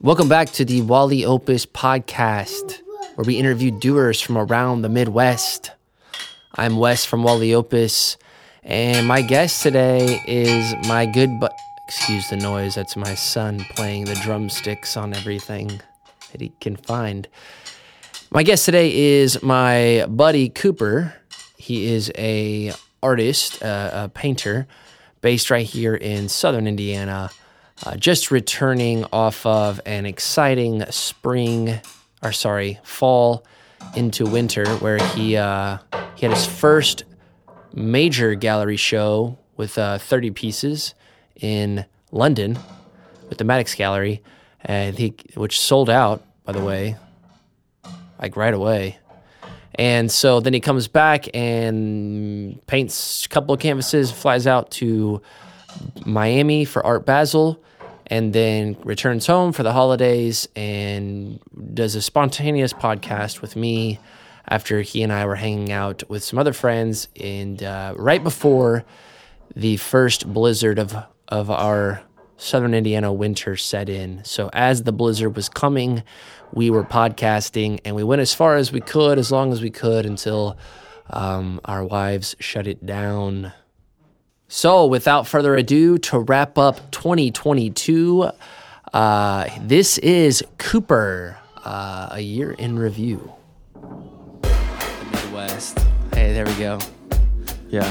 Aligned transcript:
Welcome 0.00 0.28
back 0.28 0.50
to 0.52 0.64
the 0.64 0.82
Wally 0.82 1.24
Opus 1.24 1.64
podcast, 1.64 2.80
where 3.14 3.24
we 3.24 3.36
interview 3.36 3.70
doers 3.70 4.20
from 4.20 4.36
around 4.36 4.82
the 4.82 4.88
Midwest. 4.88 5.70
I'm 6.56 6.76
Wes 6.76 7.04
from 7.04 7.22
Wally 7.22 7.54
Opus, 7.54 8.16
and 8.64 9.06
my 9.06 9.22
guest 9.22 9.62
today 9.62 10.20
is 10.26 10.74
my 10.88 11.06
good 11.06 11.38
but 11.38 11.52
excuse 11.86 12.28
the 12.30 12.36
noise. 12.36 12.74
That's 12.74 12.96
my 12.96 13.14
son 13.14 13.60
playing 13.76 14.06
the 14.06 14.16
drumsticks 14.16 14.96
on 14.96 15.14
everything 15.14 15.80
that 16.32 16.40
he 16.40 16.52
can 16.60 16.76
find. 16.76 17.28
My 18.32 18.42
guest 18.42 18.64
today 18.64 18.92
is 19.20 19.40
my 19.40 20.06
buddy 20.08 20.48
Cooper. 20.48 21.14
He 21.56 21.92
is 21.92 22.10
a 22.16 22.72
artist, 23.04 23.62
uh, 23.62 23.90
a 23.92 24.08
painter, 24.08 24.66
based 25.20 25.48
right 25.48 25.66
here 25.66 25.94
in 25.94 26.28
Southern 26.28 26.66
Indiana 26.66 27.30
uh, 27.84 27.96
just 27.96 28.30
returning 28.30 29.04
off 29.12 29.44
of 29.46 29.80
an 29.86 30.06
exciting 30.06 30.84
spring, 30.90 31.80
or 32.22 32.32
sorry, 32.32 32.78
fall 32.82 33.44
into 33.96 34.24
winter, 34.26 34.66
where 34.76 34.98
he 34.98 35.36
uh, 35.36 35.78
he 36.14 36.26
had 36.26 36.34
his 36.34 36.46
first 36.46 37.04
major 37.74 38.34
gallery 38.34 38.76
show 38.76 39.38
with 39.56 39.78
uh, 39.78 39.98
30 39.98 40.30
pieces 40.30 40.94
in 41.40 41.84
London 42.10 42.58
with 43.28 43.38
the 43.38 43.44
Maddox 43.44 43.74
Gallery, 43.74 44.22
and 44.60 44.98
he 44.98 45.14
which 45.34 45.58
sold 45.58 45.88
out 45.90 46.22
by 46.44 46.52
the 46.52 46.62
way, 46.62 46.96
like 48.20 48.36
right 48.36 48.54
away. 48.54 48.98
And 49.76 50.10
so 50.10 50.40
then 50.40 50.52
he 50.52 50.60
comes 50.60 50.88
back 50.88 51.34
and 51.34 52.64
paints 52.66 53.24
a 53.24 53.28
couple 53.28 53.54
of 53.54 53.60
canvases, 53.60 54.10
flies 54.10 54.46
out 54.46 54.70
to 54.72 55.22
Miami 56.04 56.64
for 56.64 56.84
Art 56.84 57.06
Basel, 57.06 57.62
and 58.06 58.32
then 58.32 58.76
returns 58.84 59.26
home 59.26 59.52
for 59.52 59.62
the 59.62 59.72
holidays 59.72 60.48
and 60.56 61.40
does 61.74 61.94
a 61.94 62.02
spontaneous 62.02 62.72
podcast 62.72 63.40
with 63.40 63.56
me 63.56 63.98
after 64.48 64.82
he 64.82 65.02
and 65.02 65.12
I 65.12 65.24
were 65.26 65.36
hanging 65.36 65.72
out 65.72 66.02
with 66.08 66.22
some 66.24 66.38
other 66.38 66.52
friends. 66.52 67.08
And 67.20 67.62
uh, 67.62 67.94
right 67.96 68.22
before 68.22 68.84
the 69.54 69.76
first 69.76 70.26
blizzard 70.32 70.78
of, 70.78 70.96
of 71.28 71.50
our 71.50 72.02
Southern 72.36 72.74
Indiana 72.74 73.12
winter 73.12 73.56
set 73.56 73.88
in. 73.88 74.24
So 74.24 74.50
as 74.52 74.82
the 74.82 74.92
blizzard 74.92 75.36
was 75.36 75.48
coming, 75.48 76.02
we 76.52 76.70
were 76.70 76.84
podcasting 76.84 77.80
and 77.84 77.94
we 77.94 78.02
went 78.02 78.20
as 78.20 78.34
far 78.34 78.56
as 78.56 78.72
we 78.72 78.80
could, 78.80 79.18
as 79.18 79.30
long 79.30 79.52
as 79.52 79.62
we 79.62 79.70
could, 79.70 80.04
until 80.04 80.58
um, 81.10 81.60
our 81.64 81.84
wives 81.84 82.34
shut 82.40 82.66
it 82.66 82.84
down. 82.84 83.52
So, 84.54 84.84
without 84.84 85.26
further 85.26 85.54
ado, 85.54 85.96
to 85.96 86.18
wrap 86.18 86.58
up 86.58 86.90
2022, 86.90 88.28
uh, 88.92 89.48
this 89.62 89.96
is 89.96 90.44
Cooper, 90.58 91.38
uh, 91.64 92.10
a 92.10 92.20
year 92.20 92.52
in 92.52 92.78
review. 92.78 93.32
The 93.72 95.08
Midwest. 95.10 95.78
Hey, 96.12 96.34
there 96.34 96.44
we 96.44 96.54
go. 96.56 96.78
Yeah. 97.70 97.90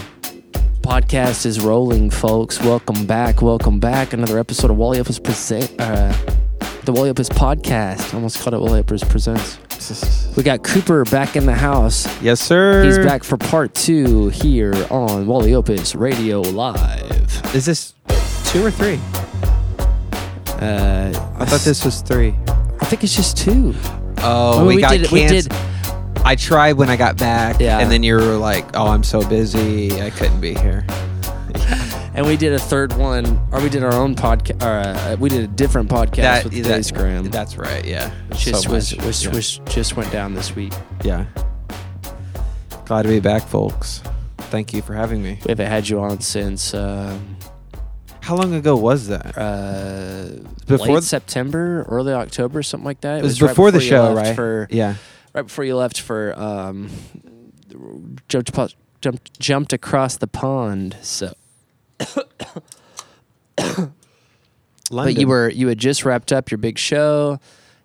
Podcast 0.82 1.48
is 1.48 1.60
rolling, 1.60 2.12
folks. 2.12 2.62
Welcome 2.62 3.08
back. 3.08 3.42
Welcome 3.42 3.80
back. 3.80 4.14
Another 4.14 4.38
episode 4.38 4.70
of 4.70 4.78
Wally 4.78 5.00
Opus 5.00 5.18
present. 5.18 5.74
Uh, 5.80 6.16
the 6.84 6.92
Wally 6.92 7.10
Opus 7.10 7.30
podcast. 7.30 8.14
I 8.14 8.18
almost 8.18 8.40
called 8.40 8.54
it 8.54 8.60
Wally 8.60 8.82
Opus 8.82 9.04
presents. 9.04 9.58
We 10.38 10.44
got 10.44 10.64
Cooper 10.64 11.04
back 11.06 11.36
in 11.36 11.46
the 11.46 11.54
house. 11.56 12.06
Yes, 12.22 12.40
sir. 12.40 12.84
He's 12.84 12.98
back 13.00 13.24
for 13.24 13.38
part 13.38 13.74
two 13.74 14.30
here 14.30 14.74
on 14.90 15.26
Wally 15.28 15.54
Opus 15.56 15.96
Radio 15.96 16.42
Live. 16.42 17.56
Is 17.56 17.66
this 17.66 17.94
two 18.46 18.64
or 18.66 18.72
three? 18.72 19.00
Uh, 20.62 21.10
I 21.40 21.46
thought 21.46 21.62
this 21.62 21.84
was 21.84 22.02
three. 22.02 22.36
I 22.80 22.86
think 22.86 23.04
it's 23.04 23.16
just 23.16 23.38
two. 23.38 23.74
Oh, 24.20 24.58
Well, 24.58 24.66
we, 24.68 24.76
we 24.76 24.82
got 24.82 24.92
did- 24.92 25.12
we 25.12 25.26
did- 25.26 25.52
I 26.24 26.36
tried 26.36 26.74
when 26.74 26.90
I 26.90 26.96
got 26.98 27.18
back, 27.18 27.60
Yeah. 27.60 27.80
and 27.80 27.92
then 27.92 28.04
you 28.04 28.14
were 28.16 28.38
like, 28.38 28.78
"Oh, 28.78 28.88
I'm 28.88 29.04
so 29.04 29.28
busy, 29.28 30.00
I 30.02 30.12
couldn't 30.12 30.40
be 30.40 30.54
here." 30.54 30.86
And 32.22 32.28
we 32.30 32.38
did 32.38 32.54
a 32.54 32.60
third 32.60 32.94
one, 32.94 33.26
or 33.52 33.60
we 33.62 33.70
did 33.70 33.84
our 33.84 33.96
own 33.96 34.14
podcast. 34.14 34.62
Or 34.62 34.88
uh, 34.88 35.16
we 35.16 35.28
did 35.28 35.44
a 35.44 35.48
different 35.48 35.90
podcast 35.90 36.44
with 36.44 36.54
that- 36.66 36.80
Instagram. 36.80 37.32
That's 37.32 37.58
right. 37.58 37.84
Yeah. 37.84 38.14
just 38.36 38.62
So 38.66 38.72
was, 38.72 38.96
was, 38.98 39.26
yeah. 39.26 39.32
was 39.32 39.58
just 39.66 39.98
went 39.98 40.12
down 40.12 40.36
this 40.36 40.56
week. 40.56 40.72
yeah. 41.04 41.26
Glad 42.86 43.02
to 43.04 43.08
be 43.10 43.20
back, 43.20 43.42
folks. 43.48 44.04
Thank 44.38 44.72
you 44.72 44.84
for 44.84 44.94
having 44.94 45.24
me. 45.24 45.40
We 45.44 45.50
haven't 45.50 45.66
had 45.66 45.90
you 45.90 46.00
on 46.00 46.22
since 46.22 46.76
um, 46.76 47.38
How 48.20 48.36
long 48.36 48.54
ago 48.54 48.76
was 48.76 49.08
that? 49.08 49.36
uh, 49.36 50.48
Before 50.68 50.86
late 50.86 50.94
th- 50.94 51.04
September, 51.06 51.88
early 51.90 52.14
October, 52.14 52.62
something 52.62 52.86
like 52.86 53.02
that. 53.02 53.18
It 53.18 53.24
was 53.24 53.40
before 53.40 53.72
the 53.72 53.82
show, 53.82 54.14
right? 54.14 54.36
For 54.36 54.68
Yeah. 54.70 54.94
right 55.34 55.42
before 55.48 55.66
you 55.66 55.76
left 55.76 56.00
for 56.00 56.38
um, 56.40 56.92
jumped 58.30 58.56
jumped 59.02 59.40
jumped 59.40 59.74
across 59.74 60.18
the 60.18 60.28
pond. 60.28 60.98
So, 61.02 61.34
but 64.92 65.16
you 65.16 65.28
were 65.28 65.50
you 65.50 65.68
had 65.68 65.78
just 65.78 66.06
wrapped 66.06 66.32
up 66.32 66.52
your 66.52 66.58
big 66.58 66.78
show. 66.78 67.40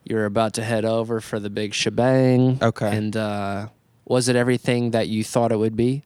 You 0.04 0.16
were 0.16 0.24
about 0.24 0.54
to 0.54 0.64
head 0.64 0.84
over 0.84 1.20
for 1.20 1.40
the 1.40 1.50
big 1.50 1.74
shebang. 1.74 2.58
Okay. 2.62 2.96
And 2.96 3.16
uh, 3.16 3.68
was 4.04 4.28
it 4.28 4.36
everything 4.36 4.92
that 4.92 5.08
you 5.08 5.24
thought 5.24 5.50
it 5.50 5.58
would 5.58 5.76
be? 5.76 6.04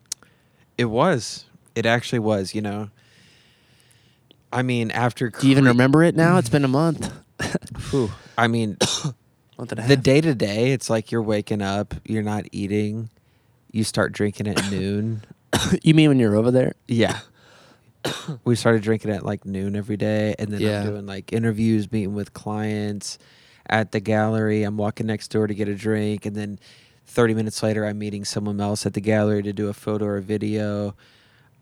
It 0.79 0.87
was. 0.87 1.45
It 1.75 1.85
actually 1.87 2.21
was. 2.21 2.55
You 2.55 2.63
know. 2.63 2.91
I 4.53 4.63
mean, 4.63 4.91
after 4.91 5.31
Do 5.31 5.47
you 5.47 5.53
even 5.53 5.65
remember 5.65 6.03
it 6.03 6.17
now? 6.17 6.39
It's 6.39 6.49
been 6.49 6.65
a 6.65 6.69
month. 6.69 7.13
Whew. 7.91 8.11
I 8.37 8.49
mean, 8.49 8.77
month 9.59 9.71
and 9.73 9.79
a 9.79 9.83
half. 9.83 9.89
the 9.89 9.97
day 9.97 10.21
to 10.21 10.35
day, 10.35 10.73
it's 10.73 10.91
like 10.91 11.13
you're 11.13 11.23
waking 11.23 11.63
up, 11.63 11.95
you're 12.05 12.25
not 12.25 12.47
eating, 12.51 13.11
you 13.71 13.85
start 13.85 14.13
drinking 14.13 14.49
at 14.49 14.71
noon. 14.71 15.23
you 15.83 15.95
mean 15.95 16.09
when 16.09 16.19
you're 16.19 16.35
over 16.35 16.51
there? 16.51 16.75
Yeah. 16.89 17.21
we 18.45 18.57
started 18.57 18.83
drinking 18.83 19.11
at 19.11 19.25
like 19.25 19.45
noon 19.45 19.77
every 19.77 19.97
day, 19.97 20.35
and 20.39 20.51
then 20.53 20.61
Yeah. 20.61 20.81
I'm 20.83 20.87
doing 20.87 21.07
like 21.07 21.33
interviews, 21.33 21.91
meeting 21.91 22.15
with 22.15 22.33
clients 22.33 23.19
at 23.69 23.93
the 23.93 24.01
gallery. 24.01 24.63
I'm 24.63 24.77
walking 24.77 25.07
next 25.07 25.29
door 25.29 25.47
to 25.47 25.55
get 25.55 25.69
a 25.69 25.75
drink, 25.75 26.27
and 26.27 26.35
then 26.37 26.59
30 27.07 27.35
minutes 27.35 27.63
later, 27.63 27.85
I'm 27.85 27.99
meeting 27.99 28.25
someone 28.25 28.61
else 28.61 28.87
at 28.87 28.95
the 28.95 29.01
gallery 29.01 29.43
to 29.43 29.53
do 29.53 29.69
a 29.69 29.75
photo 29.75 30.07
or 30.07 30.21
video, 30.21 30.95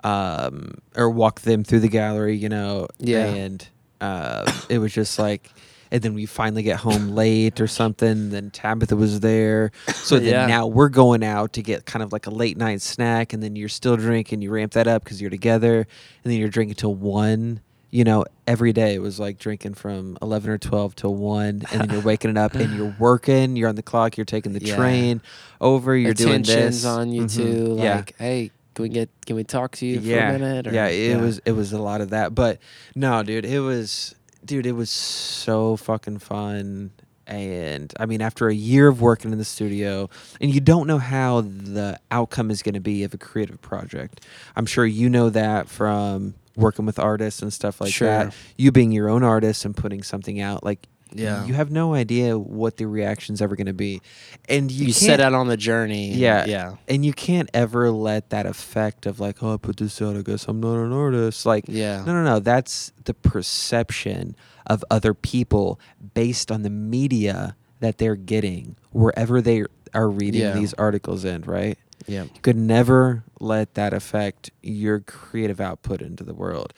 um, 0.04 0.74
or 0.96 1.10
walk 1.10 1.40
them 1.40 1.64
through 1.64 1.80
the 1.80 1.88
gallery, 1.88 2.36
you 2.36 2.48
know. 2.48 2.88
Yeah. 2.98 3.24
And 3.26 3.68
uh, 4.00 4.50
it 4.68 4.78
was 4.78 4.92
just 4.92 5.18
like, 5.18 5.50
and 5.90 6.02
then 6.02 6.14
we 6.14 6.26
finally 6.26 6.62
get 6.62 6.78
home 6.78 7.10
late 7.10 7.60
or 7.60 7.66
something. 7.66 8.30
Then 8.30 8.50
Tabitha 8.50 8.96
was 8.96 9.20
there, 9.20 9.70
so 9.94 10.18
then 10.18 10.28
Yeah. 10.32 10.46
now 10.46 10.66
we're 10.66 10.88
going 10.88 11.22
out 11.24 11.52
to 11.54 11.62
get 11.62 11.86
kind 11.86 12.02
of 12.02 12.12
like 12.12 12.26
a 12.26 12.30
late 12.30 12.56
night 12.56 12.82
snack, 12.82 13.32
and 13.32 13.42
then 13.42 13.56
you're 13.56 13.68
still 13.68 13.96
drinking. 13.96 14.42
You 14.42 14.50
ramp 14.50 14.72
that 14.72 14.86
up 14.86 15.04
because 15.04 15.20
you're 15.20 15.30
together, 15.30 15.78
and 16.24 16.32
then 16.32 16.38
you're 16.38 16.48
drinking 16.48 16.76
till 16.76 16.94
one. 16.94 17.60
You 17.90 18.04
know, 18.04 18.26
every 18.46 18.74
day 18.74 18.94
it 18.94 19.00
was 19.00 19.18
like 19.18 19.38
drinking 19.38 19.72
from 19.74 20.18
eleven 20.20 20.50
or 20.50 20.58
twelve 20.58 20.94
till 20.94 21.14
one, 21.14 21.62
and 21.72 21.80
then 21.80 21.90
you're 21.90 22.02
waking 22.12 22.30
it 22.30 22.36
up 22.36 22.54
and 22.54 22.76
you're 22.76 22.94
working. 22.98 23.56
You're 23.56 23.70
on 23.70 23.76
the 23.76 23.82
clock. 23.82 24.18
You're 24.18 24.26
taking 24.26 24.52
the 24.52 24.62
Yeah. 24.62 24.76
train 24.76 25.22
over. 25.58 25.96
You're 25.96 26.12
doing 26.12 26.42
this 26.42 26.84
on 26.84 27.12
you 27.12 27.22
Mhm. 27.22 27.34
too. 27.36 27.76
Yeah. 27.78 28.02
Hey, 28.18 28.50
can 28.74 28.82
we 28.82 28.88
get 28.90 29.08
can 29.24 29.36
we 29.36 29.42
talk 29.44 29.74
to 29.76 29.86
you 29.86 30.00
yeah, 30.00 30.28
for 30.30 30.36
a 30.36 30.38
minute? 30.38 30.66
or- 30.66 30.72
yeah, 30.74 30.88
it 30.88 31.18
was 31.18 31.40
it 31.46 31.52
was 31.52 31.72
a 31.72 31.80
lot 31.80 32.02
of 32.02 32.10
that, 32.10 32.34
but 32.34 32.58
no, 32.94 33.22
dude, 33.22 33.46
it 33.46 33.60
was, 33.60 34.14
dude, 34.48 34.66
it 34.66 34.72
was 34.72 34.90
so 34.90 35.76
fucking 35.76 36.18
fun. 36.18 36.90
And 37.26 37.92
I 38.00 38.06
mean, 38.06 38.22
after 38.22 38.48
a 38.48 38.54
year 38.54 38.88
of 38.88 39.02
working 39.02 39.32
in 39.32 39.38
the 39.38 39.44
studio, 39.44 40.08
and 40.40 40.52
you 40.52 40.60
don't 40.62 40.86
know 40.86 40.96
how 40.98 41.42
the 41.42 42.00
outcome 42.10 42.50
is 42.50 42.62
going 42.62 42.74
to 42.74 42.80
be 42.80 43.04
of 43.04 43.12
a 43.12 43.18
creative 43.18 43.60
project. 43.60 44.24
I'm 44.56 44.64
sure 44.64 44.86
you 44.86 45.10
know 45.10 45.28
that 45.30 45.68
from 45.68 46.34
working 46.56 46.86
with 46.86 46.98
artists 46.98 47.42
and 47.42 47.52
stuff 47.52 47.80
like 47.82 47.92
Sure. 47.92 48.08
that. 48.08 48.34
You 48.56 48.72
being 48.72 48.90
your 48.92 49.10
own 49.10 49.22
artist 49.22 49.64
and 49.66 49.76
putting 49.76 50.02
something 50.02 50.40
out, 50.40 50.64
like 50.64 50.88
Yeah. 51.14 51.44
you 51.46 51.54
have 51.54 51.70
no 51.70 51.94
idea 51.94 52.38
what 52.38 52.76
the 52.76 52.86
reaction's 52.86 53.40
ever 53.42 53.56
going 53.56 53.66
to 53.66 53.72
be, 53.72 54.00
and 54.48 54.70
you, 54.70 54.86
you, 54.86 54.92
set 54.92 55.20
out 55.20 55.34
on 55.34 55.48
the 55.48 55.56
journey. 55.56 56.10
and- 56.10 56.18
Yeah. 56.18 56.44
yeah, 56.46 56.74
and 56.88 57.04
you 57.04 57.12
can't 57.12 57.50
ever 57.54 57.90
let 57.90 58.30
that 58.30 58.46
effect 58.46 59.06
of 59.06 59.18
like, 59.20 59.42
oh, 59.42 59.54
I 59.54 59.56
put 59.56 59.76
this 59.78 60.00
out. 60.02 60.16
I 60.16 60.22
guess 60.22 60.46
I'm 60.48 60.60
not 60.60 60.76
an 60.76 60.92
artist. 60.92 61.46
Like, 61.46 61.64
yeah. 61.68 62.04
no, 62.04 62.12
no, 62.12 62.22
no. 62.24 62.38
That's 62.40 62.92
the 63.04 63.14
perception 63.14 64.36
of 64.66 64.84
other 64.90 65.14
people 65.14 65.80
based 66.14 66.50
on 66.52 66.62
the 66.62 66.70
media 66.70 67.56
that 67.80 67.98
they're 67.98 68.16
getting 68.16 68.76
wherever 68.92 69.40
they 69.40 69.64
are 69.94 70.08
reading 70.10 70.42
Yeah. 70.42 70.52
these 70.52 70.74
articles 70.74 71.24
in, 71.24 71.42
right? 71.42 71.78
yeah. 72.06 72.24
You 72.24 72.40
could 72.42 72.56
never 72.56 73.24
let 73.40 73.74
that 73.74 73.92
affect 73.92 74.50
your 74.62 75.00
creative 75.00 75.60
output 75.60 76.00
into 76.02 76.24
the 76.24 76.32
world. 76.34 76.72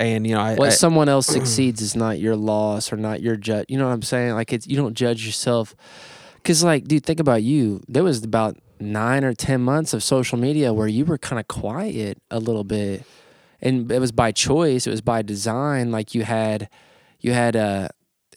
And 0.00 0.26
you 0.26 0.34
know, 0.34 0.40
I, 0.40 0.54
What 0.54 0.68
I 0.68 0.72
someone 0.72 1.10
else 1.10 1.26
succeeds 1.26 1.82
is 1.82 1.94
not 1.94 2.18
your 2.18 2.34
loss 2.34 2.90
or 2.90 2.96
not 2.96 3.20
your 3.20 3.36
judge. 3.36 3.66
You 3.68 3.76
know 3.78 3.86
what 3.86 3.92
I'm 3.92 4.02
saying? 4.02 4.32
Like 4.32 4.50
it's 4.50 4.66
you 4.66 4.76
don't 4.76 4.94
judge 4.94 5.26
yourself. 5.26 5.76
Cause 6.42 6.64
like, 6.64 6.88
dude, 6.88 7.04
think 7.04 7.20
about 7.20 7.42
you. 7.42 7.82
There 7.86 8.02
was 8.02 8.24
about 8.24 8.56
nine 8.80 9.24
or 9.24 9.34
ten 9.34 9.60
months 9.60 9.92
of 9.92 10.02
social 10.02 10.38
media 10.38 10.72
where 10.72 10.88
you 10.88 11.04
were 11.04 11.18
kind 11.18 11.38
of 11.38 11.48
quiet 11.48 12.16
a 12.30 12.38
little 12.38 12.64
bit, 12.64 13.04
and 13.60 13.92
it 13.92 13.98
was 13.98 14.10
by 14.10 14.32
choice. 14.32 14.86
It 14.86 14.90
was 14.90 15.02
by 15.02 15.20
design. 15.20 15.90
Like 15.92 16.14
you 16.14 16.24
had, 16.24 16.70
you 17.20 17.32
had 17.32 17.54
uh, 17.54 17.88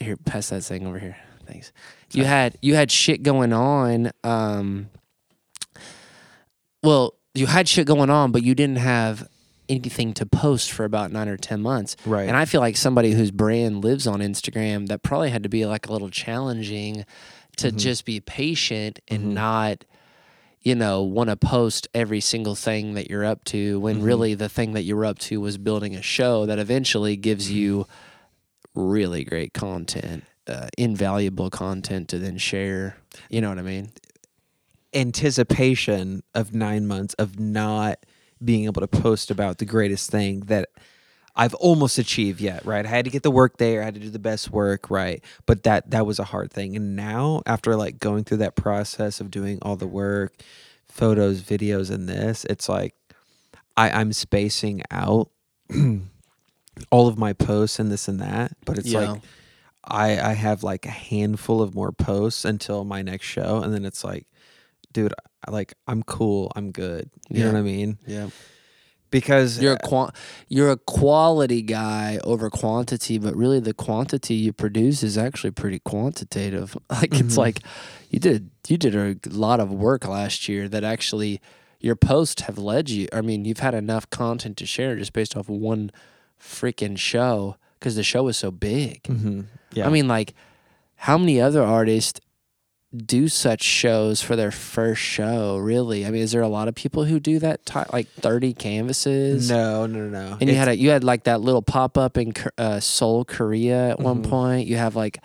here, 0.02 0.18
pass 0.18 0.50
that 0.50 0.66
thing 0.66 0.86
over 0.86 1.00
here. 1.00 1.16
Thanks. 1.48 1.72
You 2.12 2.26
had 2.26 2.58
you 2.62 2.76
had 2.76 2.92
shit 2.92 3.24
going 3.24 3.54
on. 3.54 4.12
Um, 4.26 4.90
well, 6.84 7.14
you 7.34 7.46
had 7.46 7.70
shit 7.70 7.88
going 7.88 8.10
on, 8.10 8.34
but 8.34 8.44
you 8.44 8.54
didn't 8.54 8.80
have 8.80 9.30
anything 9.70 10.14
to 10.16 10.26
post 10.26 10.72
for 10.72 10.84
about 10.86 11.12
nine 11.12 11.28
or 11.28 11.38
ten 11.38 11.62
months. 11.62 11.96
Right. 12.06 12.28
And 12.28 12.36
I 12.38 12.46
feel 12.46 12.62
like 12.62 12.78
somebody 12.78 13.12
whose 13.12 13.32
brand 13.32 13.84
lives 13.84 14.06
on 14.08 14.20
Instagram, 14.20 14.88
that 14.88 15.04
probably 15.04 15.30
had 15.30 15.44
to 15.44 15.50
be 15.50 15.66
like 15.66 15.88
a 15.88 15.92
little 15.92 16.10
challenging 16.10 17.06
to 17.58 17.72
Mhm. 17.72 17.78
just 17.78 18.06
be 18.06 18.20
patient 18.20 19.00
and 19.08 19.24
Mhm. 19.26 19.34
not, 19.34 19.86
you 20.62 20.76
know, 20.76 21.04
want 21.04 21.30
to 21.30 21.36
post 21.36 21.88
every 21.94 22.20
single 22.20 22.56
thing 22.56 22.94
that 22.96 23.10
you're 23.10 23.26
up 23.26 23.44
to 23.46 23.80
when 23.80 24.02
Mhm. 24.02 24.06
really 24.06 24.34
the 24.34 24.50
thing 24.50 24.74
that 24.74 24.84
you're 24.84 25.06
up 25.06 25.20
to 25.20 25.40
was 25.42 25.58
building 25.58 25.96
a 25.96 26.02
show 26.02 26.46
that 26.46 26.60
eventually 26.60 27.16
gives 27.16 27.48
Mm-hmm. 27.48 27.58
you 27.58 27.88
really 28.76 29.24
great 29.24 29.54
content, 29.54 30.24
uh, 30.48 30.68
invaluable 30.78 31.50
content 31.52 32.08
to 32.10 32.18
then 32.18 32.38
share. 32.38 32.98
You 33.30 33.42
know 33.42 33.50
what 33.50 33.60
I 33.60 33.64
mean? 33.64 33.90
anticipation 34.96 36.22
of 36.36 36.54
nine 36.54 36.86
months 36.86 37.14
of 37.16 37.40
not 37.40 37.98
being 38.44 38.66
able 38.66 38.82
to 38.82 38.88
post 38.88 39.32
about 39.32 39.58
the 39.58 39.66
greatest 39.66 40.10
thing 40.12 40.42
that 40.42 40.70
I've 41.36 41.56
almost 41.56 41.98
achieved 41.98 42.40
yet, 42.42 42.64
right? 42.66 42.86
I 42.86 42.90
had 42.90 43.06
to 43.06 43.12
get 43.12 43.24
the 43.24 43.32
work 43.32 43.58
there, 43.58 43.82
I 43.82 43.86
had 43.86 43.96
to 43.96 44.00
do 44.00 44.10
the 44.10 44.20
best 44.20 44.52
work, 44.52 44.90
right? 44.92 45.24
But 45.46 45.64
that 45.64 45.90
that 45.92 46.06
was 46.06 46.20
a 46.20 46.24
hard 46.26 46.52
thing. 46.52 46.76
And 46.76 46.96
now 46.96 47.42
after 47.46 47.76
like 47.76 48.00
going 48.00 48.24
through 48.24 48.38
that 48.38 48.56
process 48.56 49.20
of 49.20 49.32
doing 49.32 49.58
all 49.64 49.76
the 49.76 49.88
work, 49.88 50.36
photos, 50.88 51.42
videos, 51.42 51.90
and 51.90 52.08
this, 52.08 52.46
it's 52.50 52.70
like 52.70 52.94
I, 53.76 53.90
I'm 53.90 54.14
spacing 54.14 54.84
out 54.92 55.32
all 56.92 57.08
of 57.08 57.18
my 57.18 57.34
posts 57.34 57.80
and 57.80 57.92
this 57.92 58.08
and 58.08 58.20
that. 58.20 58.56
But 58.66 58.78
it's 58.78 58.92
Yeah. 58.92 59.14
like 59.14 59.22
I 59.84 60.20
I 60.20 60.34
have 60.34 60.64
like 60.64 60.86
a 60.86 60.92
handful 60.92 61.62
of 61.62 61.74
more 61.76 61.92
posts 61.92 62.46
until 62.46 62.84
my 62.84 63.02
next 63.02 63.26
show, 63.26 63.62
and 63.64 63.74
then 63.74 63.86
it's 63.86 64.04
like, 64.04 64.28
dude, 64.94 65.14
like 65.50 65.74
I'm 65.88 66.04
cool, 66.04 66.52
I'm 66.56 66.72
good. 66.72 67.10
You 67.30 67.40
Yeah. 67.40 67.46
know 67.48 67.54
what 67.54 67.60
I 67.60 67.64
mean? 67.64 67.98
Yeah. 68.08 68.30
Because 69.12 69.62
You're 69.62 69.74
a 69.74 69.78
qua- 69.80 70.10
you're 70.48 70.72
a 70.72 70.78
quality 70.78 71.62
guy 71.62 72.20
over 72.24 72.50
quantity, 72.50 73.20
but 73.20 73.36
really 73.36 73.60
the 73.60 73.74
quantity 73.74 74.34
you 74.34 74.52
produce 74.52 75.04
is 75.04 75.20
actually 75.20 75.52
pretty 75.52 75.78
quantitative. 75.80 76.76
Like 76.90 77.14
it's 77.20 77.36
Mhm. 77.36 77.38
like 77.38 77.60
you 78.10 78.20
did 78.20 78.50
you 78.68 78.78
did 78.78 78.96
a 78.96 79.16
lot 79.30 79.60
of 79.60 79.72
work 79.72 80.08
last 80.08 80.48
year 80.50 80.68
that 80.70 80.84
actually 80.84 81.42
your 81.80 81.96
posts 81.96 82.44
have 82.44 82.58
led 82.58 82.90
you. 82.90 83.08
I 83.14 83.22
mean, 83.22 83.46
you've 83.46 83.60
had 83.60 83.76
enough 83.76 84.10
content 84.10 84.58
to 84.58 84.66
share 84.66 84.96
just 84.96 85.14
based 85.14 85.36
off 85.38 85.48
one 85.50 85.92
freaking 86.42 86.98
show 86.98 87.58
because 87.80 87.96
the 87.96 88.04
show 88.04 88.24
was 88.24 88.38
so 88.38 88.50
big. 88.50 89.04
Mhm. 89.04 89.46
yeah, 89.74 89.86
I 89.86 89.90
mean, 89.90 90.08
like 90.08 90.34
how 90.96 91.18
many 91.20 91.40
other 91.40 91.62
artists 91.62 92.20
do 92.96 93.28
such 93.28 93.64
shows 93.64 94.22
for 94.22 94.36
their 94.36 94.52
first 94.52 95.02
show? 95.02 95.58
Really? 95.58 96.06
I 96.06 96.12
mean, 96.12 96.22
is 96.22 96.32
there 96.32 96.42
a 96.42 96.48
lot 96.48 96.68
of 96.68 96.76
people 96.76 97.06
who 97.06 97.20
do 97.20 97.40
that? 97.40 97.66
Ty- 97.66 97.88
like 97.92 98.08
thirty 98.10 98.54
canvases? 98.54 99.50
no, 99.50 99.86
no, 99.86 100.08
no. 100.08 100.38
And 100.40 100.50
you 100.50 100.56
had 100.56 100.68
a, 100.68 100.78
you 100.78 100.90
had 100.92 101.04
like 101.04 101.24
that 101.24 101.42
little 101.42 101.62
pop 101.64 101.98
up 101.98 102.18
in 102.18 102.34
uh, 102.58 102.80
Seoul, 102.80 103.26
Korea 103.26 103.90
at 103.92 104.00
one 104.00 104.24
Mhm. 104.24 104.30
point. 104.30 104.68
You 104.68 104.78
have 104.78 104.96
like, 104.96 105.20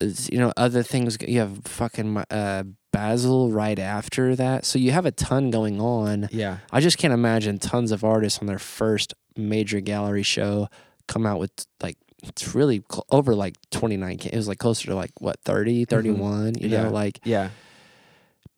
you 0.00 0.38
know, 0.38 0.52
other 0.56 0.82
things. 0.82 1.16
You 1.26 1.40
have 1.40 1.60
fucking 1.64 2.16
uh, 2.30 2.64
Basel 2.92 3.50
right 3.52 3.78
after 3.78 4.34
that. 4.36 4.64
So 4.64 4.78
you 4.78 4.90
have 4.92 5.06
a 5.06 5.12
ton 5.12 5.50
going 5.50 5.80
on. 5.80 6.28
yeah, 6.32 6.58
I 6.72 6.80
just 6.80 6.98
can't 6.98 7.12
imagine 7.14 7.58
tons 7.58 7.92
of 7.92 8.02
artists 8.02 8.40
on 8.40 8.46
their 8.46 8.58
first 8.58 9.14
major 9.36 9.80
gallery 9.80 10.22
show 10.24 10.68
come 11.06 11.24
out 11.26 11.38
with 11.38 11.52
like 11.82 11.96
it's 12.24 12.54
really 12.54 12.82
cl- 12.90 13.06
over 13.10 13.34
like 13.34 13.56
29 13.70 14.18
ca- 14.18 14.30
it 14.32 14.36
was 14.36 14.48
like 14.48 14.58
closer 14.58 14.86
to 14.88 14.94
like 14.94 15.10
what 15.20 15.40
30 15.44 15.84
31 15.86 16.46
you 16.46 16.52
Mm-hmm. 16.52 16.66
Yeah. 16.72 16.82
know 16.84 16.90
like 16.90 17.20
yeah. 17.24 17.50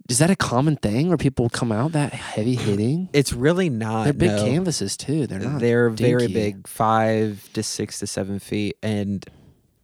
is 0.08 0.18
that 0.18 0.30
a 0.30 0.36
common 0.36 0.76
thing 0.76 1.08
where 1.08 1.16
people 1.16 1.48
come 1.48 1.72
out 1.72 1.92
that 1.92 2.12
heavy 2.12 2.54
hitting 2.56 3.08
It's 3.14 3.32
really 3.32 3.70
not. 3.70 4.04
they're 4.04 4.12
big 4.12 4.30
no. 4.32 4.44
canvases 4.44 4.96
too 4.96 5.26
they're 5.26 5.38
not 5.40 5.60
They're 5.60 5.90
very 5.90 6.26
big, 6.28 6.66
five 6.68 7.48
to 7.54 7.62
six 7.62 7.98
to 8.00 8.06
seven 8.06 8.38
feet. 8.38 8.76
And 8.82 9.24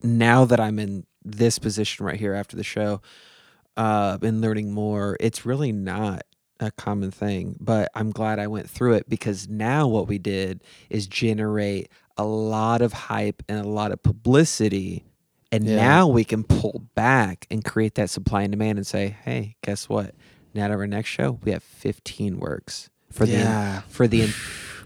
now 0.03 0.45
that 0.45 0.61
I'm 0.61 0.79
in 0.79 1.05
this 1.25 1.59
position 1.59 2.07
right 2.07 2.19
here 2.19 2.33
after 2.35 2.57
the 2.57 2.65
show, 2.65 3.01
uh, 3.77 4.19
and 4.23 4.41
learning 4.41 4.73
more, 4.73 5.17
it's 5.21 5.45
really 5.47 5.73
not 5.73 6.23
a 6.61 6.71
common 6.73 7.11
thing. 7.11 7.55
But 7.61 7.91
I'm 7.95 8.11
glad 8.11 8.39
I 8.39 8.47
went 8.49 8.69
through 8.69 8.95
it 8.95 9.09
because 9.09 9.49
now 9.49 9.87
what 9.87 10.09
we 10.09 10.19
did 10.19 10.63
is 10.91 11.07
generate 11.07 11.89
a 12.19 12.25
lot 12.25 12.83
of 12.83 12.93
hype 12.93 13.43
and 13.49 13.59
a 13.65 13.69
lot 13.69 13.93
of 13.93 14.03
publicity. 14.03 15.05
And 15.51 15.65
Yeah. 15.65 15.77
now 15.77 16.09
we 16.09 16.25
can 16.25 16.43
pull 16.45 16.83
back 16.95 17.47
and 17.51 17.65
create 17.65 17.95
that 17.95 18.11
supply 18.11 18.43
and 18.43 18.51
demand 18.51 18.77
and 18.79 18.87
say, 18.87 19.17
hey, 19.25 19.57
guess 19.63 19.89
what? 19.89 20.15
Now 20.55 20.65
at 20.67 20.71
our 20.73 20.87
next 20.87 21.09
show, 21.09 21.39
we 21.45 21.53
have 21.53 21.63
15 21.63 22.39
works 22.39 22.91
for 23.11 23.25
the 23.25 23.83
for 23.89 24.07
the 24.07 24.27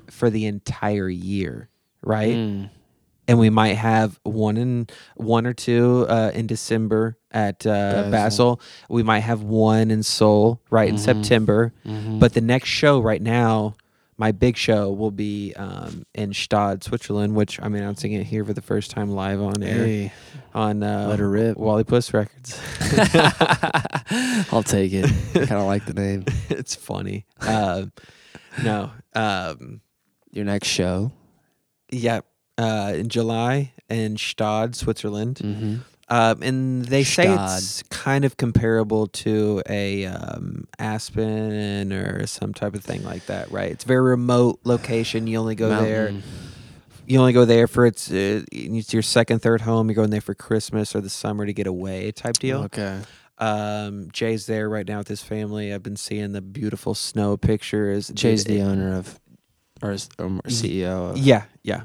for 0.08 0.30
the 0.30 0.46
entire 0.46 1.08
year, 1.08 1.68
right? 2.02 2.36
Mm. 2.36 2.70
And 3.28 3.38
we 3.38 3.50
might 3.50 3.74
have 3.74 4.20
one 4.24 4.56
in 4.56 4.88
one 5.16 5.46
or 5.46 5.52
two 5.54 6.06
uh, 6.08 6.32
in 6.34 6.46
December 6.46 7.16
at 7.30 7.64
uh, 7.66 8.08
Basel. 8.10 8.10
Basel. 8.10 8.60
We 8.88 9.02
might 9.02 9.20
have 9.20 9.42
one 9.42 9.90
in 9.90 10.02
Seoul 10.02 10.60
right 10.70 10.88
in 10.88 10.96
Mhm. 10.96 10.98
September. 10.98 11.72
Mhm. 11.86 12.18
But 12.20 12.34
the 12.34 12.40
next 12.40 12.68
show 12.68 13.00
right 13.00 13.22
now, 13.22 13.74
my 14.18 14.32
big 14.32 14.56
show 14.56 14.92
will 14.92 15.10
be 15.10 15.54
um, 15.54 16.04
in 16.14 16.30
Gstaad, 16.30 16.84
Switzerland, 16.84 17.34
which 17.34 17.58
I'm 17.62 17.74
announcing 17.74 18.12
it 18.12 18.24
here 18.24 18.44
for 18.44 18.52
the 18.52 18.62
first 18.62 18.90
time 18.90 19.10
live 19.10 19.40
on 19.40 19.62
air 19.62 19.86
hey 19.86 20.12
on 20.54 20.82
uh, 20.82 21.06
Let 21.08 21.18
her 21.18 21.28
rip. 21.28 21.56
Wally 21.56 21.84
Puss 21.84 22.12
Records. 22.12 22.60
I'll 24.52 24.62
take 24.62 24.92
it. 24.92 25.06
I 25.34 25.46
kind 25.46 25.52
of 25.52 25.66
like 25.66 25.86
the 25.86 25.94
name. 25.94 26.24
it's 26.50 26.74
funny. 26.74 27.24
Um, 27.40 27.92
no, 28.62 28.90
um, 29.14 29.80
Your 30.30 30.44
next 30.44 30.68
show. 30.68 31.12
Yeah, 31.90 32.20
uh, 32.58 32.92
in 32.94 33.08
July 33.08 33.72
in 33.88 34.16
Gstaad, 34.16 34.74
Switzerland. 34.74 35.36
Mm-hmm. 35.36 35.76
Um, 36.14 36.42
and 36.42 36.84
they 36.84 37.04
say 37.04 37.24
it's 37.56 37.82
kind 37.84 38.24
of 38.26 38.36
comparable 38.36 39.06
to 39.06 39.62
a 39.68 40.04
um, 40.06 40.66
Aspen 40.78 41.92
or 41.92 42.26
some 42.26 42.52
type 42.52 42.74
of 42.74 42.84
thing 42.84 43.02
like 43.02 43.26
that, 43.26 43.50
right? 43.50 43.70
It's 43.70 43.84
a 43.84 43.88
very 43.88 44.02
remote 44.02 44.60
location. 44.64 45.26
You 45.26 45.38
only 45.38 45.54
go 45.54 45.68
there. 45.80 46.12
You 47.06 47.18
only 47.18 47.32
go 47.32 47.44
there 47.44 47.66
for 47.66 47.86
its 47.86 48.10
uh, 48.10 48.42
it's 48.52 48.92
your 48.92 49.02
second, 49.02 49.40
third 49.40 49.62
home. 49.62 49.88
You're 49.88 49.94
going 49.96 50.10
there 50.10 50.20
for 50.20 50.34
Christmas 50.34 50.94
or 50.94 51.00
the 51.00 51.10
summer 51.10 51.46
to 51.46 51.52
get 51.52 51.66
away, 51.66 52.12
type 52.12 52.34
deal. 52.34 52.62
Okay. 52.64 53.00
Um, 53.38 54.08
Jay's 54.12 54.46
there 54.46 54.68
right 54.68 54.86
now 54.86 54.98
with 54.98 55.08
his 55.08 55.22
family. 55.22 55.72
I've 55.72 55.82
been 55.82 55.96
seeing 55.96 56.32
the 56.32 56.40
beautiful 56.42 56.94
snow 56.94 57.36
pictures. 57.36 58.08
Jay's 58.08 58.44
the 58.44 58.60
owner 58.62 58.94
of, 58.96 59.18
or, 59.82 59.92
is- 59.92 60.08
um, 60.18 60.40
or 60.44 60.48
CEO 60.50 61.10
of. 61.10 61.18
Yeah, 61.18 61.44
yeah. 61.64 61.82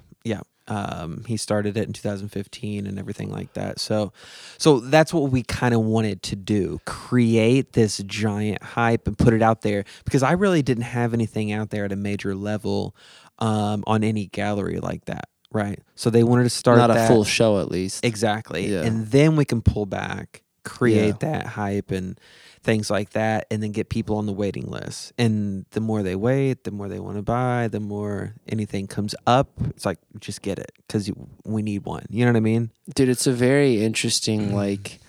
Um, 0.67 1.23
he 1.25 1.37
started 1.37 1.77
it 1.77 1.87
in 1.87 1.93
2015 1.93 2.85
and 2.85 2.99
everything 2.99 3.31
like 3.31 3.53
that. 3.53 3.79
So, 3.79 4.11
so 4.57 4.79
that's 4.79 5.13
what 5.13 5.31
we 5.31 5.43
kind 5.43 5.73
of 5.73 5.81
wanted 5.81 6.21
to 6.23 6.35
do: 6.35 6.79
create 6.85 7.73
this 7.73 7.99
giant 7.99 8.61
hype 8.61 9.07
and 9.07 9.17
put 9.17 9.33
it 9.33 9.41
out 9.41 9.61
there. 9.61 9.85
Because 10.05 10.23
I 10.23 10.33
really 10.33 10.61
didn't 10.61 10.83
have 10.83 11.13
anything 11.13 11.51
out 11.51 11.69
there 11.69 11.85
at 11.85 11.91
a 11.91 11.95
major 11.95 12.35
level 12.35 12.95
um, 13.39 13.83
on 13.87 14.03
any 14.03 14.27
gallery 14.27 14.79
like 14.79 15.05
that, 15.05 15.29
right? 15.51 15.79
So 15.95 16.09
they 16.09 16.23
wanted 16.23 16.43
to 16.43 16.49
start 16.49 16.77
Not 16.77 16.91
a 16.91 17.07
full 17.07 17.23
show, 17.23 17.59
at 17.59 17.69
least. 17.69 18.03
Exactly. 18.03 18.67
Yeah. 18.67 18.83
And 18.83 19.07
then 19.07 19.35
we 19.35 19.45
can 19.45 19.61
pull 19.61 19.85
back, 19.85 20.43
create 20.63 21.19
that 21.21 21.47
hype 21.47 21.91
and 21.91 22.19
things 22.67 22.91
like 22.91 23.11
that, 23.11 23.47
and 23.49 23.63
then 23.63 23.71
get 23.71 23.87
people 23.87 24.17
on 24.17 24.25
the 24.25 24.33
waiting 24.33 24.67
list. 24.69 25.13
And 25.17 25.65
the 25.71 25.79
more 25.79 26.03
they 26.03 26.17
wait, 26.17 26.65
the 26.65 26.71
more 26.71 26.89
they 26.89 26.99
want 26.99 27.15
to 27.15 27.23
buy, 27.23 27.69
the 27.69 27.79
more 27.79 28.35
anything 28.45 28.87
comes 28.87 29.15
up. 29.25 29.47
It's 29.69 29.85
like, 29.85 29.99
just 30.19 30.41
get 30.41 30.59
it 30.59 30.73
because 30.85 31.09
we 31.45 31.61
need 31.61 31.85
one. 31.85 32.05
You 32.09 32.25
know 32.25 32.31
what 32.33 32.37
I 32.37 32.41
mean? 32.41 32.71
Dude, 32.93 33.07
it's 33.07 33.25
a 33.25 33.31
very 33.31 33.81
interesting, 33.81 34.53
like, 34.53 34.99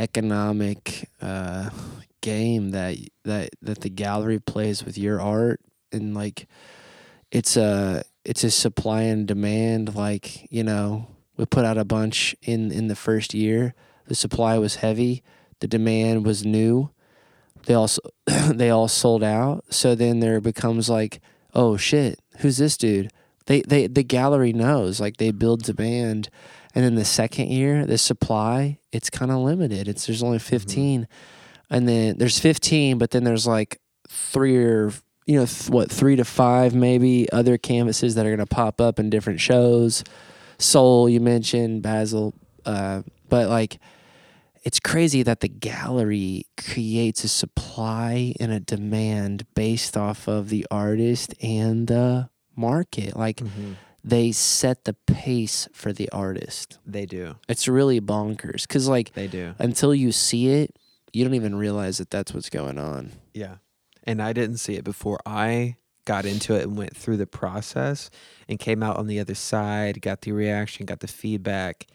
economic 0.00 1.08
uh, 1.22 1.70
game 2.20 2.72
that 2.72 2.98
that 3.24 3.50
that 3.62 3.80
the 3.82 3.88
gallery 3.88 4.40
plays 4.40 4.84
with 4.84 4.98
your 4.98 5.20
art, 5.20 5.60
and 5.92 6.12
like, 6.12 6.48
it's 7.30 7.56
a 7.56 8.02
it's 8.24 8.42
a 8.42 8.50
supply 8.50 9.02
and 9.02 9.28
demand. 9.28 9.94
Like, 9.94 10.50
you 10.50 10.64
know, 10.64 11.06
we 11.36 11.46
put 11.46 11.64
out 11.64 11.78
a 11.78 11.84
bunch 11.84 12.34
in 12.42 12.72
in 12.72 12.88
the 12.88 12.96
first 12.96 13.32
year. 13.32 13.74
The 14.08 14.16
supply 14.16 14.58
was 14.58 14.76
heavy. 14.76 15.22
The 15.60 15.68
demand 15.68 16.26
was 16.26 16.44
new. 16.44 16.90
They 17.66 17.74
also 17.74 18.00
they 18.26 18.70
all 18.70 18.88
sold 18.88 19.22
out. 19.22 19.64
So 19.70 19.94
then 19.94 20.20
there 20.20 20.40
becomes 20.40 20.88
like, 20.88 21.20
oh 21.54 21.76
shit, 21.76 22.18
who's 22.38 22.56
this 22.56 22.76
dude? 22.76 23.10
They 23.46 23.60
they 23.62 23.86
the 23.86 24.02
gallery 24.02 24.52
knows. 24.52 25.00
Like 25.00 25.18
they 25.18 25.30
build 25.30 25.62
demand. 25.62 26.30
And 26.74 26.84
then 26.84 26.94
the 26.94 27.04
second 27.04 27.50
year, 27.50 27.86
the 27.86 27.96
supply, 27.96 28.78
it's 28.92 29.08
kind 29.08 29.30
of 29.30 29.38
limited. 29.38 29.88
It's 29.88 30.06
there's 30.06 30.22
only 30.22 30.38
15. 30.38 31.08
And 31.70 31.88
then 31.88 32.18
there's 32.18 32.38
15, 32.38 32.98
but 32.98 33.10
then 33.10 33.24
there's 33.24 33.46
like 33.46 33.80
three 34.08 34.56
or 34.56 34.92
you 35.26 35.40
know, 35.40 35.46
th- 35.46 35.68
what, 35.68 35.90
3 35.90 36.14
to 36.16 36.24
5 36.24 36.74
maybe 36.76 37.28
other 37.32 37.58
canvases 37.58 38.14
that 38.14 38.24
are 38.24 38.28
going 38.28 38.38
to 38.38 38.46
pop 38.46 38.80
up 38.80 39.00
in 39.00 39.10
different 39.10 39.40
shows. 39.40 40.04
Seoul, 40.58 41.08
you 41.08 41.18
mentioned, 41.18 41.82
Basel, 41.82 42.34
uh 42.64 43.02
but 43.28 43.48
like 43.48 43.78
it's 44.66 44.80
crazy 44.80 45.22
that 45.22 45.40
the 45.40 45.48
gallery 45.48 46.46
creates 46.56 47.22
a 47.24 47.28
supply 47.28 48.34
and 48.40 48.50
a 48.52 48.60
demand 48.60 49.46
based 49.54 49.96
off 49.96 50.26
of 50.28 50.48
the 50.48 50.66
artist 50.70 51.34
and 51.42 51.86
the 51.86 52.28
market. 52.56 53.16
Like 53.16 53.38
Mm-hmm. 53.38 53.72
they 54.02 54.32
set 54.32 54.84
the 54.84 54.94
pace 55.06 55.68
for 55.72 55.92
the 55.92 56.08
artist. 56.10 56.78
They 56.86 57.06
do. 57.06 57.36
It's 57.48 57.66
really 57.68 58.00
bonkers 58.00 58.66
cuz 58.68 58.88
like 58.88 59.12
They 59.14 59.28
do. 59.28 59.54
until 59.58 59.94
you 59.94 60.10
see 60.12 60.48
it, 60.48 60.74
you 61.12 61.24
don't 61.24 61.34
even 61.34 61.54
realize 61.54 61.98
that 61.98 62.10
that's 62.10 62.34
what's 62.34 62.50
going 62.50 62.78
on. 62.78 63.12
Yeah. 63.34 63.56
And 64.04 64.20
I 64.22 64.32
didn't 64.32 64.58
see 64.58 64.74
it 64.74 64.84
before 64.84 65.18
I 65.26 65.76
got 66.04 66.24
into 66.24 66.54
it 66.54 66.62
and 66.64 66.76
went 66.78 66.96
through 66.96 67.16
the 67.18 67.26
process 67.26 68.10
and 68.48 68.58
came 68.60 68.82
out 68.82 68.96
on 68.96 69.06
the 69.08 69.18
other 69.18 69.34
side, 69.34 70.00
got 70.02 70.20
the 70.22 70.30
reaction, 70.32 70.86
got 70.86 71.00
the 71.00 71.08
feedback, 71.08 71.86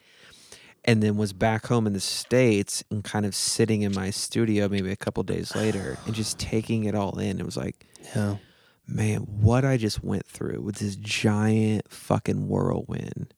and 0.84 1.02
then 1.04 1.16
was 1.18 1.34
back 1.34 1.68
home 1.68 1.86
in 1.88 1.94
the 1.94 2.00
States 2.00 2.84
and 2.90 3.04
kind 3.04 3.26
of 3.26 3.36
sitting 3.36 3.82
in 3.84 3.94
my 3.94 4.10
studio 4.10 4.68
maybe 4.68 4.92
a 4.92 4.96
couple 4.96 5.22
days 5.24 5.56
later 5.56 5.98
and 6.06 6.16
just 6.16 6.40
taking 6.40 6.86
it 6.86 6.96
all 6.96 7.20
in. 7.20 7.40
It 7.40 7.46
was 7.46 7.58
like, 7.58 7.86
Yeah. 8.16 8.38
man, 8.88 9.22
what 9.22 9.64
I 9.64 9.78
just 9.78 10.04
went 10.04 10.26
through 10.26 10.62
with 10.62 10.78
this 10.78 10.96
giant 10.96 11.92
fucking 11.92 12.48
whirlwind 12.48 13.34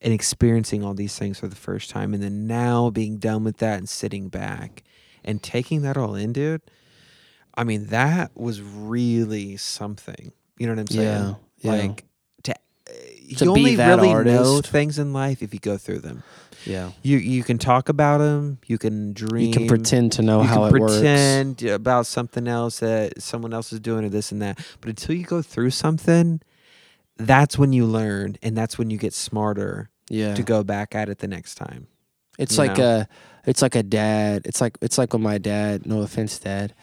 and 0.00 0.12
experiencing 0.12 0.84
all 0.84 0.94
these 0.94 1.16
things 1.18 1.38
for 1.38 1.48
the 1.48 1.56
first 1.56 1.90
time. 1.90 2.12
And 2.14 2.22
then 2.22 2.46
now 2.46 2.90
being 2.90 3.18
done 3.18 3.44
with 3.44 3.58
that 3.58 3.78
and 3.78 3.88
sitting 3.88 4.28
back 4.28 4.82
and 5.24 5.42
taking 5.42 5.82
that 5.82 5.96
all 5.96 6.14
in, 6.14 6.32
dude. 6.32 6.62
I 7.54 7.64
mean, 7.64 7.86
that 7.86 8.30
was 8.36 8.62
really 8.62 9.56
something. 9.56 10.32
You 10.58 10.66
know 10.66 10.74
what 10.74 10.80
I'm 10.80 10.86
saying? 10.88 11.36
Yeah, 11.60 11.72
yeah. 11.76 11.82
Like, 11.82 12.04
to, 12.44 12.54
To 13.38 13.44
you 13.44 13.54
be 13.54 13.60
only 13.60 13.74
that 13.76 14.00
really 14.00 14.24
know 14.24 14.60
things 14.60 14.98
in 14.98 15.12
life 15.12 15.42
if 15.42 15.52
you 15.52 15.60
go 15.60 15.76
through 15.76 15.98
them. 16.00 16.22
Yeah. 16.68 16.90
You 17.02 17.16
you 17.18 17.42
can 17.42 17.58
talk 17.58 17.88
about 17.88 18.18
them, 18.18 18.58
you 18.66 18.78
can 18.78 19.12
dream, 19.14 19.46
You 19.48 19.52
can 19.52 19.66
pretend 19.66 20.12
to 20.12 20.22
know 20.22 20.42
you 20.42 20.48
how 20.48 20.66
can 20.68 20.76
it 20.76 20.80
works. 20.80 20.94
pretend 20.94 21.62
about 21.64 22.06
something 22.06 22.46
else 22.46 22.78
that 22.80 23.20
someone 23.22 23.52
else 23.54 23.72
is 23.72 23.80
doing 23.80 24.04
or 24.04 24.08
this 24.10 24.30
and 24.32 24.42
that. 24.42 24.58
But 24.80 24.90
until 24.90 25.14
you 25.16 25.24
go 25.24 25.40
through 25.42 25.70
something, 25.70 26.40
that's 27.16 27.58
when 27.58 27.72
you 27.72 27.86
learn 27.86 28.36
and 28.42 28.56
that's 28.56 28.78
when 28.78 28.90
you 28.90 28.98
get 28.98 29.12
smarter 29.14 29.90
Yeah. 30.10 30.34
to 30.34 30.42
go 30.42 30.62
back 30.62 30.94
at 30.94 31.08
it 31.08 31.18
the 31.18 31.28
next 31.28 31.54
time. 31.56 31.86
It's 32.38 32.56
you 32.56 32.64
like 32.64 32.78
know? 32.78 33.00
a 33.00 33.08
it's 33.46 33.62
like 33.62 33.74
a 33.74 33.82
dad. 33.82 34.42
It's 34.44 34.60
like 34.60 34.76
it's 34.82 34.98
like 34.98 35.12
when 35.12 35.22
my 35.22 35.38
dad, 35.38 35.86
no 35.86 36.02
offense 36.02 36.38
dad, 36.38 36.74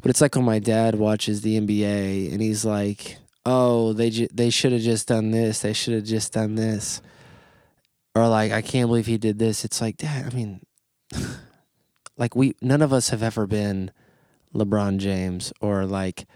but 0.00 0.10
it's 0.10 0.20
like 0.20 0.34
when 0.36 0.44
my 0.44 0.58
dad 0.60 0.94
watches 0.94 1.42
the 1.42 1.58
NBA 1.60 2.32
and 2.32 2.40
he's 2.40 2.64
like, 2.64 3.18
"Oh, 3.44 3.92
they 3.92 4.10
ju- 4.10 4.28
they 4.32 4.48
should 4.48 4.72
have 4.72 4.80
just 4.80 5.08
done 5.08 5.30
this. 5.32 5.60
They 5.60 5.72
should 5.72 5.94
have 5.94 6.04
just 6.04 6.32
done 6.32 6.54
this." 6.54 7.02
Or 8.14 8.28
like, 8.28 8.52
"I 8.52 8.62
can't 8.62 8.88
believe 8.88 9.06
he 9.06 9.18
did 9.18 9.38
this." 9.38 9.64
It's 9.64 9.80
like, 9.80 9.96
"Dad, 9.96 10.32
I 10.32 10.36
mean 10.36 10.60
like 12.16 12.36
we 12.36 12.54
none 12.62 12.82
of 12.82 12.92
us 12.92 13.08
have 13.10 13.22
ever 13.22 13.46
been 13.46 13.90
LeBron 14.54 14.98
James 14.98 15.52
or 15.60 15.84
like 15.84 16.26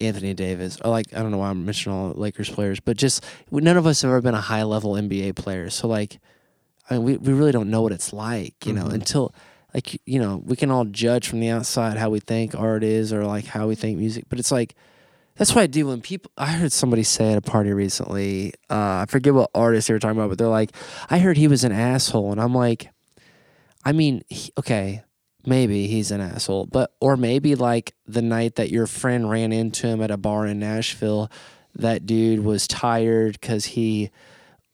Anthony 0.00 0.34
Davis 0.34 0.78
or 0.84 0.90
like 0.90 1.06
I 1.14 1.20
don't 1.20 1.30
know 1.30 1.38
why 1.38 1.50
I'm 1.50 1.64
mentioning 1.64 1.96
all 1.98 2.10
Lakers 2.12 2.50
players, 2.50 2.80
but 2.80 2.96
just 2.96 3.24
none 3.50 3.76
of 3.76 3.86
us 3.86 4.02
have 4.02 4.10
ever 4.10 4.22
been 4.22 4.34
a 4.34 4.40
high 4.40 4.62
level 4.62 4.94
NBA 4.94 5.36
player. 5.36 5.68
So 5.70 5.88
like, 5.88 6.18
I 6.88 6.94
mean, 6.94 7.02
we 7.04 7.16
we 7.18 7.32
really 7.32 7.52
don't 7.52 7.70
know 7.70 7.82
what 7.82 7.92
it's 7.92 8.12
like, 8.12 8.64
you 8.66 8.72
know, 8.72 8.84
Mhm. 8.84 8.94
until 8.94 9.34
like 9.74 10.00
you 10.06 10.18
know 10.18 10.42
we 10.44 10.56
can 10.56 10.70
all 10.70 10.84
judge 10.86 11.28
from 11.28 11.40
the 11.40 11.50
outside 11.50 11.98
how 11.98 12.08
we 12.10 12.20
think 12.20 12.54
art 12.54 12.82
is 12.82 13.12
or 13.12 13.24
like 13.26 13.46
how 13.46 13.68
we 13.68 13.74
think 13.74 13.98
music, 13.98 14.24
but 14.28 14.38
it's 14.38 14.52
like. 14.52 14.74
That's 15.36 15.54
what 15.54 15.62
I 15.62 15.66
do 15.66 15.88
when 15.88 16.00
people. 16.00 16.30
I 16.38 16.46
heard 16.46 16.72
somebody 16.72 17.02
say 17.02 17.32
at 17.32 17.38
a 17.38 17.42
party 17.42 17.72
recently. 17.72 18.54
Uh, 18.70 19.02
I 19.02 19.06
forget 19.08 19.34
what 19.34 19.50
artist 19.54 19.88
they 19.88 19.94
were 19.94 20.00
talking 20.00 20.18
about, 20.18 20.28
but 20.28 20.38
they're 20.38 20.46
like, 20.48 20.70
"I 21.10 21.18
heard 21.18 21.36
he 21.36 21.48
was 21.48 21.64
an 21.64 21.72
asshole," 21.72 22.30
and 22.30 22.40
I'm 22.40 22.54
like, 22.54 22.90
I 23.84 23.92
mean, 23.92 24.22
he, 24.28 24.52
okay, 24.58 25.02
maybe 25.44 25.86
he's 25.88 26.10
an 26.10 26.20
asshole, 26.20 26.66
but 26.66 26.92
or 27.00 27.16
maybe 27.16 27.54
like 27.54 27.94
the 28.06 28.22
night 28.22 28.54
that 28.56 28.70
your 28.70 28.86
friend 28.86 29.28
ran 29.28 29.52
into 29.52 29.86
him 29.86 30.00
at 30.00 30.10
a 30.10 30.16
bar 30.16 30.46
in 30.46 30.58
Nashville, 30.58 31.30
that 31.74 32.06
dude 32.06 32.44
was 32.44 32.66
tired 32.66 33.38
because 33.40 33.64
he 33.66 34.10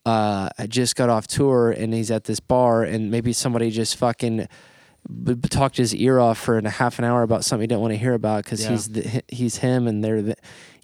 uh 0.06 0.48
just 0.68 0.96
got 0.96 1.10
off 1.10 1.26
tour 1.26 1.70
and 1.70 1.92
he's 1.92 2.10
at 2.10 2.24
this 2.24 2.40
bar 2.40 2.82
and 2.82 3.10
maybe 3.10 3.32
somebody 3.34 3.70
just 3.70 3.96
fucking 3.96 4.48
b- 5.24 5.34
talked 5.48 5.76
his 5.76 5.94
ear 5.94 6.18
off 6.18 6.38
for 6.38 6.58
a 6.58 6.68
half 6.70 6.98
an 6.98 7.04
hour 7.04 7.22
about 7.22 7.44
something 7.44 7.62
he 7.62 7.66
didn't 7.66 7.80
want 7.80 7.92
to 7.92 7.98
hear 7.98 8.14
about 8.14 8.44
because 8.44 8.62
Yeah. 8.62 8.70
he's 8.70 8.88
the, 8.88 9.22
he's 9.28 9.56
him 9.56 9.86
and 9.86 10.02
they're 10.04 10.22
the 10.22 10.36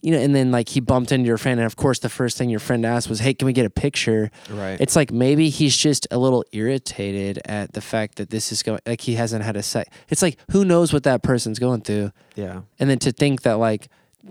you 0.03 0.13
know 0.13 0.19
and 0.19 0.35
then 0.37 0.51
like 0.53 0.69
he 0.69 0.81
bumped 0.81 1.11
into 1.11 1.27
your 1.27 1.39
friend 1.39 1.59
and 1.59 1.67
of 1.67 1.75
course 1.77 1.99
the 2.01 2.09
first 2.09 2.37
thing 2.37 2.51
your 2.51 2.61
friend 2.61 2.85
asked 2.85 3.09
was 3.09 3.21
hey 3.21 3.33
can 3.35 3.47
we 3.47 3.53
get 3.53 3.65
a 3.67 3.71
picture 3.71 4.31
Right. 4.51 4.79
it's 4.81 4.95
like 4.95 5.11
maybe 5.11 5.49
he's 5.49 5.77
just 5.77 6.07
a 6.11 6.19
little 6.19 6.45
irritated 6.53 7.41
at 7.47 7.73
the 7.73 7.81
fact 7.81 8.17
that 8.17 8.31
this 8.31 8.53
is 8.53 8.63
going 8.63 8.79
like 8.87 9.01
he 9.01 9.15
hasn't 9.15 9.43
had 9.45 9.57
a 9.57 9.63
sec. 9.63 9.89
It's 10.09 10.23
like 10.23 10.39
who 10.51 10.65
knows 10.65 10.93
what 10.93 11.03
that 11.05 11.23
person's 11.23 11.59
going 11.59 11.81
through, 11.81 12.13
yeah. 12.37 12.61
and 12.79 12.91
then 12.91 12.99
to 13.01 13.11
think 13.13 13.43
that 13.43 13.55
like 13.55 13.89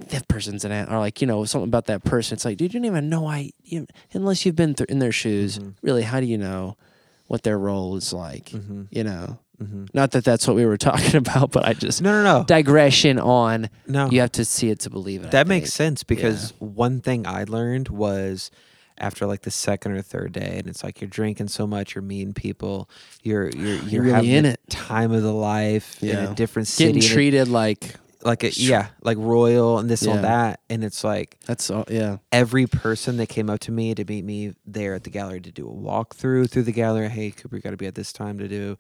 that 0.10 0.28
person's 0.28 0.66
an 0.66 0.72
a- 0.72 0.88
or 0.90 1.00
like 1.00 1.20
you 1.22 1.28
know 1.28 1.46
something 1.46 1.68
about 1.68 1.86
that 1.86 2.04
person. 2.04 2.36
It's 2.36 2.46
like 2.46 2.58
dude, 2.58 2.74
you 2.74 2.80
don't 2.80 2.86
even 2.86 3.10
know 3.10 3.28
I, 3.28 3.52
you, 3.64 3.88
unless 4.14 4.46
you've 4.46 4.56
been 4.56 4.76
through 4.76 4.88
in 4.90 5.00
their 5.00 5.12
shoes. 5.12 5.58
Mhm. 5.60 5.74
Really, 5.82 6.04
how 6.04 6.20
do 6.20 6.26
you 6.26 6.38
know 6.38 6.78
what 7.28 7.44
their 7.44 7.58
role 7.58 7.96
is 7.96 8.14
like? 8.14 8.46
Mm-hmm. 8.52 8.84
You 8.92 9.04
know, 9.04 9.40
Mm-hmm. 9.62 9.86
not 9.94 10.12
that 10.12 10.24
that's 10.26 10.48
what 10.48 10.56
we 10.56 10.66
were 10.66 10.78
talking 10.92 11.16
about, 11.16 11.52
but 11.52 11.66
I 11.66 11.74
just 11.74 12.02
No, 12.02 12.12
no, 12.12 12.40
no. 12.40 12.44
digression 12.46 13.20
on. 13.20 13.70
no. 13.88 14.10
You 14.10 14.22
have 14.22 14.34
to 14.34 14.46
see 14.46 14.70
it 14.70 14.80
to 14.82 14.90
believe 14.90 15.24
it. 15.24 15.32
That 15.32 15.48
makes 15.48 15.72
sense 15.74 16.04
because 16.04 16.54
one 16.60 17.00
thing 17.02 17.26
I 17.26 17.44
learned 17.46 17.88
was 17.90 18.52
after 18.98 19.26
like 19.26 19.42
the 19.42 19.52
second 19.52 19.92
or 19.94 20.02
third 20.02 20.32
day, 20.34 20.56
and 20.58 20.68
it's 20.68 20.84
like 20.84 21.02
you're 21.02 21.10
drinking 21.10 21.50
so 21.50 21.68
much, 21.68 21.96
you're 21.96 22.02
meeting 22.02 22.34
people, 22.34 22.90
you're 23.24 23.50
you're 23.50 23.76
you're, 23.90 24.02
really 24.04 24.14
having 24.14 24.32
in 24.32 24.46
it. 24.46 24.60
time 24.70 25.12
of 25.12 25.22
the 25.22 25.34
life 25.34 26.02
in 26.04 26.16
a 26.18 26.34
different 26.34 26.68
city, 26.68 26.94
Getting 27.00 27.10
treated 27.14 27.48
like 27.48 27.96
like 28.24 28.44
a, 28.44 28.50
yeah, 28.52 28.88
like 29.04 29.18
royal 29.20 29.78
and 29.78 29.88
this 29.90 30.02
Yeah. 30.04 30.16
and 30.16 30.24
that, 30.24 30.60
and 30.70 30.84
it's 30.84 31.04
like 31.04 31.38
that's 31.46 31.70
all. 31.70 31.84
Yeah, 31.90 32.18
every 32.32 32.66
person 32.68 33.18
that 33.18 33.28
came 33.30 33.50
up 33.50 33.60
to 33.62 33.72
me 33.72 33.94
to 33.96 34.04
meet 34.06 34.26
me 34.26 34.54
there 34.66 34.94
at 34.96 35.04
the 35.04 35.10
gallery 35.12 35.42
to 35.42 35.52
do 35.52 35.68
a 35.68 35.72
walkthrough 35.74 36.50
through 36.50 36.64
the 36.64 36.72
gallery. 36.72 37.08
Hey, 37.10 37.32
Cooper, 37.32 37.56
you 37.58 37.62
got 37.62 37.72
to 37.72 37.78
be 37.78 37.86
at 37.88 37.96
this 37.96 38.12
time 38.14 38.40
to 38.40 38.48
do 38.48 38.78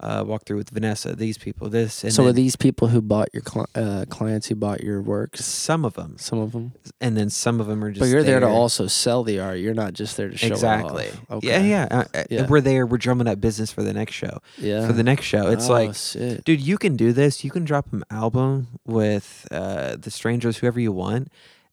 uh, 0.00 0.22
walkthrough 0.24 0.56
with 0.56 0.70
Vanessa. 0.70 1.16
These 1.16 1.38
people, 1.38 1.68
this, 1.70 2.04
and 2.04 2.12
so 2.12 2.26
are 2.26 2.32
these 2.32 2.54
people 2.56 2.88
who 2.88 3.00
bought 3.00 3.28
your 3.32 3.42
cli- 3.42 3.64
uh, 3.74 4.04
clients 4.10 4.48
who 4.48 4.54
bought 4.54 4.82
your 4.82 5.00
works? 5.00 5.44
some 5.44 5.84
of 5.84 5.94
them, 5.94 6.16
Some 6.18 6.38
of 6.38 6.52
them, 6.52 6.72
and 7.00 7.16
then 7.16 7.30
some 7.30 7.60
of 7.60 7.66
them 7.66 7.82
are 7.82 7.90
just. 7.90 8.00
but 8.00 8.06
you're 8.08 8.22
there. 8.22 8.40
to 8.40 8.46
also 8.46 8.86
sell 8.86 9.22
the 9.24 9.40
art. 9.40 9.58
You're 9.58 9.74
not 9.74 9.94
just 9.94 10.16
there 10.16 10.28
to 10.28 10.36
show 10.36 10.48
exactly. 10.48 11.08
off. 11.30 11.42
Yeah, 11.42 11.56
Okay. 11.56 11.68
yeah, 11.70 11.88
uh, 11.90 12.04
uh, 12.14 12.24
Yeah. 12.30 12.46
We're 12.46 12.60
there. 12.60 12.86
We're 12.86 12.98
drumming 12.98 13.26
up 13.26 13.40
business 13.40 13.72
for 13.72 13.82
the 13.82 13.92
next 13.94 14.12
show. 14.14 14.38
yeah. 14.58 14.86
For 14.86 14.92
the 14.92 15.02
next 15.02 15.24
show, 15.24 15.48
it's 15.48 15.68
Oh, 15.68 15.72
like, 15.72 15.94
shit. 15.94 16.44
dude, 16.44 16.60
you 16.60 16.76
can 16.78 16.96
do 16.96 17.12
this. 17.12 17.42
You 17.44 17.50
can 17.50 17.64
drop 17.64 17.92
an 17.92 18.04
album 18.10 18.68
with 18.84 19.46
uh, 19.50 19.96
the 19.96 20.10
Strangers, 20.10 20.58
whoever 20.58 20.78
you 20.78 20.92
want. 20.92 21.28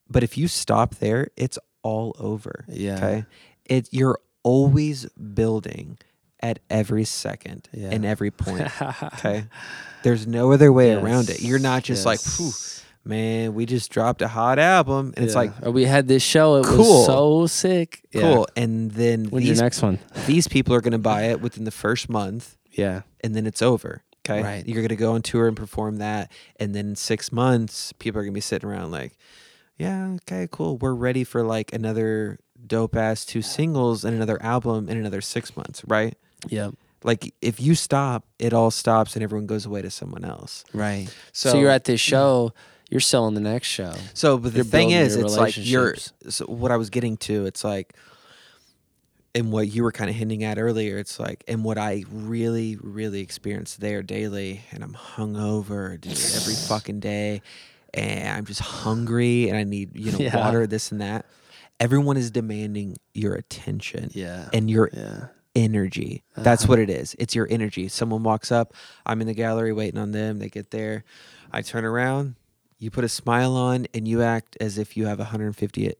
But 0.09 0.23
if 0.23 0.37
you 0.37 0.47
stop 0.47 0.95
there, 0.95 1.27
it's 1.35 1.57
all 1.81 2.15
over. 2.19 2.63
yeah, 2.69 2.95
Okay. 2.97 3.25
It 3.65 3.89
you're 3.91 4.19
always 4.43 5.05
building 5.33 5.97
at 6.43 6.59
every 6.69 7.05
second 7.05 7.67
Yeah. 7.73 7.89
and 7.89 8.05
every 8.05 8.29
point. 8.29 8.67
Okay. 9.15 9.45
There's 10.03 10.27
no 10.27 10.51
other 10.51 10.71
way 10.71 10.91
around 10.91 11.29
it. 11.29 11.41
You're 11.41 11.59
not 11.59 11.83
just 11.83 12.05
like, 12.05 12.19
yes. 12.19 12.35
Phew, 12.37 13.09
man, 13.09 13.53
we 13.53 13.65
just 13.65 13.89
dropped 13.89 14.21
a 14.21 14.27
hot 14.27 14.59
album. 14.59 15.13
And 15.15 15.23
it's 15.25 15.33
like, 15.33 15.51
Or 15.65 15.71
we 15.71 15.85
had 15.85 16.07
this 16.09 16.21
show. 16.21 16.55
It 16.57 16.65
Cool. 16.65 16.77
was 16.79 17.05
so 17.05 17.47
sick. 17.47 18.05
Yeah. 18.11 18.21
cool. 18.21 18.47
And 18.57 18.91
then 18.91 19.25
When's 19.29 19.47
these, 19.47 19.57
your 19.57 19.63
next 19.65 19.81
one? 19.81 19.99
these 20.27 20.47
people 20.49 20.75
are 20.75 20.81
going 20.81 20.91
to 20.91 20.97
buy 20.97 21.23
it 21.31 21.39
within 21.41 21.63
the 21.63 21.71
first 21.71 22.09
month 22.09 22.57
Yeah, 22.71 23.03
and 23.23 23.33
then 23.33 23.47
it's 23.47 23.61
over. 23.61 24.03
Okay. 24.27 24.43
Right. 24.43 24.67
You're 24.67 24.81
going 24.81 24.89
to 24.89 24.95
go 24.97 25.13
on 25.13 25.21
tour 25.21 25.47
and 25.47 25.55
perform 25.55 25.97
that. 25.97 26.31
And 26.59 26.75
then 26.75 26.95
six 26.95 27.31
months, 27.31 27.93
people 27.93 28.19
are 28.19 28.23
going 28.23 28.33
to 28.33 28.37
be 28.37 28.41
sitting 28.41 28.67
around 28.69 28.91
like, 28.91 29.17
yeah, 29.77 30.15
okay, 30.21 30.47
cool. 30.51 30.77
We're 30.77 30.93
ready 30.93 31.23
for 31.23 31.43
like 31.43 31.73
another 31.73 32.39
dope 32.65 32.95
ass 32.95 33.25
two 33.25 33.41
singles 33.41 34.03
and 34.05 34.15
another 34.15 34.41
album 34.43 34.87
in 34.89 34.97
another 34.97 35.19
six 35.21 35.55
months, 35.57 35.83
right? 35.87 36.15
Yeah, 36.49 36.71
Like 37.03 37.33
if 37.41 37.59
you 37.59 37.75
stop, 37.75 38.25
it 38.39 38.53
all 38.53 38.71
stops 38.71 39.15
and 39.15 39.23
everyone 39.23 39.45
goes 39.47 39.65
away 39.65 39.81
to 39.81 39.89
someone 39.89 40.23
else. 40.23 40.63
right. 40.73 41.09
So, 41.31 41.51
So, 41.51 41.59
you're 41.59 41.69
at 41.69 41.83
this 41.85 41.99
show. 42.01 42.53
You're 42.89 42.99
selling 43.01 43.33
the 43.33 43.41
next 43.41 43.67
show. 43.67 43.93
So, 44.13 44.37
but 44.37 44.51
the 44.53 44.57
you're 44.59 44.65
thing 44.65 44.91
is, 44.91 45.15
it's 45.15 45.35
like 45.35 45.55
you're. 45.57 45.95
So 46.29 46.45
what 46.45 46.71
I 46.71 46.77
was 46.77 46.89
getting 46.91 47.17
to, 47.17 47.45
it's 47.45 47.63
like, 47.63 47.95
and 49.35 49.51
what 49.51 49.67
you 49.67 49.81
were 49.83 49.91
kind 49.91 50.09
of 50.11 50.15
hinting 50.15 50.43
at 50.43 50.59
earlier, 50.59 50.99
it's 50.99 51.19
like, 51.19 51.43
and 51.47 51.63
what 51.63 51.77
I 51.79 52.03
really, 52.11 52.77
really 52.79 53.21
experience 53.21 53.75
there 53.77 54.03
daily, 54.03 54.61
and 54.71 54.83
I'm 54.83 54.93
hungover, 54.93 55.99
dude, 55.99 56.13
every 56.35 56.53
fucking 56.67 56.99
day, 56.99 57.41
and 57.95 58.29
I'm 58.37 58.45
just 58.45 58.59
hungry, 58.61 59.49
and 59.49 59.57
I 59.57 59.63
need 59.63 59.97
you 59.97 60.11
know 60.11 60.19
Yeah. 60.19 60.35
water, 60.37 60.67
this 60.67 60.91
and 60.91 61.01
that. 61.01 61.25
Everyone 61.79 62.15
is 62.15 62.29
demanding 62.29 62.97
your 63.15 63.33
attention 63.33 64.11
Yeah, 64.13 64.49
and 64.53 64.69
your 64.69 64.91
yeah, 64.93 65.27
energy. 65.55 66.23
That's 66.35 66.67
what 66.67 66.79
it 66.79 66.89
is. 66.89 67.15
It's 67.19 67.35
your 67.35 67.47
energy. 67.49 67.87
Someone 67.87 68.23
walks 68.23 68.51
up, 68.51 68.73
I'm 69.05 69.21
in 69.21 69.27
the 69.27 69.33
gallery 69.33 69.73
waiting 69.73 69.99
on 69.99 70.11
them. 70.11 70.39
They 70.39 70.49
get 70.49 70.71
there. 70.71 71.03
I 71.51 71.61
turn 71.61 71.85
around, 71.85 72.35
you 72.79 72.89
put 72.89 73.03
a 73.03 73.09
smile 73.09 73.55
on, 73.55 73.85
and 73.93 74.07
you 74.07 74.23
act 74.23 74.57
as 74.59 74.77
if 74.77 74.97
you 74.97 75.05
have 75.05 75.19
150% 75.19 75.95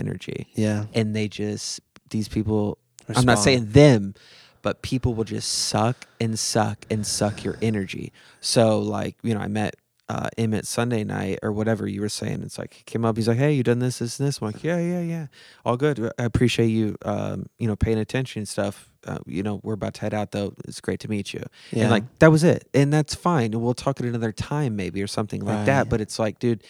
energy. 0.00 0.48
yeah. 0.54 0.86
And 0.92 1.14
they 1.14 1.28
just, 1.28 1.80
these 2.10 2.28
people, 2.28 2.78
I'm 3.14 3.24
not 3.24 3.38
saying 3.38 3.70
them, 3.70 4.14
but 4.62 4.82
people 4.82 5.14
will 5.14 5.24
just 5.24 5.50
suck 5.50 6.06
and 6.20 6.38
suck 6.38 6.84
and 6.90 7.06
suck 7.06 7.44
your 7.44 7.56
energy. 7.62 8.12
So 8.40 8.80
like, 8.80 9.16
you 9.22 9.34
know, 9.34 9.40
I 9.40 9.46
met 9.46 9.76
uh, 10.08 10.28
Emmett 10.38 10.66
Sunday 10.66 11.04
night 11.04 11.38
or 11.42 11.52
whatever 11.52 11.86
you 11.86 12.00
were 12.00 12.08
saying. 12.08 12.42
It's 12.42 12.58
like 12.58 12.74
he 12.74 12.82
came 12.84 13.04
up, 13.04 13.16
he's 13.16 13.28
like, 13.28 13.38
"Hey, 13.38 13.52
you 13.52 13.62
done 13.62 13.78
this, 13.78 13.98
this, 13.98 14.18
and 14.18 14.28
this?" 14.28 14.40
I'm 14.40 14.46
like, 14.46 14.64
"Yeah, 14.64 14.78
yeah, 14.78 15.00
yeah, 15.00 15.26
all 15.64 15.76
good. 15.76 16.10
I 16.18 16.24
appreciate 16.24 16.68
you, 16.68 16.96
um, 17.04 17.46
you 17.58 17.66
know, 17.66 17.76
paying 17.76 17.98
attention 17.98 18.40
and 18.40 18.48
stuff. 18.48 18.90
Uh, 19.06 19.18
you 19.26 19.42
know, 19.42 19.60
we're 19.62 19.74
about 19.74 19.94
to 19.94 20.00
head 20.00 20.14
out 20.14 20.32
though. 20.32 20.54
It's 20.66 20.80
great 20.80 21.00
to 21.00 21.08
meet 21.08 21.32
you." 21.34 21.42
Yeah. 21.72 21.82
And 21.82 21.90
like 21.90 22.18
that 22.20 22.30
was 22.30 22.44
it, 22.44 22.68
and 22.74 22.92
that's 22.92 23.14
fine. 23.14 23.52
And 23.52 23.62
we'll 23.62 23.74
talk 23.74 24.00
at 24.00 24.06
another 24.06 24.32
time, 24.32 24.76
maybe 24.76 25.02
or 25.02 25.06
something 25.06 25.44
like 25.44 25.66
that. 25.66 25.88
But 25.90 26.00
it's 26.00 26.18
like, 26.18 26.38
dude, 26.38 26.62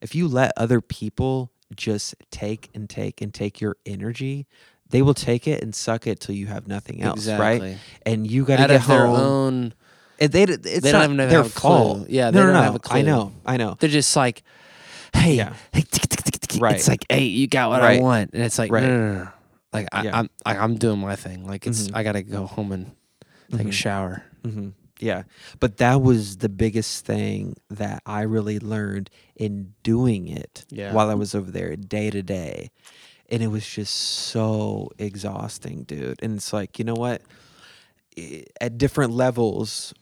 if 0.00 0.14
you 0.14 0.28
let 0.28 0.52
other 0.56 0.80
people 0.80 1.50
just 1.74 2.14
take 2.30 2.70
and 2.74 2.88
take 2.88 3.20
and 3.20 3.32
take 3.32 3.60
your 3.60 3.76
energy. 3.86 4.46
They 4.90 5.02
will 5.02 5.14
take 5.14 5.48
it 5.48 5.62
and 5.62 5.74
suck 5.74 6.06
it 6.06 6.20
till 6.20 6.34
you 6.34 6.46
have 6.46 6.68
nothing 6.68 7.02
else, 7.02 7.26
right? 7.40 7.60
And 8.06 8.30
you 8.30 8.44
got 8.44 8.58
to 8.58 8.62
get 8.74 8.82
home. 8.82 9.72
They, 10.18 10.42
it's 10.44 10.80
They 10.80 10.92
don't 10.92 11.04
even 11.04 11.18
have 11.18 11.30
their 11.30 11.40
a 11.42 11.48
clue. 11.48 12.06
Yeah, 12.08 12.30
they 12.30 12.38
no, 12.40 12.46
don't 12.46 12.54
no. 12.54 12.62
have 12.62 12.74
a 12.74 12.78
clue. 12.78 12.98
I 12.98 13.02
know, 13.02 13.32
I 13.44 13.56
know. 13.56 13.76
They're 13.78 13.90
just 13.90 14.14
like, 14.16 14.42
hey, 15.14 15.34
Yeah. 15.34 15.54
hey, 15.72 15.82
tick, 15.82 16.08
tick, 16.08 16.22
tick, 16.24 16.40
tick. 16.40 16.60
Right. 16.62 16.76
it's 16.76 16.88
like, 16.88 17.04
hey, 17.10 17.24
you 17.24 17.46
got 17.46 17.70
what 17.70 17.82
I 17.82 18.00
want, 18.00 18.30
and 18.32 18.42
it's 18.42 18.58
like, 18.58 18.70
Right. 18.70 18.82
no, 18.82 18.88
no, 18.88 19.12
no, 19.14 19.24
no. 19.24 19.28
Like 19.72 19.88
I, 19.92 20.02
Yeah. 20.04 20.18
I'm, 20.18 20.30
I, 20.46 20.56
I'm 20.58 20.76
doing 20.76 21.00
my 21.00 21.16
thing. 21.16 21.46
Like 21.46 21.66
it's, 21.66 21.88
Mhm. 21.88 21.96
I 21.96 22.02
gotta 22.04 22.22
go 22.22 22.46
home 22.46 22.70
and 22.72 22.92
take 23.50 23.62
a 23.62 23.64
Mhm. 23.64 23.72
shower. 23.72 24.22
hmm 24.44 24.68
Yeah, 25.00 25.24
but 25.58 25.78
that 25.78 26.00
was 26.00 26.36
the 26.38 26.48
biggest 26.48 27.04
thing 27.04 27.56
that 27.70 28.00
I 28.06 28.22
really 28.22 28.60
learned 28.60 29.10
in 29.34 29.74
doing 29.82 30.28
it 30.28 30.64
Yeah. 30.70 30.92
while 30.92 31.10
I 31.10 31.14
was 31.14 31.34
over 31.34 31.50
there 31.50 31.74
day 31.74 32.10
to 32.10 32.22
day, 32.22 32.70
and 33.28 33.42
it 33.42 33.48
was 33.48 33.66
just 33.66 33.92
so 33.94 34.90
exhausting, 34.96 35.82
dude. 35.82 36.20
And 36.22 36.36
it's 36.36 36.52
like, 36.52 36.78
you 36.78 36.84
know 36.84 36.94
what? 36.94 37.22
I- 38.16 38.44
At 38.60 38.78
different 38.78 39.12
levels, 39.12 39.92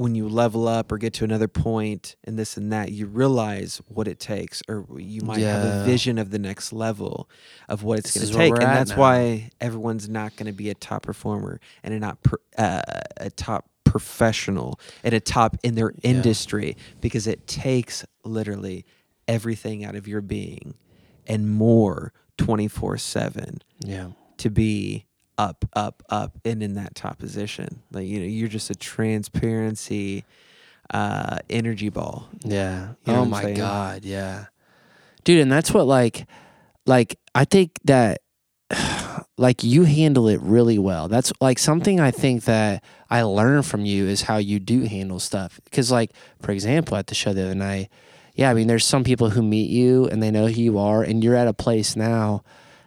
when 0.00 0.14
you 0.14 0.26
level 0.28 0.66
up 0.66 0.90
or 0.90 0.96
get 0.96 1.12
to 1.12 1.24
another 1.24 1.46
point 1.46 2.16
and 2.24 2.38
this 2.38 2.56
and 2.56 2.72
that, 2.72 2.90
you 2.90 3.04
realize 3.06 3.82
what 3.86 4.08
it 4.08 4.18
takes, 4.18 4.62
or 4.66 4.86
you 4.96 5.20
might 5.22 5.40
have 5.42 5.62
a 5.62 5.84
vision 5.84 6.16
of 6.16 6.30
the 6.30 6.38
next 6.38 6.72
level 6.72 7.28
of 7.68 7.82
what 7.82 7.98
it's 7.98 8.14
going 8.14 8.26
to 8.26 8.32
take, 8.32 8.52
and 8.62 8.74
that's 8.74 8.92
now. 8.92 8.96
why 8.96 9.50
everyone's 9.60 10.08
not 10.08 10.34
going 10.36 10.46
to 10.46 10.52
be 10.52 10.70
a 10.70 10.74
top 10.74 11.02
performer 11.02 11.60
and 11.82 11.92
a 11.92 11.98
not 11.98 12.22
per, 12.22 12.38
uh, 12.56 12.80
a 13.18 13.28
top 13.30 13.68
professional 13.84 14.80
and 15.04 15.12
a 15.12 15.20
top 15.20 15.56
in 15.62 15.74
their 15.74 15.92
Yeah. 16.02 16.10
industry 16.12 16.76
because 17.02 17.26
it 17.26 17.46
takes 17.46 18.04
literally 18.24 18.86
everything 19.28 19.84
out 19.84 19.96
of 19.96 20.08
your 20.08 20.22
being 20.22 20.74
and 21.26 21.50
more 21.50 22.12
24 22.38 22.96
7 22.96 23.60
Yeah. 23.84 24.12
to 24.38 24.48
be 24.48 25.04
up, 25.40 25.64
up, 25.72 26.02
up, 26.10 26.38
and 26.44 26.62
in 26.62 26.74
that 26.74 26.94
top 26.94 27.18
position. 27.18 27.82
Like 27.90 28.06
you 28.06 28.20
know, 28.20 28.26
you're 28.26 28.48
just 28.48 28.68
a 28.68 28.74
transparency 28.74 30.24
uh, 30.92 31.38
energy 31.48 31.88
ball. 31.88 32.28
Yeah. 32.44 32.90
You 33.06 33.12
know 33.14 33.20
oh 33.20 33.24
my 33.24 33.42
saying? 33.42 33.56
god. 33.56 34.04
Yeah. 34.04 34.46
Dude, 35.24 35.40
and 35.40 35.50
that's 35.50 35.72
what 35.72 35.86
like, 35.86 36.26
like 36.84 37.18
I 37.34 37.46
think 37.46 37.78
that, 37.84 38.20
like 39.38 39.64
you 39.64 39.84
handle 39.84 40.28
it 40.28 40.40
really 40.42 40.78
well. 40.78 41.08
That's 41.08 41.32
like 41.40 41.58
something 41.58 42.00
I 42.00 42.10
think 42.10 42.44
that 42.44 42.84
I 43.08 43.22
learned 43.22 43.64
from 43.64 43.86
you 43.86 44.06
is 44.08 44.22
how 44.22 44.36
you 44.36 44.58
do 44.58 44.82
handle 44.82 45.20
stuff. 45.20 45.58
Because 45.64 45.90
like, 45.90 46.12
for 46.42 46.52
example, 46.52 46.98
at 46.98 47.06
the 47.06 47.14
show 47.14 47.32
the 47.32 47.44
other 47.44 47.54
night, 47.54 47.88
yeah, 48.34 48.50
I 48.50 48.54
mean, 48.54 48.66
there's 48.66 48.84
some 48.84 49.04
people 49.04 49.30
who 49.30 49.42
meet 49.42 49.70
you 49.70 50.06
and 50.06 50.22
they 50.22 50.30
know 50.30 50.48
who 50.48 50.60
you 50.60 50.78
are, 50.78 51.02
and 51.02 51.24
you're 51.24 51.34
at 51.34 51.48
a 51.48 51.54
place 51.54 51.96
now. 51.96 52.42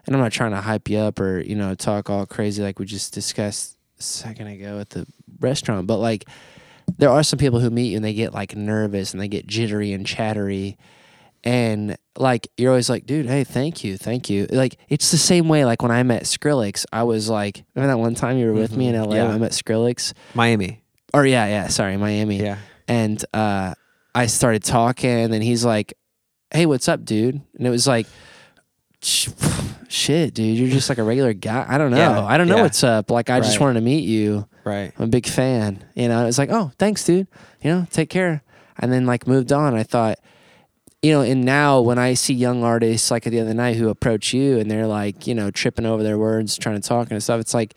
And 0.06 0.16
I'm 0.16 0.22
not 0.22 0.32
trying 0.34 0.52
to 0.52 0.62
hype 0.62 0.90
you 0.90 0.98
up 1.00 1.20
or 1.20 1.40
you 1.42 1.56
know 1.56 1.76
talk 1.76 2.10
all 2.10 2.26
crazy 2.26 2.62
like 2.62 2.80
we 2.80 2.86
just 2.86 3.14
discussed 3.14 3.78
a 4.00 4.04
second 4.04 4.48
ago 4.48 4.80
at 4.80 4.90
the 4.92 5.06
restaurant, 5.40 5.88
but 5.88 5.98
like 5.98 6.26
there 6.98 7.10
are 7.10 7.24
some 7.24 7.40
people 7.40 7.60
who 7.62 7.70
meet 7.70 7.89
you 7.92 7.96
and 7.96 8.04
they 8.06 8.13
get 8.13 8.34
like 8.34 8.56
nervous 8.56 9.13
and 9.13 9.22
they 9.22 9.28
get 9.30 9.48
jittery 9.48 9.94
and 9.94 10.06
chattery 10.06 10.78
and 11.46 11.98
like 12.18 12.48
you're 12.58 12.72
always 12.72 12.89
like 12.89 13.06
dude 13.06 13.26
hey 13.26 13.44
thank 13.44 13.84
you 13.84 13.98
thank 13.98 14.30
you 14.30 14.48
like 14.52 14.78
it's 14.89 15.12
the 15.12 15.18
same 15.18 15.50
way 15.50 15.66
like 15.66 15.82
when 15.82 15.92
i 15.92 16.02
met 16.04 16.24
skrillex 16.24 16.86
i 16.94 17.04
was 17.04 17.30
like 17.30 17.63
remember 17.76 17.94
that 17.94 18.00
one 18.00 18.16
time 18.16 18.38
you 18.38 18.46
were 18.48 18.54
with 18.54 18.76
me 18.78 18.88
in 18.88 18.96
Mhm. 18.96 19.08
la 19.08 19.16
Yeah. 19.16 19.26
when 19.26 19.36
i 19.36 19.38
met 19.39 19.52
skrillex 19.52 20.13
Miami. 20.34 20.82
or 21.13 21.26
yeah 21.26 21.46
yeah 21.48 21.68
sorry 21.68 21.98
miami 21.98 22.39
Yeah. 22.42 22.58
and 22.88 23.24
uh 23.34 23.74
i 24.16 24.26
started 24.28 24.63
talking 24.63 25.34
and 25.34 25.44
he's 25.44 25.66
like 25.66 25.94
hey 26.54 26.66
what's 26.66 26.88
up 26.88 27.04
dude 27.04 27.42
and 27.58 27.68
it 27.68 27.72
was 27.72 27.88
like 27.88 28.06
"Sh- 28.06 28.10
shit 29.89 30.34
dude 30.34 30.58
you're 30.58 30.70
just 30.70 30.89
like 30.89 30.98
a 30.98 31.04
regular 31.04 31.34
guy 31.34 31.66
i 31.68 31.78
don't 31.78 31.92
know 31.92 31.98
Yeah, 31.98 32.24
i 32.26 32.38
don't 32.38 32.48
know 32.48 32.56
yeah. 32.58 32.62
what's 32.63 32.84
up 32.84 33.12
like 33.12 33.30
i 33.30 33.39
just 33.39 33.60
wanted 33.60 33.76
to 33.76 33.82
meet 33.82 34.06
you 34.06 34.48
Right. 34.66 34.94
I'm 34.98 35.04
a 35.04 35.08
big 35.08 35.28
fan. 35.28 35.84
You 35.94 36.08
know, 36.08 36.26
it's 36.26 36.38
like, 36.38 36.50
oh, 36.50 36.72
thanks, 36.80 37.04
dude. 37.04 37.28
You 37.62 37.70
know, 37.70 37.88
take 37.92 38.10
care. 38.10 38.44
And 38.80 38.94
then 38.94 39.06
like 39.06 39.28
moved 39.28 39.52
on. 39.52 39.74
I 39.76 39.84
thought, 39.84 40.20
you 41.02 41.12
know, 41.12 41.20
and 41.20 41.44
now 41.44 41.82
when 41.82 42.00
I 42.00 42.13
see 42.13 42.34
young 42.34 42.63
artists 42.63 43.12
like 43.12 43.26
the 43.26 43.42
other 43.42 43.54
night 43.54 43.76
who 43.76 43.89
approach 43.89 44.34
you 44.34 44.58
and 44.58 44.72
they're 44.72 44.88
like, 44.88 45.28
you 45.28 45.36
know, 45.36 45.52
tripping 45.52 45.86
over 45.86 46.02
their 46.02 46.18
words, 46.18 46.58
trying 46.58 46.80
to 46.80 46.88
talk 46.88 47.12
and 47.12 47.22
stuff, 47.22 47.42
it's 47.42 47.54
like, 47.54 47.74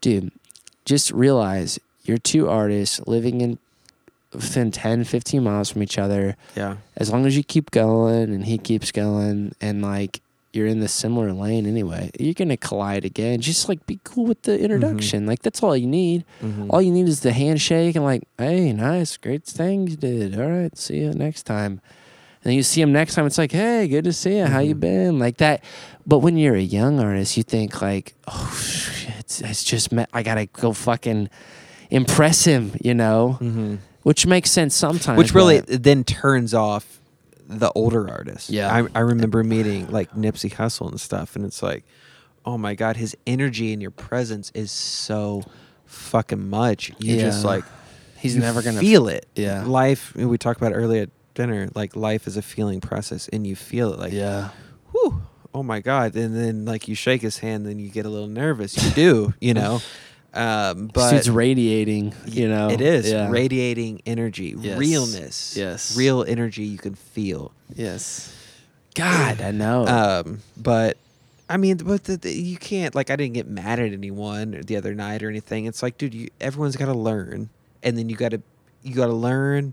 dude, 0.00 0.32
just 0.86 1.10
realize 1.10 1.78
you're 2.04 2.16
two 2.16 2.48
artists 2.48 3.06
living 3.06 3.42
in 3.42 3.58
within 4.32 4.70
10, 4.70 5.04
15 5.04 5.44
miles 5.44 5.68
from 5.70 5.82
each 5.82 5.98
other. 5.98 6.36
Yeah. 6.56 6.76
As 6.96 7.10
long 7.12 7.26
as 7.26 7.36
you 7.36 7.42
keep 7.44 7.70
going 7.70 8.32
and 8.32 8.46
he 8.46 8.56
keeps 8.56 8.90
going 8.92 9.54
and 9.60 9.82
like 9.82 10.20
you're 10.54 10.66
in 10.66 10.80
the 10.80 10.88
similar 10.88 11.32
lane 11.32 11.66
anyway, 11.66 12.10
you're 12.18 12.34
gonna 12.34 12.56
collide 12.56 13.04
again. 13.04 13.40
Just 13.40 13.68
like 13.68 13.84
be 13.86 13.98
cool 14.04 14.26
with 14.26 14.42
the 14.42 14.58
introduction. 14.58 15.26
Like 15.26 15.42
that's 15.42 15.62
all 15.62 15.76
you 15.76 15.86
need. 15.86 16.24
Mhm. 16.42 16.66
All 16.70 16.80
you 16.82 16.90
need 16.92 17.08
is 17.08 17.20
the 17.20 17.32
handshake 17.32 17.96
and 17.96 18.04
like, 18.04 18.22
hey, 18.38 18.72
nice, 18.72 19.16
great 19.16 19.44
thing 19.44 19.86
you 19.88 19.96
did. 19.96 20.38
All 20.38 20.48
right, 20.50 20.76
see 20.76 20.98
you 20.98 21.10
next 21.12 21.44
time. 21.44 21.80
And 22.42 22.50
then 22.50 22.54
you 22.54 22.62
see 22.62 22.82
him 22.82 22.92
next 22.92 23.14
time. 23.14 23.24
It's 23.26 23.38
like, 23.38 23.52
hey, 23.52 23.88
good 23.88 24.04
to 24.04 24.12
see 24.12 24.36
you. 24.36 24.44
How 24.44 24.58
you 24.58 24.74
been? 24.74 25.18
Like 25.18 25.38
that. 25.38 25.64
But 26.06 26.18
when 26.18 26.36
you're 26.36 26.54
a 26.56 26.60
young 26.60 27.00
artist, 27.00 27.36
you 27.38 27.42
think 27.42 27.80
like, 27.80 28.14
oh 28.28 28.52
shit, 28.62 29.14
it's, 29.18 29.40
it's 29.40 29.64
just 29.64 29.92
met. 29.92 30.10
I 30.12 30.22
gotta 30.22 30.44
go 30.46 30.72
fucking 30.74 31.30
impress 31.90 32.44
him, 32.44 32.72
you 32.82 32.94
know, 32.94 33.38
Mhm. 33.40 33.78
which 34.02 34.26
makes 34.26 34.50
sense 34.50 34.74
sometimes. 34.74 35.16
Which 35.18 35.34
really 35.34 35.60
then 35.60 36.04
turns 36.04 36.52
off 36.54 37.00
the 37.46 37.70
older 37.74 38.08
artists. 38.08 38.50
Yeah. 38.50 38.72
I, 38.72 38.86
I 38.94 39.00
remember 39.00 39.42
meeting 39.44 39.90
like 39.90 40.12
Nipsey 40.12 40.52
Hussle 40.52 40.88
and 40.88 41.00
stuff, 41.00 41.36
and 41.36 41.44
it's 41.44 41.62
like, 41.62 41.84
oh 42.44 42.58
my 42.58 42.74
God, 42.74 42.96
his 42.96 43.16
energy 43.26 43.72
and 43.72 43.80
your 43.80 43.90
presence 43.90 44.50
is 44.54 44.70
so 44.70 45.42
fucking 45.86 46.48
much. 46.48 46.92
You 46.98 47.18
just 47.18 47.44
like, 47.44 47.64
he's 48.18 48.36
never 48.36 48.62
gonna 48.62 48.80
feel 48.80 49.08
it. 49.08 49.26
Yeah. 49.34 49.64
Life, 49.64 50.14
we 50.14 50.38
talked 50.38 50.60
about 50.60 50.72
earlier 50.74 51.02
at 51.02 51.10
dinner, 51.34 51.68
like 51.74 51.96
life 51.96 52.26
is 52.26 52.36
a 52.36 52.42
feeling 52.42 52.80
process, 52.80 53.28
and 53.28 53.46
you 53.46 53.56
feel 53.56 53.92
it. 53.92 53.98
Like, 53.98 54.12
yeah, 54.12 54.50
whew, 54.92 55.22
oh 55.52 55.62
my 55.62 55.80
God. 55.80 56.14
And 56.16 56.36
then 56.36 56.64
like 56.64 56.88
you 56.88 56.94
shake 56.94 57.22
his 57.22 57.38
hand, 57.38 57.66
then 57.66 57.78
you 57.78 57.88
get 57.88 58.06
a 58.06 58.10
little 58.10 58.28
nervous. 58.28 58.82
You 58.82 58.90
do, 58.90 59.34
you 59.40 59.54
know? 59.54 59.80
Um, 60.34 60.88
but 60.92 61.14
it's 61.14 61.28
radiating. 61.28 62.12
You 62.26 62.48
know, 62.48 62.68
it 62.70 62.80
is 62.80 63.10
Yeah. 63.10 63.28
radiating 63.30 64.02
energy, 64.04 64.54
Yes. 64.58 64.78
realness, 64.78 65.56
Yes. 65.56 65.96
real 65.96 66.24
energy 66.26 66.64
you 66.64 66.78
can 66.78 66.94
feel. 66.94 67.52
Yes. 67.74 68.32
God, 68.94 69.40
I 69.40 69.50
know. 69.50 69.86
Um, 69.86 70.40
but 70.56 70.96
I 71.48 71.56
mean, 71.56 71.76
but 71.78 72.04
the, 72.04 72.16
the, 72.16 72.32
you 72.32 72.56
can't 72.56 72.94
like 72.94 73.10
I 73.10 73.16
didn't 73.16 73.34
get 73.34 73.46
mad 73.48 73.78
at 73.78 73.92
anyone 73.92 74.62
the 74.66 74.76
other 74.76 74.94
night 74.94 75.22
or 75.22 75.28
anything. 75.28 75.66
It's 75.66 75.82
like, 75.82 75.98
dude, 75.98 76.14
you, 76.14 76.28
everyone's 76.40 76.76
got 76.76 76.86
to 76.86 76.94
learn, 76.94 77.48
and 77.82 77.96
then 77.98 78.08
you 78.08 78.16
got 78.16 78.30
to 78.30 78.40
you 78.82 78.94
got 78.94 79.06
to 79.06 79.12
learn, 79.12 79.72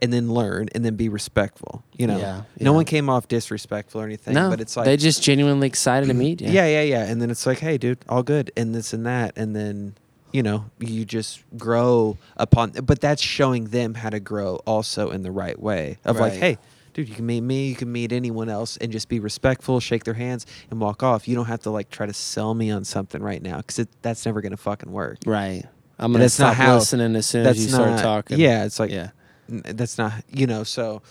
and 0.00 0.12
then 0.12 0.30
learn, 0.32 0.68
and 0.74 0.84
then 0.84 0.94
be 0.96 1.08
respectful. 1.08 1.84
You 1.96 2.06
know, 2.06 2.18
Yeah, 2.18 2.42
no 2.60 2.72
one 2.72 2.84
came 2.84 3.08
off 3.08 3.28
disrespectful 3.28 4.00
or 4.00 4.04
anything. 4.04 4.34
no, 4.34 4.50
but 4.50 4.60
it's 4.60 4.76
like 4.76 4.84
they 4.86 4.96
just 4.96 5.22
genuinely 5.22 5.66
excited 5.68 6.06
to 6.06 6.14
meet 6.14 6.40
you. 6.40 6.48
yeah, 6.50 6.66
yeah, 6.66 6.82
yeah. 6.82 7.04
And 7.04 7.20
then 7.22 7.30
it's 7.30 7.46
like, 7.46 7.58
hey, 7.60 7.78
dude, 7.78 7.98
all 8.08 8.22
good, 8.22 8.50
and 8.56 8.74
this 8.74 8.92
and 8.92 9.06
that, 9.06 9.32
and 9.36 9.54
then 9.54 9.94
you 10.32 10.42
know, 10.42 10.64
you 10.78 11.04
just 11.04 11.42
grow 11.56 12.16
upon. 12.36 12.70
But 12.72 13.00
that's 13.00 13.22
showing 13.22 13.66
them 13.66 13.94
how 13.94 14.10
to 14.10 14.20
grow 14.20 14.56
also 14.66 15.10
in 15.10 15.22
the 15.22 15.30
right 15.30 15.58
way 15.60 15.98
of 16.04 16.18
like, 16.18 16.32
hey, 16.34 16.58
dude, 16.94 17.08
you 17.08 17.14
can 17.14 17.26
meet 17.26 17.40
me, 17.42 17.68
you 17.68 17.74
can 17.74 17.90
meet 17.92 18.12
anyone 18.12 18.48
else, 18.48 18.76
and 18.78 18.90
just 18.92 19.08
be 19.08 19.20
respectful, 19.20 19.80
shake 19.80 20.04
their 20.04 20.14
hands, 20.14 20.46
and 20.70 20.80
walk 20.80 21.02
off. 21.02 21.26
You 21.28 21.34
don't 21.36 21.46
have 21.46 21.60
to 21.60 21.70
like 21.70 21.90
try 21.90 22.06
to 22.06 22.12
sell 22.14 22.54
me 22.54 22.70
on 22.70 22.84
something 22.84 23.22
right 23.22 23.42
now 23.42 23.58
because 23.58 23.86
that's 24.02 24.24
never 24.26 24.40
gonna 24.40 24.56
fucking 24.56 24.90
work. 24.92 25.18
Right. 25.26 25.64
I'm 25.98 26.10
gonna 26.12 26.24
That's 26.24 26.38
not 26.38 26.54
stop 26.54 26.66
how- 26.66 26.74
listening 26.76 27.14
as 27.14 27.26
soon 27.26 27.44
That's 27.44 27.58
as 27.58 27.64
you 27.66 27.70
start 27.72 27.90
not- 27.90 28.02
talking. 28.02 28.38
Yeah, 28.40 28.64
it's 28.64 28.80
like 28.80 28.90
yeah. 28.90 29.10
that's 29.48 29.98
not 29.98 30.12
you 30.28 30.46
know 30.46 30.64
so 30.64 31.02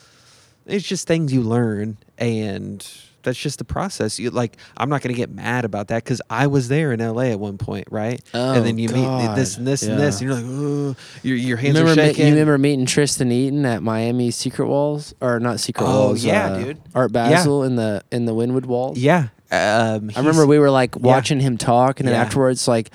it's 0.66 0.86
just 0.88 1.08
things 1.08 1.32
you 1.34 1.42
learn 1.42 1.98
and 2.18 2.86
that's 3.24 3.38
just 3.38 3.58
the 3.60 3.64
process 3.66 4.20
you 4.20 4.30
like 4.30 4.58
i'm 4.78 4.90
not 4.90 5.02
going 5.02 5.14
to 5.14 5.18
get 5.18 5.30
mad 5.30 5.66
about 5.66 5.88
that 5.90 6.04
because 6.04 6.22
i 6.30 6.48
was 6.48 6.68
there 6.68 6.92
in 6.92 7.00
la 7.00 7.22
at 7.22 7.40
one 7.40 7.58
point 7.58 7.88
right 7.92 8.22
Oh, 8.34 8.54
and 8.54 8.66
then 8.66 8.76
Oh, 8.76 8.78
you 8.78 8.90
meet 8.90 9.36
this 9.36 9.58
and 9.58 9.66
this 9.68 9.84
and 9.84 10.00
this 10.00 10.22
and 10.22 10.30
you're 10.30 10.36
like 10.40 10.46
oh 10.48 10.96
your, 11.24 11.36
your 11.38 11.38
You 11.38 11.56
hands 11.58 11.80
remember, 11.80 11.92
are 12.02 12.04
me- 12.06 12.10
shaking 12.10 12.26
you 12.28 12.32
remember 12.34 12.58
meeting 12.58 12.86
Tristan 12.86 13.32
Eaton 13.32 13.66
at 13.66 13.84
Miami 13.84 14.32
Secret 14.32 14.68
Walls 14.68 15.14
or 15.22 15.40
not 15.40 15.60
Secret 15.60 15.86
Oh, 15.86 16.08
Walls? 16.08 16.24
yeah, 16.24 16.46
uh, 16.54 16.58
dude. 16.64 16.82
Art 16.96 17.12
Yeah. 17.14 17.30
Basel 17.30 17.64
in 17.64 17.76
the 17.76 18.04
in 18.12 18.26
the 18.26 18.34
Wynwood 18.34 18.66
Walls. 18.66 18.98
yeah 18.98 19.28
um 19.52 20.10
I 20.16 20.20
remember 20.20 20.46
we 20.46 20.60
were 20.60 20.72
like 20.72 20.96
yeah. 20.96 21.02
watching 21.02 21.40
him 21.40 21.58
talk, 21.58 22.00
and 22.00 22.08
then 22.08 22.16
Yeah. 22.16 22.22
afterwards, 22.22 22.68
like, 22.70 22.90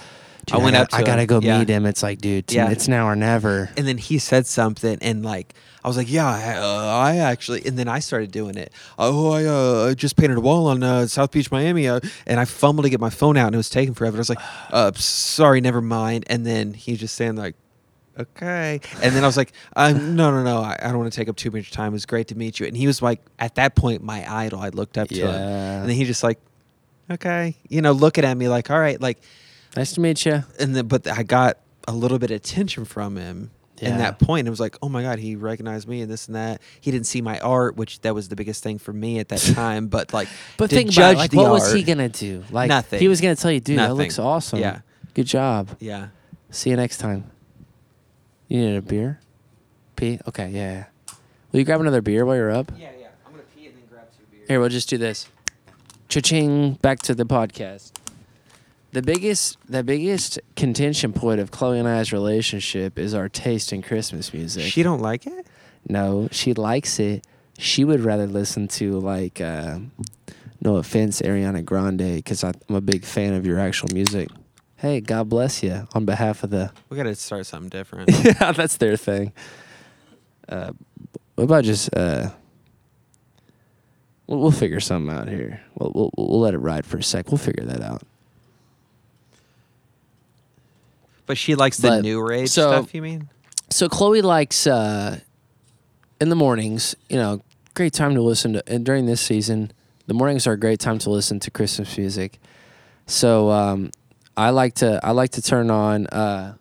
Dude, 0.46 0.60
I 0.60 0.62
went 0.62 0.74
got- 0.74 0.82
up 0.82 0.88
to 0.90 0.96
I 0.96 1.02
gotta 1.02 1.22
him. 1.22 1.26
go 1.26 1.40
Yeah. 1.40 1.58
meet 1.58 1.68
him. 1.68 1.84
It's 1.86 2.02
like, 2.02 2.18
dude, 2.20 2.50
Yeah. 2.52 2.70
it's 2.70 2.88
now 2.88 3.06
or 3.08 3.16
never. 3.16 3.68
And 3.76 3.86
then 3.86 3.98
he 3.98 4.18
said 4.18 4.46
something, 4.46 4.96
and 5.02 5.22
like 5.24 5.52
I 5.86 5.88
was 5.88 5.96
like, 5.96 6.10
"Yeah, 6.10 6.26
I, 6.26 6.56
uh, 6.58 6.86
I 6.98 7.16
actually." 7.18 7.64
And 7.64 7.78
then 7.78 7.86
I 7.86 8.00
started 8.00 8.32
doing 8.32 8.56
it. 8.56 8.72
Oh, 8.98 9.30
I 9.30 9.44
uh, 9.44 9.94
just 9.94 10.16
painted 10.16 10.36
a 10.36 10.40
wall 10.40 10.66
on 10.66 10.82
uh, 10.82 11.06
South 11.06 11.30
Beach, 11.30 11.48
Miami, 11.52 11.86
uh, 11.86 12.00
and 12.26 12.40
I 12.40 12.44
fumbled 12.44 12.84
to 12.86 12.90
get 12.90 12.98
my 13.00 13.08
phone 13.10 13.36
out, 13.36 13.46
and 13.46 13.54
it 13.54 13.58
was 13.58 13.70
taking 13.70 13.94
forever. 13.94 14.16
I 14.16 14.18
was 14.18 14.28
like, 14.28 14.40
uh, 14.72 14.90
"Sorry, 14.96 15.60
never 15.60 15.80
mind." 15.80 16.24
And 16.28 16.44
then 16.44 16.74
he 16.74 16.96
just 16.96 17.14
saying 17.14 17.36
like, 17.36 17.54
"Okay," 18.18 18.80
and 19.00 19.14
then 19.14 19.22
I 19.22 19.28
was 19.28 19.36
like, 19.36 19.52
um, 19.76 20.16
"No, 20.16 20.32
no, 20.32 20.42
no, 20.42 20.58
I, 20.60 20.76
I 20.82 20.88
don't 20.88 20.98
want 20.98 21.12
to 21.12 21.16
take 21.16 21.28
up 21.28 21.36
too 21.36 21.52
much 21.52 21.70
time. 21.70 21.92
It 21.92 21.92
was 21.92 22.04
great 22.06 22.26
to 22.28 22.34
meet 22.36 22.58
you." 22.58 22.66
And 22.66 22.76
he 22.76 22.88
was 22.88 23.00
like, 23.00 23.20
at 23.38 23.54
that 23.54 23.76
point, 23.76 24.02
my 24.02 24.28
idol. 24.28 24.58
I 24.58 24.70
looked 24.70 24.98
up 24.98 25.06
to 25.08 25.14
him, 25.14 25.28
Yeah. 25.28 25.80
and 25.82 25.88
then 25.88 25.94
he 25.96 26.04
just 26.04 26.24
like, 26.24 26.40
"Okay," 27.10 27.54
you 27.68 27.80
know, 27.80 27.92
looking 27.92 28.24
at 28.24 28.36
me 28.36 28.48
like, 28.48 28.70
"All 28.72 28.80
right," 28.80 29.00
like 29.00 29.18
Nice 29.76 29.92
to 29.92 30.00
meet 30.00 30.26
you. 30.26 30.42
and 30.58 30.74
then 30.74 30.88
but 30.88 31.06
I 31.06 31.22
got 31.22 31.58
a 31.86 31.92
little 31.92 32.18
bit 32.18 32.32
of 32.32 32.36
attention 32.38 32.84
from 32.86 33.16
him 33.16 33.50
Yeah. 33.78 33.90
in 33.90 33.98
that 33.98 34.18
point. 34.18 34.46
It 34.46 34.50
was 34.50 34.60
like, 34.60 34.76
oh 34.82 34.88
my 34.88 35.02
god, 35.02 35.18
he 35.18 35.36
recognized 35.36 35.86
me 35.86 36.00
and 36.00 36.10
this 36.10 36.26
and 36.28 36.36
that. 36.36 36.62
He 36.80 36.90
didn't 36.90 37.06
see 37.06 37.20
my 37.20 37.38
art, 37.40 37.76
which 37.76 38.00
that 38.00 38.14
was 38.14 38.28
the 38.28 38.36
biggest 38.36 38.62
thing 38.62 38.78
for 38.78 38.92
me 38.92 39.18
at 39.18 39.28
that 39.28 39.40
time. 39.54 39.88
But 39.88 40.12
like, 40.12 40.28
But 40.56 40.70
think 40.70 40.88
about 40.88 40.94
judge 40.94 41.14
it, 41.16 41.18
like, 41.18 41.32
what 41.34 41.50
was 41.50 41.72
he 41.72 41.82
gonna 41.82 42.08
do? 42.08 42.42
Like, 42.50 42.68
Nothing. 42.68 43.00
He 43.00 43.08
was 43.08 43.20
gonna 43.20 43.36
tell 43.36 43.50
you, 43.50 43.60
dude, 43.60 43.78
that 43.78 43.94
looks 43.94 44.18
awesome. 44.18 44.60
Yeah. 44.60 44.80
Good 45.14 45.26
job. 45.26 45.68
Yeah, 45.80 46.08
See 46.50 46.70
you 46.70 46.76
next 46.76 46.98
time. 46.98 47.30
You 48.48 48.60
need 48.60 48.76
a 48.76 48.82
beer? 48.82 49.20
Pee? 49.96 50.20
Okay, 50.28 50.50
yeah, 50.50 50.72
yeah. 50.72 50.84
Will 51.52 51.60
you 51.60 51.64
grab 51.64 51.80
another 51.80 52.02
beer 52.02 52.24
while 52.24 52.36
you're 52.36 52.50
up? 52.50 52.70
yeah, 52.76 52.90
yeah. 52.98 53.08
I'm 53.26 53.32
gonna 53.32 53.42
pee 53.56 53.66
and 53.66 53.74
then 53.76 53.82
grab 53.90 54.04
two 54.16 54.24
beers. 54.30 54.46
Here, 54.48 54.60
we'll 54.60 54.68
just 54.68 54.88
do 54.88 54.98
this. 54.98 55.26
Cha-ching, 56.08 56.74
back 56.74 57.00
to 57.00 57.14
the 57.14 57.24
podcast. 57.26 57.92
The 58.96 59.02
biggest 59.02 59.58
the 59.68 59.84
biggest 59.84 60.40
contention 60.56 61.12
point 61.12 61.38
of 61.38 61.50
Chloe 61.50 61.78
and 61.78 61.86
I's 61.86 62.14
relationship 62.14 62.98
is 62.98 63.12
our 63.12 63.28
taste 63.28 63.70
in 63.70 63.82
Christmas 63.82 64.32
music. 64.32 64.72
She 64.72 64.82
don't 64.82 65.02
like 65.02 65.26
it. 65.26 65.46
no, 65.86 66.28
she 66.32 66.54
likes 66.54 66.98
it. 66.98 67.26
She 67.58 67.84
would 67.84 68.00
rather 68.00 68.26
listen 68.26 68.68
to 68.68 68.98
like 68.98 69.38
uh, 69.38 69.80
no 70.62 70.76
offense, 70.76 71.20
Ariana 71.20 71.62
Grande, 71.62 72.14
because 72.16 72.42
I'm 72.42 72.54
a 72.70 72.80
big 72.80 73.04
fan 73.04 73.34
of 73.34 73.44
your 73.44 73.58
actual 73.58 73.90
music. 73.92 74.30
Hey, 74.76 75.02
God 75.02 75.28
bless 75.28 75.62
you 75.62 75.86
on 75.92 76.06
behalf 76.06 76.42
of 76.42 76.48
the 76.48 76.72
We 76.88 76.96
gotta 76.96 77.14
start 77.16 77.44
something 77.44 77.68
different. 77.68 78.08
yeah, 78.24 78.52
that's 78.52 78.78
their 78.78 78.96
thing. 78.96 79.34
Uh, 80.48 80.72
what 81.34 81.44
about 81.44 81.64
just 81.64 81.94
uh, 81.94 82.30
we'll, 84.26 84.38
we'll 84.38 84.52
figure 84.52 84.80
something 84.80 85.14
out 85.14 85.28
here. 85.28 85.60
We'll, 85.74 85.92
we'll 85.94 86.10
we'll 86.16 86.40
let 86.40 86.54
it 86.54 86.60
ride 86.60 86.86
for 86.86 86.96
a 86.96 87.02
sec. 87.02 87.30
We'll 87.30 87.36
figure 87.36 87.66
that 87.66 87.82
out. 87.82 88.02
But 91.26 91.36
she 91.36 91.54
likes 91.54 91.76
the 91.78 91.88
But- 91.88 92.02
new 92.02 92.26
rage 92.26 92.50
so- 92.50 92.70
stuff. 92.70 92.94
You 92.94 93.02
mean? 93.02 93.28
So 93.70 93.88
Chloe 93.88 94.22
likes 94.22 94.66
uh, 94.66 95.18
in 96.20 96.28
the 96.28 96.36
mornings. 96.36 96.94
You 97.08 97.16
know, 97.16 97.42
great 97.74 97.92
time 97.92 98.14
to 98.14 98.22
listen 98.22 98.52
to. 98.54 98.62
And 98.66 98.84
during 98.86 99.06
this 99.06 99.20
season, 99.20 99.72
the 100.06 100.14
mornings 100.14 100.46
are 100.46 100.52
a 100.52 100.58
great 100.58 100.78
time 100.80 100.98
to 101.00 101.10
listen 101.10 101.40
to 101.40 101.50
Christmas 101.50 101.98
music. 101.98 102.38
So 103.06 103.50
um, 103.50 103.90
I 104.36 104.50
like 104.50 104.74
to 104.76 105.00
I 105.02 105.10
like 105.10 105.30
to 105.32 105.42
turn 105.42 105.70
on. 105.70 106.06
Uh, 106.06 106.54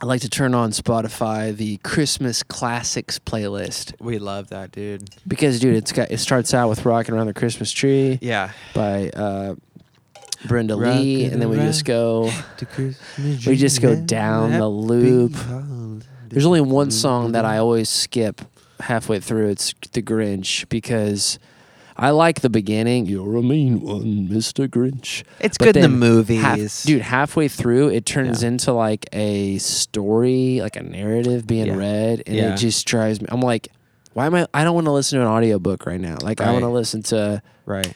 I 0.00 0.06
like 0.06 0.20
to 0.20 0.28
turn 0.28 0.54
on 0.54 0.70
Spotify 0.70 1.54
the 1.56 1.78
Christmas 1.78 2.44
classics 2.44 3.18
playlist. 3.18 3.94
We 4.00 4.18
love 4.20 4.50
that, 4.50 4.70
dude. 4.70 5.10
Because 5.26 5.58
dude, 5.58 5.74
it's 5.74 5.90
got 5.90 6.12
it 6.12 6.18
starts 6.18 6.54
out 6.54 6.68
with 6.68 6.84
"Rocking 6.84 7.16
Around 7.16 7.26
the 7.26 7.34
Christmas 7.34 7.72
Tree" 7.72 8.18
Yeah. 8.22 8.52
by 8.74 9.10
uh, 9.10 9.56
Brenda 10.46 10.76
Lee, 10.76 11.24
Rockin' 11.24 11.32
and 11.32 11.42
then 11.42 11.48
we 11.48 11.56
just 11.56 11.84
go. 11.84 12.30
We 12.78 12.94
We 13.46 13.56
just 13.56 13.82
go 13.82 13.96
down 13.96 14.52
the 14.52 14.68
loop. 14.68 15.34
There's 16.28 16.46
only 16.46 16.60
one 16.60 16.90
song 16.90 17.32
that 17.32 17.44
I 17.44 17.58
always 17.58 17.88
skip 17.88 18.42
halfway 18.80 19.18
through. 19.18 19.48
It's 19.48 19.74
"The 19.92 20.02
Grinch" 20.02 20.68
because 20.68 21.38
I 21.96 22.10
like 22.10 22.42
the 22.42 22.50
beginning. 22.50 23.06
You're 23.06 23.36
a 23.38 23.42
mean 23.42 23.80
one, 23.80 24.28
Mr. 24.28 24.68
Grinch. 24.68 25.24
It's 25.40 25.58
But 25.58 25.64
good 25.64 25.76
in 25.78 25.82
the 25.82 25.88
then 25.88 25.98
movies, 25.98 26.40
Half, 26.42 26.82
dude, 26.84 27.02
halfway 27.02 27.48
through, 27.48 27.88
it 27.88 28.06
turns 28.06 28.42
Yeah. 28.42 28.48
into 28.48 28.72
like 28.72 29.06
a 29.12 29.58
story, 29.58 30.60
like 30.60 30.76
a 30.76 30.82
narrative 30.82 31.46
being 31.46 31.66
Yeah. 31.66 31.76
read, 31.76 32.22
and 32.26 32.36
Yeah. 32.36 32.52
it 32.54 32.58
just 32.58 32.86
drives 32.86 33.20
me. 33.20 33.26
I'm 33.30 33.40
like, 33.40 33.68
why 34.12 34.26
am 34.26 34.34
I? 34.36 34.46
I 34.54 34.62
don't 34.64 34.74
want 34.74 34.86
to 34.86 34.92
listen 34.92 35.18
to 35.18 35.24
an 35.24 35.30
audiobook 35.30 35.86
right 35.86 36.00
now. 36.00 36.16
Like, 36.22 36.40
I 36.40 36.52
want 36.52 36.62
to 36.64 36.68
listen 36.70 37.02
to. 37.04 37.42
Right. 37.66 37.92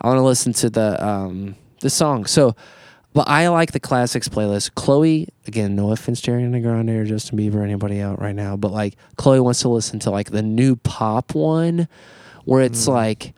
I 0.00 0.06
want 0.06 0.18
to 0.18 0.22
listen 0.24 0.52
to 0.54 0.70
the 0.70 1.04
um 1.04 1.56
the 1.80 1.90
song. 1.90 2.26
So, 2.26 2.54
but 3.12 3.28
I 3.28 3.48
like 3.48 3.72
the 3.72 3.80
classics 3.80 4.28
playlist. 4.28 4.74
Chloe, 4.74 5.28
again, 5.46 5.74
no 5.74 5.90
offense 5.92 6.20
to 6.22 6.30
Ariana 6.30 6.62
Grande 6.62 6.90
or 6.90 7.04
Justin 7.04 7.38
Bieber 7.38 7.56
or 7.56 7.64
anybody 7.64 8.00
out 8.00 8.20
right 8.20 8.34
now, 8.36 8.56
but 8.56 8.70
like 8.70 8.96
Chloe 9.16 9.40
wants 9.40 9.60
to 9.62 9.68
listen 9.68 9.98
to 10.00 10.10
like 10.10 10.30
the 10.30 10.42
new 10.42 10.76
pop 10.76 11.34
one, 11.34 11.88
where 12.44 12.62
it's 12.62 12.84
Mm. 12.86 12.92
like, 12.94 13.34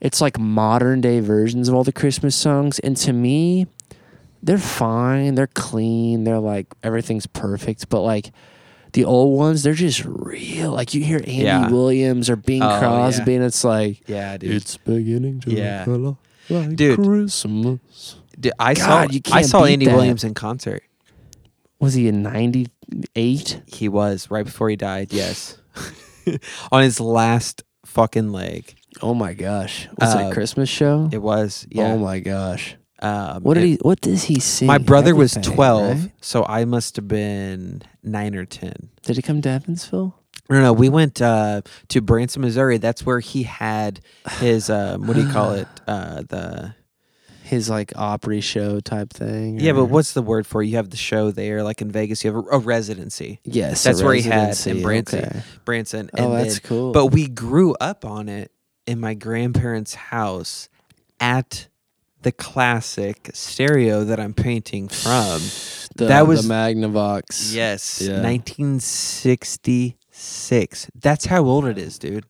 it's 0.00 0.20
like 0.20 0.38
modern 0.38 1.00
day 1.00 1.20
versions 1.20 1.68
of 1.68 1.74
all 1.74 1.84
the 1.84 1.92
Christmas 1.92 2.36
songs, 2.36 2.78
and 2.80 2.96
to 2.98 3.12
me, 3.14 3.66
they're 4.42 4.58
fine. 4.58 5.34
They're 5.34 5.46
clean. 5.46 6.24
They're 6.24 6.38
like 6.38 6.66
everything's 6.82 7.26
perfect, 7.26 7.88
but 7.88 8.02
like. 8.02 8.32
The 8.92 9.04
old 9.04 9.36
ones, 9.36 9.62
they're 9.62 9.74
just 9.74 10.02
real. 10.06 10.70
Like 10.70 10.94
you 10.94 11.04
hear 11.04 11.18
Andy 11.18 11.32
Yeah. 11.42 11.68
Williams 11.68 12.30
or 12.30 12.36
Bing 12.36 12.62
Oh, 12.62 12.68
yeah. 12.68 12.78
Crosby, 12.78 13.34
and 13.34 13.44
it's 13.44 13.62
like, 13.62 14.08
Yeah, 14.08 14.38
dude. 14.38 14.52
it's 14.52 14.78
beginning 14.78 15.40
to 15.40 15.50
Yeah. 15.50 15.84
Look 16.48 16.50
a 16.50 16.54
lot 16.54 16.66
like 16.68 16.76
Dude. 16.76 16.98
Christmas. 16.98 18.16
Dude, 18.38 18.52
I 18.58 18.74
God, 18.74 18.84
saw 18.84 19.12
you 19.12 19.20
I 19.26 19.30
can't 19.30 19.46
saw 19.46 19.64
Andy 19.64 19.86
that. 19.86 19.94
Williams 19.94 20.24
in 20.24 20.34
concert. 20.34 20.82
Was 21.80 21.94
he 21.94 22.08
in 22.08 22.22
'98? 22.22 23.62
He 23.66 23.88
was 23.88 24.30
right 24.30 24.44
before 24.44 24.70
he 24.70 24.76
died. 24.76 25.12
Yes, 25.12 25.58
on 26.72 26.82
his 26.82 27.00
last 27.00 27.62
fucking 27.84 28.32
leg. 28.32 28.74
Oh 29.02 29.14
my 29.14 29.34
gosh! 29.34 29.88
Was 30.00 30.14
it 30.14 30.18
Uh, 30.20 30.30
a 30.30 30.32
Christmas 30.32 30.68
show? 30.68 31.08
It 31.12 31.20
was. 31.22 31.66
Yeah. 31.70 31.92
Oh 31.92 31.98
my 31.98 32.20
gosh! 32.20 32.76
Um, 33.00 33.42
What 33.42 33.54
did 33.54 33.64
it- 33.64 33.66
he? 33.66 33.78
What 33.82 34.00
does 34.00 34.24
he 34.24 34.40
sing? 34.40 34.66
My 34.66 34.78
brother 34.78 35.14
was 35.14 35.34
twelve, 35.42 36.00
right? 36.04 36.12
so 36.20 36.44
I 36.48 36.64
must 36.64 36.96
have 36.96 37.08
been 37.08 37.82
nine 38.02 38.34
or 38.34 38.46
ten. 38.46 38.88
Did 39.02 39.16
he 39.16 39.22
come 39.22 39.42
to 39.42 39.48
Evansville? 39.50 40.18
No, 40.48 40.62
no, 40.62 40.72
we 40.72 40.88
went 40.88 41.20
uh, 41.20 41.62
to 41.88 42.00
Branson, 42.00 42.42
Missouri. 42.42 42.78
That's 42.78 43.04
where 43.04 43.20
he 43.20 43.42
had 43.42 44.00
his 44.38 44.70
um, 44.70 45.06
what 45.06 45.16
do 45.16 45.22
you 45.24 45.32
call 45.32 45.52
it? 45.52 45.66
Uh, 45.88 46.22
the 46.28 46.74
His 47.44 47.70
like 47.70 47.92
Opry 47.96 48.40
show 48.40 48.80
type 48.80 49.12
thing. 49.12 49.60
yeah, 49.60 49.70
or- 49.70 49.74
but 49.74 49.84
what's 49.86 50.14
the 50.14 50.22
word 50.22 50.46
for? 50.48 50.62
it? 50.62 50.66
You 50.66 50.76
have 50.76 50.90
the 50.90 50.96
show 50.96 51.30
there, 51.30 51.62
like 51.62 51.80
in 51.80 51.92
Vegas. 51.92 52.24
You 52.24 52.32
have 52.34 52.44
a, 52.44 52.48
a 52.56 52.58
residency, 52.58 53.38
Yes, 53.44 53.84
a 53.84 53.88
that's 53.88 54.02
where 54.02 54.14
he 54.14 54.22
had 54.22 54.48
residency, 54.48 54.70
in 54.78 54.82
Branson. 54.82 55.24
okay. 55.26 55.42
Branson. 55.64 56.10
Oh, 56.18 56.32
that's 56.34 56.58
then- 56.58 56.68
cool. 56.68 56.92
But 56.92 57.06
we 57.06 57.28
grew 57.28 57.74
up 57.80 58.04
on 58.04 58.28
it 58.28 58.50
in 58.86 58.98
my 58.98 59.14
grandparents' 59.14 59.94
house 59.94 60.68
at 61.20 61.68
the 62.22 62.32
classic 62.32 63.30
stereo 63.32 64.02
that 64.04 64.18
I'm 64.18 64.34
painting 64.34 64.88
from. 64.88 65.40
the, 65.96 66.06
that 66.06 66.26
was- 66.26 66.48
the 66.48 66.52
Magnavox. 66.52 67.54
Yes, 67.54 68.02
Yeah. 68.02 68.22
1966. 70.16 70.90
That's 70.94 71.26
how 71.26 71.44
old 71.44 71.66
it 71.66 71.78
is, 71.78 71.98
dude. 71.98 72.24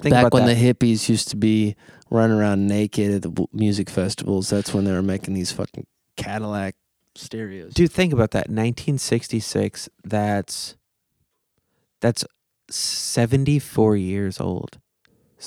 Think 0.00 0.12
Back 0.12 0.26
about 0.26 0.32
when 0.34 0.46
that. 0.46 0.54
the 0.54 0.72
hippies 0.74 1.08
used 1.08 1.28
to 1.28 1.36
be 1.36 1.76
running 2.10 2.36
around 2.36 2.66
naked 2.66 3.12
at 3.14 3.22
the 3.22 3.46
music 3.52 3.88
festivals, 3.90 4.48
that's 4.50 4.72
when 4.74 4.84
they 4.84 4.92
were 4.92 5.02
making 5.02 5.34
these 5.34 5.52
fucking 5.52 5.86
Cadillac 6.16 6.74
stereos. 7.14 7.74
Dude, 7.74 7.92
think 7.92 8.12
about 8.12 8.30
that. 8.32 8.48
1966. 8.48 9.88
That's 10.04 10.76
that's 12.00 12.24
74 12.70 13.96
years 13.96 14.40
old. 14.40 14.78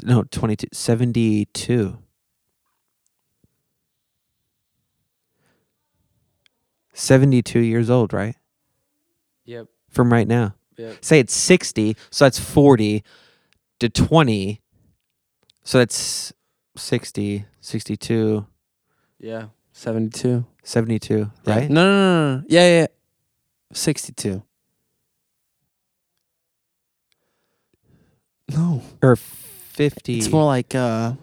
No, 0.03 0.23
22. 0.23 0.67
72. 0.71 1.97
Seventy-two 6.93 7.59
years 7.59 7.89
old, 7.89 8.11
right? 8.11 8.35
Yep. 9.45 9.67
From 9.89 10.11
right 10.11 10.27
now. 10.27 10.55
Yep. 10.79 10.97
Say 11.05 11.19
it's 11.19 11.33
sixty, 11.33 11.95
so 12.09 12.25
that's 12.25 12.39
forty 12.39 13.03
to 13.79 13.89
twenty. 13.89 14.61
So 15.63 15.77
that's 15.77 16.33
60, 16.77 17.45
62, 17.61 18.45
Yeah. 19.19 19.47
72. 19.73 20.45
72, 20.63 21.31
Yeah. 21.45 21.53
right? 21.53 21.69
No, 21.69 21.83
no, 21.83 21.91
no, 21.91 22.37
no. 22.37 22.43
Yeah, 22.47 22.79
yeah. 22.81 22.87
62. 23.73 24.41
No. 28.51 28.81
Or 29.03 29.15
fifty. 29.15 30.17
It's 30.17 30.29
more 30.31 30.45
like 30.45 30.73
uh 30.73 31.13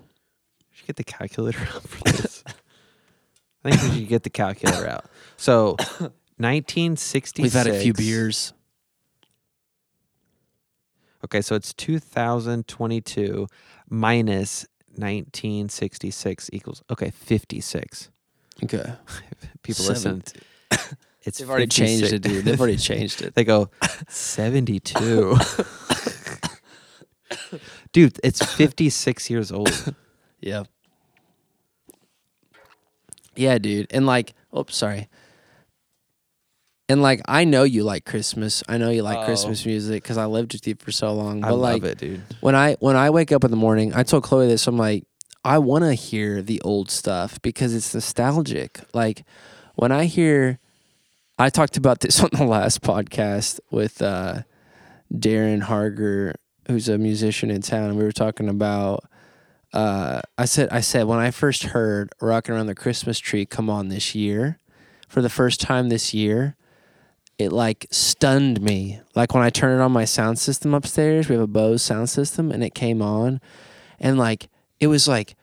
should 0.73 0.87
get 0.87 0.97
the 0.97 1.05
calculator 1.05 1.59
out 1.75 1.83
for 1.88 2.05
this. 2.05 2.45
I 3.64 3.71
think 3.71 3.92
we 3.95 3.99
should 4.01 4.09
get 4.09 4.23
the 4.23 4.31
calculator 4.31 4.87
out. 4.88 5.07
So, 5.37 5.71
1966. 6.38 7.42
we've 7.42 7.53
had 7.53 7.66
a 7.66 7.81
few 7.81 7.92
beers. 7.92 8.53
Okay, 11.24 11.40
so 11.40 11.55
it's 11.55 11.72
2022 11.74 13.46
minus 13.88 14.66
1966 14.96 16.50
equals 16.52 16.83
okay 16.90 17.11
56. 17.11 18.11
Okay. 18.64 18.92
People 19.62 19.85
listen. 19.87 20.22
Seven- 20.24 20.96
It's 21.24 21.38
They've 21.38 21.50
already 21.50 21.64
56 21.66 21.88
changed 22.00 22.12
it, 22.14 22.18
dude. 22.22 22.44
They've 22.44 22.59
already 22.61 22.76
changed 22.76 23.20
it. 23.22 23.35
They 23.35 23.42
go 23.44 23.68
72. 24.09 25.37
Dude, 27.92 28.18
it's 28.22 28.44
56 28.44 29.31
years 29.31 29.50
old. 29.52 29.94
Yeah. 30.40 30.64
Yeah, 33.35 33.59
dude. 33.59 33.87
And 33.90 34.07
like, 34.07 34.35
oops, 34.57 34.76
sorry. 34.76 35.09
And 36.88 37.03
like, 37.03 37.20
I 37.27 37.44
know 37.44 37.64
you 37.64 37.83
like 37.83 38.05
Christmas. 38.05 38.62
I 38.68 38.79
know 38.79 38.90
you 38.90 39.03
like 39.03 39.18
Oh. 39.18 39.25
Christmas 39.25 39.66
music 39.66 40.03
because 40.05 40.16
I 40.18 40.27
lived 40.27 40.53
with 40.53 40.66
you 40.68 40.77
for 40.79 40.92
so 40.92 41.12
long. 41.12 41.42
I 41.44 41.49
But 41.51 41.57
love 41.57 41.83
like, 41.83 41.92
it, 41.92 41.99
dude. 41.99 42.22
when 42.40 42.55
I 42.55 42.75
when 42.81 42.94
I 42.96 43.11
wake 43.11 43.33
up 43.33 43.42
in 43.44 43.51
the 43.51 43.57
morning, 43.57 43.92
I 43.94 44.03
told 44.05 44.22
Chloe 44.22 44.46
this. 44.46 44.66
I'm 44.68 44.77
like, 44.77 45.05
I 45.44 45.59
want 45.59 45.83
to 45.85 45.94
hear 45.94 46.42
the 46.42 46.61
old 46.62 46.90
stuff 46.90 47.40
because 47.42 47.75
it's 47.75 47.92
nostalgic. 47.92 48.81
Like 48.94 49.25
when 49.75 49.90
I 49.90 50.05
hear, 50.05 50.61
I 51.38 51.51
talked 51.51 51.77
about 51.77 52.01
this 52.01 52.20
on 52.22 52.31
the 52.33 52.44
last 52.44 52.83
podcast 52.83 53.59
with 53.70 54.01
uh, 54.01 54.42
Darren 55.12 55.62
Harger, 55.62 56.35
who's 56.68 56.88
a 56.88 56.99
musician 56.99 57.51
in 57.51 57.62
town, 57.62 57.90
and 57.90 57.96
we 57.99 58.05
were 58.05 58.12
talking 58.12 58.49
about. 58.49 59.05
Uh, 59.72 60.20
I 60.38 60.44
said, 60.46 60.68
I 60.70 60.81
said 60.81 61.05
when 61.07 61.18
I 61.18 61.33
first 61.33 61.64
heard 61.64 62.11
"Rocking 62.20 62.55
Around 62.55 62.66
the 62.66 62.75
Christmas 62.77 63.18
Tree" 63.18 63.44
come 63.44 63.68
on 63.68 63.88
this 63.88 64.14
year, 64.14 64.61
for 65.09 65.20
the 65.20 65.29
first 65.29 65.61
time 65.61 65.88
this 65.88 66.14
year, 66.14 66.57
it 67.38 67.53
like 67.53 67.87
stunned 67.90 68.61
me. 68.61 69.01
Like 69.14 69.35
when 69.35 69.42
I 69.42 69.51
turned 69.51 69.81
it 69.81 69.83
on 69.83 69.92
my 69.92 70.05
sound 70.05 70.38
system 70.38 70.75
upstairs, 70.75 71.29
we 71.29 71.35
have 71.35 71.44
a 71.44 71.46
Bose 71.46 71.83
sound 71.83 72.11
system, 72.11 72.51
and 72.51 72.62
it 72.64 72.75
came 72.75 73.03
on, 73.03 73.40
and 74.01 74.18
like 74.18 74.49
it 74.81 74.87
was 74.88 75.07
like, 75.09 75.35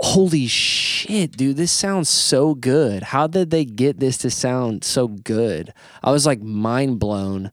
holy 0.00 0.46
shit, 0.46 1.32
dude, 1.36 1.56
this 1.56 1.72
sounds 1.72 2.08
so 2.08 2.54
good. 2.54 3.04
How 3.04 3.26
did 3.26 3.50
they 3.50 3.64
get 3.64 3.98
this 4.00 4.18
to 4.18 4.30
sound 4.30 4.84
so 4.84 5.08
good? 5.08 5.72
I 6.02 6.10
was 6.10 6.26
like 6.26 6.40
mind 6.40 6.98
blown. 6.98 7.50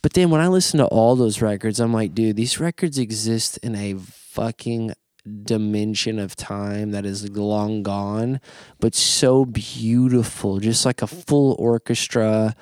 But 0.00 0.12
then 0.12 0.30
when 0.30 0.40
I 0.40 0.48
listen 0.48 0.78
to 0.78 0.86
all 0.86 1.16
those 1.16 1.42
records, 1.42 1.80
I'm 1.80 1.92
like, 1.92 2.14
dude, 2.14 2.36
these 2.36 2.60
records 2.60 2.98
exist 2.98 3.58
in 3.58 3.74
a 3.74 3.94
fucking 3.94 4.92
dimension 5.28 6.18
of 6.18 6.34
time 6.34 6.90
that 6.90 7.04
is 7.06 7.28
long 7.30 7.82
gone, 7.82 8.40
but 8.80 8.94
so 8.94 9.44
beautiful, 9.44 10.58
just 10.58 10.84
like 10.84 11.02
a 11.02 11.06
full 11.06 11.54
orchestra. 11.58 12.54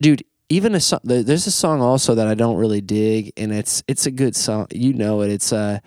Dude, 0.00 0.24
even 0.48 0.74
a 0.74 0.80
song 0.80 1.00
there's 1.04 1.46
a 1.46 1.50
song 1.50 1.80
also 1.80 2.14
that 2.14 2.26
I 2.26 2.34
don't 2.34 2.56
really 2.56 2.80
dig 2.80 3.32
and 3.36 3.52
it's 3.52 3.82
it's 3.86 4.06
a 4.06 4.10
good 4.10 4.34
song. 4.34 4.66
You 4.72 4.92
know 4.94 5.20
it. 5.22 5.30
It's 5.30 5.52
uh 5.52 5.78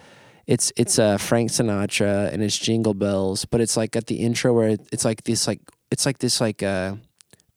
it's 0.48 0.72
it's 0.78 1.00
uh 1.00 1.18
Frank 1.18 1.50
Sinatra 1.52 2.32
and 2.32 2.44
it's 2.44 2.58
Jingle 2.58 2.94
Bells, 2.94 3.46
but 3.46 3.60
it's 3.62 3.76
like 3.76 3.96
at 3.96 4.08
the 4.08 4.18
intro 4.18 4.54
where 4.54 4.70
it- 4.70 4.88
it's 4.92 5.06
like 5.06 5.24
this 5.24 5.48
like 5.48 5.62
it's 5.92 6.06
like 6.06 6.20
this 6.20 6.40
like 6.40 6.62
uh 6.64 6.96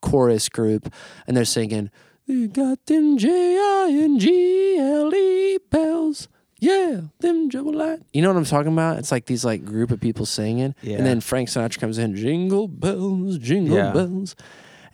chorus 0.03 0.49
group 0.49 0.93
and 1.27 1.37
they're 1.37 1.45
singing 1.45 1.91
we 2.29 2.47
got 2.49 2.85
them 2.87 3.17
J 3.19 3.29
I 3.59 3.89
N 3.93 4.19
G 4.19 4.77
L 4.79 5.15
E 5.15 5.59
bells. 5.71 6.29
Yeah, 6.59 7.03
them 7.21 7.51
jambalaya. 7.51 8.03
You 8.13 8.23
know 8.23 8.29
what 8.29 8.39
I'm 8.39 8.45
talking 8.47 8.73
about? 8.73 8.99
It's 8.99 9.13
like 9.13 9.27
these 9.27 9.45
like 9.45 9.65
group 9.65 9.91
of 9.91 10.01
people 10.01 10.25
singing, 10.27 10.75
Yeah. 10.83 10.97
and 10.97 11.07
then 11.07 11.21
Frank 11.21 11.49
Sinatra 11.51 11.79
comes 11.79 11.99
in, 11.99 12.17
jingle 12.17 12.67
bells, 12.69 13.37
jingle 13.39 13.77
Yeah. 13.77 13.93
bells, 13.93 14.35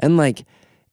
and 0.01 0.16
like 0.16 0.44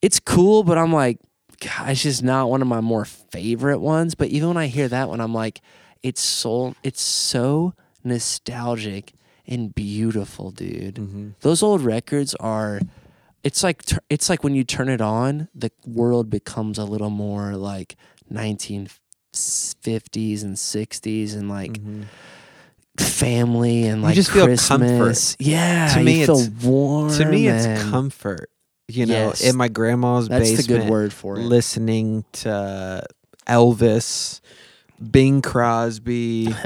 it's 0.02 0.20
cool, 0.20 0.64
but 0.64 0.78
I'm 0.78 0.94
like, 0.94 1.20
God, 1.60 1.90
it's 1.90 2.04
just 2.04 2.24
not 2.24 2.50
one 2.50 2.62
of 2.62 2.68
my 2.68 2.80
more 2.82 3.04
favorite 3.06 3.80
ones. 3.80 4.16
But 4.16 4.30
even 4.30 4.48
when 4.50 4.58
I 4.58 4.68
hear 4.68 4.88
that 4.88 5.10
one, 5.10 5.20
I'm 5.20 5.34
like, 5.34 5.60
it's 6.04 6.22
so 6.22 6.76
it's 6.84 7.02
so 7.02 7.74
nostalgic 8.04 9.14
and 9.48 9.74
beautiful, 9.74 10.52
dude. 10.52 10.96
Mm-hmm. 10.96 11.30
Those 11.42 11.64
old 11.64 11.82
records 11.82 12.36
are. 12.36 12.80
It's 13.44 13.64
like 13.64 13.84
tur- 13.84 14.04
it's 14.10 14.30
like 14.30 14.44
when 14.44 14.54
you 14.54 14.66
turn 14.66 14.90
it 14.90 15.00
on, 15.02 15.48
the 15.56 15.72
world 15.88 16.30
becomes 16.30 16.78
a 16.78 16.84
little 16.84 17.10
more 17.10 17.54
like 17.56 17.96
1950s 19.34 20.44
and 20.44 20.56
60s 20.56 21.36
and 21.36 21.50
like 21.50 21.74
Mm-hmm. 21.74 22.04
family 22.98 23.84
and 23.84 24.02
like 24.02 24.16
just 24.16 24.32
feel 24.32 24.46
Christmas. 24.46 25.38
Yeah, 25.40 25.94
To 25.94 26.02
me, 26.04 26.18
you 26.18 26.24
it's- 26.24 26.50
warm. 26.64 27.12
To 27.14 27.26
me, 27.26 27.48
it's 27.48 27.84
comfort. 27.90 28.50
You 28.90 29.06
know, 29.06 29.28
Yes. 29.30 29.42
in 29.42 29.56
my 29.56 29.68
grandma's 29.70 30.28
That's 30.28 30.50
the 30.50 30.56
basement, 30.58 30.84
good 30.84 30.90
word 30.92 31.14
for 31.14 31.38
it. 31.38 31.44
listening 31.44 32.26
to 32.34 33.04
Elvis, 33.48 34.42
Bing 35.12 35.42
Crosby. 35.42 36.50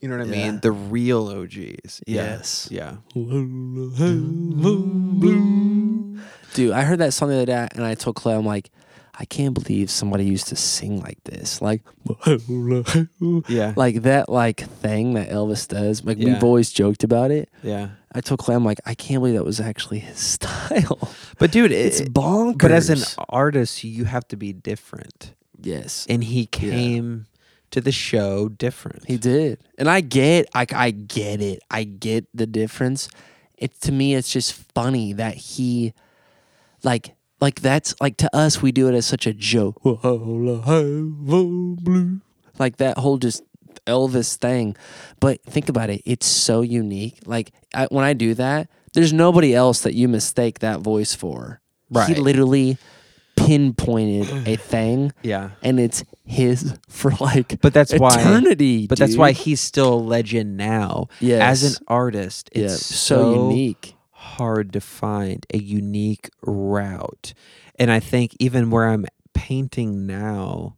You 0.00 0.10
know 0.10 0.18
what 0.18 0.26
I 0.28 0.30
Yeah. 0.36 0.50
mean? 0.50 0.60
The 0.60 0.70
real 0.70 1.28
OGs. 1.28 2.02
Yeah. 2.06 2.36
Yes. 2.36 2.68
Yeah. 2.70 2.96
Dude, 6.52 6.72
I 6.72 6.82
heard 6.82 6.98
that 6.98 7.14
song 7.14 7.30
the 7.30 7.36
other 7.36 7.46
day 7.46 7.68
and 7.74 7.82
I 7.84 7.94
told 7.94 8.16
Clay, 8.16 8.34
I'm 8.34 8.44
like, 8.44 8.70
I 9.18 9.24
can't 9.24 9.54
believe 9.54 9.90
somebody 9.90 10.24
used 10.24 10.48
to 10.48 10.56
sing 10.56 11.00
like 11.00 11.22
this. 11.24 11.62
Like, 11.62 11.82
Yeah. 13.48 13.72
like 13.76 14.02
that 14.02 14.28
like 14.28 14.60
thing 14.60 15.14
that 15.14 15.28
Elvis 15.30 15.68
does. 15.68 16.04
Like 16.04 16.18
Yeah. 16.18 16.34
we've 16.34 16.44
always 16.44 16.70
joked 16.70 17.04
about 17.04 17.30
it. 17.30 17.48
yeah. 17.62 17.90
I 18.16 18.20
told 18.20 18.38
Clay, 18.38 18.54
I'm 18.54 18.64
like, 18.64 18.78
I 18.86 18.94
can't 18.94 19.20
believe 19.20 19.34
that 19.34 19.44
was 19.44 19.60
actually 19.60 19.98
his 19.98 20.18
style. 20.34 21.10
But 21.38 21.50
dude, 21.50 21.72
it, 21.72 21.74
It's 21.86 22.00
bonkers. 22.02 22.58
but 22.58 22.70
as 22.70 22.88
an 22.90 23.00
artist, 23.28 23.82
you 23.82 24.04
have 24.04 24.26
to 24.28 24.36
be 24.36 24.52
different. 24.52 25.34
yes, 25.60 26.06
And 26.08 26.22
he 26.22 26.46
came 26.46 27.26
to 27.72 27.80
the 27.80 27.90
show 27.90 28.48
different. 28.48 29.04
he 29.08 29.16
did, 29.16 29.58
and 29.78 29.88
I 29.90 30.00
get, 30.00 30.48
I, 30.54 30.64
I 30.72 30.90
get 30.92 31.40
it. 31.40 31.58
I 31.70 31.82
get 31.82 32.26
the 32.32 32.46
difference. 32.46 33.08
It 33.58 33.80
to 33.80 33.90
me, 33.90 34.14
it's 34.14 34.30
just 34.32 34.52
funny 34.52 35.12
that 35.14 35.34
he, 35.34 35.92
like, 36.84 37.14
like 37.44 37.60
that's 37.60 37.94
like 38.00 38.16
to 38.16 38.34
us, 38.34 38.62
we 38.62 38.72
do 38.72 38.88
it 38.88 38.94
as 38.94 39.04
such 39.04 39.26
a 39.26 39.34
joke. 39.34 39.78
Like 42.58 42.78
that 42.78 42.96
whole 42.96 43.18
just 43.18 43.42
Elvis 43.86 44.36
thing. 44.36 44.76
But 45.20 45.42
think 45.42 45.68
about 45.68 45.90
it, 45.90 46.00
it's 46.06 46.26
so 46.26 46.62
unique. 46.62 47.18
Like 47.26 47.52
I, 47.74 47.84
when 47.90 48.02
I 48.02 48.14
do 48.14 48.32
that, 48.34 48.70
there's 48.94 49.12
nobody 49.12 49.54
else 49.54 49.82
that 49.82 49.92
you 49.92 50.08
mistake 50.08 50.60
that 50.60 50.80
voice 50.80 51.14
for. 51.14 51.60
Right. 51.90 52.08
He 52.08 52.14
literally 52.14 52.78
pinpointed 53.36 54.48
a 54.48 54.56
thing, 54.56 55.12
yeah. 55.22 55.50
and 55.62 55.78
it's 55.78 56.02
his 56.24 56.74
for 56.88 57.10
like 57.20 57.60
But 57.60 57.74
that's 57.74 57.92
why 57.92 58.18
eternity. 58.18 58.86
But 58.86 58.98
that's 58.98 59.16
why 59.16 59.32
he's 59.32 59.60
still 59.60 59.92
a 59.92 60.00
legend 60.00 60.56
now. 60.56 61.08
Yes. 61.20 61.42
As 61.42 61.76
an 61.76 61.84
artist, 61.88 62.48
yeah, 62.54 62.64
it's 62.64 62.86
so, 62.86 63.48
unique. 63.48 63.93
Hard 64.36 64.72
to 64.72 64.80
find 64.80 65.46
a 65.52 65.58
unique 65.58 66.30
route. 66.42 67.34
And 67.78 67.90
I 67.90 68.00
think 68.00 68.36
even 68.38 68.70
where 68.70 68.88
I'm 68.88 69.06
painting 69.34 70.06
now 70.06 70.76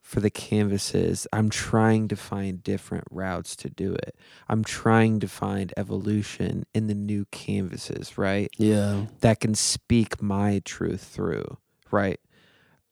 for 0.00 0.20
the 0.20 0.30
canvases, 0.30 1.26
I'm 1.32 1.50
trying 1.50 2.08
to 2.08 2.16
find 2.16 2.62
different 2.62 3.04
routes 3.10 3.56
to 3.56 3.70
do 3.70 3.94
it. 3.94 4.14
I'm 4.48 4.62
trying 4.62 5.18
to 5.20 5.28
find 5.28 5.72
evolution 5.76 6.64
in 6.74 6.86
the 6.86 6.94
new 6.94 7.24
canvases, 7.30 8.16
right? 8.18 8.50
Yeah, 8.58 9.06
That 9.20 9.40
can 9.40 9.54
speak 9.54 10.22
my 10.22 10.60
truth 10.64 11.02
through, 11.02 11.56
right? 11.90 12.20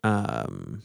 Um 0.03 0.83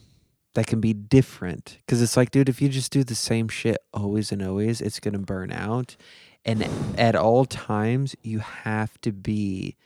that 0.54 0.66
can 0.66 0.80
be 0.80 0.92
different 0.92 1.78
cuz 1.86 2.00
it's 2.02 2.16
like 2.16 2.30
dude 2.30 2.48
if 2.48 2.60
you 2.60 2.68
just 2.68 2.90
do 2.90 3.04
the 3.04 3.14
same 3.14 3.48
shit 3.48 3.78
always 3.92 4.32
and 4.32 4.42
always 4.42 4.80
it's 4.80 4.98
going 4.98 5.12
to 5.12 5.18
burn 5.20 5.52
out 5.52 5.96
and 6.44 6.66
at 6.98 7.14
all 7.14 7.44
times 7.44 8.14
you 8.22 8.38
have 8.38 9.00
to 9.00 9.12
be 9.12 9.76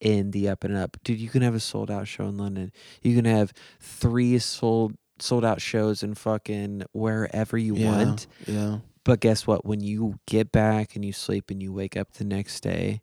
in 0.00 0.30
the 0.30 0.48
up 0.48 0.64
and 0.64 0.76
up. 0.76 0.96
Dude 1.04 1.18
you 1.18 1.28
can 1.28 1.42
have 1.42 1.54
a 1.54 1.60
sold 1.60 1.90
out 1.90 2.08
show 2.08 2.24
in 2.24 2.36
london. 2.36 2.72
You 3.02 3.14
can 3.14 3.24
have 3.24 3.52
three 3.80 4.38
sold 4.38 4.96
sold 5.18 5.44
out 5.44 5.60
shows 5.60 6.02
in 6.02 6.14
fucking 6.14 6.84
wherever 6.92 7.58
you 7.58 7.76
yeah, 7.76 7.96
want. 7.96 8.26
Yeah, 8.46 8.78
but 9.04 9.20
guess 9.20 9.46
what? 9.46 9.64
When 9.64 9.80
you 9.80 10.18
get 10.26 10.52
back 10.52 10.94
and 10.94 11.04
you 11.04 11.12
sleep 11.12 11.50
and 11.50 11.62
you 11.62 11.72
wake 11.72 11.96
up 11.96 12.12
the 12.12 12.24
next 12.24 12.60
day 12.60 13.02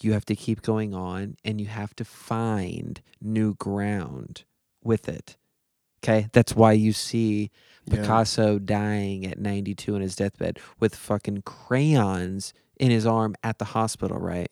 you 0.00 0.12
have 0.12 0.24
to 0.26 0.36
keep 0.36 0.62
going 0.62 0.94
on 0.94 1.36
and 1.44 1.60
you 1.60 1.66
have 1.66 1.94
to 1.96 2.04
find 2.04 3.00
new 3.20 3.54
ground 3.54 4.44
with 4.82 5.08
it. 5.08 5.36
Okay? 6.02 6.28
That's 6.32 6.54
why 6.54 6.72
you 6.72 6.92
see 6.92 7.50
Yeah. 7.86 8.00
Picasso 8.00 8.58
dying 8.58 9.26
at 9.26 9.38
92 9.38 9.94
in 9.94 10.02
his 10.02 10.16
deathbed 10.16 10.58
with 10.80 10.94
fucking 10.96 11.42
crayons 11.42 12.52
in 12.78 12.90
his 12.90 13.06
arm 13.06 13.34
at 13.42 13.58
the 13.58 13.64
hospital, 13.66 14.18
right? 14.18 14.50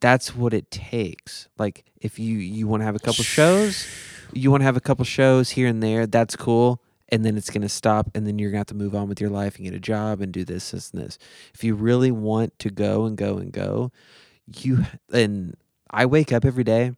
That's 0.00 0.34
what 0.34 0.52
it 0.52 0.70
takes. 0.70 1.48
Like 1.58 1.84
if 2.00 2.18
you 2.18 2.38
you 2.38 2.66
want 2.66 2.80
to 2.80 2.84
have 2.84 2.96
a 2.96 3.00
couple 3.00 3.24
shows, 3.24 3.86
you 4.32 4.50
want 4.50 4.60
to 4.62 4.64
have 4.64 4.76
a 4.76 4.80
couple 4.80 5.04
shows 5.04 5.50
here 5.50 5.68
and 5.68 5.82
there, 5.82 6.06
that's 6.06 6.34
cool. 6.36 6.80
And 7.10 7.24
then 7.24 7.36
it's 7.36 7.50
going 7.50 7.62
to 7.62 7.68
stop 7.68 8.10
and 8.14 8.26
then 8.26 8.38
you're 8.38 8.50
going 8.50 8.56
to 8.56 8.60
have 8.70 8.78
to 8.78 8.84
move 8.84 8.94
on 8.94 9.08
with 9.08 9.20
your 9.20 9.30
life 9.30 9.56
and 9.56 9.64
get 9.64 9.74
a 9.74 9.78
job 9.78 10.20
and 10.20 10.32
do 10.32 10.44
this 10.44 10.72
this 10.72 10.90
and 10.90 11.00
this. 11.02 11.16
If 11.54 11.62
you 11.62 11.74
really 11.76 12.10
want 12.10 12.58
to 12.58 12.70
go 12.70 13.04
and 13.04 13.16
go 13.16 13.38
and 13.38 13.52
go, 13.52 13.92
you 14.62 14.84
and 15.12 15.54
I 15.90 16.06
wake 16.06 16.32
up 16.32 16.44
every 16.44 16.64
day. 16.64 16.92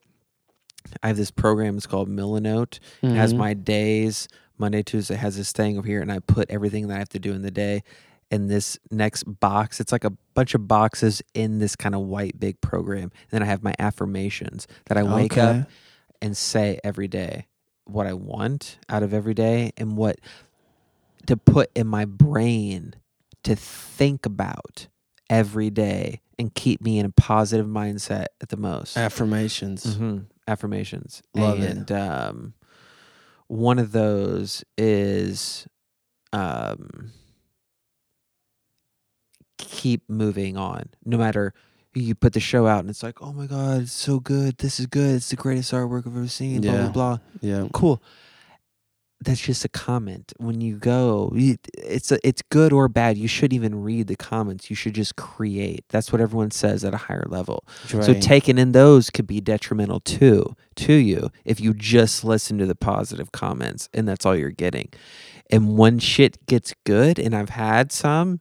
I 1.03 1.09
have 1.09 1.17
this 1.17 1.31
program 1.33 1.77
it's 1.77 1.87
called 1.87 2.09
Milanote. 2.09 2.79
It 3.03 3.11
has 3.15 3.35
Mhm. 3.35 3.39
my 3.39 3.55
days. 3.55 4.29
Monday, 4.59 4.83
Tuesday 4.83 5.15
has 5.17 5.37
this 5.37 5.53
thing 5.53 5.79
over 5.79 5.87
here, 5.87 6.01
and 6.01 6.11
I 6.11 6.19
put 6.21 6.51
everything 6.51 6.89
that 6.89 6.95
I 6.97 6.99
have 6.99 7.09
to 7.11 7.19
do 7.19 7.33
in 7.33 7.43
the 7.43 7.51
day. 7.51 7.83
in 8.29 8.49
this 8.49 8.77
next 8.91 9.23
box. 9.39 9.79
It's 9.79 9.93
like 9.93 10.03
a 10.03 10.11
bunch 10.35 10.57
of 10.57 10.67
boxes 10.67 11.23
in 11.33 11.61
this 11.61 11.77
kind 11.77 11.95
of 11.95 12.01
white 12.01 12.41
big 12.41 12.61
program. 12.61 13.03
And 13.05 13.13
then 13.31 13.43
I 13.45 13.47
have 13.47 13.63
my 13.63 13.73
affirmations 13.79 14.67
that 14.87 14.99
I 14.99 15.05
wake 15.05 15.35
Okay. 15.39 15.61
up 15.61 15.69
and 16.21 16.37
say 16.37 16.81
every 16.83 17.07
day 17.07 17.47
what 17.85 18.05
I 18.09 18.15
want 18.15 18.79
out 18.89 19.05
of 19.05 19.15
every 19.15 19.33
day 19.35 19.71
and 19.77 19.97
what 19.97 20.17
to 21.27 21.37
put 21.37 21.71
in 21.77 21.87
my 21.87 22.05
brain 22.05 22.95
to 23.45 23.55
think 23.55 24.27
about 24.27 24.89
every 25.31 25.71
day 25.71 26.21
and 26.37 26.53
keep 26.53 26.81
me 26.81 26.99
in 26.99 27.07
a 27.07 27.11
positive 27.11 27.67
mindset 27.69 28.27
at 28.41 28.49
the 28.49 28.57
most. 28.57 28.97
Affirmations. 28.97 29.95
hmm 29.99 30.19
Affirmations. 30.49 31.23
Love 31.33 31.61
it. 31.61 31.77
and 31.77 31.93
um 31.93 32.55
one 33.49 33.79
of 33.79 33.93
those 33.93 34.65
is 34.77 35.67
um 36.33 37.13
keep 39.59 40.03
moving 40.09 40.57
on. 40.57 40.91
No 41.05 41.17
matter 41.17 41.55
you 41.95 42.15
put 42.15 42.35
the 42.35 42.41
show 42.41 42.67
out 42.67 42.81
and 42.81 42.91
it's 42.91 43.03
like, 43.03 43.23
oh 43.23 43.33
my 43.33 43.47
god, 43.47 43.83
it's 43.83 43.93
so 43.93 44.21
good. 44.21 44.59
This 44.59 44.79
is 44.79 44.87
good. 44.87 45.17
It's 45.17 45.31
the 45.31 45.37
greatest 45.37 45.73
artwork 45.73 46.07
I've 46.07 46.17
ever 46.17 46.29
seen. 46.29 46.61
Blah 46.61 46.73
blah 46.73 46.89
blah. 46.91 47.19
Yeah. 47.41 47.69
Cool. 47.73 48.03
That's 49.21 49.41
just 49.41 49.65
a 49.65 49.69
comment. 49.69 50.35
When 50.37 50.61
you 50.61 50.77
go, 50.77 51.33
it's 51.35 52.13
a, 52.13 52.19
it's 52.23 52.43
good 52.43 52.73
or 52.73 52.87
bad. 52.89 53.17
You 53.17 53.29
shouldn't 53.29 53.55
even 53.55 53.83
read 53.83 54.09
the 54.09 54.17
comments. 54.17 54.69
You 54.69 54.77
should 54.77 54.95
just 54.95 55.17
create. 55.17 55.85
That's 55.89 56.13
what 56.13 56.21
everyone 56.21 56.51
says 56.51 56.85
at 56.85 56.93
a 56.93 56.99
higher 56.99 57.25
level. 57.27 57.65
So 57.87 58.13
taking 58.13 58.59
in 58.59 58.73
those 58.73 59.09
could 59.09 59.27
be 59.27 59.41
detrimental 59.41 60.01
too 60.01 60.55
to 60.77 60.93
you 60.93 61.31
if 61.47 61.61
you 61.61 61.73
just 61.73 62.25
listen 62.25 62.59
to 62.59 62.67
the 62.67 62.75
positive 62.75 63.33
comments 63.33 63.89
and 63.95 64.07
that's 64.07 64.27
all 64.27 64.37
you're 64.37 64.51
getting. 64.51 64.91
And 65.51 65.79
when 65.79 65.99
shit 65.99 66.45
gets 66.47 66.75
good, 66.85 67.19
and 67.19 67.35
I've 67.35 67.51
had 67.51 67.93
some, 67.93 68.41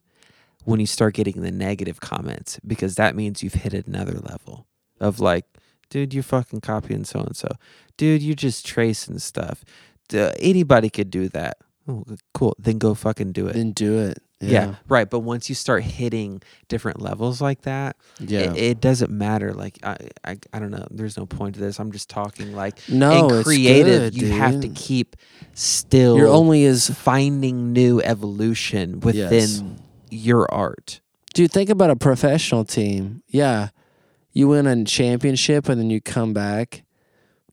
when 0.65 0.79
you 0.79 0.87
start 0.87 1.13
getting 1.13 1.41
the 1.41 1.51
negative 1.51 1.99
comments, 1.99 2.59
because 2.65 2.95
that 2.95 3.15
means 3.15 3.43
you've 3.43 3.53
hit 3.53 3.73
another 3.73 4.19
level 4.19 4.67
of 4.99 5.19
like, 5.19 5.45
dude, 5.89 6.13
you're 6.13 6.23
fucking 6.23 6.61
copying 6.61 7.05
so 7.05 7.19
and 7.19 7.35
so. 7.35 7.47
Dude, 7.95 8.23
you're 8.23 8.35
just 8.35 8.65
tracing 8.65 9.19
stuff. 9.19 9.63
Duh, 10.09 10.31
anybody 10.39 10.89
could 10.89 11.09
do 11.09 11.29
that. 11.29 11.57
Oh, 11.87 12.03
cool. 12.33 12.55
Then 12.59 12.77
go 12.79 12.93
fucking 12.93 13.31
do 13.31 13.47
it. 13.47 13.53
Then 13.53 13.71
do 13.71 13.99
it. 13.99 14.17
yeah. 14.41 14.49
Yeah. 14.49 14.75
right. 14.87 15.07
But 15.09 15.19
once 15.19 15.49
you 15.49 15.55
start 15.55 15.83
hitting 15.83 16.41
different 16.67 16.99
levels 17.01 17.41
like 17.41 17.61
that, 17.61 17.95
Yeah. 18.19 18.51
it, 18.53 18.57
it 18.57 18.81
doesn't 18.81 19.11
matter. 19.11 19.53
Like 19.53 19.77
I, 19.83 19.97
I, 20.23 20.37
I 20.51 20.59
don't 20.59 20.71
know. 20.71 20.87
There's 20.89 21.15
no 21.17 21.25
point 21.27 21.55
to 21.55 21.61
this. 21.61 21.79
I'm 21.79 21.91
just 21.91 22.09
talking 22.09 22.53
like 22.55 22.79
no, 22.89 23.29
and 23.29 23.45
creative. 23.45 24.13
good, 24.13 24.21
you 24.21 24.31
have 24.31 24.61
to 24.61 24.69
keep 24.69 25.15
still. 25.53 26.17
You're 26.17 26.27
only 26.27 26.63
is 26.63 26.89
finding 26.89 27.71
new 27.71 28.01
evolution 28.01 28.99
within 29.01 29.31
Yes. 29.31 29.63
your 30.09 30.51
art. 30.51 31.01
Dude, 31.35 31.51
think 31.51 31.69
about 31.69 31.89
a 31.91 31.95
professional 31.95 32.63
team. 32.65 33.21
Yeah. 33.27 33.69
You 34.33 34.47
win 34.49 34.65
a 34.67 34.83
championship 34.85 35.69
and 35.69 35.79
then 35.79 35.89
you 35.89 36.01
come 36.01 36.33
back. 36.33 36.83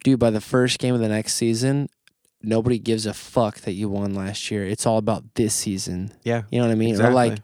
Dude, 0.05 0.19
by 0.19 0.31
the 0.31 0.41
first 0.41 0.79
game 0.79 0.95
of 0.95 1.01
the 1.01 1.09
next 1.09 1.35
season, 1.35 1.89
nobody 2.43 2.79
gives 2.79 3.07
a 3.07 3.15
fuck 3.15 3.61
that 3.61 3.73
you 3.73 3.89
won 3.89 4.15
last 4.15 4.51
year. 4.51 4.65
It's 4.67 4.87
all 4.87 4.99
about 4.99 5.35
this 5.35 5.55
season. 5.55 6.13
Yeah, 6.25 6.43
You 6.51 6.61
know 6.61 6.67
what 6.67 6.73
I 6.73 6.77
mean? 6.77 6.91
exactly. 6.91 7.11
Or 7.13 7.15
like 7.15 7.39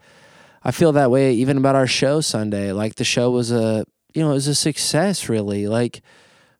I 0.63 0.71
feel 0.71 0.91
that 0.93 1.09
way 1.11 1.33
even 1.33 1.57
about 1.57 1.75
our 1.75 1.87
show 1.87 2.21
Sunday. 2.21 2.71
Like 2.71 2.95
the 2.95 3.03
show 3.03 3.31
was 3.31 3.51
a 3.51 3.85
you 4.13 4.23
know, 4.23 4.31
it 4.31 4.33
was 4.35 4.47
a 4.47 4.55
success 4.55 5.29
really. 5.29 5.67
Like 5.67 6.01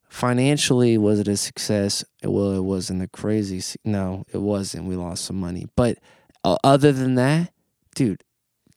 financially 0.07 0.97
was 0.97 1.19
it 1.19 1.27
a 1.27 1.37
success? 1.37 2.03
Well, 2.23 2.51
it 2.53 2.63
wasn't 2.63 3.01
a 3.03 3.07
crazy 3.07 3.61
no, 3.83 4.25
it 4.33 4.39
wasn't. 4.39 4.85
We 4.85 4.95
lost 4.95 5.25
some 5.25 5.39
money. 5.39 5.67
But 5.75 5.97
uh, 6.43 6.57
other 6.63 6.91
than 6.91 7.15
that, 7.15 7.51
dude, 7.95 8.23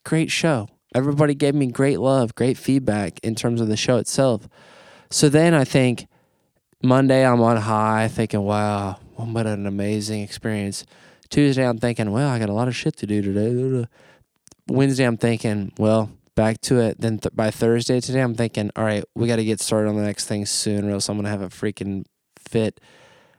great 0.05 0.31
show. 0.31 0.68
Everybody 0.94 1.35
gave 1.35 1.55
me 1.55 1.68
great 1.68 2.01
love, 2.01 2.35
great 2.35 2.59
feedback 2.59 3.18
in 3.22 3.35
terms 3.35 3.61
of 3.62 3.68
the 3.68 3.77
show 3.79 3.96
itself. 3.96 4.46
So 5.11 5.29
then 5.31 5.55
I 5.55 5.64
think 5.64 6.07
Monday 6.83 7.25
I'm 7.25 7.40
on 7.40 7.57
high 7.57 8.09
thinking, 8.09 8.40
wow, 8.42 8.98
Oh, 9.18 9.25
what 9.25 9.46
an 9.46 9.66
amazing 9.66 10.22
experience. 10.22 10.85
Tuesday 11.29 11.66
I'm 11.66 11.79
thinking, 11.79 12.11
well, 12.11 12.29
I 12.29 12.38
got 12.38 12.48
a 12.48 12.55
lot 12.55 12.68
of 12.68 12.77
shit 12.77 12.96
to 12.98 13.07
do 13.07 13.22
today. 13.22 13.87
Wednesday 14.68 15.05
I'm 15.05 15.16
thinking, 15.16 15.72
well, 15.79 16.11
back 16.35 16.61
to 16.62 16.81
it. 16.81 17.01
Then 17.01 17.18
th- 17.18 17.35
by 17.35 17.51
Thursday 17.51 18.01
today 18.01 18.20
I'm 18.20 18.35
thinking, 18.35 18.70
all 18.77 18.85
right, 18.85 19.05
we 19.14 19.27
got 19.27 19.37
to 19.37 19.44
get 19.44 19.61
started 19.61 19.88
on 19.88 19.96
the 19.96 20.03
next 20.03 20.27
thing 20.27 20.46
soon, 20.46 20.88
or 20.88 20.92
else 20.92 21.09
I'm 21.09 21.16
gonna 21.16 21.29
have 21.29 21.42
a 21.42 21.48
freaking 21.48 22.05
fit. 22.38 22.81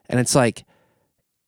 And 0.10 0.20
it's 0.20 0.36
like 0.36 0.66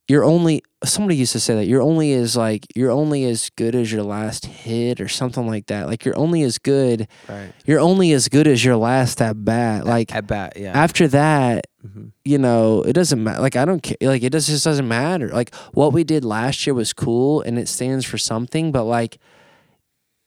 you're 0.08 0.24
only 0.24 0.62
somebody 0.84 1.16
used 1.16 1.32
to 1.32 1.40
say 1.40 1.56
that 1.56 1.66
you're 1.66 1.82
only 1.82 2.14
as 2.14 2.38
like 2.38 2.68
you're 2.76 2.92
only 2.92 3.26
as 3.26 3.50
good 3.56 3.74
as 3.74 3.92
your 3.92 4.04
last 4.04 4.46
hit 4.46 5.02
or 5.02 5.08
something 5.08 5.48
like 5.48 5.66
that. 5.68 5.88
Like 5.88 6.06
you're 6.06 6.18
only 6.18 6.44
as 6.44 6.60
good 6.60 7.08
right. 7.28 7.52
you're 7.66 7.80
only 7.80 8.12
as 8.12 8.28
good 8.30 8.46
as 8.48 8.64
your 8.64 8.76
last 8.78 9.20
at 9.22 9.44
bat. 9.44 9.86
Like 9.86 10.14
At 10.14 10.28
bat, 10.28 10.54
yeah. 10.58 10.72
after 10.78 11.08
that, 11.08 11.66
Mhm. 11.84 12.12
you 12.24 12.38
know, 12.38 12.84
it 12.84 12.94
doesn't 12.94 13.24
matter. 13.24 13.42
Like 13.42 13.56
I 13.56 13.66
don't 13.66 13.82
care. 13.82 13.98
Like 14.02 14.22
it 14.22 14.30
does, 14.30 14.46
just 14.46 14.64
doesn't 14.64 14.88
matter. 14.88 15.30
Like 15.30 15.54
what 15.74 15.92
we 15.92 16.04
did 16.04 16.24
last 16.24 16.68
year 16.68 16.74
was 16.76 16.94
cool 16.94 17.42
and 17.42 17.58
it 17.58 17.68
stands 17.68 18.06
for 18.06 18.20
something, 18.20 18.72
but 18.72 18.84
like 18.84 19.18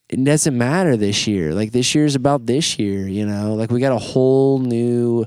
it 0.09 0.25
doesn't 0.25 0.57
matter 0.59 0.97
this 0.97 1.27
year. 1.29 1.55
Like 1.55 1.71
this 1.73 1.95
year's 1.95 2.15
about 2.17 2.47
this 2.47 2.79
year. 2.81 3.07
You 3.07 3.27
know, 3.27 3.55
like 3.55 3.71
we 3.71 3.79
got 3.79 3.93
a 3.93 3.99
whole 3.99 4.59
new 4.59 5.27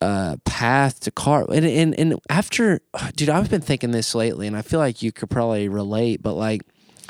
uh 0.00 0.36
path 0.44 1.00
to 1.00 1.10
car 1.10 1.44
and 1.52 1.66
and 1.66 1.98
and 1.98 2.20
after 2.28 2.80
dude 3.16 3.28
i've 3.28 3.50
been 3.50 3.60
thinking 3.60 3.90
this 3.90 4.14
lately 4.14 4.46
and 4.46 4.56
i 4.56 4.62
feel 4.62 4.78
like 4.78 5.02
you 5.02 5.10
could 5.10 5.28
probably 5.28 5.68
relate 5.68 6.22
but 6.22 6.34
like 6.34 6.62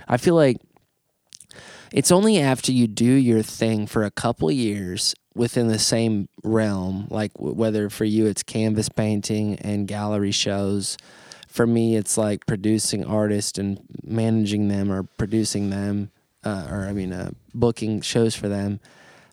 i 0.09 0.17
feel 0.17 0.35
like 0.35 0.57
it's 1.93 2.11
only 2.11 2.39
after 2.39 2.73
you 2.73 2.87
do 2.87 3.05
your 3.05 3.43
thing 3.43 3.87
for 3.87 4.05
a 4.05 4.11
couple 4.11 4.51
years 4.51 5.15
within 5.35 5.69
the 5.69 5.79
same 5.79 6.29
realm 6.43 7.07
like 7.11 7.33
w- 7.35 7.55
whether 7.55 7.91
for 7.91 8.07
you 8.07 8.25
it's 8.27 8.43
canvas 8.43 8.89
painting 8.89 9.57
and 9.57 9.87
gallery 9.87 10.33
shows 10.33 10.97
for 11.47 11.67
me 11.67 11.95
it's 11.95 12.17
like 12.17 12.47
producing 12.47 13.05
artists 13.05 13.59
and 13.59 13.81
managing 14.03 14.69
them 14.69 14.91
or 14.91 15.03
producing 15.03 15.69
them 15.69 16.11
uh, 16.45 16.67
or 16.71 16.87
i 16.89 16.93
mean 16.93 17.13
uh, 17.13 17.31
booking 17.55 18.01
shows 18.01 18.35
for 18.35 18.49
them 18.49 18.81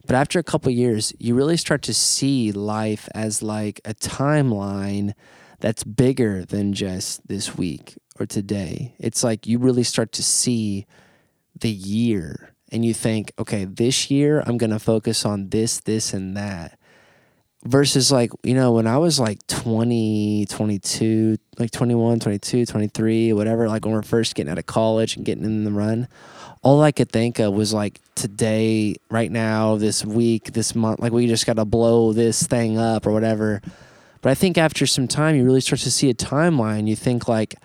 but 0.06 0.15
after 0.15 0.39
a 0.39 0.44
couple 0.44 0.72
years 0.72 1.13
you 1.20 1.36
really 1.36 1.58
start 1.58 1.82
to 1.82 1.94
see 1.94 2.52
life 2.52 3.08
as 3.13 3.41
like 3.41 3.82
a 3.86 3.94
timeline 3.94 5.13
that's 5.60 5.84
bigger 5.84 6.46
than 6.46 6.74
just 6.74 7.28
this 7.28 7.58
week 7.58 7.98
or 8.20 8.26
today 8.26 8.96
it's 9.00 9.24
like 9.24 9.48
you 9.48 9.58
really 9.58 9.84
start 9.84 10.12
to 10.12 10.24
see 10.24 10.86
the 11.60 11.70
year 11.70 12.56
and 12.72 12.84
you 12.84 12.94
think, 12.94 13.32
okay, 13.39 13.65
this 13.65 14.10
year 14.12 14.44
I'm 14.46 14.58
going 14.58 14.72
to 14.72 14.80
focus 14.80 15.26
on 15.26 15.50
this, 15.50 15.80
this, 15.80 16.13
and 16.13 16.36
that. 16.36 16.78
Versus 17.65 18.12
like, 18.12 18.32
you 18.43 18.54
know, 18.54 18.73
when 18.73 18.86
I 18.86 18.97
was 18.97 19.19
like 19.19 19.45
20, 19.47 20.45
22, 20.47 21.38
like 21.58 21.71
21, 21.71 22.19
22, 22.19 22.65
23, 22.65 23.34
whatever, 23.34 23.67
like 23.67 23.86
when 23.86 23.93
we're 23.93 24.04
first 24.04 24.36
getting 24.36 24.51
out 24.51 24.60
of 24.60 24.67
college 24.67 25.15
and 25.15 25.25
getting 25.25 25.43
in 25.45 25.63
the 25.63 25.71
run, 25.71 26.08
all 26.62 26.82
I 26.82 26.91
could 26.91 27.12
think 27.12 27.39
of 27.39 27.54
was 27.54 27.73
like 27.73 27.99
today, 28.13 28.95
right 29.10 29.32
now, 29.32 29.78
this 29.78 30.06
week, 30.06 30.54
this 30.54 30.75
month, 30.75 30.99
like 30.99 31.12
we 31.12 31.28
just 31.28 31.45
got 31.45 31.56
to 31.56 31.65
blow 31.65 32.13
this 32.13 32.45
thing 32.45 32.78
up 32.78 33.06
or 33.08 33.12
whatever. 33.12 33.62
But 34.21 34.32
I 34.32 34.36
think 34.36 34.58
after 34.58 34.88
some 34.88 35.08
time, 35.08 35.36
you 35.36 35.43
really 35.43 35.62
start 35.62 35.82
to 35.82 35.91
see 35.91 36.10
a 36.10 36.15
timeline. 36.15 36.88
You 36.88 36.95
think 36.95 37.28
like, 37.28 37.56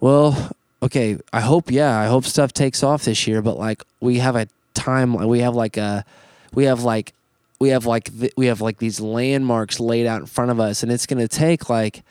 well, 0.00 0.50
okay, 0.82 1.18
I 1.32 1.40
hope 1.40 1.70
yeah, 1.70 1.98
I 1.98 2.06
hope 2.06 2.24
stuff 2.24 2.52
takes 2.52 2.82
off 2.82 3.04
this 3.04 3.26
year, 3.26 3.42
but 3.42 3.58
like 3.58 3.82
we 4.00 4.18
have 4.18 4.36
a 4.36 4.48
timeline, 4.74 5.28
we 5.28 5.40
have 5.40 5.54
like 5.54 5.76
a 5.76 6.04
we 6.54 6.64
have 6.64 6.82
like 6.82 7.12
we 7.60 7.70
have 7.70 7.86
like 7.86 8.16
th- 8.18 8.32
we 8.36 8.46
have 8.46 8.60
like 8.60 8.78
these 8.78 9.00
landmarks 9.00 9.80
laid 9.80 10.06
out 10.06 10.20
in 10.20 10.26
front 10.26 10.50
of 10.50 10.60
us 10.60 10.82
and 10.82 10.92
it's 10.92 11.06
going 11.06 11.18
to 11.18 11.28
take 11.28 11.68
like 11.68 12.02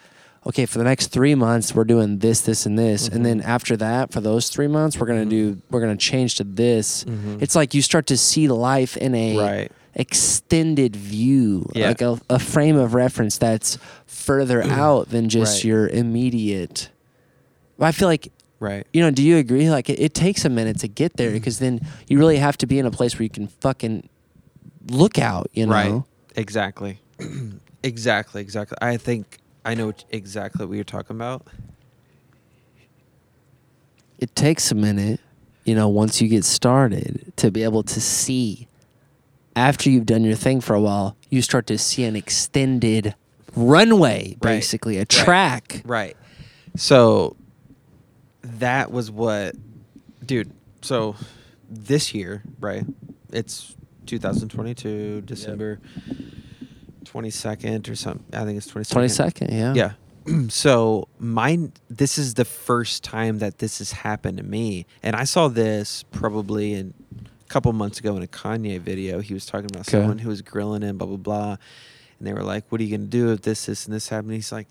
okay, 0.46 0.66
for 0.66 0.78
the 0.78 0.84
next 0.84 1.08
3 1.08 1.36
months 1.36 1.76
we're 1.76 1.84
doing 1.84 2.20
this 2.20 2.42
this 2.42 2.66
and 2.66 2.78
this 2.78 3.08
and 3.08 3.16
mm-hmm. 3.16 3.24
then 3.24 3.42
after 3.42 3.76
that 3.78 4.12
for 4.12 4.22
those 4.22 4.50
3 4.50 4.68
months 4.68 4.98
we're 4.98 5.08
going 5.08 5.30
to 5.30 5.36
mm-hmm. 5.36 5.54
do 5.54 5.62
we're 5.70 5.82
going 5.82 5.96
to 5.96 6.04
change 6.04 6.36
to 6.36 6.44
this. 6.44 7.04
Mhm. 7.04 7.42
It's 7.42 7.56
like 7.56 7.74
you 7.74 7.82
start 7.82 8.08
to 8.08 8.18
see 8.18 8.48
life 8.48 8.98
in 8.98 9.16
a 9.16 9.38
right. 9.38 9.72
extended 9.96 10.96
view, 10.96 11.70
Yeah. 11.74 11.88
like 11.90 12.02
a, 12.02 12.20
a 12.30 12.40
frame 12.40 12.78
of 12.78 12.94
reference 12.94 13.38
that's 13.38 13.78
further 14.06 14.64
out 14.84 15.10
than 15.10 15.30
just 15.30 15.60
Right. 15.60 15.66
your 15.66 15.88
immediate. 15.88 16.90
I 17.80 17.92
feel 17.92 18.08
like 18.08 18.32
Right. 18.60 18.88
you 18.92 19.02
know. 19.02 19.12
Do 19.12 19.22
you 19.22 19.38
agree? 19.38 19.70
Like 19.70 19.88
it, 19.90 20.00
it 20.00 20.14
takes 20.14 20.44
a 20.44 20.50
minute 20.50 20.80
to 20.80 20.88
get 20.88 21.18
there 21.18 21.30
mm-hmm. 21.30 21.38
because 21.38 21.60
then 21.60 21.80
you 22.08 22.18
really 22.18 22.38
have 22.38 22.58
to 22.58 22.66
be 22.68 22.80
in 22.80 22.86
a 22.86 22.92
place 22.92 23.16
where 23.16 23.24
you 23.24 23.30
can 23.30 23.48
fucking 23.48 24.10
look 24.90 25.18
out. 25.20 25.50
You 25.54 25.66
know. 25.68 25.72
Right. 25.74 26.04
Exactly. 26.36 27.00
exactly. 27.84 28.42
Exactly. 28.42 28.78
I 28.82 28.98
think 28.98 29.40
I 29.66 29.74
know 29.76 29.94
exactly 30.10 30.66
what 30.66 30.76
you're 30.76 30.84
talking 30.84 31.16
about. 31.16 31.48
It 34.20 34.36
takes 34.36 34.72
a 34.72 34.76
minute, 34.76 35.20
you 35.64 35.76
know, 35.76 35.88
once 35.88 36.22
you 36.22 36.28
get 36.28 36.44
started 36.44 37.34
to 37.38 37.52
be 37.52 37.64
able 37.64 37.84
to 37.84 38.02
see. 38.02 38.68
After 39.56 39.90
you've 39.90 40.06
done 40.06 40.24
your 40.24 40.36
thing 40.36 40.62
for 40.62 40.76
a 40.76 40.80
while, 40.82 41.18
you 41.32 41.42
start 41.42 41.66
to 41.68 41.80
see 41.80 42.04
an 42.04 42.16
extended 42.16 43.16
runway, 43.56 44.38
Right. 44.40 44.58
basically 44.58 44.98
a 44.98 45.06
track. 45.06 45.82
Right. 45.84 46.16
So 46.76 47.36
that 48.44 48.92
was 48.92 49.10
what, 49.10 49.56
dude. 50.24 50.52
so 50.84 51.16
this 51.70 52.14
year, 52.14 52.44
right? 52.60 52.86
It's 53.32 53.76
2022, 54.08 55.22
December 55.22 55.80
22nd 57.04 57.90
or 57.90 57.96
something. 57.96 58.26
I 58.34 58.44
think 58.46 58.58
it's 58.58 58.68
22nd. 58.72 58.90
Twenty 58.92 59.08
second, 59.10 59.52
yeah. 59.54 59.74
Yeah. 59.74 59.92
so 60.50 61.08
mine 61.20 61.72
this 61.90 62.18
is 62.18 62.34
the 62.34 62.44
first 62.46 63.04
time 63.04 63.40
that 63.40 63.60
this 63.60 63.78
has 63.80 63.92
happened 63.92 64.38
to 64.38 64.44
me. 64.44 64.86
And 65.04 65.16
I 65.16 65.24
saw 65.24 65.48
this 65.48 66.04
probably 66.12 66.74
in 66.74 66.94
a 67.16 67.48
couple 67.50 67.72
months 67.74 68.00
ago 68.00 68.16
in 68.18 68.24
a 68.24 68.28
Kanye 68.28 68.80
video. 68.80 69.20
He 69.20 69.34
was 69.34 69.46
talking 69.46 69.66
about 69.66 69.82
Okay. 69.88 69.92
someone 70.00 70.18
who 70.20 70.30
was 70.30 70.42
grilling 70.42 70.82
him, 70.82 70.98
blah 70.98 71.08
blah 71.08 71.18
blah. 71.18 71.58
And 72.20 72.28
they 72.28 72.34
were 72.34 72.44
like, 72.44 72.66
What 72.72 72.82
are 72.82 72.84
you 72.84 72.98
gonna 72.98 73.08
do 73.10 73.32
if 73.32 73.42
this, 73.44 73.68
this, 73.68 73.86
and 73.86 73.96
this 73.96 74.10
happen? 74.10 74.32
He's 74.32 74.52
like, 74.52 74.68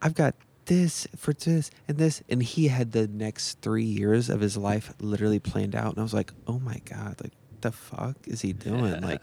I've 0.00 0.14
got 0.14 0.34
this 0.64 1.06
for 1.16 1.32
this 1.32 1.70
and 1.86 1.96
this 1.96 2.22
and 2.28 2.42
he 2.42 2.66
had 2.68 2.90
the 2.90 3.06
next 3.06 3.60
three 3.60 3.84
years 3.84 4.28
of 4.28 4.40
his 4.40 4.56
life 4.56 4.92
literally 5.00 5.38
planned 5.38 5.76
out 5.76 5.90
and 5.90 5.98
I 5.98 6.02
was 6.02 6.14
like, 6.14 6.32
Oh 6.46 6.58
my 6.58 6.80
god, 6.86 7.20
like 7.22 7.32
the 7.62 7.72
fuck 7.72 8.16
is 8.26 8.40
he 8.42 8.52
doing? 8.52 9.00
Like 9.02 9.22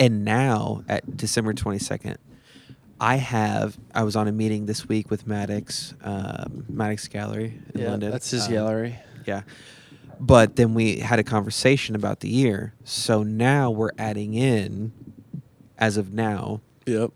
and 0.00 0.24
now 0.24 0.84
at 0.88 1.16
December 1.16 1.52
22nd, 1.54 2.16
I 3.00 3.16
have. 3.16 3.78
I 3.94 4.02
was 4.04 4.16
on 4.16 4.28
a 4.28 4.32
meeting 4.32 4.66
this 4.66 4.88
week 4.88 5.10
with 5.10 5.26
Maddox, 5.26 5.94
um, 6.02 6.64
Maddox 6.68 7.08
Gallery 7.08 7.58
in 7.74 7.80
Yeah, 7.82 7.90
London. 7.90 8.10
that's 8.10 8.30
his 8.30 8.46
Um, 8.46 8.52
gallery. 8.52 8.98
Yeah, 9.26 9.42
but 10.20 10.56
then 10.56 10.74
we 10.74 10.98
had 10.98 11.18
a 11.18 11.24
conversation 11.24 11.94
about 11.94 12.20
the 12.20 12.28
year. 12.28 12.74
So 12.84 13.22
now 13.22 13.70
we're 13.70 13.90
adding 13.98 14.34
in, 14.34 14.92
as 15.78 15.96
of 15.96 16.12
now, 16.12 16.60
Yep. 16.86 17.10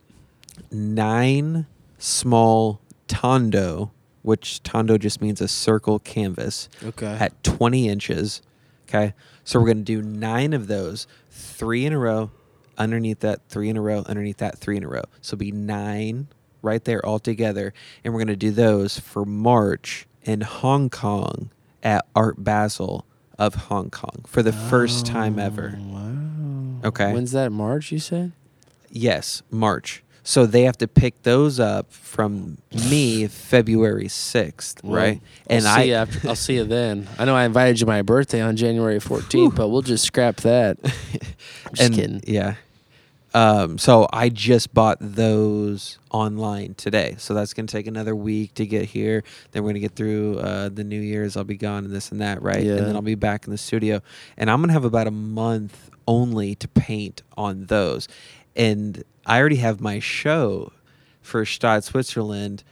nine 0.70 1.66
small 1.98 2.80
tondo, 3.08 3.92
which 4.22 4.62
tondo 4.62 4.98
just 4.98 5.20
means 5.20 5.40
a 5.40 5.48
circle 5.48 5.98
canvas 5.98 6.68
Okay. 6.84 7.16
at 7.18 7.42
20 7.44 7.88
inches. 7.88 8.42
Okay. 8.88 9.14
So 9.44 9.58
we're 9.60 9.66
going 9.66 9.78
to 9.78 9.82
do 9.84 10.02
nine 10.02 10.52
of 10.52 10.66
those, 10.66 11.06
three 11.30 11.84
in 11.86 11.92
a 11.92 11.98
row, 11.98 12.30
underneath 12.78 13.20
that, 13.20 13.40
three 13.48 13.68
in 13.68 13.76
a 13.76 13.80
row, 13.80 14.04
underneath 14.06 14.38
that, 14.38 14.58
three 14.58 14.76
in 14.76 14.84
a 14.84 14.88
row. 14.88 15.02
So 15.20 15.36
be 15.36 15.50
nine 15.52 16.28
right 16.62 16.82
there 16.84 17.04
all 17.04 17.18
together. 17.18 17.72
And 18.04 18.12
we're 18.12 18.20
going 18.20 18.28
to 18.28 18.36
do 18.36 18.50
those 18.50 18.98
for 18.98 19.24
March 19.24 20.06
in 20.22 20.40
Hong 20.42 20.90
Kong 20.90 21.50
at 21.82 22.04
Art 22.14 22.42
Basel 22.42 23.06
of 23.38 23.54
Hong 23.54 23.90
Kong 23.90 24.24
for 24.26 24.42
the 24.42 24.52
first 24.52 25.06
time 25.06 25.38
ever. 25.38 25.78
Oh, 25.78 25.82
Wow. 25.92 26.88
Okay. 26.88 27.12
When's 27.12 27.32
that? 27.32 27.50
March? 27.52 27.90
You 27.92 27.98
said. 27.98 28.32
Yes, 28.90 29.42
March. 29.50 30.02
So 30.26 30.44
they 30.44 30.62
have 30.62 30.76
to 30.78 30.88
pick 30.88 31.22
those 31.22 31.60
up 31.60 31.92
from 31.92 32.58
me 32.72 33.28
February 33.28 34.06
6th, 34.08 34.82
Well, 34.82 34.96
right? 35.00 35.20
I'll 35.48 35.56
and 35.56 35.62
see 35.62 35.68
I 35.70 35.82
you 35.84 35.94
after, 35.94 36.28
I'll 36.28 36.34
see 36.34 36.56
you 36.56 36.64
then. 36.64 37.08
I 37.16 37.24
know 37.24 37.36
I 37.36 37.44
invited 37.44 37.78
you 37.78 37.86
to 37.86 37.92
my 37.92 38.02
birthday 38.02 38.40
on 38.40 38.56
January 38.56 38.98
14th, 38.98 39.54
but 39.54 39.68
we'll 39.68 39.82
just 39.82 40.04
scrap 40.04 40.38
that. 40.38 40.78
I'm 40.84 40.90
just 41.74 41.80
and 41.82 41.94
kidding. 41.94 42.20
yeah. 42.26 42.56
Um, 43.34 43.78
so 43.78 44.08
I 44.12 44.28
just 44.30 44.74
bought 44.74 44.96
those 45.00 45.98
online 46.10 46.74
today. 46.74 47.14
So 47.18 47.32
that's 47.32 47.52
gonna 47.54 47.68
take 47.68 47.86
another 47.86 48.16
week 48.16 48.54
to 48.54 48.66
get 48.66 48.86
here. 48.86 49.22
Then 49.52 49.62
we're 49.62 49.70
gonna 49.70 49.78
get 49.80 49.94
through 49.94 50.38
uh, 50.40 50.70
the 50.70 50.82
New 50.82 51.00
Year's. 51.00 51.36
I'll 51.36 51.44
be 51.44 51.56
gone 51.56 51.84
and 51.84 51.94
this 51.94 52.10
and 52.10 52.20
that, 52.20 52.42
right? 52.42 52.64
Yeah. 52.64 52.76
And 52.76 52.86
then 52.86 52.96
I'll 52.96 53.02
be 53.02 53.14
back 53.14 53.44
in 53.44 53.52
the 53.52 53.58
studio, 53.58 54.00
and 54.36 54.50
I'm 54.50 54.60
gonna 54.60 54.72
have 54.72 54.84
about 54.86 55.06
a 55.06 55.12
month 55.12 55.90
only 56.08 56.56
to 56.56 56.66
paint 56.66 57.22
on 57.36 57.66
those. 57.66 58.08
And 58.56 59.04
I 59.26 59.38
already 59.38 59.56
have 59.56 59.80
my 59.80 59.98
show 59.98 60.72
for 61.20 61.44
Gstaad, 61.44 61.82
Switzerland 61.84 62.62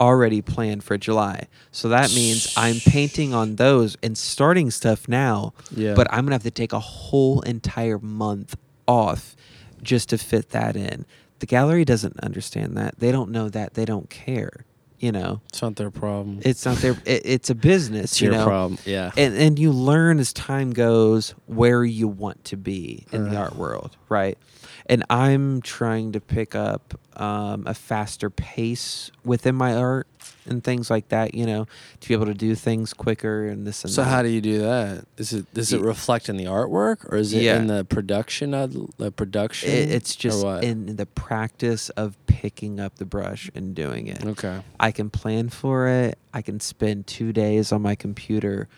already 0.00 0.42
planned 0.42 0.82
for 0.82 0.96
July. 0.98 1.46
So 1.70 1.88
that 1.88 2.12
means 2.14 2.52
I'm 2.56 2.76
painting 2.80 3.32
on 3.32 3.56
those 3.56 3.96
and 4.02 4.18
starting 4.18 4.70
stuff 4.70 5.08
now 5.08 5.52
Yeah. 5.74 5.94
but 5.94 6.06
I'm 6.10 6.24
gonna 6.24 6.34
have 6.34 6.42
to 6.44 6.50
take 6.50 6.72
a 6.72 6.80
whole 6.80 7.40
entire 7.42 7.98
month 7.98 8.56
off 8.88 9.36
just 9.82 10.08
to 10.10 10.18
fit 10.18 10.50
that 10.50 10.76
in. 10.76 11.06
The 11.38 11.46
gallery 11.46 11.84
doesn't 11.84 12.18
understand 12.20 12.76
that. 12.76 12.98
They 12.98 13.12
don't 13.12 13.30
know 13.30 13.48
that. 13.50 13.74
They 13.74 13.84
don't 13.84 14.08
care. 14.10 14.64
You 14.98 15.12
know, 15.12 15.42
It's 15.50 15.60
not 15.60 15.76
their 15.76 15.90
problem. 15.90 16.40
it's 16.42 16.64
not 16.64 16.78
their. 16.78 16.92
It, 17.04 17.22
it's 17.24 17.50
a 17.50 17.54
business. 17.54 18.04
It's 18.12 18.20
you 18.22 18.28
your 18.30 18.38
know? 18.38 18.46
problem. 18.46 18.78
Yeah. 18.86 19.10
And 19.16 19.34
and 19.36 19.58
you 19.58 19.70
learn 19.70 20.18
as 20.18 20.32
time 20.32 20.72
goes 20.72 21.34
where 21.46 21.84
you 21.84 22.08
want 22.08 22.44
to 22.46 22.56
be 22.56 23.04
in 23.12 23.24
the 23.28 23.36
Uh. 23.36 23.42
art 23.42 23.56
world, 23.56 23.96
right? 24.08 24.38
And 24.86 25.02
I'm 25.08 25.62
trying 25.62 26.12
to 26.12 26.20
pick 26.20 26.54
up 26.54 26.98
um, 27.16 27.66
a 27.66 27.72
faster 27.72 28.28
pace 28.28 29.10
within 29.24 29.54
my 29.54 29.74
art 29.74 30.06
and 30.46 30.62
things 30.62 30.90
like 30.90 31.08
that. 31.08 31.32
You 31.34 31.46
know, 31.46 31.66
to 32.00 32.08
be 32.08 32.12
able 32.12 32.26
to 32.26 32.34
do 32.34 32.54
things 32.54 32.92
quicker 32.92 33.46
and 33.46 33.66
this 33.66 33.82
and 33.84 33.90
so 33.92 34.02
that. 34.04 34.10
how 34.10 34.22
do 34.22 34.28
you 34.28 34.42
do 34.42 34.58
that? 34.60 35.06
Is 35.16 35.32
it 35.32 35.52
does 35.54 35.72
it 35.72 35.80
Y- 35.80 35.86
reflect 35.86 36.28
in 36.28 36.36
the 36.36 36.44
artwork 36.44 37.10
or 37.10 37.16
is 37.16 37.32
it 37.32 37.42
Yeah. 37.44 37.56
in 37.56 37.66
the 37.66 37.84
production 37.86 38.52
of 38.52 38.74
the 38.98 39.10
production? 39.10 39.70
It, 39.70 39.90
it's 39.90 40.14
just 40.16 40.44
in 40.44 40.96
the 40.96 41.06
practice 41.06 41.88
of 41.90 42.18
picking 42.26 42.78
up 42.78 42.96
the 42.96 43.06
brush 43.06 43.50
and 43.54 43.74
doing 43.74 44.06
it. 44.06 44.22
okay. 44.22 44.60
I 44.78 44.92
can 44.92 45.08
plan 45.08 45.48
for 45.48 45.88
it. 45.88 46.18
I 46.34 46.42
can 46.42 46.60
spend 46.60 47.06
two 47.06 47.32
days 47.32 47.72
on 47.72 47.80
my 47.80 47.94
computer 47.94 48.68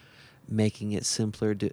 making 0.48 0.92
it 0.92 1.04
simpler. 1.04 1.52
To, 1.56 1.70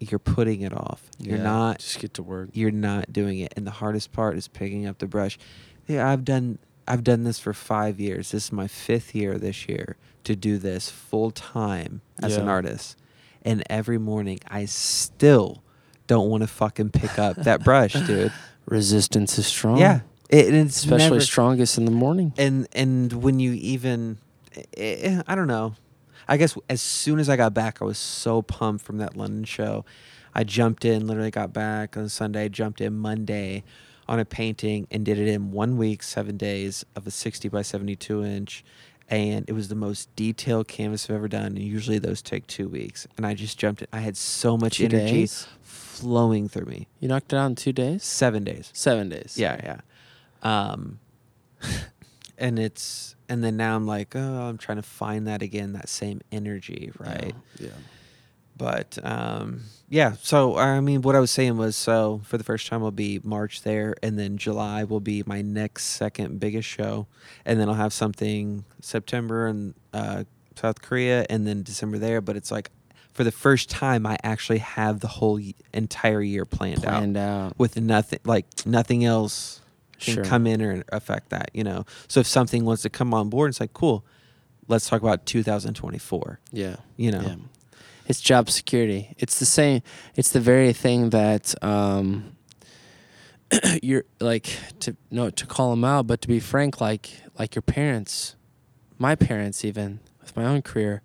you're 0.00 0.18
putting 0.18 0.60
it 0.62 0.72
off. 0.72 1.02
You're 1.18 1.38
Yeah, 1.38 1.42
not. 1.44 1.78
just 1.80 1.98
get 1.98 2.14
to 2.14 2.22
work. 2.22 2.50
You're 2.52 2.70
not 2.70 3.12
doing 3.12 3.38
it. 3.38 3.52
And 3.56 3.66
the 3.66 3.70
hardest 3.72 4.12
part 4.12 4.36
is 4.36 4.46
picking 4.48 4.86
up 4.86 4.98
the 4.98 5.06
brush. 5.06 5.38
Yeah, 5.86 6.08
I've 6.10 6.24
done. 6.24 6.58
I've 6.86 7.04
done 7.04 7.24
this 7.24 7.38
for 7.38 7.52
five 7.52 8.00
years. 8.00 8.30
This 8.30 8.44
is 8.46 8.52
my 8.52 8.66
fifth 8.66 9.14
year 9.14 9.36
this 9.38 9.68
year 9.68 9.96
to 10.24 10.34
do 10.34 10.56
this 10.58 10.88
full 10.88 11.30
time 11.30 12.00
as 12.22 12.36
an 12.36 12.48
artist. 12.48 12.96
And 13.42 13.62
every 13.68 13.98
morning, 13.98 14.40
I 14.48 14.64
still 14.64 15.62
don't 16.06 16.28
want 16.30 16.42
to 16.42 16.46
fucking 16.46 16.90
pick 16.90 17.18
up 17.18 17.36
that 17.36 17.62
brush, 17.62 17.92
dude. 18.06 18.32
Resistance 18.66 19.38
is 19.38 19.46
strong. 19.46 19.78
Yeah, 19.78 20.00
it, 20.30 20.52
it's 20.54 20.76
Especially 20.78 21.08
never- 21.10 21.20
strongest 21.20 21.76
in 21.78 21.84
the 21.84 21.90
morning. 21.90 22.32
and 22.38 22.66
and 22.72 23.12
when 23.12 23.38
you 23.40 23.52
even, 23.52 24.18
eh, 24.76 25.22
I 25.26 25.34
don't 25.34 25.46
know. 25.46 25.74
I 26.28 26.36
guess 26.36 26.56
as 26.68 26.80
soon 26.82 27.18
as 27.18 27.28
I 27.28 27.36
got 27.36 27.54
back, 27.54 27.80
I 27.80 27.84
was 27.84 27.98
so 27.98 28.42
pumped 28.42 28.84
from 28.84 28.98
that 28.98 29.16
London 29.16 29.44
show. 29.44 29.84
I 30.34 30.44
jumped 30.44 30.84
in, 30.84 31.06
literally 31.06 31.30
got 31.30 31.52
back 31.52 31.96
on 31.96 32.08
Sunday. 32.08 32.48
Jumped 32.48 32.80
in 32.80 32.96
Monday 32.98 33.64
on 34.06 34.18
a 34.20 34.24
painting 34.24 34.86
and 34.90 35.04
did 35.04 35.18
it 35.18 35.28
in 35.28 35.50
one 35.50 35.76
week, 35.78 36.02
seven 36.02 36.36
days 36.36 36.84
of 36.94 37.06
a 37.06 37.10
sixty 37.10 37.48
by 37.48 37.62
seventy-two 37.62 38.22
inch. 38.24 38.64
And 39.10 39.48
it 39.48 39.52
was 39.54 39.68
the 39.68 39.74
most 39.74 40.14
detailed 40.16 40.68
canvas 40.68 41.08
I've 41.08 41.16
ever 41.16 41.28
done. 41.28 41.46
And 41.46 41.58
usually 41.60 41.98
those 41.98 42.20
take 42.20 42.46
two 42.46 42.68
weeks. 42.68 43.06
And 43.16 43.24
I 43.24 43.32
just 43.32 43.58
jumped 43.58 43.80
in. 43.80 43.88
I 43.90 44.00
had 44.00 44.18
so 44.18 44.58
much 44.58 44.76
Two 44.76 44.84
energy 44.84 45.12
days? 45.20 45.46
flowing 45.62 46.46
through 46.46 46.66
me. 46.66 46.88
You 47.00 47.08
knocked 47.08 47.32
it 47.32 47.36
out 47.36 47.46
in 47.46 47.54
two 47.54 47.72
days. 47.72 48.04
Seven 48.04 48.44
days. 48.44 48.70
Seven 48.74 49.08
days. 49.08 49.36
Yeah, 49.38 49.58
yeah. 49.64 49.80
Um, 50.42 50.98
and 52.38 52.58
it's 52.58 53.16
and 53.28 53.44
then 53.44 53.56
now 53.56 53.76
I'm 53.76 53.86
like, 53.86 54.14
oh, 54.16 54.20
I'm 54.48 54.56
trying 54.58 54.76
to 54.76 54.82
find 54.82 55.26
that 55.26 55.42
again, 55.42 55.72
that 55.74 55.88
same 55.88 56.20
energy, 56.32 56.90
right? 56.98 57.34
Yeah. 57.58 57.70
But 58.56 58.98
um, 59.04 59.62
yeah. 59.88 60.14
So 60.20 60.56
I 60.56 60.80
mean, 60.80 61.02
what 61.02 61.14
I 61.14 61.20
was 61.20 61.30
saying 61.30 61.56
was, 61.58 61.76
so 61.76 62.20
for 62.24 62.38
the 62.38 62.44
first 62.44 62.66
time, 62.66 62.80
will 62.80 62.90
be 62.90 63.20
March 63.22 63.62
there, 63.62 63.94
and 64.02 64.18
then 64.18 64.36
July 64.36 64.84
will 64.84 65.00
be 65.00 65.22
my 65.26 65.42
next 65.42 65.84
second 65.84 66.40
biggest 66.40 66.68
show, 66.68 67.06
and 67.44 67.60
then 67.60 67.68
I'll 67.68 67.74
have 67.76 67.92
something 67.92 68.64
September 68.80 69.46
in 69.46 69.74
uh, 69.92 70.24
South 70.56 70.82
Korea, 70.82 71.24
and 71.30 71.46
then 71.46 71.62
December 71.62 71.98
there. 71.98 72.20
But 72.20 72.36
it's 72.36 72.50
like. 72.50 72.70
For 73.14 73.24
the 73.24 73.32
first 73.32 73.68
time, 73.68 74.06
I 74.06 74.16
actually 74.22 74.58
have 74.58 75.00
the 75.00 75.08
whole 75.08 75.40
entire 75.74 76.22
year 76.22 76.44
planned, 76.44 76.84
out 76.84 76.98
Planned 76.98 77.16
out. 77.16 77.58
with 77.58 77.76
nothing 77.80 78.20
like 78.24 78.46
nothing 78.64 79.04
else 79.04 79.60
can 80.00 80.14
Sure. 80.14 80.24
come 80.24 80.46
in 80.46 80.62
or 80.62 80.82
affect 80.90 81.30
that 81.30 81.50
you 81.54 81.64
know 81.64 81.84
so 82.08 82.20
if 82.20 82.26
something 82.26 82.64
wants 82.64 82.82
to 82.82 82.90
come 82.90 83.12
on 83.12 83.28
board 83.28 83.50
it's 83.50 83.60
like 83.60 83.72
cool 83.72 84.04
let's 84.68 84.88
talk 84.88 85.02
about 85.02 85.26
2024 85.26 86.38
Yeah. 86.52 86.76
you 86.96 87.10
know 87.10 87.20
Yeah. 87.20 87.36
It's 88.06 88.22
job 88.22 88.48
security. 88.48 89.14
It's 89.18 89.38
the 89.38 89.44
same. 89.44 89.82
It's 90.16 90.30
the 90.30 90.40
very 90.40 90.72
thing 90.72 91.10
that 91.10 91.54
um, 91.62 92.36
you're 93.82 94.04
like 94.20 94.48
to 94.80 94.96
no 95.10 95.30
to 95.30 95.44
call 95.46 95.70
them 95.70 95.84
out, 95.84 96.06
but 96.06 96.20
to 96.22 96.28
be 96.28 96.40
frank, 96.40 96.80
like 96.80 97.10
like 97.38 97.54
your 97.54 97.62
parents, 97.62 98.34
my 98.98 99.14
parents, 99.14 99.62
even 99.64 100.00
with 100.22 100.34
my 100.36 100.44
own 100.44 100.62
career, 100.62 101.02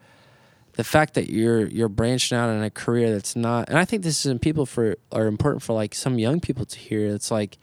the 0.74 0.84
fact 0.84 1.14
that 1.16 1.30
you're 1.30 1.68
you're 1.68 1.90
branching 1.90 2.38
out 2.38 2.50
in 2.50 2.64
a 2.64 2.70
career 2.70 3.12
that's 3.12 3.36
not, 3.36 3.68
and 3.68 3.78
I 3.78 3.84
think 3.84 4.04
this 4.04 4.20
is 4.26 4.32
in 4.32 4.40
people 4.40 4.66
for 4.66 4.96
are 5.12 5.28
important 5.28 5.62
for 5.62 5.74
like 5.74 5.94
some 5.94 6.18
young 6.20 6.40
people 6.40 6.66
to 6.66 6.80
hear. 6.80 7.08
It's 7.08 7.32
like, 7.32 7.58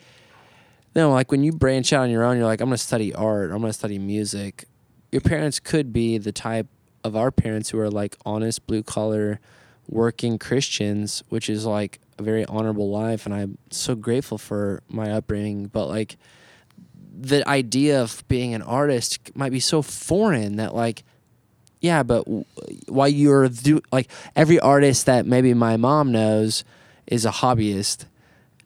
know, 0.95 1.13
like 1.13 1.31
when 1.31 1.43
you 1.43 1.53
branch 1.53 1.93
out 1.93 2.03
on 2.03 2.11
your 2.11 2.25
own, 2.25 2.37
you're 2.37 2.47
like, 2.47 2.61
I'm 2.61 2.69
gonna 2.69 2.79
study 2.79 3.15
art, 3.15 3.51
I'm 3.51 3.61
gonna 3.61 3.73
study 3.73 3.99
music. 3.99 4.65
Your 5.13 5.21
parents 5.21 5.61
could 5.61 5.93
be 5.93 6.19
the 6.19 6.33
type 6.33 6.67
of 7.03 7.17
our 7.17 7.31
parents 7.31 7.71
who 7.71 7.79
are 7.79 7.91
like 7.91 8.17
honest 8.25 8.67
blue 8.67 8.83
collar 8.83 9.41
working 9.89 10.39
Christians, 10.39 11.23
which 11.29 11.49
is 11.51 11.67
like 11.67 11.99
a 12.19 12.23
very 12.23 12.45
honorable 12.47 12.91
life 12.91 13.27
and 13.27 13.35
I'm 13.35 13.59
so 13.71 13.95
grateful 13.95 14.39
for 14.39 14.83
my 14.89 15.11
upbringing, 15.11 15.67
but 15.67 15.87
like 15.87 16.17
the 17.13 17.47
idea 17.49 18.01
of 18.01 18.27
being 18.29 18.55
an 18.55 18.63
artist 18.63 19.31
might 19.35 19.53
be 19.53 19.61
so 19.61 19.83
foreign 19.83 20.57
that 20.57 20.75
like 20.75 21.03
yeah, 21.81 22.03
but 22.03 22.25
w- 22.27 22.45
while 22.89 23.09
you're 23.09 23.49
do 23.49 23.81
like 23.91 24.11
every 24.37 24.61
artist 24.61 25.07
that 25.07 25.27
maybe 25.27 25.55
my 25.55 25.77
mom 25.77 26.13
knows 26.13 26.63
is 27.07 27.25
a 27.25 27.31
hobbyist, 27.31 28.05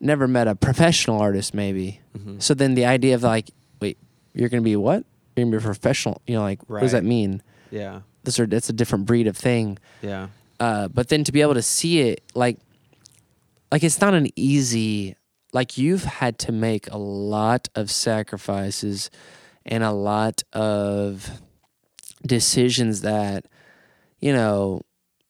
never 0.00 0.26
met 0.26 0.48
a 0.48 0.54
professional 0.54 1.20
artist 1.20 1.54
maybe. 1.54 2.00
Mhm. 2.16 2.42
So 2.42 2.54
then 2.54 2.74
the 2.74 2.84
idea 2.86 3.14
of 3.14 3.22
like, 3.22 3.50
wait, 3.80 3.98
you're 4.34 4.48
gonna 4.48 4.62
be 4.62 4.76
what? 4.76 5.04
You're 5.36 5.44
gonna 5.46 5.56
be 5.56 5.62
a 5.62 5.66
professional. 5.66 6.20
You 6.26 6.34
know, 6.36 6.42
like 6.42 6.68
what 6.68 6.80
does 6.80 6.92
that 6.92 7.04
mean? 7.04 7.42
Yeah. 7.70 8.00
This 8.22 8.38
are 8.40 8.46
that's 8.46 8.70
a 8.70 8.72
different 8.72 9.06
breed 9.06 9.26
of 9.26 9.36
thing. 9.36 9.78
Yeah. 10.02 10.28
Uh, 10.60 10.88
but 10.88 11.08
then 11.08 11.24
to 11.24 11.32
be 11.32 11.40
able 11.42 11.54
to 11.54 11.62
see 11.62 12.00
it 12.00 12.22
like 12.34 12.58
like 13.72 13.82
it's 13.82 14.00
not 14.00 14.14
an 14.14 14.28
easy 14.36 15.16
like 15.52 15.76
you've 15.78 16.04
had 16.04 16.38
to 16.40 16.52
make 16.52 16.88
a 16.90 16.96
lot 16.98 17.68
of 17.74 17.90
sacrifices 17.90 19.10
and 19.66 19.82
a 19.84 19.92
lot 19.92 20.42
of 20.52 21.40
decisions 22.26 23.00
that 23.02 23.46
you 24.20 24.32
know 24.32 24.80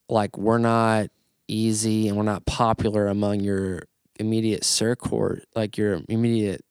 like 0.09 0.37
we're 0.39 0.59
not 0.59 1.09
easy 1.49 2.09
and 2.09 2.17
we're 2.17 2.23
not 2.23 2.45
popular 2.47 3.07
among 3.09 3.41
your 3.41 3.83
immediate 4.21 4.65
circle 4.65 5.37
like 5.57 5.77
your 5.77 6.01
immediate 6.09 6.65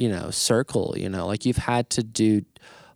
you 0.00 0.08
know 0.08 0.30
circle 0.30 0.94
you 0.96 1.08
know 1.08 1.26
like 1.26 1.44
you've 1.46 1.56
had 1.72 1.88
to 1.90 2.02
do 2.02 2.42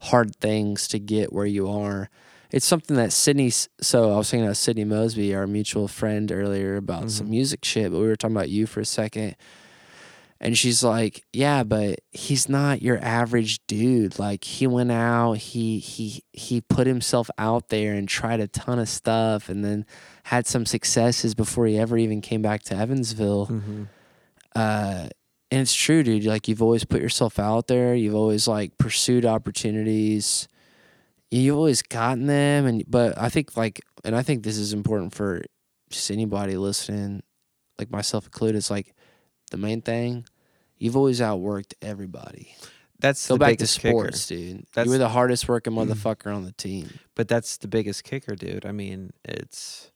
hard 0.02 0.34
things 0.36 0.88
to 0.88 0.98
get 0.98 1.32
where 1.32 1.46
you 1.46 1.68
are 1.68 2.09
it's 2.50 2.66
something 2.66 2.94
that 2.96 3.12
Sydney. 3.12 3.50
So 3.50 4.12
I 4.14 4.16
was 4.16 4.30
thinking 4.30 4.44
about 4.46 4.57
Sydney 4.57 4.84
Mosby, 4.84 5.34
our 5.34 5.44
mutual 5.44 5.88
friend, 5.88 6.30
earlier 6.30 6.76
about 6.76 7.11
some 7.11 7.26
Mhm. 7.26 7.30
music 7.30 7.64
shit. 7.64 7.90
But 7.90 7.98
we 7.98 8.07
were 8.07 8.14
talking 8.14 8.36
about 8.36 8.48
you 8.48 8.66
for 8.66 8.78
a 8.78 8.84
second, 8.84 9.34
and 10.40 10.57
she's 10.57 10.84
like, 10.84 11.24
"Yeah, 11.32 11.64
but 11.64 11.98
he's 12.12 12.48
not 12.48 12.80
your 12.80 12.98
average 13.02 13.59
dude. 13.66 14.20
Like 14.20 14.44
he 14.44 14.68
went 14.68 14.92
out, 14.92 15.38
he 15.38 15.80
he 15.80 16.22
he 16.32 16.61
put 16.61 16.86
himself 16.86 17.28
out 17.38 17.70
there 17.70 17.92
and 17.94 18.09
tried 18.09 18.38
a 18.38 18.46
ton 18.46 18.78
of 18.78 18.88
stuff, 18.88 19.48
and 19.48 19.64
then 19.64 19.84
had 20.24 20.46
some 20.46 20.64
successes 20.64 21.34
before 21.34 21.66
he 21.66 21.76
ever 21.76 21.96
even 21.98 22.20
came 22.20 22.42
back 22.42 22.62
to 22.64 22.76
Evansville." 22.76 23.48
Mm-hmm. 23.48 23.82
uh 24.55 25.09
and 25.51 25.61
it's 25.61 25.74
true 25.74 26.03
dude. 26.03 26.24
Like 26.24 26.49
you've 26.49 26.62
always 26.62 26.84
put 26.84 27.03
yourself 27.03 27.38
out 27.38 27.66
there. 27.66 27.95
You've 27.95 28.14
always 28.14 28.49
like 28.49 28.76
pursued 28.78 29.24
opportunities. 29.24 30.49
You've 31.30 31.57
always 31.57 31.82
gotten 31.82 32.26
them 32.26 32.64
and 32.64 32.84
but 32.86 33.18
i 33.18 33.28
think 33.28 33.57
like 33.57 33.80
and 34.05 34.14
i 34.14 34.22
think 34.22 34.45
this 34.45 34.57
is 34.57 34.72
important 34.72 35.12
for 35.12 35.42
just 35.90 36.12
anybody 36.12 36.57
listening 36.57 37.24
like 37.76 37.90
myself 37.90 38.26
included 38.26 38.57
it's 38.57 38.70
like 38.70 38.95
the 39.51 39.57
main 39.57 39.82
thing 39.82 40.24
you've 40.78 40.97
always 40.97 41.20
outworked 41.20 41.74
everybody. 41.80 42.55
That's 43.01 43.26
go 43.26 43.34
the 43.34 43.38
back 43.38 43.59
to 43.59 43.66
sports 43.66 44.26
kicker. 44.26 44.40
dude. 44.40 44.66
That's- 44.74 44.86
you 44.86 44.92
were 44.92 44.99
the 44.99 45.09
hardest 45.09 45.49
working 45.49 45.72
mm-hmm. 45.72 45.90
motherfucker 45.90 46.34
on 46.34 46.45
the 46.45 46.53
team. 46.53 46.90
But 47.14 47.28
that's 47.28 47.57
the 47.59 47.68
biggest 47.68 48.05
kicker, 48.05 48.34
dude. 48.34 48.66
I 48.66 48.72
mean, 48.72 49.12
it's 49.24 49.90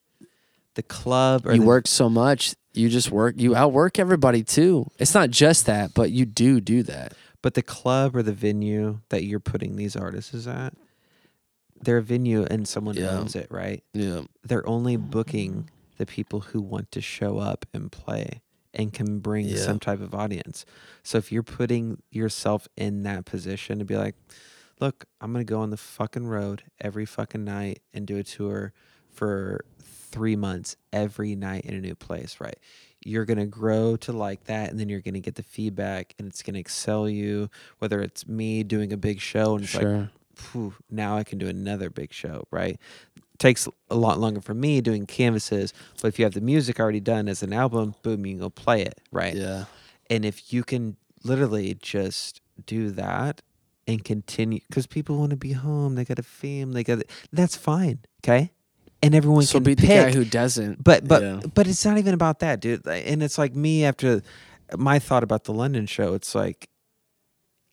the 0.79 0.83
club 0.85 1.45
or 1.45 1.53
you 1.55 1.61
the, 1.61 1.67
work 1.67 1.89
so 1.89 2.09
much 2.09 2.55
you 2.73 2.89
just 2.89 3.11
work 3.11 3.35
you 3.37 3.57
outwork 3.57 3.99
everybody 3.99 4.45
too 4.45 4.87
it's 4.99 5.13
not 5.13 5.29
just 5.29 5.67
that 5.67 5.93
but 5.93 6.13
you 6.13 6.25
do 6.25 6.61
do 6.61 6.85
that 6.85 7.13
but 7.43 7.55
the 7.55 7.63
club 7.63 8.15
or 8.15 8.23
the 8.23 8.33
venue 8.33 9.01
that 9.09 9.25
you're 9.25 9.41
putting 9.41 9.75
these 9.77 9.97
artists 9.97 10.33
is 10.35 10.47
at, 10.47 10.75
they're 11.81 11.99
a 11.99 12.03
venue 12.03 12.45
and 12.45 12.67
someone 12.67 12.97
Yeah. 12.97 13.11
owns 13.19 13.35
it, 13.37 13.47
right? 13.51 13.83
yeah 13.93 14.23
They're 14.45 14.67
only 14.69 14.97
booking 14.97 15.69
the 15.97 16.07
people 16.07 16.41
who 16.41 16.61
want 16.61 16.91
to 16.93 17.01
show 17.01 17.39
up 17.39 17.65
and 17.73 17.91
play 17.93 18.41
and 18.75 18.93
can 18.93 19.19
bring 19.21 19.47
Yeah. 19.49 19.57
some 19.65 19.79
type 19.81 20.01
of 20.01 20.15
audience. 20.15 20.65
So 21.03 21.19
if 21.19 21.31
you're 21.33 21.43
putting 21.45 22.03
yourself 22.11 22.69
in 22.77 23.03
that 23.05 23.25
position 23.25 23.79
to 23.81 23.85
be 23.85 23.97
like, 23.97 24.15
look, 24.81 25.05
I'm 25.21 25.33
gonna 25.33 25.45
go 25.45 25.61
on 25.61 25.71
the 25.71 25.77
fucking 25.77 26.27
road 26.27 26.63
every 26.81 27.07
fucking 27.07 27.45
night 27.45 27.83
and 27.95 28.07
do 28.07 28.17
a 28.17 28.25
tour 28.25 28.73
for 29.13 29.65
three 30.11 30.37
months 30.37 30.77
every 30.93 31.35
night 31.35 31.65
in 31.65 31.75
a 31.75 31.81
new 31.81 31.95
place, 31.95 32.37
right? 32.41 32.59
You're 33.05 33.25
gonna 33.25 33.47
grow 33.47 33.97
to 33.99 34.13
like 34.13 34.45
that, 34.45 34.71
and 34.71 34.79
then 34.79 34.89
you're 34.89 35.01
gonna 35.01 35.21
get 35.21 35.37
the 35.37 35.43
feedback, 35.43 36.15
and 36.19 36.29
it's 36.29 36.43
gonna 36.43 36.59
excel 36.59 37.09
you. 37.09 37.49
Whether 37.79 38.01
it's 38.01 38.27
me 38.27 38.63
doing 38.65 38.93
a 38.93 38.97
big 38.97 39.21
show, 39.21 39.55
and 39.55 39.65
it's 39.65 39.75
like, 39.75 39.83
sure 39.83 40.11
phew, 40.39 40.75
now 40.91 41.17
I 41.17 41.25
can 41.25 41.39
do 41.39 41.49
another 41.49 41.91
big 41.91 42.13
show, 42.13 42.47
right? 42.51 42.79
Takes 43.39 43.69
a 43.91 43.97
lot 43.97 44.19
longer 44.19 44.41
for 44.41 44.55
me 44.55 44.81
doing 44.81 45.07
canvases, 45.07 45.73
but 46.01 46.09
if 46.09 46.19
you 46.19 46.25
have 46.25 46.35
the 46.35 46.41
music 46.41 46.81
already 46.81 47.01
done 47.01 47.29
as 47.29 47.43
an 47.43 47.53
album, 47.53 47.95
boom, 48.03 48.25
you 48.27 48.35
can 48.35 48.41
go 48.41 48.51
play 48.51 48.83
it, 48.83 49.01
right? 49.13 49.35
yeah 49.35 49.65
And 50.11 50.25
if 50.25 50.53
you 50.53 50.65
can 50.65 50.97
literally 51.25 51.75
just 51.75 52.41
do 52.67 52.91
that 52.93 53.43
and 53.87 54.05
continue, 54.05 54.61
because 54.69 54.87
people 54.87 55.19
want 55.19 55.31
to 55.31 55.37
be 55.37 55.53
home, 55.53 55.95
they 55.95 56.05
got 56.05 56.19
a 56.19 56.23
fam, 56.23 56.73
they 56.73 56.85
got 56.85 57.03
that's 57.33 57.57
fine, 57.57 58.01
okay? 58.23 58.51
And 59.03 59.15
everyone 59.15 59.45
so 59.45 59.59
can 59.59 59.63
beat 59.65 59.79
the 59.81 59.87
guy 59.87 60.13
who 60.13 60.25
doesn't. 60.25 60.83
But 60.83 61.07
but 61.07 61.23
Yeah. 61.23 61.41
but 61.55 61.67
it's 61.69 61.85
not 61.85 61.99
even 61.99 62.15
about 62.15 62.41
that, 62.41 62.61
dude. 62.61 62.87
And 62.87 63.23
it's 63.23 63.39
like 63.39 63.55
me 63.55 63.85
after 63.85 64.23
my 64.77 64.99
thought 64.99 65.23
about 65.23 65.45
the 65.45 65.53
London 65.53 65.87
show. 65.87 66.15
It's 66.15 66.35
like 66.35 66.69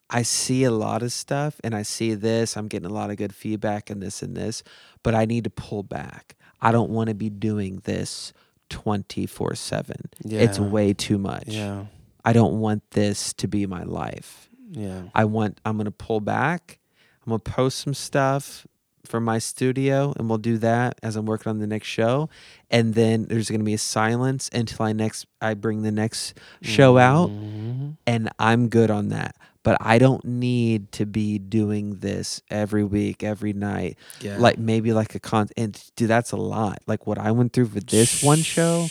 I 0.10 0.22
see 0.22 0.64
a 0.64 0.72
lot 0.72 1.02
of 1.02 1.12
stuff, 1.12 1.60
and 1.64 1.74
I 1.74 1.82
see 1.82 2.14
this. 2.14 2.56
I'm 2.56 2.68
getting 2.68 2.90
a 2.90 2.94
lot 2.94 3.10
of 3.10 3.18
good 3.18 3.34
feedback 3.34 3.90
and 3.90 4.02
this 4.04 4.22
and 4.22 4.38
this, 4.38 4.62
but 5.02 5.16
I 5.16 5.26
need 5.26 5.46
to 5.46 5.50
pull 5.50 5.82
back. 5.82 6.36
I 6.62 6.72
don't 6.72 6.92
want 6.92 7.10
to 7.10 7.16
be 7.16 7.30
doing 7.32 7.82
this 7.86 8.32
twenty 8.70 9.26
four 9.26 9.56
seven. 9.56 10.10
It's 10.24 10.60
way 10.60 10.94
too 10.94 11.18
much. 11.18 11.48
yeah, 11.48 11.86
I 12.24 12.34
don't 12.34 12.60
want 12.60 12.84
this 12.92 13.34
to 13.34 13.48
be 13.48 13.66
my 13.66 13.84
life. 13.84 14.48
yeah, 14.72 15.04
I 15.16 15.26
want 15.26 15.60
I'm 15.66 15.76
gonna 15.78 15.90
pull 15.92 16.20
back. 16.20 16.78
I'm 17.26 17.32
gonna 17.32 17.40
post 17.40 17.80
some 17.80 17.96
stuff 17.96 18.68
from 19.08 19.24
my 19.24 19.38
studio 19.40 20.14
and 20.18 20.28
we'll 20.30 20.38
do 20.38 20.58
that 20.60 21.00
as 21.04 21.16
I'm 21.16 21.26
working 21.26 21.50
on 21.50 21.60
the 21.60 21.68
next 21.68 21.88
show. 21.88 22.30
And 22.70 22.94
then 22.94 23.26
there's 23.26 23.50
gonna 23.50 23.64
be 23.64 23.74
a 23.74 23.78
silence 23.78 24.50
until 24.54 24.86
I 24.86 24.94
next 24.94 25.26
I 25.42 25.54
bring 25.54 25.82
the 25.84 25.92
next 25.92 26.34
show 26.62 26.98
out 26.98 27.30
Mhm. 27.30 27.98
and 28.08 28.30
I'm 28.40 28.70
good 28.70 28.90
on 28.92 29.10
that. 29.10 29.36
But 29.64 29.78
I 29.82 29.98
don't 29.98 30.24
need 30.26 30.92
to 30.92 31.08
be 31.08 31.40
doing 31.40 31.96
this 31.96 32.42
every 32.52 32.84
week, 32.84 33.24
every 33.24 33.52
night. 33.54 33.98
Yeah, 34.22 34.38
Like 34.38 34.60
maybe 34.60 34.94
like 34.94 35.16
a 35.16 35.20
con 35.20 35.48
and 35.58 35.82
dude, 35.96 36.08
that's 36.10 36.32
a 36.32 36.38
lot. 36.38 36.80
Like 36.86 37.08
what 37.08 37.18
I 37.18 37.32
went 37.32 37.54
through 37.54 37.68
for 37.70 37.80
this 37.80 38.22
one 38.22 38.40
show 38.44 38.88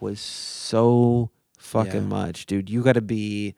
was 0.00 0.20
so 0.20 1.30
fucking 1.58 2.02
Yeah. 2.02 2.08
much, 2.08 2.44
dude. 2.46 2.68
You 2.68 2.82
got 2.82 2.92
to 2.94 3.00
be. 3.00 3.54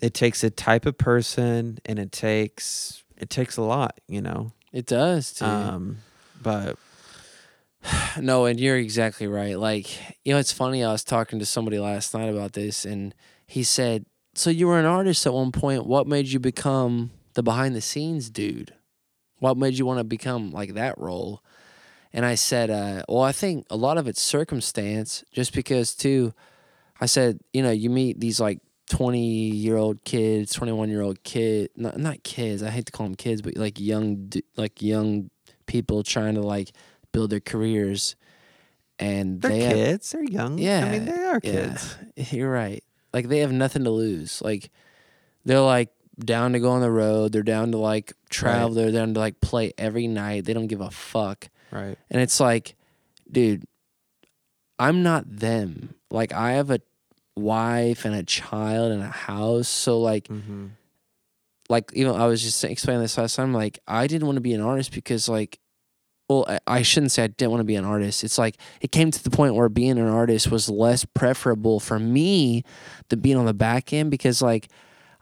It 0.00 0.14
takes 0.14 0.42
a 0.42 0.50
type 0.50 0.84
of 0.86 0.98
person, 0.98 1.78
and 1.84 1.98
it 1.98 2.10
takes 2.12 3.02
it 3.16 3.30
takes 3.30 3.56
a 3.56 3.62
lot, 3.62 4.00
you 4.08 4.20
know. 4.20 4.52
It 4.72 4.86
does, 4.86 5.32
too. 5.32 5.44
Um, 5.44 5.98
but 6.42 6.76
no, 8.20 8.46
and 8.46 8.58
you're 8.60 8.76
exactly 8.76 9.26
right. 9.26 9.58
Like, 9.58 9.88
you 10.24 10.32
know, 10.32 10.38
it's 10.38 10.52
funny. 10.52 10.84
I 10.84 10.92
was 10.92 11.04
talking 11.04 11.38
to 11.38 11.46
somebody 11.46 11.78
last 11.78 12.14
night 12.14 12.28
about 12.28 12.52
this, 12.52 12.84
and 12.84 13.14
he 13.46 13.62
said, 13.62 14.06
"So 14.34 14.50
you 14.50 14.66
were 14.66 14.78
an 14.78 14.84
artist 14.84 15.26
at 15.26 15.34
one 15.34 15.52
point. 15.52 15.86
What 15.86 16.06
made 16.06 16.28
you 16.28 16.38
become 16.38 17.10
the 17.34 17.42
behind 17.42 17.74
the 17.74 17.80
scenes 17.80 18.30
dude? 18.30 18.74
What 19.38 19.56
made 19.56 19.78
you 19.78 19.86
want 19.86 19.98
to 19.98 20.04
become 20.04 20.50
like 20.50 20.74
that 20.74 20.98
role?" 20.98 21.42
And 22.12 22.24
I 22.24 22.34
said, 22.34 22.70
uh, 22.70 23.02
"Well, 23.08 23.22
I 23.22 23.32
think 23.32 23.66
a 23.70 23.76
lot 23.76 23.98
of 23.98 24.06
it's 24.06 24.20
circumstance. 24.22 25.24
Just 25.32 25.54
because, 25.54 25.94
too, 25.94 26.34
I 27.00 27.06
said, 27.06 27.40
you 27.52 27.62
know, 27.62 27.70
you 27.70 27.90
meet 27.90 28.20
these 28.20 28.40
like." 28.40 28.60
20 28.92 29.18
year 29.50 29.78
old 29.78 30.04
kids 30.04 30.52
21 30.52 30.90
year 30.90 31.00
old 31.00 31.22
kid 31.24 31.70
not, 31.76 31.96
not 31.98 32.22
kids 32.24 32.62
i 32.62 32.68
hate 32.68 32.84
to 32.84 32.92
call 32.92 33.06
them 33.06 33.14
kids 33.14 33.40
but 33.40 33.56
like 33.56 33.80
young 33.80 34.30
like 34.58 34.82
young 34.82 35.30
people 35.64 36.02
trying 36.02 36.34
to 36.34 36.42
like 36.42 36.72
build 37.10 37.30
their 37.30 37.40
careers 37.40 38.16
and 38.98 39.40
they're 39.40 39.50
they 39.50 39.60
have- 39.62 39.72
kids. 39.72 40.10
they're 40.12 40.22
young. 40.24 40.58
yeah 40.58 40.84
I 40.84 40.90
mean 40.90 41.04
they 41.06 41.12
are 41.24 41.40
yeah, 41.42 41.52
kids. 41.52 41.96
you're 42.32 42.50
right 42.52 42.84
like 43.14 43.28
they 43.28 43.38
have 43.38 43.50
nothing 43.52 43.84
to 43.84 43.90
lose 43.90 44.42
like 44.42 44.70
they're 45.46 45.60
like 45.60 45.88
down 46.22 46.52
to 46.52 46.60
go 46.60 46.70
on 46.72 46.82
the 46.82 46.90
road 46.90 47.32
they're 47.32 47.42
down 47.42 47.72
to 47.72 47.78
like 47.78 48.12
travel 48.28 48.74
they're 48.74 48.92
down 48.92 49.14
to 49.14 49.20
like 49.20 49.40
play 49.40 49.72
every 49.78 50.06
night 50.06 50.44
they 50.44 50.52
don't 50.52 50.66
give 50.66 50.82
a 50.82 50.90
fuck 50.90 51.48
Right. 51.70 51.96
and 52.10 52.20
it's 52.20 52.38
like 52.40 52.76
dude 53.30 53.64
i'm 54.78 55.02
not 55.02 55.24
them 55.26 55.94
like 56.10 56.34
i 56.34 56.52
have 56.52 56.70
a 56.70 56.80
wife 57.36 58.04
and 58.04 58.14
a 58.14 58.22
child 58.22 58.92
and 58.92 59.02
a 59.02 59.06
house 59.08 59.68
so 59.68 60.00
like 60.00 60.28
Mm-hmm. 60.28 60.66
like 61.68 61.90
you 61.94 62.04
know, 62.04 62.14
I 62.14 62.26
was 62.26 62.42
just 62.42 62.62
explaining 62.64 63.02
this 63.02 63.16
last 63.16 63.36
time. 63.36 63.54
Like, 63.54 63.78
I 63.88 64.06
didn't 64.06 64.26
want 64.26 64.36
to 64.36 64.42
be 64.42 64.52
an 64.52 64.60
artist 64.60 64.92
because, 64.92 65.28
like, 65.28 65.58
well, 66.28 66.44
I, 66.48 66.58
I 66.66 66.82
shouldn't 66.82 67.12
say 67.12 67.24
I 67.24 67.28
didn't 67.28 67.50
want 67.50 67.60
to 67.60 67.64
be 67.64 67.76
an 67.76 67.84
artist. 67.84 68.24
It's 68.24 68.36
like 68.38 68.56
it 68.80 68.92
came 68.92 69.10
to 69.10 69.22
the 69.24 69.30
point 69.30 69.54
where 69.54 69.68
being 69.68 69.98
an 69.98 70.08
artist 70.08 70.50
was 70.50 70.68
less 70.68 71.04
preferable 71.04 71.80
for 71.80 71.98
me 71.98 72.64
than 73.08 73.20
being 73.20 73.36
on 73.38 73.46
the 73.46 73.54
back 73.54 73.92
end 73.92 74.10
because, 74.10 74.42
like, 74.42 74.68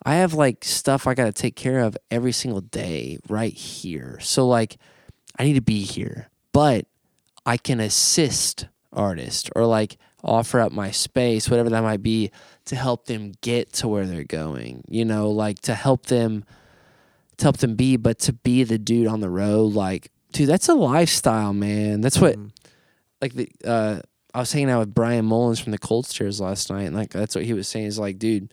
I 0.05 0.15
have 0.17 0.35
like 0.35 0.65
stuff 0.65 1.07
I 1.07 1.15
got 1.15 1.27
to 1.27 1.33
take 1.33 1.55
care 1.57 1.81
of 1.81 1.97
every 2.11 2.33
single 2.33 2.61
day 2.63 3.19
right 3.29 3.53
here. 3.53 4.19
So, 4.21 4.47
like, 4.49 4.77
I 5.39 5.45
need 5.45 5.55
to 5.55 5.63
be 5.63 5.83
here, 5.83 6.31
but 6.53 6.87
I 7.47 7.57
can 7.57 7.79
assist 7.81 8.67
artists 8.93 9.49
or 9.55 9.67
like 9.67 9.97
offer 10.23 10.61
up 10.61 10.73
my 10.73 10.91
space, 10.91 11.49
whatever 11.51 11.71
that 11.71 11.83
might 11.83 12.03
be, 12.03 12.31
to 12.66 12.77
help 12.77 13.07
them 13.07 13.33
get 13.41 13.73
to 13.75 13.89
where 13.89 14.07
they're 14.07 14.25
going. 14.25 14.85
You 14.89 15.05
know, 15.05 15.31
like 15.31 15.61
to 15.62 15.75
help 15.75 16.07
them 16.07 16.45
to 17.39 17.45
help 17.45 17.57
them 17.59 17.75
be, 17.75 17.97
but 17.97 18.18
to 18.21 18.33
be 18.33 18.64
the 18.64 18.79
dude 18.79 19.07
on 19.07 19.21
the 19.21 19.31
road, 19.31 19.73
like 19.73 20.11
dude, 20.33 20.49
that's 20.49 20.68
a 20.68 20.75
lifestyle, 20.75 21.53
man. 21.53 22.01
That's 22.03 22.21
what 22.21 22.37
Mhm. 22.37 22.51
like 23.23 23.35
the 23.35 23.49
uh 23.64 24.01
I 24.33 24.39
was 24.41 24.53
hanging 24.53 24.71
out 24.71 24.79
with 24.79 24.95
Brian 24.95 25.25
Mullins 25.25 25.59
from 25.59 25.73
the 25.73 25.79
Cold 25.79 26.07
Stairs 26.07 26.41
last 26.41 26.71
night, 26.71 26.83
and 26.85 26.95
like 26.95 27.11
that's 27.11 27.35
what 27.35 27.45
he 27.45 27.53
was 27.53 27.66
saying 27.66 27.87
He's 27.87 27.99
like, 27.99 28.18
dude, 28.18 28.53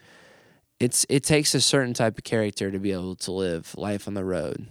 it's 0.79 1.05
it 1.09 1.23
takes 1.23 1.53
a 1.53 1.61
certain 1.61 1.93
type 1.93 2.17
of 2.17 2.23
character 2.23 2.71
to 2.71 2.79
be 2.79 2.91
able 2.91 3.15
to 3.17 3.31
live 3.31 3.75
life 3.77 4.07
on 4.07 4.13
the 4.15 4.23
road, 4.23 4.67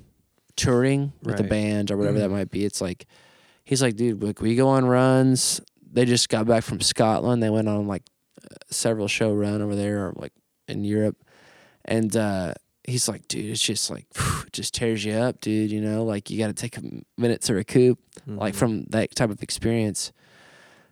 touring 0.57 1.13
with 1.23 1.39
a 1.39 1.45
band 1.45 1.91
or 1.91 1.97
whatever 1.97 2.19
that 2.19 2.29
Mhm. 2.31 2.33
might 2.33 2.51
be. 2.51 2.65
It's 2.65 2.81
like 2.81 3.07
he's 3.65 3.83
like, 3.83 3.97
dude, 3.97 4.23
like 4.23 4.41
we 4.41 4.55
go 4.57 4.69
on 4.69 4.85
runs. 4.87 5.61
They 5.97 6.05
just 6.05 6.29
got 6.29 6.47
back 6.47 6.63
from 6.63 6.81
Scotland. 6.81 7.43
They 7.43 7.51
went 7.51 7.69
on 7.69 7.87
like 7.89 8.03
several 8.71 9.09
show 9.09 9.33
run 9.33 9.63
over 9.63 9.75
there, 9.75 10.07
or 10.09 10.13
like 10.17 10.33
in 10.69 10.85
Europe, 10.85 11.17
and 11.87 12.15
uh 12.15 12.53
he's 12.87 13.09
like, 13.09 13.27
dude, 13.27 13.51
it's 13.51 13.61
just 13.63 13.91
like 13.91 14.05
it 14.47 14.53
just 14.53 14.75
tears 14.75 15.05
you 15.05 15.15
up, 15.15 15.41
dude. 15.41 15.71
You 15.73 15.81
know, 15.81 16.05
like 16.05 16.29
you 16.31 16.39
got 16.39 16.49
to 16.49 16.53
take 16.53 16.77
a 16.77 16.83
minute 17.19 17.41
to 17.43 17.55
recoup 17.55 17.99
like 18.27 18.55
Mhm. 18.55 18.59
from 18.59 18.85
that 18.91 19.15
type 19.17 19.31
of 19.31 19.43
experience. 19.43 20.13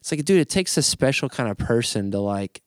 It's 0.00 0.10
like, 0.10 0.24
dude, 0.24 0.40
it 0.40 0.48
takes 0.48 0.76
a 0.76 0.82
special 0.82 1.28
kind 1.28 1.48
of 1.50 1.56
person 1.58 2.10
to 2.10 2.18
like, 2.18 2.62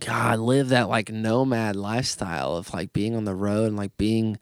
God, 0.00 0.38
live 0.38 0.68
that 0.70 0.88
like 0.88 1.10
nomad 1.10 1.76
lifestyle 1.76 2.56
of 2.56 2.72
like 2.72 2.92
being 2.92 3.14
on 3.16 3.24
the 3.24 3.34
road 3.34 3.66
and 3.68 3.76
like 3.76 3.96
being 3.96 4.38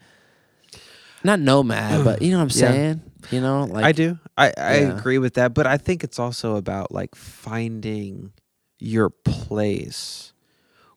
not 1.25 1.41
nomad, 1.41 2.05
but 2.05 2.23
you 2.23 2.31
know 2.31 2.39
what 2.39 2.45
I'm 2.45 2.51
Yeah. 2.51 2.73
saying? 2.73 3.03
You 3.31 3.41
know, 3.41 3.65
like 3.65 3.85
I 3.85 3.93
do. 3.93 4.19
I, 4.37 4.53
I 4.57 4.73
Yeah. 4.75 4.99
agree 4.99 5.19
with 5.19 5.35
that, 5.35 5.53
but 5.55 5.67
I 5.67 5.77
think 5.77 6.05
it's 6.05 6.19
also 6.19 6.57
about 6.57 6.93
like 6.93 7.15
finding 7.15 8.33
your 8.79 9.11
place 9.11 10.33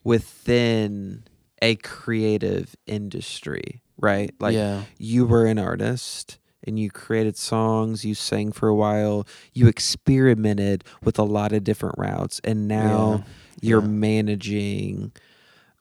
within 0.03 1.23
a 1.61 1.75
creative 1.77 2.75
industry, 2.87 3.81
right? 3.97 4.33
Like 4.39 4.55
yeah, 4.55 4.83
you 4.97 5.25
were 5.25 5.45
an 5.45 5.59
artist 5.59 6.37
and 6.65 6.77
you 6.79 6.89
created 6.91 7.37
songs, 7.37 8.05
you 8.05 8.13
sang 8.13 8.51
for 8.51 8.67
a 8.67 8.75
while, 8.75 9.25
you 9.53 9.67
experimented 9.67 10.83
with 11.03 11.17
a 11.17 11.23
lot 11.23 11.53
of 11.53 11.63
different 11.63 11.95
routes, 11.97 12.39
and 12.43 12.67
now 12.67 13.23
you're 13.61 13.81
Yeah. 13.81 13.87
managing 13.87 15.11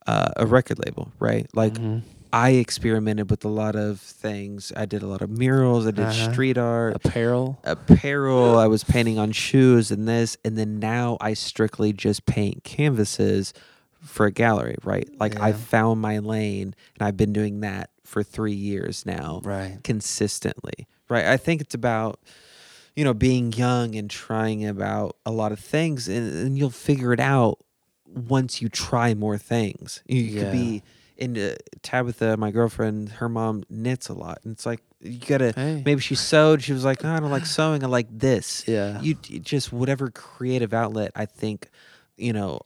uh, 0.06 0.30
a 0.36 0.46
record 0.46 0.78
label, 0.84 1.12
right? 1.18 1.46
Like 1.54 1.74
Mhm. 1.74 2.02
I 2.32 2.50
experimented 2.50 3.30
with 3.30 3.44
a 3.44 3.48
lot 3.48 3.74
of 3.76 4.00
things. 4.00 4.72
I 4.76 4.86
did 4.86 5.02
a 5.02 5.06
lot 5.06 5.20
of 5.22 5.30
murals, 5.30 5.86
I 5.86 5.90
did 5.90 6.04
Uh-huh. 6.06 6.32
street 6.32 6.56
art, 6.58 6.94
apparel. 6.96 7.58
apparel, 7.64 8.56
I 8.56 8.66
was 8.66 8.84
painting 8.84 9.18
on 9.18 9.32
shoes 9.32 9.90
and 9.90 10.06
this, 10.08 10.36
and 10.44 10.56
then 10.56 10.78
now 10.78 11.16
I 11.20 11.34
strictly 11.34 11.92
just 11.92 12.26
paint 12.26 12.62
canvases 12.64 13.52
for 14.00 14.26
a 14.26 14.30
gallery, 14.32 14.76
right? 14.84 15.08
Like 15.18 15.38
I 15.40 15.52
found 15.52 16.00
my 16.00 16.18
lane 16.18 16.74
and 16.98 17.06
I've 17.06 17.16
been 17.16 17.32
doing 17.32 17.60
that 17.60 17.90
for 18.04 18.22
3 18.22 18.52
years 18.54 19.04
now 19.04 19.40
Right. 19.44 19.78
consistently, 19.84 20.86
right? 21.08 21.26
I 21.26 21.36
think 21.36 21.60
it's 21.60 21.74
about 21.74 22.20
you 22.96 23.04
know 23.04 23.14
being 23.14 23.52
young 23.52 23.94
and 23.94 24.08
trying 24.10 24.66
about 24.66 25.16
a 25.26 25.30
lot 25.30 25.52
of 25.52 25.58
things 25.60 26.08
and, 26.08 26.32
and 26.34 26.58
you'll 26.58 26.70
figure 26.70 27.12
it 27.12 27.20
out 27.20 27.58
once 28.06 28.60
you 28.62 28.68
try 28.68 29.14
more 29.14 29.38
things. 29.38 30.02
You 30.06 30.22
Yeah. 30.22 30.40
could 30.44 30.52
be 30.52 30.82
into 31.20 31.56
Tabitha, 31.82 32.36
my 32.36 32.50
girlfriend, 32.50 33.10
her 33.10 33.28
mom 33.28 33.64
knits 33.68 34.08
a 34.08 34.14
lot 34.14 34.38
and 34.44 34.52
it's 34.52 34.66
like 34.66 34.80
you 35.00 35.18
got 35.18 35.38
to 35.38 35.52
Hey. 35.52 35.82
maybe 35.84 36.00
she 36.00 36.14
sewed, 36.14 36.62
she 36.62 36.72
was 36.72 36.84
like, 36.84 37.02
"No, 37.02 37.14
I 37.14 37.20
don't 37.20 37.30
like 37.30 37.46
sewing. 37.46 37.82
I 37.84 37.86
like 37.86 38.08
this." 38.10 38.64
Yeah. 38.66 39.00
You 39.00 39.16
you 39.28 39.38
just 39.40 39.72
whatever 39.72 40.10
creative 40.10 40.72
outlet 40.74 41.12
I 41.14 41.26
think, 41.26 41.68
you 42.16 42.32
know, 42.32 42.60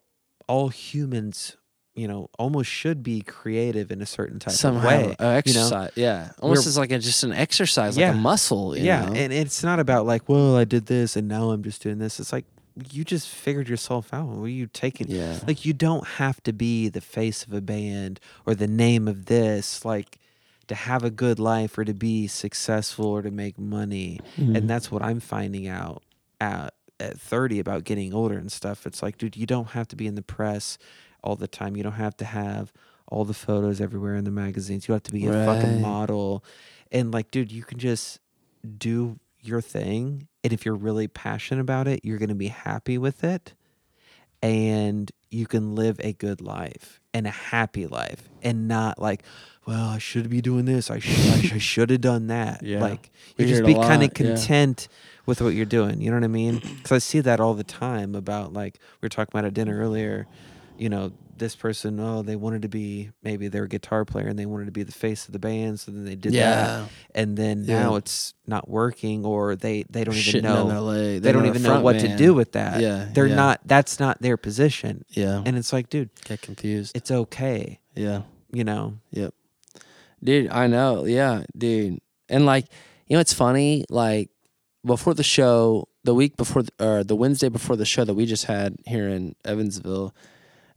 all 0.48 0.68
humans 0.68 1.56
you 1.96 2.08
know, 2.08 2.28
almost 2.40 2.68
should 2.68 3.04
be 3.04 3.20
creative 3.22 3.92
in 3.92 4.02
a 4.02 4.06
certain 4.06 4.40
type 4.40 4.52
Somehow 4.52 4.88
of 4.88 5.06
way. 5.10 5.16
uh, 5.20 5.28
exercise. 5.28 5.92
yeah. 5.94 6.32
Almost 6.40 6.66
as 6.66 6.76
like 6.76 6.90
a, 6.90 6.98
just 6.98 7.22
an 7.22 7.32
exercise, 7.32 7.96
Yeah. 7.96 8.08
like 8.08 8.16
a 8.16 8.20
muscle. 8.20 8.76
You 8.76 8.82
yeah, 8.82 9.04
know? 9.04 9.12
and 9.12 9.32
it's 9.32 9.62
not 9.62 9.78
about 9.78 10.04
like, 10.04 10.28
well, 10.28 10.56
I 10.56 10.64
did 10.64 10.86
this 10.86 11.14
and 11.14 11.28
now 11.28 11.50
I'm 11.50 11.62
just 11.62 11.80
doing 11.82 11.98
this. 11.98 12.18
It's 12.18 12.32
like 12.32 12.46
you 12.90 13.04
just 13.04 13.28
figured 13.28 13.68
yourself 13.68 14.12
out. 14.12 14.26
What 14.26 14.44
are 14.44 14.48
you 14.48 14.66
taking? 14.66 15.08
yeah. 15.08 15.38
Like 15.46 15.64
you 15.64 15.72
don't 15.72 16.06
have 16.06 16.42
to 16.44 16.52
be 16.52 16.88
the 16.88 17.00
face 17.00 17.44
of 17.44 17.52
a 17.52 17.60
band 17.60 18.18
or 18.46 18.54
the 18.54 18.66
name 18.66 19.06
of 19.08 19.26
this, 19.26 19.84
like 19.84 20.18
to 20.66 20.74
have 20.74 21.04
a 21.04 21.10
good 21.10 21.38
life 21.38 21.76
or 21.78 21.84
to 21.84 21.94
be 21.94 22.26
successful 22.26 23.06
or 23.06 23.22
to 23.22 23.30
make 23.30 23.58
money. 23.58 24.18
Mhm. 24.36 24.56
And 24.56 24.70
that's 24.70 24.90
what 24.90 25.02
I'm 25.02 25.20
finding 25.20 25.66
out 25.68 26.02
at 26.40 26.74
at 27.00 27.20
30 27.20 27.58
about 27.58 27.82
getting 27.84 28.14
older 28.14 28.38
and 28.38 28.50
stuff. 28.52 28.86
It's 28.86 29.02
like, 29.02 29.18
dude, 29.18 29.36
you 29.36 29.46
don't 29.46 29.70
have 29.70 29.88
to 29.88 29.96
be 29.96 30.06
in 30.06 30.14
the 30.14 30.22
press 30.22 30.78
all 31.24 31.34
the 31.34 31.48
time. 31.48 31.76
You 31.76 31.82
don't 31.82 31.92
have 31.94 32.16
to 32.18 32.24
have 32.24 32.72
all 33.08 33.24
the 33.24 33.34
photos 33.34 33.80
everywhere 33.80 34.14
in 34.14 34.22
the 34.24 34.30
magazines. 34.30 34.86
You 34.86 34.92
don't 34.92 34.96
have 34.96 35.02
to 35.04 35.12
be 35.12 35.26
a 35.26 35.32
Right. 35.32 35.44
fucking 35.44 35.80
model. 35.82 36.44
And 36.92 37.12
like, 37.12 37.32
dude, 37.32 37.50
you 37.50 37.64
can 37.64 37.78
just 37.80 38.20
do 38.78 39.18
your 39.42 39.60
thing. 39.60 40.28
And 40.44 40.52
if 40.52 40.64
you're 40.66 40.76
really 40.76 41.08
passionate 41.08 41.62
about 41.62 41.88
it, 41.88 42.04
you're 42.04 42.18
going 42.18 42.28
to 42.28 42.34
be 42.34 42.48
happy 42.48 42.98
with 42.98 43.24
it. 43.24 43.54
And 44.42 45.10
you 45.30 45.46
can 45.46 45.74
live 45.74 45.98
a 46.00 46.12
good 46.12 46.42
life 46.42 47.00
and 47.14 47.26
a 47.26 47.30
happy 47.30 47.86
life 47.86 48.28
and 48.42 48.68
not 48.68 49.00
like, 49.00 49.22
well, 49.66 49.88
I 49.88 49.98
should 49.98 50.28
be 50.28 50.42
doing 50.42 50.66
this. 50.66 50.90
I, 50.90 50.98
sh- 50.98 51.52
I, 51.54 51.58
should 51.58 51.88
have 51.88 52.02
done 52.02 52.26
that. 52.26 52.62
Yeah. 52.62 52.80
Like, 52.80 53.10
you 53.38 53.46
just 53.46 53.64
be 53.64 53.72
kind 53.72 54.02
of 54.02 54.10
lot, 54.10 54.20
yeah. 54.20 54.26
content 54.34 54.88
with 55.24 55.40
what 55.40 55.54
you're 55.54 55.64
doing. 55.64 56.02
You 56.02 56.10
know 56.10 56.18
what 56.18 56.24
I 56.24 56.28
mean? 56.28 56.58
Because 56.58 56.92
I 56.92 56.98
see 56.98 57.20
that 57.20 57.40
all 57.40 57.54
the 57.54 57.64
time 57.64 58.14
about 58.14 58.52
like 58.52 58.78
we 59.00 59.06
were 59.06 59.08
talking 59.08 59.30
about 59.32 59.46
at 59.46 59.54
dinner 59.54 59.78
earlier. 59.78 60.26
You 60.76 60.90
know, 60.90 61.12
this 61.38 61.56
person, 61.56 61.98
oh, 62.00 62.22
they 62.22 62.36
wanted 62.36 62.62
to 62.62 62.68
be 62.68 63.10
maybe 63.22 63.48
they're 63.48 63.64
a 63.64 63.68
guitar 63.68 64.04
player 64.04 64.28
and 64.28 64.38
they 64.38 64.46
wanted 64.46 64.66
to 64.66 64.72
be 64.72 64.82
the 64.82 64.92
face 64.92 65.26
of 65.26 65.32
the 65.32 65.38
band, 65.38 65.80
so 65.80 65.90
then 65.92 66.04
they 66.04 66.14
did 66.16 66.32
that, 66.34 66.88
and 67.14 67.36
then 67.36 67.64
Yeah. 67.64 67.80
now 67.82 67.94
it's 67.96 68.34
not 68.46 68.68
working, 68.68 69.24
or 69.24 69.56
they 69.56 69.84
they 69.90 70.04
don't 70.04 70.14
even 70.14 70.40
Shitting 70.40 70.44
know 70.44 70.68
their 70.92 71.02
they 71.04 71.18
They're 71.20 71.32
don't 71.32 71.46
even 71.46 71.62
know 71.62 71.80
what 71.80 71.98
to 72.00 72.16
do 72.16 72.34
with 72.34 72.52
that. 72.52 72.80
Yeah, 72.80 73.08
they're 73.12 73.26
yeah. 73.26 73.34
not. 73.34 73.60
That's 73.64 73.98
not 74.00 74.20
their 74.22 74.36
position, 74.36 75.04
Yeah. 75.10 75.42
and 75.44 75.56
it's 75.56 75.72
like, 75.72 75.88
dude, 75.90 76.10
Get 76.24 76.42
confused. 76.42 76.96
it's 76.96 77.10
okay. 77.10 77.80
yeah. 77.94 78.22
You 78.52 78.62
know, 78.64 78.98
Yep, 79.10 79.34
Dude, 80.22 80.50
I 80.50 80.68
know. 80.68 81.04
Yeah, 81.04 81.42
dude. 81.58 82.00
And 82.28 82.46
like, 82.46 82.66
you 83.08 83.16
know, 83.16 83.20
it's 83.20 83.32
funny. 83.34 83.84
Like 83.90 84.30
before 84.84 85.12
the 85.14 85.22
show, 85.24 85.88
the 86.04 86.14
week 86.14 86.36
before, 86.36 86.62
or 86.78 87.02
the 87.04 87.16
Wednesday 87.16 87.48
before 87.48 87.74
the 87.76 87.84
show 87.84 88.04
that 88.04 88.14
we 88.14 88.26
just 88.26 88.44
had 88.44 88.76
here 88.86 89.08
in 89.08 89.34
Evansville, 89.44 90.14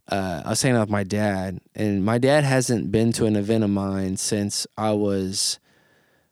uh, 0.08 0.42
I 0.44 0.50
was 0.50 0.62
hanging 0.62 0.76
out 0.76 0.82
with 0.82 0.90
my 0.90 1.04
dad, 1.04 1.60
and 1.74 2.04
my 2.04 2.18
dad 2.18 2.44
hasn't 2.44 2.90
been 2.90 3.12
to 3.12 3.26
an 3.26 3.36
event 3.36 3.64
of 3.64 3.70
mine 3.70 4.16
since 4.16 4.66
I 4.76 4.92
was. 4.92 5.58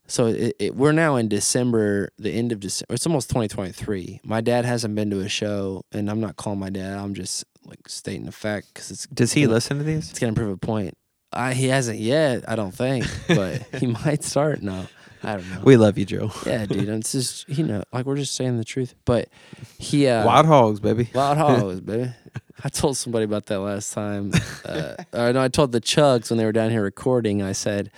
So 0.08 0.26
it, 0.26 0.54
it, 0.60 0.76
we're 0.76 0.92
now 0.92 1.16
in 1.16 1.28
December, 1.28 2.10
the 2.18 2.30
end 2.30 2.52
of 2.52 2.60
December. 2.60 2.94
It's 2.94 3.06
almost 3.06 3.28
2023. 3.30 4.20
My 4.24 4.40
dad 4.40 4.64
hasn't 4.64 4.94
been 4.94 5.10
to 5.10 5.20
a 5.20 5.28
show, 5.28 5.84
and 5.92 6.08
I'm 6.08 6.20
not 6.20 6.36
calling 6.36 6.60
my 6.60 6.70
dad. 6.70 6.96
I'm 6.96 7.12
just 7.14 7.44
like 7.64 7.88
stating 7.88 8.24
the 8.24 8.32
fact 8.32 8.68
because 8.72 8.90
it's 8.92 9.06
does 9.08 9.32
he 9.32 9.42
gonna- 9.42 9.54
listen 9.54 9.78
to 9.78 9.84
these? 9.84 10.08
it's 10.10 10.18
gonna 10.20 10.32
prove 10.32 10.50
a 10.50 10.56
point. 10.56 10.94
I, 11.32 11.52
he 11.54 11.66
hasn't 11.66 11.98
yet, 11.98 12.48
I 12.48 12.54
don't 12.56 12.70
think, 12.72 13.04
but 13.26 13.60
he 13.78 13.86
might 14.04 14.22
start. 14.22 14.62
No, 14.62 14.86
I 15.24 15.32
don't 15.36 15.50
know. 15.50 15.60
We 15.64 15.76
love 15.76 15.98
you, 15.98 16.04
Joe. 16.06 16.30
yeah, 16.46 16.64
dude. 16.66 16.88
It's 16.88 17.10
just 17.12 17.48
you 17.48 17.64
know, 17.64 17.82
like 17.92 18.06
we're 18.06 18.16
just 18.16 18.36
saying 18.36 18.56
the 18.58 18.64
truth. 18.64 18.94
But 19.04 19.28
he 19.76 20.06
uh, 20.06 20.24
Wild 20.24 20.46
hogs, 20.46 20.78
baby. 20.80 21.10
wild 21.12 21.36
hogs, 21.38 21.80
baby. 21.80 22.12
I 22.64 22.68
told 22.68 22.96
somebody 22.96 23.24
about 23.24 23.46
that 23.46 23.60
last 23.60 23.92
time. 23.92 24.32
Uh, 24.64 24.94
or 25.12 25.32
no, 25.32 25.42
I 25.42 25.48
told 25.48 25.72
the 25.72 25.80
Chugs 25.80 26.30
when 26.30 26.38
they 26.38 26.44
were 26.44 26.52
down 26.52 26.70
here 26.70 26.82
recording. 26.82 27.42
I 27.42 27.52
said 27.52 27.90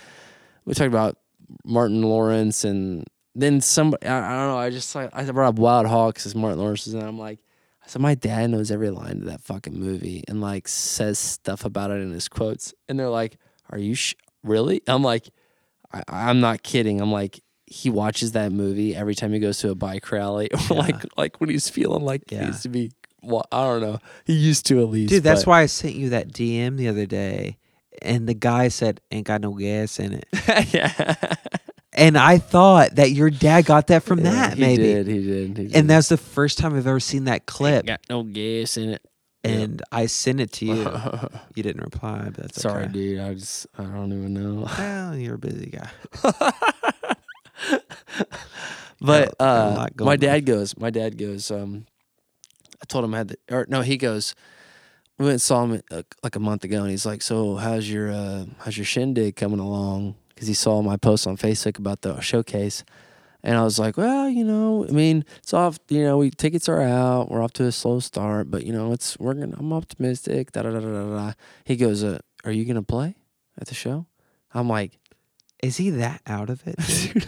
we 0.65 0.73
talked 0.73 0.87
about 0.87 1.17
Martin 1.65 2.01
Lawrence, 2.01 2.63
and 2.63 3.05
then 3.35 3.61
somebody. 3.61 4.05
I, 4.05 4.17
I 4.17 4.37
don't 4.39 4.47
know. 4.49 4.57
I 4.57 4.69
just 4.69 4.93
like 4.95 5.09
I 5.13 5.23
brought 5.31 5.49
up 5.49 5.59
Wild 5.59 5.87
Hogs 5.87 6.25
as 6.25 6.35
Martin 6.35 6.59
Lawrence's, 6.59 6.93
and 6.93 7.03
I'm 7.03 7.17
like. 7.19 7.39
I 7.81 7.91
said, 7.91 8.03
my 8.03 8.13
dad 8.13 8.51
knows 8.51 8.69
every 8.69 8.91
line 8.91 9.13
of 9.21 9.25
that 9.25 9.41
fucking 9.41 9.73
movie 9.79 10.23
and 10.27 10.41
like 10.41 10.67
says 10.67 11.17
stuff 11.17 11.65
about 11.65 11.89
it 11.89 11.95
in 12.01 12.11
his 12.11 12.27
quotes. 12.27 12.71
And 12.87 12.99
they're 12.99 13.09
like, 13.09 13.37
Are 13.71 13.79
you 13.79 13.95
sh- 13.95 14.13
really? 14.43 14.83
I'm 14.85 15.01
like, 15.01 15.27
I- 15.91 16.03
I'm 16.07 16.39
not 16.39 16.61
kidding. 16.61 17.01
I'm 17.01 17.11
like, 17.11 17.39
he 17.65 17.89
watches 17.89 18.33
that 18.33 18.51
movie 18.51 18.95
every 18.95 19.15
time 19.15 19.33
he 19.33 19.39
goes 19.39 19.57
to 19.59 19.71
a 19.71 19.75
bike 19.75 20.11
rally 20.11 20.49
or 20.53 20.59
Yeah. 20.69 20.77
like 20.81 21.17
like 21.17 21.39
when 21.41 21.49
he's 21.49 21.67
feeling 21.67 22.03
like 22.03 22.29
he 22.29 22.37
needs 22.37 22.61
to 22.61 22.69
be 22.69 22.91
well, 23.21 23.45
I 23.51 23.63
don't 23.65 23.81
know. 23.81 23.99
He 24.25 24.33
used 24.33 24.65
to 24.67 24.81
at 24.81 24.89
least. 24.89 25.09
Dude, 25.11 25.23
that's 25.23 25.41
but- 25.45 25.51
why 25.51 25.61
I 25.61 25.65
sent 25.67 25.95
you 25.95 26.09
that 26.09 26.29
DM 26.31 26.77
the 26.77 26.87
other 26.87 27.05
day, 27.05 27.57
and 28.01 28.27
the 28.27 28.33
guy 28.33 28.67
said, 28.69 29.01
"Ain't 29.11 29.27
got 29.27 29.41
no 29.41 29.53
gas 29.53 29.99
in 29.99 30.13
it," 30.13 30.25
yeah. 30.73 31.15
and 31.93 32.17
I 32.17 32.37
thought 32.37 32.95
that 32.95 33.11
your 33.11 33.29
dad 33.29 33.65
got 33.65 33.87
that 33.87 34.03
from 34.03 34.19
Yeah, 34.19 34.31
that, 34.31 34.53
he 34.55 34.61
maybe. 34.61 34.83
Did, 34.83 35.07
he 35.07 35.21
did. 35.23 35.57
He 35.57 35.63
did. 35.67 35.75
And 35.75 35.89
that's 35.89 36.09
the 36.09 36.17
first 36.17 36.57
time 36.57 36.75
I've 36.75 36.87
ever 36.87 36.99
seen 36.99 37.25
that 37.25 37.45
clip, 37.45 37.85
got 37.85 38.01
no 38.09 38.23
gas 38.23 38.77
in 38.77 38.89
it. 38.89 39.01
and 39.43 39.81
I 39.91 40.05
sent 40.07 40.39
it 40.41 40.51
to 40.53 40.65
you. 40.65 40.75
you 41.55 41.63
didn't 41.63 41.81
reply, 41.83 42.23
but 42.25 42.35
that's 42.35 42.61
Sorry, 42.61 42.83
okay. 42.83 42.91
dude. 42.93 43.19
I 43.19 43.33
just 43.33 43.67
I 43.77 43.83
don't 43.83 44.11
even 44.13 44.33
know. 44.33 44.65
Well, 44.77 45.15
you're 45.17 45.35
a 45.35 45.39
busy 45.39 45.67
guy. 45.71 45.89
But 49.01 49.37
Got 49.37 49.87
a- 49.87 49.91
got 49.95 49.99
a 49.99 50.03
uh, 50.03 50.05
my 50.05 50.15
dad 50.17 50.45
goes. 50.45 50.77
My 50.77 50.89
dad 50.89 51.17
goes. 51.17 51.51
Um, 51.51 51.85
told 52.89 53.05
him 53.05 53.13
I 53.13 53.19
had 53.19 53.27
the 53.29 53.37
or 53.49 53.65
no. 53.69 53.81
He 53.81 53.97
goes. 53.97 54.35
We 55.17 55.25
went 55.25 55.33
and 55.33 55.41
saw 55.41 55.65
him 55.65 55.81
uh, 55.91 56.03
like 56.23 56.37
a 56.37 56.39
month 56.39 56.63
ago, 56.63 56.81
and 56.81 56.89
he's 56.89 57.05
like, 57.05 57.21
"So 57.21 57.55
how's 57.55 57.89
your 57.89 58.09
uh, 58.11 58.45
how's 58.59 58.77
your 58.77 58.85
shindig 58.85 59.35
coming 59.35 59.59
along?" 59.59 60.15
because 60.39 60.47
he 60.47 60.53
saw 60.53 60.81
my 60.81 60.95
post 60.95 61.27
on 61.27 61.35
Facebook 61.35 61.77
about 61.77 62.01
the 62.01 62.17
showcase. 62.21 62.85
And 63.43 63.57
I 63.57 63.63
was 63.63 63.77
like, 63.77 63.97
well, 63.97 64.29
you 64.29 64.45
know, 64.45 64.85
I 64.87 64.91
mean, 64.91 65.25
it's 65.39 65.53
off. 65.53 65.79
You 65.89 66.05
know, 66.05 66.17
we 66.17 66.31
tickets 66.31 66.69
are 66.69 66.81
out. 66.81 67.29
We're 67.29 67.43
off 67.43 67.51
to 67.53 67.65
a 67.65 67.73
slow 67.73 67.99
start, 67.99 68.49
but 68.49 68.65
you 68.65 68.71
know, 68.71 68.93
it's 68.93 69.19
we're 69.19 69.33
gonna. 69.33 69.57
I'm 69.59 69.73
optimistic. 69.73 70.53
Da 70.53 70.61
da 70.61 70.71
da 70.71 70.79
da 70.79 70.87
da. 70.87 71.15
da. 71.15 71.33
He 71.65 71.75
goes, 71.75 72.05
uh, 72.05 72.19
"Are 72.45 72.51
you 72.51 72.63
gonna 72.63 72.83
play 72.83 73.15
at 73.59 73.67
the 73.67 73.75
show?" 73.75 74.05
I'm 74.53 74.69
like, 74.69 74.97
Is 75.61 75.75
he 75.75 75.89
that 75.89 76.21
out 76.25 76.49
of 76.49 76.65
it, 76.65 77.27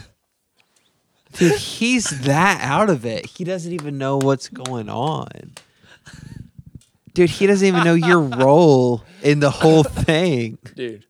dude? 1.32 1.50
Dude, 1.52 1.58
he's 1.58 2.10
that 2.22 2.60
out 2.62 2.90
of 2.90 3.04
it. 3.06 3.26
He 3.26 3.44
doesn't 3.44 3.72
even 3.72 3.98
know 3.98 4.18
what's 4.18 4.48
going 4.48 4.88
on. 4.88 5.52
Dude, 7.14 7.28
he 7.30 7.46
doesn't 7.46 7.66
even 7.66 7.84
know 7.84 7.94
your 7.94 8.20
role 8.20 9.04
in 9.22 9.40
the 9.40 9.50
whole 9.50 9.82
thing. 9.84 10.58
dude. 10.74 11.04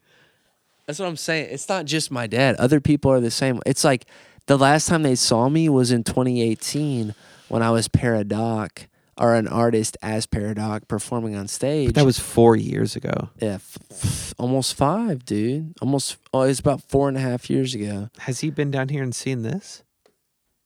That's 0.87 0.99
what 0.99 1.07
I'm 1.07 1.16
saying. 1.16 1.49
It's 1.53 1.68
not 1.68 1.85
just 1.85 2.11
my 2.11 2.27
dad. 2.27 2.57
Other 2.57 2.81
people 2.81 3.11
are 3.12 3.20
the 3.20 3.31
same. 3.31 3.61
It's 3.64 3.85
like 3.85 4.05
the 4.47 4.59
last 4.59 4.89
time 4.89 5.05
they 5.05 5.14
saw 5.14 5.49
me 5.49 5.68
was 5.68 5.93
in 5.93 6.03
2018 6.03 7.14
when 7.49 7.62
I 7.62 7.70
was 7.70 7.87
Paradoc 7.87 8.89
or 9.16 9.37
an 9.37 9.47
artist 9.47 9.97
as 10.03 10.27
Paradoc 10.27 10.89
performing 10.89 11.37
on 11.37 11.47
stage. 11.47 11.89
But 11.91 11.95
That 11.95 12.05
was 12.05 12.18
four 12.18 12.57
years 12.57 12.97
ago. 12.97 13.29
yeah, 13.41 13.55
f- 13.55 13.79
f- 13.93 14.35
almost 14.39 14.75
five, 14.75 15.25
dude. 15.25 15.73
Almost. 15.81 16.16
Oh, 16.35 16.43
it's 16.43 16.59
about 16.59 16.83
four 16.83 17.09
and 17.09 17.16
a 17.16 17.20
half 17.20 17.49
years 17.49 17.77
ago. 17.77 18.11
Has 18.20 18.41
he 18.41 18.51
been 18.51 18.73
down 18.73 18.89
here 18.89 19.05
and 19.05 19.14
seen 19.14 19.43
this? 19.43 19.82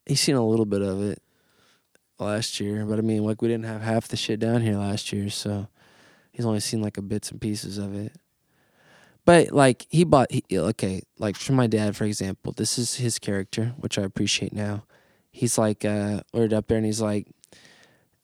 He's 0.06 0.20
seen 0.20 0.36
a 0.36 0.46
little 0.46 0.66
bit 0.66 0.82
of 0.82 1.02
it 1.02 1.20
last 2.18 2.60
year, 2.60 2.84
but 2.86 2.98
I 2.98 3.02
mean, 3.02 3.24
like 3.24 3.42
we 3.42 3.48
didn't 3.48 3.64
have 3.66 3.82
half 3.82 4.08
the 4.08 4.16
shit 4.16 4.40
down 4.40 4.62
here 4.62 4.76
last 4.76 5.12
year, 5.12 5.28
so 5.30 5.68
he's 6.32 6.46
only 6.46 6.60
seen 6.60 6.80
like 6.80 6.96
a 6.96 7.02
bits 7.02 7.30
and 7.30 7.40
pieces 7.40 7.78
of 7.78 7.94
it. 7.94 8.12
But 9.24 9.50
like 9.50 9.86
he 9.90 10.04
bought, 10.04 10.30
he, 10.30 10.44
okay, 10.52 11.02
like 11.18 11.36
for 11.36 11.52
my 11.52 11.66
dad, 11.66 11.96
for 11.96 12.04
example, 12.04 12.52
this 12.52 12.78
is 12.78 12.94
his 12.96 13.18
character, 13.18 13.74
which 13.76 13.98
I 13.98 14.02
appreciate 14.02 14.52
now. 14.52 14.84
He's 15.32 15.58
like, 15.58 15.84
uh, 15.84 16.20
ordered 16.32 16.54
up 16.54 16.68
there, 16.68 16.76
and 16.78 16.86
he's 16.86 17.00
like, 17.00 17.26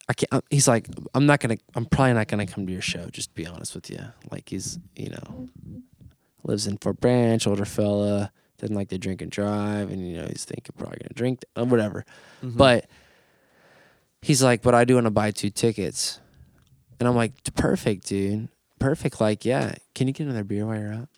I 0.09 0.15
can't. 0.15 0.33
uh, 0.33 0.41
He's 0.51 0.69
like, 0.69 0.87
I'm 1.15 1.27
not 1.27 1.41
gonna. 1.41 1.59
I'm 1.75 1.87
probably 1.87 2.15
not 2.15 2.29
gonna 2.29 2.47
come 2.47 2.67
to 2.67 2.73
your 2.73 2.81
show. 2.83 3.07
Just 3.11 3.31
to 3.31 3.35
be 3.35 3.47
honest 3.47 3.75
with 3.75 3.91
you. 3.91 4.01
Like 4.31 4.49
he's, 4.49 4.79
you 4.97 5.11
know, 5.11 5.49
lives 6.45 6.67
in 6.67 6.79
Fort 6.79 7.01
Branch, 7.01 7.45
older 7.47 7.65
fella, 7.65 8.31
doesn't 8.63 8.77
like 8.77 8.89
to 8.91 8.99
drink 8.99 9.21
and 9.21 9.31
drive, 9.31 9.91
and 9.91 10.09
you 10.09 10.17
know 10.17 10.27
he's 10.27 10.45
thinking 10.45 10.73
probably 10.79 10.99
gonna 11.03 11.15
drink, 11.15 11.45
uh, 11.57 11.65
whatever. 11.65 12.05
But 12.43 12.87
he's 14.23 14.43
like, 14.43 14.63
but 14.63 14.75
I 14.75 14.85
do 14.85 14.95
want 14.95 15.07
to 15.07 15.11
buy 15.11 15.33
two 15.33 15.51
tickets, 15.51 16.21
and 16.99 17.09
I'm 17.09 17.17
like, 17.17 17.33
perfect, 17.55 18.07
dude, 18.07 18.49
perfect. 18.79 19.21
Like, 19.21 19.45
yeah, 19.45 19.75
can 19.95 20.07
you 20.07 20.15
get 20.15 20.25
another 20.25 20.45
beer 20.45 20.65
while 20.65 20.79
you're 20.79 20.93
out? 20.95 21.09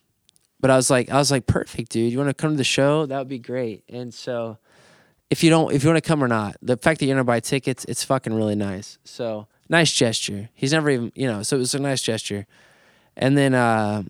But 0.59 0.71
I 0.71 0.77
was 0.77 0.91
like, 0.91 1.11
I 1.11 1.19
was 1.19 1.31
like, 1.31 1.47
perfect, 1.47 1.93
dude. 1.93 2.11
You 2.11 2.19
want 2.19 2.31
to 2.31 2.35
come 2.35 2.53
to 2.53 2.57
the 2.57 2.65
show? 2.65 3.05
That 3.05 3.19
would 3.19 3.29
be 3.29 3.39
great. 3.39 3.85
And 3.89 4.13
so, 4.15 4.57
if 5.29 5.45
you 5.45 5.51
don't, 5.51 5.73
if 5.73 5.85
you 5.85 5.91
want 5.91 6.03
to 6.03 6.09
come 6.09 6.25
or 6.25 6.29
not, 6.29 6.57
the 6.63 6.79
fact 6.79 7.01
that 7.01 7.07
you're 7.07 7.15
gonna 7.15 7.25
buy 7.25 7.41
tickets, 7.41 7.85
it's 7.87 8.03
fucking 8.03 8.33
really 8.35 8.57
nice. 8.57 8.99
So 9.05 9.47
nice 9.69 9.93
gesture. 9.93 10.49
He's 10.55 10.73
never 10.73 10.89
even, 10.89 11.13
you 11.15 11.27
know, 11.27 11.43
so 11.43 11.57
it 11.57 11.59
was 11.61 11.75
a 11.75 11.79
nice 11.79 12.01
gesture. 12.01 12.47
And 13.17 13.37
then, 13.37 13.53
uh, 13.55 14.05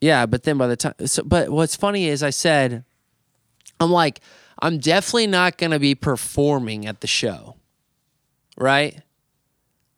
yeah, 0.00 0.26
but 0.26 0.44
then 0.44 0.58
by 0.58 0.66
the 0.66 0.76
time, 0.76 0.94
so, 1.06 1.22
but 1.22 1.50
what's 1.50 1.76
funny 1.76 2.06
is 2.06 2.22
I 2.22 2.30
said, 2.30 2.84
I'm 3.78 3.90
like, 3.90 4.20
I'm 4.60 4.78
definitely 4.78 5.26
not 5.26 5.58
gonna 5.58 5.78
be 5.78 5.94
performing 5.94 6.86
at 6.86 7.00
the 7.00 7.06
show, 7.06 7.56
right? 8.56 9.00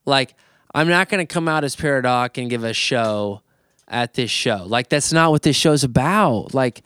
Like, 0.04 0.34
I'm 0.74 0.88
not 0.88 1.08
gonna 1.08 1.26
come 1.26 1.48
out 1.48 1.64
as 1.64 1.76
Paradox 1.76 2.38
and 2.38 2.50
give 2.50 2.64
a 2.64 2.72
show 2.72 3.42
at 3.88 4.14
this 4.14 4.30
show. 4.30 4.64
Like, 4.66 4.88
that's 4.88 5.12
not 5.12 5.30
what 5.30 5.42
this 5.42 5.56
show's 5.56 5.84
about. 5.84 6.54
Like, 6.54 6.82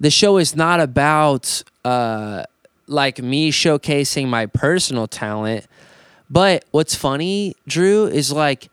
the 0.00 0.10
show 0.10 0.36
is 0.38 0.54
not 0.54 0.80
about 0.80 1.62
uh 1.84 2.44
like 2.86 3.22
me 3.22 3.50
showcasing 3.50 4.28
my 4.28 4.46
personal 4.46 5.06
talent. 5.06 5.66
But 6.30 6.64
what's 6.70 6.94
funny, 6.94 7.54
Drew, 7.66 8.06
is 8.06 8.32
like, 8.32 8.68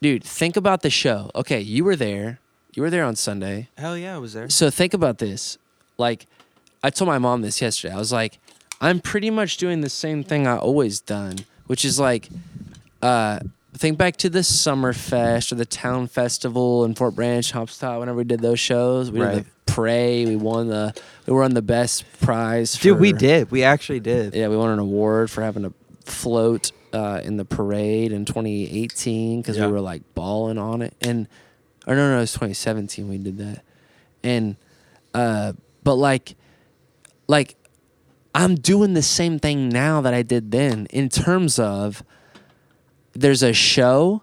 dude, 0.00 0.24
think 0.24 0.56
about 0.56 0.82
the 0.82 0.90
show. 0.90 1.30
Okay, 1.34 1.60
you 1.60 1.84
were 1.84 1.96
there. 1.96 2.40
You 2.74 2.82
were 2.82 2.90
there 2.90 3.04
on 3.04 3.16
Sunday. 3.16 3.68
Hell 3.76 3.96
yeah, 3.98 4.14
I 4.14 4.18
was 4.18 4.32
there. 4.32 4.48
So 4.48 4.70
think 4.70 4.94
about 4.94 5.18
this. 5.18 5.58
Like, 5.98 6.26
I 6.82 6.90
told 6.90 7.08
my 7.08 7.18
mom 7.18 7.42
this 7.42 7.60
yesterday. 7.60 7.94
I 7.94 7.98
was 7.98 8.12
like, 8.12 8.38
I'm 8.80 9.00
pretty 9.00 9.30
much 9.30 9.56
doing 9.56 9.80
the 9.80 9.90
same 9.90 10.22
thing 10.24 10.46
I 10.46 10.56
always 10.56 11.00
done, 11.00 11.36
which 11.66 11.84
is 11.84 11.98
like, 12.00 12.28
uh, 13.02 13.40
think 13.74 13.98
back 13.98 14.16
to 14.18 14.30
the 14.30 14.42
summer 14.42 14.92
fest 14.92 15.52
or 15.52 15.56
the 15.56 15.66
town 15.66 16.06
festival 16.06 16.84
in 16.84 16.94
Fort 16.94 17.14
Branch, 17.14 17.52
Hopstop. 17.52 17.98
Whenever 18.00 18.18
we 18.18 18.24
did 18.24 18.40
those 18.40 18.60
shows, 18.60 19.10
we 19.10 19.20
did 19.20 19.44
the 19.44 19.46
pray. 19.66 20.24
We 20.24 20.36
won 20.36 20.68
the, 20.68 20.94
we 21.26 21.32
won 21.34 21.54
the 21.54 21.62
best 21.62 22.04
prize. 22.20 22.72
Dude, 22.74 22.98
we 23.00 23.12
did. 23.12 23.50
We 23.50 23.62
actually 23.64 24.00
did. 24.00 24.34
Yeah, 24.34 24.48
we 24.48 24.56
won 24.56 24.70
an 24.70 24.78
award 24.78 25.30
for 25.30 25.42
having 25.42 25.64
a 25.64 25.72
float 26.04 26.72
uh, 26.92 27.20
in 27.22 27.36
the 27.36 27.44
parade 27.44 28.12
in 28.12 28.24
2018 28.24 29.40
because 29.42 29.56
Yeah. 29.58 29.66
we 29.66 29.72
were 29.72 29.80
like 29.80 30.02
balling 30.14 30.58
on 30.58 30.82
it. 30.82 30.94
And 31.00 31.28
or 31.86 31.94
no, 31.94 32.10
no, 32.10 32.18
it 32.18 32.20
was 32.20 32.32
2017 32.32 33.08
we 33.08 33.18
did 33.18 33.38
that. 33.38 33.62
And 34.22 34.56
uh, 35.14 35.54
but 35.82 35.94
like, 35.94 36.34
like 37.26 37.56
I'm 38.34 38.54
doing 38.54 38.94
the 38.94 39.02
same 39.02 39.38
thing 39.38 39.68
now 39.68 40.00
that 40.00 40.14
I 40.14 40.22
did 40.22 40.50
then 40.50 40.86
in 40.90 41.08
terms 41.08 41.58
of 41.58 42.02
there's 43.12 43.42
a 43.42 43.52
show. 43.52 44.22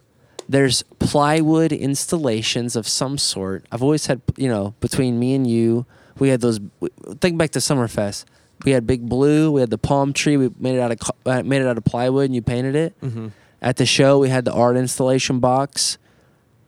There's 0.49 0.81
plywood 0.99 1.73
installations 1.73 2.77
of 2.77 2.87
some 2.87 3.17
sort. 3.17 3.65
I've 3.69 3.83
always 3.83 4.05
had, 4.05 4.21
you 4.37 4.47
know, 4.47 4.75
between 4.79 5.19
me 5.19 5.35
and 5.35 5.45
you, 5.45 5.85
we 6.19 6.29
had 6.29 6.39
those. 6.39 6.61
Think 7.19 7.37
back 7.37 7.51
to 7.51 7.59
Summerfest. 7.59 8.23
We 8.65 8.71
had 8.71 8.87
Big 8.87 9.07
Blue. 9.07 9.51
We 9.51 9.59
had 9.59 9.69
the 9.69 9.77
palm 9.77 10.13
tree. 10.13 10.37
We 10.37 10.49
made 10.57 10.75
it 10.75 10.79
out 10.79 10.91
of 10.91 11.11
uh, 11.25 11.43
made 11.43 11.61
it 11.61 11.67
out 11.67 11.77
of 11.77 11.83
plywood, 11.83 12.25
and 12.25 12.35
you 12.35 12.41
painted 12.41 12.75
it. 12.75 12.99
Mm-hmm. 13.01 13.27
At 13.61 13.77
the 13.77 13.85
show, 13.85 14.19
we 14.19 14.29
had 14.29 14.45
the 14.45 14.53
art 14.53 14.77
installation 14.77 15.39
box. 15.39 15.97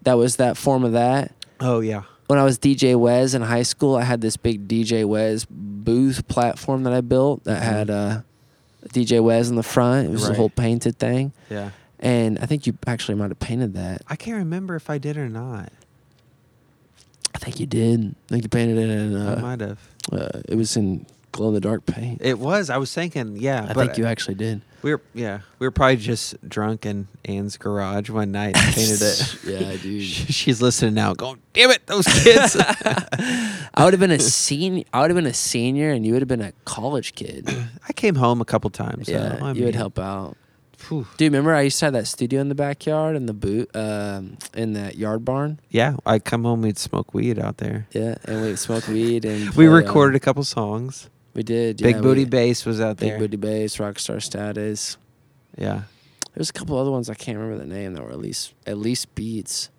That 0.03 0.13
was 0.17 0.37
that 0.37 0.57
form 0.57 0.83
of 0.83 0.93
that. 0.93 1.33
Oh 1.59 1.79
yeah. 1.81 2.03
When 2.27 2.37
I 2.39 2.43
was 2.43 2.59
DJ 2.59 2.95
Wes 2.97 3.33
in 3.33 3.41
high 3.41 3.63
school, 3.63 3.95
I 3.95 4.03
had 4.03 4.21
this 4.21 4.37
big 4.37 4.67
DJ 4.67 5.03
Wes 5.05 5.45
booth 5.49 6.27
platform 6.27 6.83
that 6.83 6.93
I 6.93 7.01
built 7.01 7.43
that 7.45 7.61
had 7.63 7.89
uh, 7.89 8.21
DJ 8.89 9.21
Wes 9.21 9.49
in 9.49 9.55
the 9.55 9.63
front. 9.63 10.07
It 10.07 10.11
was 10.11 10.29
a 10.29 10.33
whole 10.35 10.49
painted 10.49 10.99
thing. 10.99 11.33
Yeah. 11.49 11.71
And 11.99 12.37
I 12.39 12.45
think 12.45 12.67
you 12.67 12.77
actually 12.87 13.15
might 13.15 13.29
have 13.31 13.39
painted 13.39 13.73
that. 13.73 14.03
I 14.07 14.15
can't 14.15 14.37
remember 14.37 14.75
if 14.75 14.89
I 14.89 14.99
did 14.99 15.17
or 15.17 15.27
not. 15.27 15.71
I 17.33 17.37
think 17.39 17.59
you 17.59 17.65
did. 17.65 18.15
I 18.27 18.29
think 18.29 18.43
you 18.43 18.49
painted 18.49 18.77
it 18.77 18.89
in. 18.89 19.17
I 19.17 19.33
Uh, 19.33 19.39
might 19.41 19.59
have. 19.61 19.79
uh, 20.11 20.41
it 20.47 20.55
was 20.55 20.77
in 20.77 21.05
glow 21.31 21.49
in 21.49 21.53
the 21.53 21.61
dark 21.61 21.85
paint. 21.85 22.21
It 22.23 22.39
was. 22.39 22.69
I 22.69 22.77
was 22.77 22.93
thinking. 22.93 23.37
Yeah. 23.37 23.65
I 23.69 23.73
think 23.73 23.97
you 23.97 24.05
actually 24.05 24.35
did. 24.35 24.61
We 24.81 24.91
were. 24.93 25.01
Yeah. 25.13 25.39
We 25.59 25.67
were 25.67 25.71
probably 25.71 25.97
just 25.97 26.35
drunk 26.47 26.85
in 26.85 27.07
Anne's 27.25 27.57
garage 27.57 28.09
one 28.09 28.31
night 28.31 28.55
and 28.55 28.73
painted 28.75 29.01
it. 29.01 29.37
yeah, 29.45 29.75
dude. 29.75 30.03
She's 30.33 30.61
listening 30.61 30.93
now, 30.93 31.13
going, 31.13 31.39
"Damn 31.53 31.71
it, 31.71 31.85
those 31.87 32.07
kids!" 32.07 32.55
I 32.59 33.83
would 33.83 33.93
have 33.93 33.99
been 33.99 34.11
a 34.11 34.19
senior. 34.19 34.83
I 34.93 35.01
would 35.01 35.09
have 35.09 35.15
been 35.15 35.25
a 35.25 35.33
senior, 35.33 35.91
and 35.91 36.05
you 36.05 36.13
would 36.13 36.21
have 36.21 36.29
been 36.29 36.41
a 36.41 36.53
college 36.65 37.15
kid. 37.15 37.49
I 37.89 37.93
came 37.93 38.15
home 38.15 38.39
a 38.41 38.45
couple 38.45 38.69
times. 38.69 39.07
so, 39.07 39.13
yeah, 39.13 39.37
I 39.41 39.51
you 39.51 39.65
would 39.65 39.75
help 39.75 39.99
out. 39.99 40.37
phew. 40.77 41.05
Dude, 41.17 41.31
remember 41.31 41.53
I 41.53 41.61
used 41.61 41.79
to 41.79 41.85
have 41.87 41.93
that 41.93 42.07
studio 42.07 42.39
in 42.39 42.47
the 42.47 42.55
backyard 42.55 43.17
in 43.17 43.25
the 43.25 43.33
boot, 43.33 43.69
um, 43.75 44.37
in 44.53 44.73
that 44.73 44.95
yard 44.95 45.25
barn. 45.25 45.59
Yeah, 45.69 45.97
I'd 46.05 46.23
come 46.23 46.43
home, 46.45 46.61
we'd 46.61 46.77
smoke 46.77 47.13
weed 47.13 47.37
out 47.37 47.57
there. 47.57 47.87
Yeah, 47.91 48.15
and 48.23 48.41
we'd 48.43 48.57
smoke 48.59 48.87
weed 48.87 49.25
and 49.25 49.49
We 49.49 49.65
play, 49.65 49.67
um, 49.67 49.73
recorded 49.73 50.15
a 50.15 50.19
couple 50.21 50.43
songs. 50.45 51.09
We 51.39 51.43
did. 51.43 51.77
Big 51.77 51.95
yeah, 51.95 52.01
Booty 52.01 52.25
we, 52.25 52.29
Bass 52.29 52.65
was 52.65 52.81
out 52.81 52.97
Big 52.97 53.11
there. 53.11 53.17
Big 53.17 53.31
Booty 53.31 53.37
Bass, 53.37 53.77
Rockstar 53.77 54.21
Status. 54.21 54.97
Yeah, 55.57 55.83
There's 56.33 56.49
a 56.49 56.53
couple 56.53 56.77
other 56.77 56.91
ones 56.91 57.09
I 57.09 57.13
can't 57.13 57.37
remember 57.37 57.63
the 57.63 57.73
name 57.73 57.93
that 57.93 58.03
were 58.03 58.09
at 58.11 58.19
least 58.19 58.53
at 58.67 58.77
least 58.77 59.15
beats. 59.15 59.69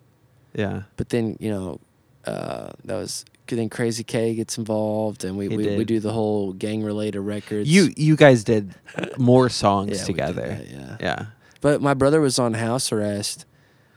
yeah. 0.55 0.83
But 0.97 1.09
then 1.09 1.37
you 1.39 1.51
know, 1.51 1.79
uh, 2.25 2.71
that 2.85 2.95
was 2.95 3.25
then 3.45 3.69
Crazy 3.69 4.03
K 4.03 4.33
gets 4.33 4.57
involved, 4.57 5.23
and 5.23 5.37
we 5.37 5.49
we, 5.49 5.77
we 5.77 5.85
do 5.85 5.99
the 5.99 6.11
whole 6.11 6.51
gang 6.53 6.81
related 6.83 7.21
records. 7.21 7.69
You 7.69 7.93
you 7.95 8.15
guys 8.15 8.43
did 8.43 8.73
more 9.19 9.45
Yeah, 9.45 9.49
songs 9.49 9.97
did 9.99 10.05
together. 10.07 10.47
that, 10.47 10.67
yeah. 10.67 10.97
Yeah. 10.99 11.25
But 11.61 11.79
my 11.79 11.93
brother 11.93 12.21
was 12.21 12.39
on 12.39 12.55
house 12.55 12.91
arrest 12.91 13.45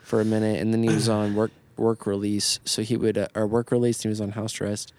for 0.03 0.21
a 0.21 0.25
minute, 0.27 0.61
and 0.61 0.71
then 0.75 0.83
he 0.83 0.91
was 0.91 1.09
on 1.09 1.35
work 1.35 1.53
work 1.79 2.07
release. 2.07 2.61
So 2.67 2.83
he 2.83 2.99
would 2.99 3.17
uh, 3.17 3.29
or 3.35 3.47
work 3.47 3.71
release. 3.71 4.01
And 4.01 4.03
he 4.03 4.09
was 4.11 4.21
on 4.21 4.33
house 4.33 4.61
arrest. 4.61 4.93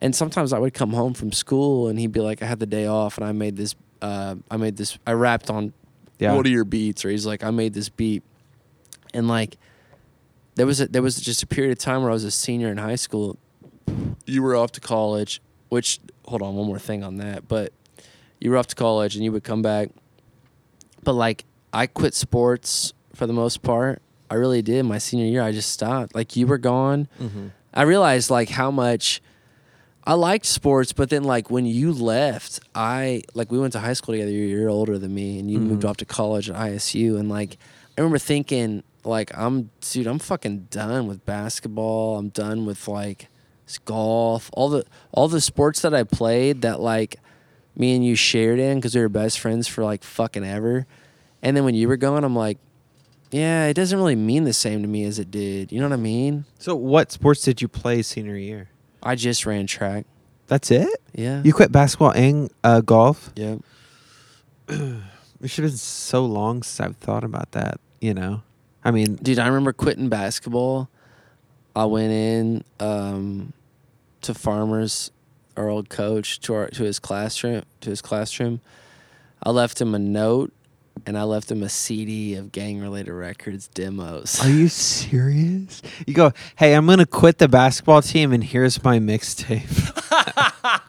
And 0.00 0.14
sometimes 0.14 0.52
I 0.52 0.58
would 0.58 0.74
come 0.74 0.92
home 0.92 1.14
from 1.14 1.32
school, 1.32 1.88
and 1.88 1.98
he'd 1.98 2.12
be 2.12 2.20
like, 2.20 2.42
"I 2.42 2.46
had 2.46 2.58
the 2.58 2.66
day 2.66 2.86
off, 2.86 3.16
and 3.16 3.26
I 3.26 3.32
made 3.32 3.56
this. 3.56 3.74
Uh, 4.02 4.36
I 4.50 4.56
made 4.56 4.76
this. 4.76 4.98
I 5.06 5.12
rapped 5.12 5.48
on 5.50 5.72
Yeah. 6.18 6.34
what 6.34 6.44
are 6.46 6.50
your 6.50 6.64
beats?" 6.64 7.04
Or 7.04 7.10
he's 7.10 7.24
like, 7.26 7.42
"I 7.42 7.50
made 7.50 7.72
this 7.74 7.88
beat," 7.88 8.22
and 9.14 9.28
like 9.28 9.56
there 10.56 10.66
was 10.66 10.80
a, 10.80 10.88
there 10.88 11.02
was 11.02 11.16
just 11.20 11.42
a 11.42 11.46
period 11.46 11.72
of 11.72 11.78
time 11.78 12.02
where 12.02 12.10
I 12.10 12.14
was 12.14 12.24
a 12.24 12.30
senior 12.30 12.68
in 12.70 12.76
high 12.78 12.96
school. 12.96 13.38
You 14.26 14.42
were 14.42 14.56
off 14.56 14.72
to 14.72 14.80
college, 14.80 15.40
which 15.68 16.00
hold 16.26 16.42
on, 16.42 16.54
one 16.54 16.66
more 16.66 16.78
thing 16.78 17.02
on 17.02 17.16
that, 17.16 17.48
but 17.48 17.72
you 18.40 18.50
were 18.50 18.56
off 18.58 18.66
to 18.68 18.74
college, 18.76 19.14
and 19.16 19.24
you 19.24 19.32
would 19.32 19.44
come 19.44 19.62
back 19.62 19.90
but 21.02 21.12
like 21.12 21.44
I 21.72 21.86
quit 21.86 22.14
sports 22.14 22.94
for 23.14 23.26
the 23.26 23.32
most 23.34 23.62
part. 23.62 24.00
I 24.30 24.36
really 24.36 24.62
did. 24.62 24.84
My 24.84 24.96
senior 24.98 25.26
year, 25.26 25.42
I 25.42 25.52
just 25.52 25.70
stopped. 25.70 26.14
Like 26.14 26.34
you 26.34 26.46
were 26.46 26.56
gone. 26.58 27.08
Mm-hmm. 27.20 27.48
I 27.74 27.82
realized 27.82 28.30
like 28.30 28.48
how 28.48 28.70
much 28.70 29.20
I 30.06 30.14
liked 30.14 30.44
sports, 30.46 30.92
but 30.92 31.08
then 31.10 31.24
like 31.24 31.50
when 31.50 31.64
you 31.66 31.92
left, 31.92 32.60
I 32.74 33.22
like 33.34 33.50
we 33.50 33.58
went 33.58 33.72
to 33.72 33.80
high 33.80 33.94
school 33.94 34.14
together. 34.14 34.30
You're 34.30 34.44
a 34.44 34.48
year 34.48 34.68
older 34.68 34.98
than 34.98 35.14
me, 35.14 35.38
and 35.38 35.50
you 35.50 35.58
moved 35.58 35.82
Mhm. 35.82 35.88
off 35.88 35.96
to 35.98 36.04
college 36.04 36.50
at 36.50 36.56
ISU, 36.56 37.16
and 37.18 37.28
like 37.28 37.56
I 37.96 38.00
remember 38.02 38.18
thinking 38.18 38.82
like 39.04 39.30
I'm 39.36 39.70
dude, 39.80 40.06
I'm 40.06 40.18
fucking 40.18 40.68
done 40.70 41.06
with 41.06 41.24
basketball. 41.24 42.18
I'm 42.18 42.28
done 42.28 42.66
with 42.66 42.86
like 42.86 43.28
golf, 43.86 44.50
all 44.52 44.68
the 44.68 44.84
all 45.12 45.26
the 45.28 45.40
sports 45.40 45.80
that 45.80 45.94
I 45.94 46.02
played 46.04 46.60
that 46.62 46.80
like 46.80 47.16
me 47.76 47.96
and 47.96 48.04
you 48.04 48.14
shared 48.14 48.58
in 48.58 48.78
because 48.78 48.94
we 48.94 49.00
were 49.00 49.08
best 49.08 49.40
friends 49.40 49.66
for 49.66 49.82
like 49.84 50.04
fucking 50.04 50.44
ever. 50.44 50.86
And 51.42 51.56
then 51.56 51.64
when 51.64 51.74
you 51.74 51.88
were 51.88 51.96
gone, 51.96 52.24
I'm 52.24 52.36
like, 52.36 52.58
yeah, 53.30 53.66
it 53.66 53.74
doesn't 53.74 53.98
really 53.98 54.16
mean 54.16 54.44
the 54.44 54.52
same 54.52 54.82
to 54.82 54.88
me 54.88 55.04
as 55.04 55.18
it 55.18 55.30
did. 55.30 55.72
You 55.72 55.80
know 55.80 55.88
what 55.88 55.94
I 55.94 56.00
mean? 56.00 56.44
So, 56.58 56.76
what 56.76 57.10
sports 57.10 57.42
did 57.42 57.60
you 57.62 57.68
play 57.68 58.02
senior 58.02 58.36
year? 58.36 58.68
I 59.04 59.14
just 59.14 59.46
ran 59.46 59.66
track. 59.66 60.06
That's 60.46 60.70
it. 60.70 60.88
Yeah. 61.14 61.42
You 61.44 61.52
quit 61.52 61.70
basketball 61.72 62.10
and 62.10 62.50
uh, 62.62 62.80
golf. 62.80 63.30
Yep. 63.36 63.60
It 65.42 65.50
should 65.50 65.64
have 65.64 65.72
been 65.72 65.78
so 65.78 66.24
long 66.24 66.62
since 66.62 66.80
I've 66.80 66.96
thought 66.96 67.22
about 67.22 67.52
that. 67.52 67.78
You 68.00 68.14
know, 68.14 68.42
I 68.82 68.90
mean, 68.92 69.16
Dude, 69.16 69.38
I 69.38 69.46
remember 69.46 69.74
quitting 69.74 70.08
basketball. 70.08 70.88
I 71.76 71.84
went 71.84 72.12
in 72.12 72.64
um, 72.80 73.52
to 74.22 74.32
Farmers, 74.32 75.10
our 75.54 75.68
old 75.68 75.90
coach, 75.90 76.40
to 76.40 76.54
our 76.54 76.68
to 76.68 76.84
his 76.84 76.98
classroom. 76.98 77.62
To 77.82 77.90
his 77.90 78.00
classroom, 78.00 78.62
I 79.42 79.50
left 79.50 79.82
him 79.82 79.94
a 79.94 79.98
note, 79.98 80.53
and 81.06 81.18
I 81.18 81.22
left 81.24 81.50
him 81.50 81.62
a 81.62 81.68
CD 81.68 82.34
of 82.36 82.52
gang 82.52 82.80
related 82.80 83.12
records 83.12 83.68
demos. 83.68 84.40
are 84.42 84.48
you 84.50 84.68
serious? 84.68 85.82
You 86.06 86.14
go, 86.14 86.32
hey, 86.56 86.74
I'm 86.74 86.86
gonna 86.86 87.06
quit 87.06 87.38
the 87.38 87.48
basketball 87.48 88.02
team, 88.02 88.32
and 88.32 88.42
here's 88.42 88.82
my 88.82 88.98
mixtape 88.98 89.62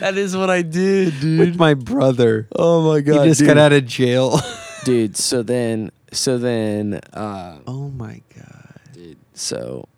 that 0.00 0.16
is 0.16 0.36
what 0.36 0.50
I 0.50 0.62
did, 0.62 1.20
dude. 1.20 1.38
with 1.40 1.56
my 1.58 1.74
brother. 1.74 2.48
oh 2.56 2.82
my 2.92 3.00
god, 3.00 3.22
He 3.24 3.28
just 3.30 3.44
got 3.44 3.58
out 3.58 3.72
of 3.72 3.86
jail. 3.86 4.38
dude. 4.84 5.16
So 5.16 5.42
then, 5.42 5.90
so 6.12 6.38
then, 6.38 7.00
uh, 7.12 7.58
oh 7.66 7.90
my 7.90 8.22
god. 8.36 8.74
dude. 8.92 9.18
So 9.34 9.88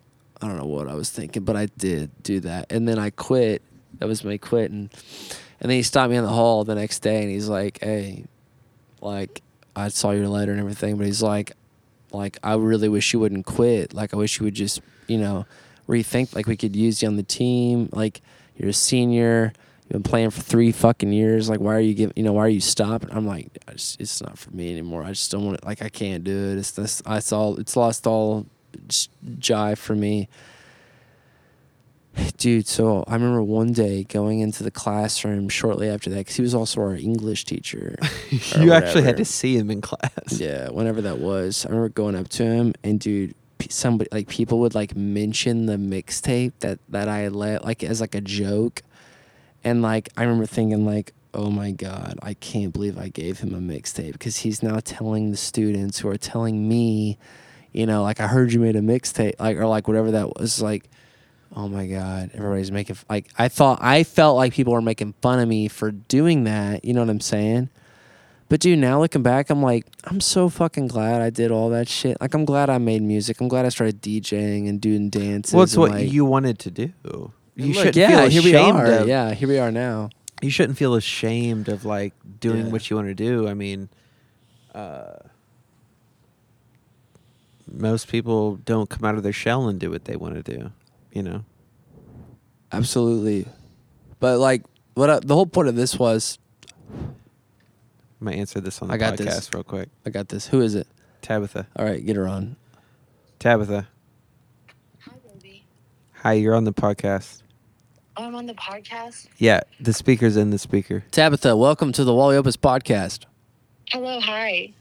I 0.41 0.49
don't 0.49 0.57
know 0.57 0.66
what 0.66 0.89
I 0.89 0.95
was 0.95 1.11
thinking, 1.11 1.45
but 1.45 1.57
I 1.57 1.66
did 1.78 2.11
do 2.22 2.41
that, 2.41 2.70
and 2.72 2.87
then 2.89 2.99
I 2.99 3.11
quit. 3.11 3.62
That 3.99 4.09
was 4.09 4.24
my 4.24 4.39
quit, 4.39 4.70
and 4.72 4.91
and 5.61 5.70
then 5.70 5.76
he 5.76 5.83
stopped 5.85 6.11
me 6.11 6.16
in 6.16 6.24
the 6.24 6.30
hall 6.30 6.64
the 6.64 6.74
next 6.74 7.01
day, 7.01 7.22
and 7.22 7.30
he's 7.30 7.49
like, 7.49 7.78
"Hey, 7.80 8.24
like 9.03 9.42
I 9.74 9.88
saw 9.88 10.11
your 10.12 10.28
letter 10.28 10.53
and 10.53 10.61
everything, 10.61 10.96
but 10.96 11.07
he's 11.07 11.22
like, 11.22 11.53
like 12.12 12.38
I 12.42 12.55
really 12.55 12.88
wish 12.88 13.12
you 13.12 13.20
wouldn't 13.20 13.46
quit. 13.46 13.94
Like 13.94 14.14
I 14.14 14.16
wish 14.16 14.38
you 14.38 14.44
would 14.44 14.55
just, 14.55 14.80
you 15.07 15.18
know, 15.18 15.46
rethink. 15.88 16.34
Like 16.34 16.46
we 16.46 16.57
could 16.57 16.76
use 16.76 17.03
you 17.03 17.09
on 17.09 17.16
the 17.16 17.22
team. 17.22 17.88
Like 17.92 18.20
you're 18.57 18.70
a 18.70 18.74
senior." 18.74 19.53
You've 19.92 20.05
been 20.05 20.11
playing 20.11 20.30
for 20.30 20.40
three 20.40 20.72
fucking 20.72 21.12
years. 21.12 21.50
Like, 21.50 21.61
why 21.61 21.74
are 21.74 21.80
you 21.80 21.92
giving? 21.92 22.14
You 22.16 22.22
know, 22.22 22.32
why 22.32 22.46
are 22.46 22.48
you 22.48 22.61
stopping? 22.61 23.11
I'm 23.12 23.26
like, 23.26 23.48
I 23.68 23.72
it's 23.72 24.22
not 24.22 24.38
for 24.38 24.50
me 24.50 24.70
anymore. 24.70 25.03
I 25.03 25.11
just 25.11 25.30
don't 25.30 25.44
want 25.44 25.59
it. 25.59 25.66
Like, 25.66 25.82
I 25.82 25.90
can't 25.90 26.24
do 26.24 26.50
it. 26.53 26.59
It's 26.59 26.70
this. 26.70 27.03
It's 27.07 27.32
all. 27.32 27.59
It's 27.59 27.76
lost 27.76 28.07
all 28.07 28.46
jive 28.78 29.76
for 29.76 29.94
me. 29.94 30.28
Dude, 32.37 32.67
so 32.67 33.05
I 33.07 33.15
remember 33.15 33.43
one 33.43 33.73
day 33.73 34.05
going 34.05 34.41
into 34.41 34.63
the 34.63 34.71
classroom 34.71 35.49
shortly 35.49 35.89
after 35.89 36.11
that 36.11 36.17
because 36.17 36.37
he 36.37 36.43
was 36.43 36.55
also 36.55 36.81
our 36.83 36.95
English 36.95 37.45
teacher. 37.45 37.97
you 38.59 38.73
actually 38.73 39.03
had 39.03 39.17
to 39.17 39.25
see 39.25 39.57
him 39.57 39.71
in 39.71 39.81
class. 39.81 40.11
Yeah, 40.39 40.69
whenever 40.69 41.01
that 41.03 41.19
was, 41.19 41.65
I 41.65 41.71
remember 41.71 41.89
going 41.89 42.15
up 42.15 42.29
to 42.31 42.45
him 42.45 42.75
and 42.85 43.01
dude, 43.01 43.35
somebody 43.71 44.09
like 44.13 44.29
people 44.29 44.59
would 44.61 44.75
like 44.75 44.97
mention 44.97 45.67
the 45.67 45.77
mixtape 45.77 46.53
that 46.61 46.81
that 46.89 47.09
I 47.09 47.29
let 47.29 47.65
like 47.65 47.83
as 47.83 48.01
like 48.01 48.15
a 48.15 48.21
joke, 48.21 48.83
and 49.65 49.81
like 49.81 50.09
I 50.17 50.23
remember 50.23 50.47
thinking 50.47 50.85
like, 50.85 51.13
oh 51.33 51.51
my 51.51 51.71
god, 51.71 52.19
I 52.23 52.35
can't 52.35 52.73
believe 52.73 52.99
I 52.99 53.09
gave 53.09 53.41
him 53.41 53.55
a 53.55 53.59
mixtape 53.59 54.13
because 54.13 54.39
he's 54.39 54.63
now 54.63 54.81
telling 54.85 55.31
the 55.31 55.37
students 55.37 56.01
who 56.01 56.09
are 56.09 56.19
telling 56.19 56.69
me, 56.69 57.19
you 57.73 57.87
know, 57.87 58.03
like 58.03 58.21
I 58.21 58.27
heard 58.27 58.53
you 58.53 58.61
made 58.61 58.77
a 58.77 58.81
mixtape, 58.81 59.35
like 59.39 59.57
or 59.57 59.67
like 59.67 59.89
whatever 59.89 60.11
that 60.11 60.37
was, 60.37 60.61
like. 60.61 60.89
Oh 61.55 61.68
my 61.68 61.86
God! 61.86 62.30
Everybody's 62.34 62.72
making 62.72 62.96
like 63.11 63.26
I 63.38 63.48
thought. 63.48 63.78
I 63.82 64.05
felt 64.05 64.36
like 64.36 64.55
people 64.55 64.72
were 64.72 64.80
making 64.82 65.12
fun 65.20 65.38
of 65.38 65.48
me 65.48 65.68
for 65.68 65.90
doing 65.90 66.44
that. 66.44 66.84
You 66.84 66.94
know 66.94 67.00
what 67.00 67.11
I'm 67.11 67.20
saying? 67.20 67.68
But 68.48 68.61
dude, 68.61 68.78
now 68.78 69.00
looking 69.00 69.22
back, 69.22 69.48
I'm 69.50 69.62
like, 69.62 69.86
I'm 70.05 70.20
so 70.20 70.48
fucking 70.50 70.88
glad 70.88 71.22
I 71.22 71.30
did 71.30 71.50
all 71.50 71.70
that 71.70 71.88
shit. 71.88 72.20
Like, 72.20 72.34
I'm 72.34 72.44
glad 72.44 72.68
I 72.68 72.76
made 72.78 73.00
music. 73.00 73.40
I'm 73.40 73.48
glad 73.48 73.64
I 73.64 73.70
started 73.70 74.03
DJing 74.03 74.68
and 74.68 74.78
doing 74.80 75.09
dances. 75.09 75.55
Well, 75.55 75.62
it's 75.62 75.76
what 75.76 75.90
like- 75.92 76.12
you 76.12 76.24
wanted 76.26 76.59
to 76.61 76.70
do. 76.70 76.92
You 77.55 77.72
shouldn't 77.74 77.96
yeah, 77.96 78.28
feel 78.28 78.28
here 78.30 78.42
we 78.42 78.57
are. 78.57 78.86
of. 78.86 79.09
Yeah, 79.09 79.32
here 79.32 79.48
we 79.48 79.59
are 79.59 79.70
now. 79.70 80.11
You 80.42 80.50
shouldn't 80.50 80.76
feel 80.78 80.94
ashamed 80.94 81.68
of 81.68 81.84
like 81.84 82.12
doing 82.40 82.66
Yeah. 82.66 82.72
what 82.72 82.90
you 82.90 82.96
want 82.96 83.09
to 83.09 83.14
do. 83.14 83.46
I 83.48 83.55
mean, 83.55 83.88
uh, 84.74 85.14
most 87.70 88.09
people 88.09 88.57
don't 88.57 88.88
come 88.90 89.05
out 89.05 89.14
of 89.16 89.22
their 89.22 89.32
shell 89.32 89.68
and 89.68 89.78
do 89.78 89.90
what 89.90 90.05
they 90.05 90.16
want 90.16 90.34
to 90.34 90.42
do. 90.42 90.72
You 91.13 91.23
know. 91.23 91.45
Absolutely. 92.73 93.47
But 94.19 94.39
like, 94.39 94.63
what 94.95 95.11
I, 95.11 95.19
the 95.21 95.35
whole 95.35 95.47
point 95.47 95.69
of 95.69 95.77
this 95.77 95.99
was, 95.99 96.39
I'm 96.91 97.17
gonna 98.25 98.37
answer 98.37 98.61
this 98.61 98.81
on 98.81 98.89
the 98.89 98.95
I 98.95 98.97
got 98.97 99.15
podcast 99.15 99.25
this. 99.25 99.55
real 99.55 99.65
quick. 99.65 99.89
I 100.07 100.11
got 100.11 100.29
this. 100.29 100.47
Who 100.49 100.61
is 100.61 100.75
it? 100.75 100.87
Tabitha. 101.21 101.67
All 101.77 101.85
right, 101.85 102.05
get 102.05 102.17
her 102.17 102.27
on. 102.27 102.57
Tabitha. 103.39 103.89
Hi, 105.01 105.13
baby. 105.35 105.65
Hi, 106.23 106.33
you're 106.35 106.55
on 106.55 106.65
the 106.65 106.73
podcast. 106.73 107.43
Oh, 108.17 108.25
I'm 108.25 108.35
on 108.35 108.47
the 108.47 108.55
podcast. 108.55 109.29
Yeah, 109.39 109.61
the 109.81 109.93
speaker's 109.93 110.37
in 110.37 110.51
the 110.51 110.59
speaker. 110.59 111.05
Tabitha, 111.11 111.57
welcome 111.57 111.93
to 111.93 112.05
the 112.05 112.15
Wally 112.15 112.37
Opus 112.37 112.57
podcast. 112.57 113.25
Hello, 113.91 114.21
hi. 114.21 114.73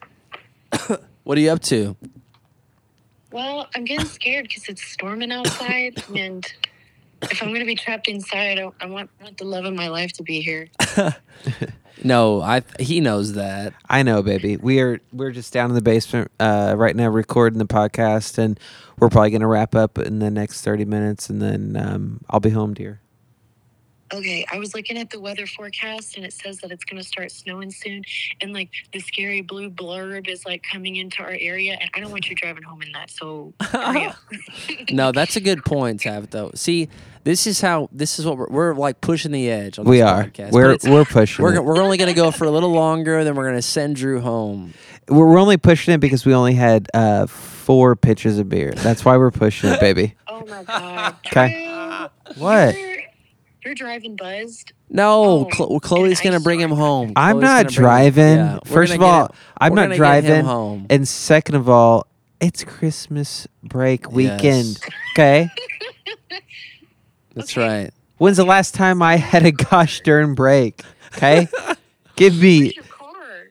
What 1.24 1.38
are 1.38 1.42
you 1.42 1.52
up 1.52 1.62
to? 1.64 1.96
Well, 3.32 3.68
I'm 3.76 3.86
getting 3.86 4.08
scared 4.08 4.48
because 4.48 4.68
it's 4.68 4.84
storming 4.84 5.32
outside, 5.32 6.04
and 6.16 6.46
if 7.24 7.42
I'm 7.42 7.50
going 7.50 7.62
to 7.62 7.66
be 7.66 7.76
trapped 7.76 8.08
inside, 8.08 8.60
I, 8.60 8.70
I 8.82 8.86
want, 8.88 9.10
want 9.22 9.38
the 9.38 9.46
love 9.46 9.66
of 9.66 9.74
my 9.74 9.88
life 9.88 10.14
to 10.14 10.24
be 10.24 10.42
here. 10.42 10.70
No, 12.04 12.42
I 12.42 12.64
he 12.80 13.00
knows 13.00 13.34
that. 13.34 13.74
I 13.90 14.04
know, 14.04 14.24
baby. 14.24 14.58
We 14.58 14.80
are 14.80 15.00
we're 15.14 15.32
just 15.32 15.54
down 15.54 15.70
in 15.70 15.76
the 15.76 15.82
basement 15.82 16.32
uh, 16.40 16.74
right 16.76 16.96
now 16.96 17.10
recording 17.10 17.60
the 17.60 17.66
podcast, 17.66 18.38
and 18.38 18.60
we're 18.98 19.10
probably 19.10 19.32
gonna 19.32 19.48
wrap 19.48 19.76
up 19.76 19.98
in 20.00 20.20
the 20.20 20.32
next 20.32 20.62
thirty 20.62 20.86
minutes, 20.86 21.30
and 21.30 21.42
then 21.42 21.76
um, 21.78 22.22
I'll 22.30 22.40
be 22.40 22.50
home, 22.50 22.74
dear. 22.74 23.01
Okay, 24.14 24.46
I 24.52 24.60
was 24.60 24.76
looking 24.76 24.98
at 24.98 25.10
the 25.10 25.20
weather 25.20 25.48
forecast, 25.48 26.18
and 26.18 26.26
it 26.26 26.34
says 26.34 26.58
that 26.60 26.72
it's 26.72 26.84
going 26.84 27.02
to 27.02 27.08
start 27.08 27.32
snowing 27.32 27.72
soon, 27.72 28.04
and 28.42 28.52
like 28.54 28.70
the 28.92 29.00
scary 29.00 29.42
blue 29.42 29.70
blurb 29.70 30.28
is 30.28 30.46
like 30.46 30.64
coming 30.70 30.98
into 30.98 31.22
our 31.24 31.36
area, 31.40 31.78
and 31.80 31.90
I 31.96 32.00
don't 32.02 32.12
want 32.12 32.30
you 32.30 32.36
driving 32.36 32.64
home 32.64 32.82
in 32.82 32.92
that. 32.92 33.10
So 33.10 33.54
hurry 33.62 34.06
up. 34.08 34.16
No, 34.92 35.12
that's 35.12 35.36
a 35.36 35.42
good 35.42 35.64
point, 35.64 36.02
Tabitha. 36.02 36.52
See, 36.56 36.90
this 37.24 37.48
is 37.48 37.62
how 37.62 37.88
this 37.92 38.20
is 38.20 38.26
what 38.26 38.38
we're, 38.38 38.48
we're 38.50 38.74
like 38.74 39.00
pushing 39.00 39.32
the 39.32 39.50
edge. 39.50 39.80
On 39.80 39.86
We 39.86 40.02
are. 40.02 40.26
podcast. 40.26 40.52
We're 40.52 40.78
we're 40.84 41.06
pushing. 41.06 41.44
We're, 41.44 41.56
it. 41.56 41.64
we're 41.64 41.82
only 41.82 41.98
going 41.98 42.10
to 42.10 42.16
go 42.16 42.32
for 42.32 42.44
a 42.46 42.52
little 42.52 42.72
longer, 42.72 43.24
then 43.24 43.36
we're 43.36 43.46
going 43.46 43.56
to 43.56 43.62
send 43.62 43.96
Drew 43.96 44.20
home. 44.20 44.74
We're, 45.08 45.28
we're 45.28 45.40
only 45.40 45.58
pushing 45.58 45.94
it 45.94 46.00
because 46.00 46.26
we 46.26 46.34
only 46.34 46.54
had 46.56 46.88
uh, 46.94 47.28
four 47.28 47.96
pitchers 47.96 48.38
of 48.40 48.50
beer. 48.50 48.72
That's 48.76 49.06
why 49.06 49.16
we're 49.18 49.32
pushing 49.32 49.70
it, 49.70 49.80
baby. 49.80 50.16
oh 50.28 50.46
my 50.48 50.64
god. 50.64 51.16
'Kay. 51.24 51.66
Drew, 51.66 52.44
What? 52.44 52.78
You're, 52.78 53.02
you're 53.66 53.76
driving 53.76 54.16
buzzed. 54.16 54.74
No, 54.90 55.24
Oh, 55.24 55.46
Chlo- 55.46 55.82
Chloe's 55.82 56.20
going 56.22 56.34
to 56.34 56.40
bring 56.44 56.60
him 56.60 56.72
home. 56.72 57.14
I'm 57.16 57.34
Chloe's 57.40 57.42
not 57.44 57.48
gonna 57.48 57.64
bring 57.64 57.74
him- 57.76 57.84
driving. 57.84 58.38
Yeah, 58.38 58.54
we're 58.66 58.72
First 58.74 58.94
gonna 58.94 58.94
of 58.94 59.00
get 59.00 59.06
all, 59.06 59.24
him- 59.26 59.32
I'm 59.60 59.72
we're 59.72 59.76
not 59.76 59.82
gonna 59.84 59.90
get 59.98 60.24
him 60.24 60.26
driving. 60.26 60.46
home. 60.46 60.86
And 60.90 61.08
second 61.08 61.56
of 61.56 61.70
all, 61.70 62.08
it's 62.40 62.64
Christmas 62.64 63.48
break 63.64 64.12
weekend. 64.12 64.42
Yes. 64.82 64.90
Okay. 65.14 65.50
That's 67.36 67.58
Okay. 67.58 67.68
right. 67.84 67.92
When's 68.18 68.38
the 68.38 68.46
last 68.46 68.74
time 68.74 69.02
I 69.02 69.16
had 69.16 69.46
a 69.46 69.52
gosh 69.52 70.02
darn 70.02 70.36
break? 70.36 70.82
Okay. 71.16 71.48
Give 72.16 72.40
me. 72.40 72.60
Where's 72.62 72.76
your 72.76 72.84
car? 72.86 73.48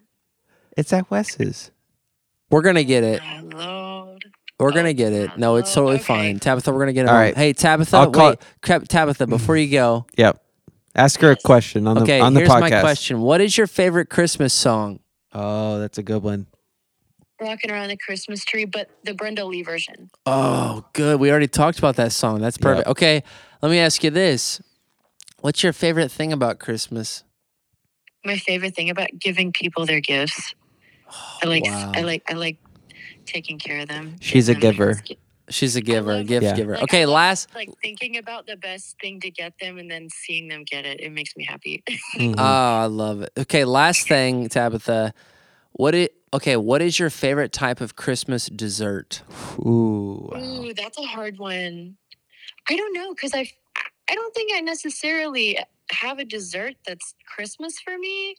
It's 0.76 0.92
at 0.92 1.10
Wes's. 1.10 1.70
We're 2.50 2.62
going 2.62 2.74
to 2.76 2.84
get 2.84 3.02
it. 3.04 3.20
My 3.22 3.40
lord. 3.40 3.89
We're 4.60 4.68
Oh, 4.68 4.72
gonna 4.72 4.92
get 4.92 5.12
it. 5.12 5.36
No, 5.38 5.56
it's 5.56 5.70
oh, 5.72 5.80
totally 5.80 5.94
okay. 5.96 6.04
fine. 6.04 6.38
Tabitha, 6.38 6.70
we're 6.72 6.80
gonna 6.80 6.92
get 6.92 7.06
it. 7.06 7.08
All 7.08 7.14
home. 7.14 7.22
right. 7.24 7.36
Hey, 7.36 7.52
Tabitha. 7.52 7.96
I'll 7.96 8.10
call- 8.10 8.30
wait, 8.30 8.38
Crap- 8.62 8.86
Tabitha. 8.88 9.26
Before 9.26 9.56
you 9.56 9.70
go, 9.70 10.06
Yep. 10.16 10.42
Ask 10.94 11.20
her 11.20 11.30
a 11.30 11.36
question 11.36 11.86
on 11.86 11.96
the 11.96 12.02
okay. 12.02 12.20
on 12.20 12.34
the 12.34 12.40
here's 12.40 12.50
podcast. 12.50 12.60
my 12.60 12.80
question. 12.80 13.20
What 13.20 13.40
is 13.40 13.56
your 13.56 13.66
favorite 13.68 14.10
Christmas 14.10 14.52
song? 14.52 14.98
Oh, 15.32 15.78
that's 15.78 15.98
a 15.98 16.02
good 16.02 16.22
one. 16.22 16.46
Rocking 17.40 17.70
around 17.70 17.88
the 17.88 17.96
Christmas 17.96 18.44
tree, 18.44 18.64
but 18.66 18.90
the 19.04 19.14
Brenda 19.14 19.44
Lee 19.46 19.62
version. 19.62 20.10
Oh, 20.26 20.84
good. 20.92 21.18
We 21.20 21.30
already 21.30 21.46
talked 21.48 21.78
about 21.78 21.96
that 21.96 22.12
song. 22.12 22.40
That's 22.40 22.58
perfect. 22.58 22.88
Okay, 22.88 23.22
let 23.62 23.70
me 23.70 23.78
ask 23.78 24.02
you 24.04 24.10
this: 24.10 24.60
What's 25.40 25.62
your 25.62 25.72
favorite 25.72 26.10
thing 26.10 26.32
about 26.32 26.58
Christmas? 26.58 27.22
My 28.24 28.36
favorite 28.36 28.74
thing 28.74 28.90
about 28.90 29.08
giving 29.18 29.52
people 29.52 29.86
their 29.86 30.00
gifts. 30.00 30.54
I 31.42 31.46
like 31.46 31.64
wow. 31.64 31.92
I 31.94 32.02
like 32.02 32.22
I 32.28 32.34
like 32.34 32.58
taking 33.32 33.58
care 33.58 33.80
of 33.80 33.88
them. 33.88 34.16
She's 34.20 34.48
a 34.48 34.52
them 34.52 34.60
giver. 34.60 35.00
She's 35.48 35.74
a 35.76 35.80
giver, 35.80 36.18
love- 36.18 36.26
gift 36.26 36.44
Yeah. 36.44 36.54
giver. 36.56 36.74
Like, 36.74 36.82
Okay, 36.84 37.06
love, 37.06 37.14
last. 37.14 37.54
Like 37.54 37.70
thinking 37.82 38.16
about 38.18 38.46
the 38.46 38.56
best 38.56 38.96
thing 39.00 39.20
to 39.20 39.30
get 39.30 39.54
them 39.60 39.78
and 39.78 39.90
then 39.90 40.08
seeing 40.08 40.46
them 40.48 40.62
get 40.64 40.86
it, 40.86 41.00
it 41.00 41.10
makes 41.10 41.36
me 41.36 41.44
happy. 41.44 41.82
Mhm. 42.16 42.34
Oh, 42.38 42.42
I 42.82 42.86
love 42.86 43.22
it. 43.22 43.30
Okay, 43.38 43.64
last 43.64 44.06
thing, 44.06 44.48
Tabitha. 44.48 45.12
What 45.72 45.94
it? 45.94 46.14
Okay, 46.32 46.56
what 46.56 46.82
is 46.82 46.98
your 47.00 47.10
favorite 47.10 47.52
type 47.52 47.80
of 47.80 47.96
Christmas 47.96 48.46
dessert? 48.46 49.22
Ooh. 49.58 50.28
wow. 50.32 50.38
Ooh, 50.40 50.74
that's 50.74 50.98
a 50.98 51.02
hard 51.06 51.38
one. 51.38 51.96
I 52.68 52.76
don't 52.76 52.92
know 52.94 53.12
because 53.14 53.32
I, 53.34 53.50
I 54.08 54.14
don't 54.14 54.32
think 54.34 54.52
I 54.54 54.60
necessarily 54.60 55.58
have 55.90 56.20
a 56.20 56.24
dessert 56.24 56.74
that's 56.86 57.14
Christmas 57.26 57.80
for 57.80 57.98
me, 57.98 58.36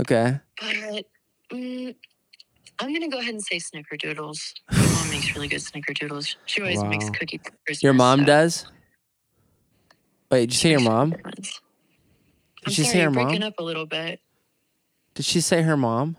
Okay. 0.00 0.38
but 0.60 1.04
mm, 1.52 1.94
I'm 2.80 2.92
gonna 2.92 3.08
go 3.08 3.18
ahead 3.18 3.34
and 3.34 3.42
say 3.42 3.58
snickerdoodles. 3.58 4.38
My 4.72 4.78
mom 4.78 5.10
makes 5.10 5.34
really 5.34 5.48
good 5.48 5.60
snickerdoodles. 5.60 6.36
She 6.46 6.60
always 6.60 6.82
makes 6.84 7.04
Wow. 7.06 7.12
cookie 7.18 7.38
for 7.38 7.50
Christmas. 7.66 7.82
Your 7.82 7.92
mom 7.94 8.20
so- 8.20 8.26
does? 8.26 8.66
Wait, 10.30 10.40
did 10.40 10.52
you 10.52 10.58
say 10.58 10.70
your 10.70 10.80
mom? 10.80 11.10
good 11.10 11.24
ones. 11.24 11.60
Did 12.58 12.66
I'm 12.66 12.72
she 12.72 12.82
sorry, 12.82 12.92
say 12.92 12.98
her 12.98 13.02
you're 13.04 13.10
breaking 13.12 13.40
mom? 13.40 13.48
up 13.48 13.54
a 13.58 13.62
little 13.62 13.86
bit. 13.86 14.20
Did 15.14 15.24
she 15.24 15.40
say 15.40 15.62
her 15.62 15.76
mom? 15.76 16.16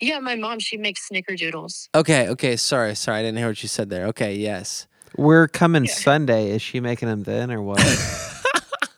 Yeah, 0.00 0.20
my 0.20 0.36
mom. 0.36 0.60
She 0.60 0.76
makes 0.76 1.08
snickerdoodles. 1.08 1.88
Okay, 1.94 2.28
okay, 2.28 2.56
sorry, 2.56 2.94
sorry, 2.94 3.18
I 3.18 3.22
didn't 3.22 3.38
hear 3.38 3.48
what 3.48 3.62
you 3.62 3.68
said 3.68 3.90
there. 3.90 4.06
Okay, 4.06 4.34
yes. 4.36 4.86
We're 5.16 5.48
coming 5.48 5.84
Yeah. 5.86 5.92
Sunday. 5.94 6.50
Is 6.52 6.62
she 6.62 6.78
making 6.80 7.08
them 7.08 7.24
then 7.24 7.50
or 7.50 7.60
what? 7.60 7.78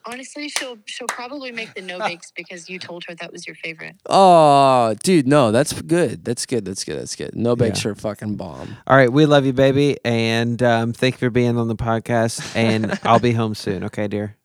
Honestly, 0.07 0.49
she'll 0.49 0.79
she'll 0.87 1.07
probably 1.09 1.53
make 1.53 1.75
the 1.75 1.83
no 1.83 1.99
bakes 2.07 2.33
because 2.35 2.69
you 2.69 2.79
told 2.79 3.05
her 3.05 3.15
that 3.17 3.33
was 3.33 3.47
your 3.47 3.57
favorite. 3.57 3.97
Oh, 4.07 4.95
dude, 5.03 5.27
no, 5.27 5.53
that's 5.53 5.81
good. 5.83 6.25
That's 6.25 6.47
good. 6.47 6.65
That's 6.65 6.85
good. 6.85 6.99
That's 6.99 7.17
good. 7.17 7.35
No 7.35 7.55
bakes 7.55 7.85
are 7.85 7.95
fucking 7.95 8.37
bomb. 8.37 8.77
All 8.87 8.97
right, 8.97 9.13
we 9.13 9.27
love 9.27 9.45
you, 9.45 9.53
baby, 9.53 9.99
and 10.05 10.63
um, 10.63 10.93
thank 10.93 11.17
you 11.17 11.19
for 11.19 11.31
being 11.31 11.59
on 11.59 11.69
the 11.69 11.77
podcast. 11.77 12.57
And 12.57 12.99
I'll 13.05 13.21
be 13.21 13.33
home 13.33 13.55
soon. 13.55 13.85
Okay, 13.85 14.09
dear. 14.09 14.37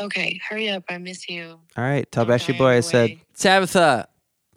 Okay, 0.00 0.40
hurry 0.48 0.68
up. 0.70 0.84
I 0.88 0.98
miss 0.98 1.28
you. 1.28 1.58
All 1.76 1.84
right, 1.84 2.10
tell 2.12 2.24
Don't 2.24 2.38
Bashy 2.38 2.52
die 2.52 2.58
boy 2.58 2.76
I 2.76 2.80
said. 2.80 3.10
way. 3.10 3.22
Tabitha, 3.36 4.08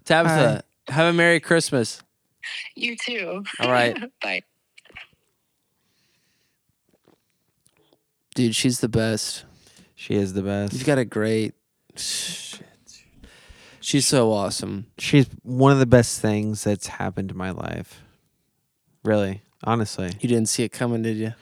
Tabitha, 0.05 0.63
have 0.87 1.07
a 1.07 1.13
Merry 1.13 1.39
Christmas. 1.39 2.03
You 2.75 2.95
too. 2.95 3.43
All 3.59 3.71
right. 3.71 3.97
Bye. 4.21 4.43
Dude, 8.33 8.55
she's 8.55 8.79
the 8.79 8.89
best. 8.89 9.45
She 10.01 10.15
is 10.15 10.33
the 10.33 10.41
best. 10.41 10.73
You've 10.73 10.83
got 10.83 10.97
a 10.97 11.05
great. 11.05 11.53
Shit. 11.95 12.65
She's 13.79 14.07
so 14.07 14.31
awesome. 14.31 14.87
She's 14.97 15.27
one 15.43 15.71
of 15.71 15.77
the 15.77 15.85
best 15.85 16.19
things 16.19 16.63
that's 16.63 16.87
happened 16.87 17.29
to 17.29 17.35
my 17.35 17.51
life. 17.51 18.01
Really, 19.03 19.43
honestly. 19.63 20.09
You 20.19 20.27
didn't 20.27 20.47
see 20.47 20.63
it 20.63 20.69
coming, 20.69 21.03
did 21.03 21.17
you? 21.17 21.33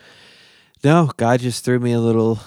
No, 0.83 1.09
God 1.15 1.39
just 1.39 1.63
threw 1.63 1.79
me 1.79 1.93
a 1.93 2.01
little, 2.01 2.37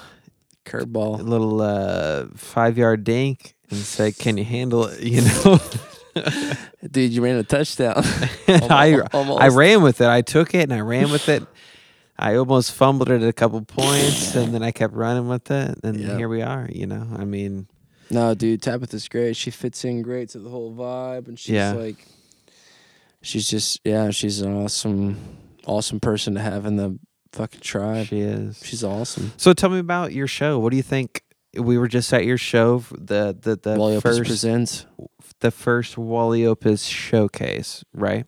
curveball, 0.66 1.20
a 1.20 1.22
little 1.22 1.62
uh, 1.62 2.26
five 2.34 2.76
yard 2.76 3.04
dink 3.04 3.54
and 3.70 3.78
said, 3.78 4.18
"Can 4.18 4.36
you 4.36 4.44
handle 4.44 4.88
it?" 4.88 5.00
You 5.02 5.22
know. 5.22 5.60
Dude, 6.90 7.10
you 7.10 7.24
ran 7.24 7.36
a 7.36 7.42
touchdown. 7.42 7.94
I 8.48 9.00
Almost. 9.14 9.40
I 9.40 9.48
ran 9.48 9.80
with 9.80 10.02
it. 10.02 10.08
I 10.08 10.20
took 10.20 10.54
it 10.54 10.64
and 10.64 10.74
I 10.74 10.80
ran 10.80 11.10
with 11.10 11.30
it. 11.30 11.42
I 12.22 12.36
almost 12.36 12.70
fumbled 12.72 13.10
it 13.10 13.20
at 13.22 13.28
a 13.28 13.32
couple 13.32 13.60
points, 13.62 14.34
and 14.36 14.54
then 14.54 14.62
I 14.62 14.70
kept 14.70 14.94
running 14.94 15.26
with 15.26 15.50
it, 15.50 15.78
and 15.82 15.98
Yep. 15.98 16.18
here 16.18 16.28
we 16.28 16.40
are. 16.40 16.68
You 16.72 16.86
know, 16.86 17.06
I 17.16 17.24
mean, 17.24 17.66
No, 18.10 18.34
dude, 18.34 18.62
Tabitha's 18.62 19.08
great. 19.08 19.36
She 19.36 19.50
fits 19.50 19.84
in 19.84 20.02
great 20.02 20.28
to 20.30 20.38
the 20.38 20.48
whole 20.50 20.72
vibe, 20.74 21.26
and 21.28 21.38
she's 21.38 21.54
Yeah. 21.54 21.72
like, 21.72 22.06
she's 23.22 23.48
just 23.48 23.80
yeah, 23.84 24.10
she's 24.10 24.40
an 24.40 24.54
awesome, 24.54 25.16
awesome 25.66 25.98
person 25.98 26.34
to 26.34 26.40
have 26.40 26.64
in 26.66 26.76
the 26.76 26.98
fucking 27.32 27.60
tribe. 27.60 28.06
she 28.06 28.20
is. 28.20 28.60
She's 28.62 28.84
awesome. 28.84 29.32
So 29.36 29.52
tell 29.52 29.70
me 29.70 29.78
about 29.78 30.12
your 30.12 30.26
show. 30.28 30.58
What 30.58 30.70
do 30.70 30.76
you 30.76 30.82
think? 30.82 31.22
We 31.58 31.76
were 31.76 31.88
just 31.88 32.12
at 32.12 32.24
your 32.24 32.38
show, 32.38 32.84
the 32.92 33.36
the 33.40 33.56
the 33.56 33.76
Wally 33.78 33.96
Opus 33.96 34.18
first 34.18 34.28
presents. 34.28 34.86
the 35.40 35.50
first 35.50 35.98
Wally 35.98 36.46
Opus 36.46 36.84
showcase, 36.84 37.82
right? 37.94 38.26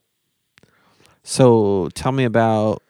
So 1.23 1.89
tell 1.95 2.13
me 2.13 2.25
about 2.25 2.83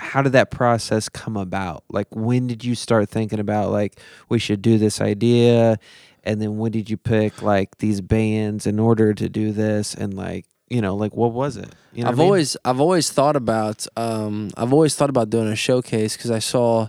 how 0.00 0.22
did 0.22 0.32
that 0.32 0.50
process 0.50 1.08
come 1.08 1.36
about? 1.36 1.84
Like 1.90 2.08
when 2.10 2.46
did 2.46 2.64
you 2.64 2.74
start 2.74 3.08
thinking 3.08 3.38
about 3.40 3.70
like 3.70 4.00
we 4.28 4.38
should 4.38 4.62
do 4.62 4.78
this 4.78 5.00
idea 5.00 5.78
and 6.24 6.40
then 6.40 6.58
when 6.58 6.72
did 6.72 6.90
you 6.90 6.96
pick 6.96 7.42
like 7.42 7.78
these 7.78 8.00
bands 8.00 8.66
in 8.66 8.78
order 8.78 9.14
to 9.14 9.28
do 9.28 9.52
this 9.52 9.94
and 9.94 10.14
like 10.14 10.46
you 10.68 10.80
know 10.80 10.94
like 10.96 11.14
what 11.14 11.32
was 11.32 11.56
it? 11.56 11.74
You 11.92 12.04
know 12.04 12.10
I've 12.10 12.16
I 12.16 12.18
mean? 12.18 12.26
always 12.26 12.56
I've 12.64 12.80
always 12.80 13.10
thought 13.10 13.36
about 13.36 13.86
um 13.96 14.50
I've 14.56 14.72
always 14.72 14.94
thought 14.96 15.10
about 15.10 15.30
doing 15.30 15.48
a 15.48 15.56
showcase 15.56 16.16
because 16.16 16.30
I 16.30 16.38
saw 16.38 16.88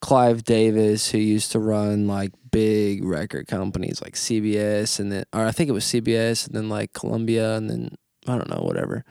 Clive 0.00 0.44
Davis 0.44 1.10
who 1.10 1.18
used 1.18 1.52
to 1.52 1.58
run 1.58 2.06
like 2.06 2.32
big 2.50 3.04
record 3.04 3.46
companies 3.48 4.00
like 4.02 4.14
CBS 4.14 5.00
and 5.00 5.10
then 5.10 5.24
or 5.32 5.46
I 5.46 5.50
think 5.50 5.70
it 5.70 5.72
was 5.72 5.84
CBS 5.84 6.46
and 6.46 6.54
then 6.54 6.68
like 6.68 6.92
Columbia 6.92 7.56
and 7.56 7.70
then 7.70 7.96
I 8.26 8.36
don't 8.36 8.50
know 8.50 8.62
whatever 8.62 9.04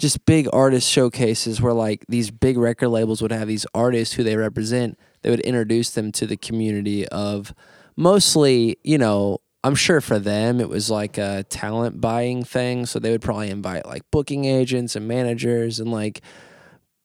just 0.00 0.24
big 0.24 0.48
artist 0.50 0.90
showcases 0.90 1.60
where 1.60 1.74
like 1.74 2.04
these 2.08 2.30
big 2.30 2.56
record 2.56 2.88
labels 2.88 3.20
would 3.20 3.30
have 3.30 3.46
these 3.46 3.66
artists 3.74 4.14
who 4.14 4.24
they 4.24 4.34
represent 4.34 4.98
they 5.20 5.28
would 5.28 5.40
introduce 5.40 5.90
them 5.90 6.10
to 6.10 6.26
the 6.26 6.38
community 6.38 7.06
of 7.08 7.52
mostly 7.96 8.78
you 8.82 8.96
know 8.96 9.38
i'm 9.62 9.74
sure 9.74 10.00
for 10.00 10.18
them 10.18 10.58
it 10.58 10.70
was 10.70 10.90
like 10.90 11.18
a 11.18 11.44
talent 11.50 12.00
buying 12.00 12.42
thing 12.42 12.86
so 12.86 12.98
they 12.98 13.10
would 13.10 13.20
probably 13.20 13.50
invite 13.50 13.84
like 13.84 14.02
booking 14.10 14.46
agents 14.46 14.96
and 14.96 15.06
managers 15.06 15.78
and 15.78 15.92
like 15.92 16.22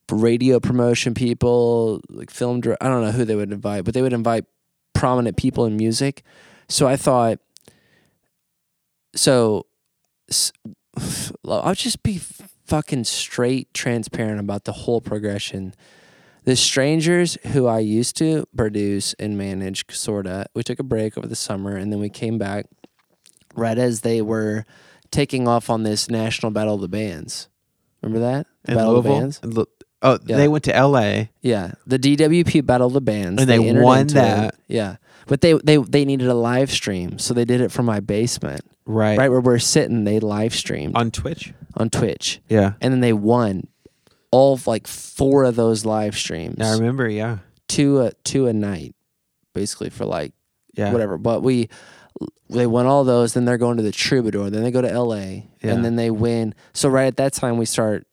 radio 0.10 0.58
promotion 0.58 1.14
people 1.14 2.00
like 2.10 2.32
film 2.32 2.62
dir- 2.62 2.78
i 2.80 2.88
don't 2.88 3.04
know 3.04 3.12
who 3.12 3.26
they 3.26 3.36
would 3.36 3.52
invite 3.52 3.84
but 3.84 3.94
they 3.94 4.02
would 4.02 4.14
invite 4.14 4.46
prominent 4.94 5.36
people 5.36 5.66
in 5.66 5.76
music. 5.76 6.24
So 6.70 6.88
i 6.88 6.96
thought 6.96 7.40
so 9.16 9.66
I'll 11.48 11.76
just 11.76 12.02
be 12.04 12.22
fucking 12.66 13.04
straight 13.06 13.74
transparent 13.74 14.40
about 14.40 14.64
the 14.66 14.72
whole 14.72 15.02
progression. 15.02 15.74
The 16.44 16.56
strangers 16.56 17.38
who 17.48 17.66
I 17.68 17.80
used 17.80 18.16
to 18.18 18.46
produce 18.56 19.14
and 19.16 19.38
manage, 19.38 19.86
sorta, 19.96 20.46
we 20.54 20.64
took 20.64 20.80
a 20.80 20.84
break 20.84 21.18
over 21.18 21.28
the 21.28 21.36
summer 21.36 21.76
and 21.76 21.92
then 21.92 22.00
we 22.00 22.10
came 22.10 22.38
back 22.38 22.66
right 23.56 23.78
as 23.78 24.02
they 24.02 24.22
were 24.22 24.66
taking 25.12 25.48
off 25.48 25.70
on 25.70 25.84
this 25.84 26.10
national 26.10 26.52
battle 26.52 26.76
of 26.76 26.82
the 26.82 26.88
bands. 26.88 27.48
Remember 28.02 28.20
that? 28.20 28.48
The 28.64 28.72
In 28.74 28.78
battle 28.78 28.98
of 28.98 29.04
the 29.04 29.10
bands? 29.10 29.40
Oh, 30.02 30.20
Yeah. 30.26 30.38
they 30.38 30.48
went 30.48 30.64
to 30.66 30.76
L.A. 30.76 31.32
Yeah, 31.42 31.72
the 31.88 31.98
DWP 31.98 32.64
Battle 32.64 32.88
of 32.88 32.94
the 32.94 33.02
Bands, 33.02 33.42
And 33.42 33.50
they 33.50 33.58
entered 33.66 33.84
won 33.84 34.00
into 34.02 34.18
it. 34.18 34.22
that. 34.22 34.56
Yeah, 34.68 34.98
but 35.28 35.42
they 35.42 35.54
they 35.54 35.78
they 35.78 36.06
needed 36.06 36.28
a 36.28 36.34
live 36.34 36.72
stream, 36.72 37.20
so 37.20 37.34
they 37.34 37.46
did 37.46 37.62
it 37.62 37.72
from 37.72 37.86
my 37.86 38.00
basement, 38.00 38.62
right, 38.86 39.18
right 39.18 39.30
where 39.30 39.42
we're 39.42 39.60
sitting. 39.60 40.04
They 40.04 40.20
live 40.20 40.54
streamed 40.54 40.96
on 40.96 41.12
Twitch. 41.12 41.54
on 41.76 41.90
Twitch. 41.90 42.42
Yeah, 42.50 42.74
and 42.82 42.94
then 42.94 43.02
they 43.02 43.14
won 43.14 43.68
all 44.32 44.54
of 44.54 44.68
like 44.68 44.88
four 44.88 45.44
of 45.44 45.56
those 45.56 45.86
live 45.86 46.18
streams, 46.18 46.62
I 46.62 46.74
remember. 46.74 47.08
Yeah, 47.08 47.40
two 47.68 48.02
a 48.02 48.14
two 48.24 48.48
a 48.48 48.54
night, 48.54 48.96
basically 49.54 49.90
for 49.90 50.06
like 50.06 50.34
yeah, 50.74 50.92
whatever. 50.92 51.18
But 51.18 51.42
we 51.42 51.70
they 52.50 52.68
won 52.68 52.86
all 52.86 53.04
those. 53.04 53.34
Then 53.34 53.46
they're 53.46 53.58
going 53.58 53.78
to 53.78 53.84
the 53.84 53.92
Troubadour. 53.92 54.50
Then 54.50 54.64
they 54.64 54.72
go 54.72 54.82
to 54.82 54.92
L.A. 54.92 55.50
Yeah. 55.62 55.72
and 55.72 55.84
then 55.84 55.96
they 55.96 56.12
win. 56.12 56.54
So 56.74 56.90
right 56.90 57.08
at 57.08 57.18
that 57.18 57.34
time 57.34 57.58
we 57.58 57.66
start 57.66 58.06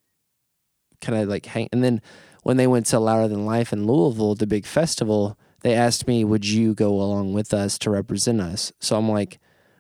kind 1.00 1.18
of 1.18 1.28
like 1.28 1.46
hang. 1.46 1.68
And 1.72 1.84
then 1.84 2.00
when 2.42 2.56
they 2.56 2.66
went 2.66 2.86
to 2.86 2.98
Louder 2.98 3.28
Than 3.28 3.44
Life 3.44 3.72
in 3.72 3.86
Louisville, 3.86 4.34
the 4.34 4.46
big 4.46 4.64
festival, 4.64 5.38
they 5.62 5.74
asked 5.74 6.06
me, 6.06 6.24
"Would 6.24 6.46
you 6.46 6.74
go 6.74 6.90
along 6.90 7.32
with 7.32 7.54
us 7.54 7.78
to 7.78 7.90
represent 7.90 8.40
us?" 8.40 8.72
So 8.80 8.96
I'm 8.96 9.08
like, 9.08 9.38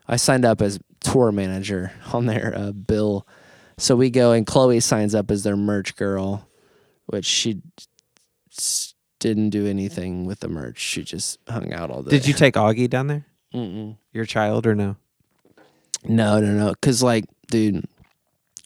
I 0.08 0.16
signed 0.16 0.44
up 0.44 0.62
as 0.62 0.78
tour 1.00 1.32
manager 1.32 1.92
on 2.12 2.26
their 2.26 2.54
uh, 2.56 2.72
bill. 2.72 3.26
So 3.78 3.96
we 3.96 4.10
go, 4.10 4.32
and 4.32 4.46
Chloe 4.46 4.80
signs 4.80 5.14
up 5.14 5.30
as 5.30 5.42
their 5.42 5.56
merch 5.56 5.96
girl, 5.96 6.46
which 7.06 7.24
she 7.24 7.62
didn't 9.18 9.50
do 9.50 9.66
anything 9.66 10.24
with 10.24 10.40
the 10.40 10.48
merch. 10.48 10.78
She 10.78 11.02
just 11.04 11.38
hung 11.48 11.72
out 11.72 11.90
all 11.90 12.02
day. 12.02 12.10
Did 12.10 12.26
you 12.26 12.34
take 12.34 12.54
Augie 12.54 12.90
down 12.90 13.06
there? 13.06 13.26
Mm-mm. 13.54 13.96
Your 14.12 14.24
child 14.24 14.66
or 14.66 14.74
no? 14.74 14.96
No, 16.04 16.40
no, 16.40 16.52
no. 16.52 16.74
Cause 16.82 17.02
like, 17.02 17.24
dude, 17.48 17.84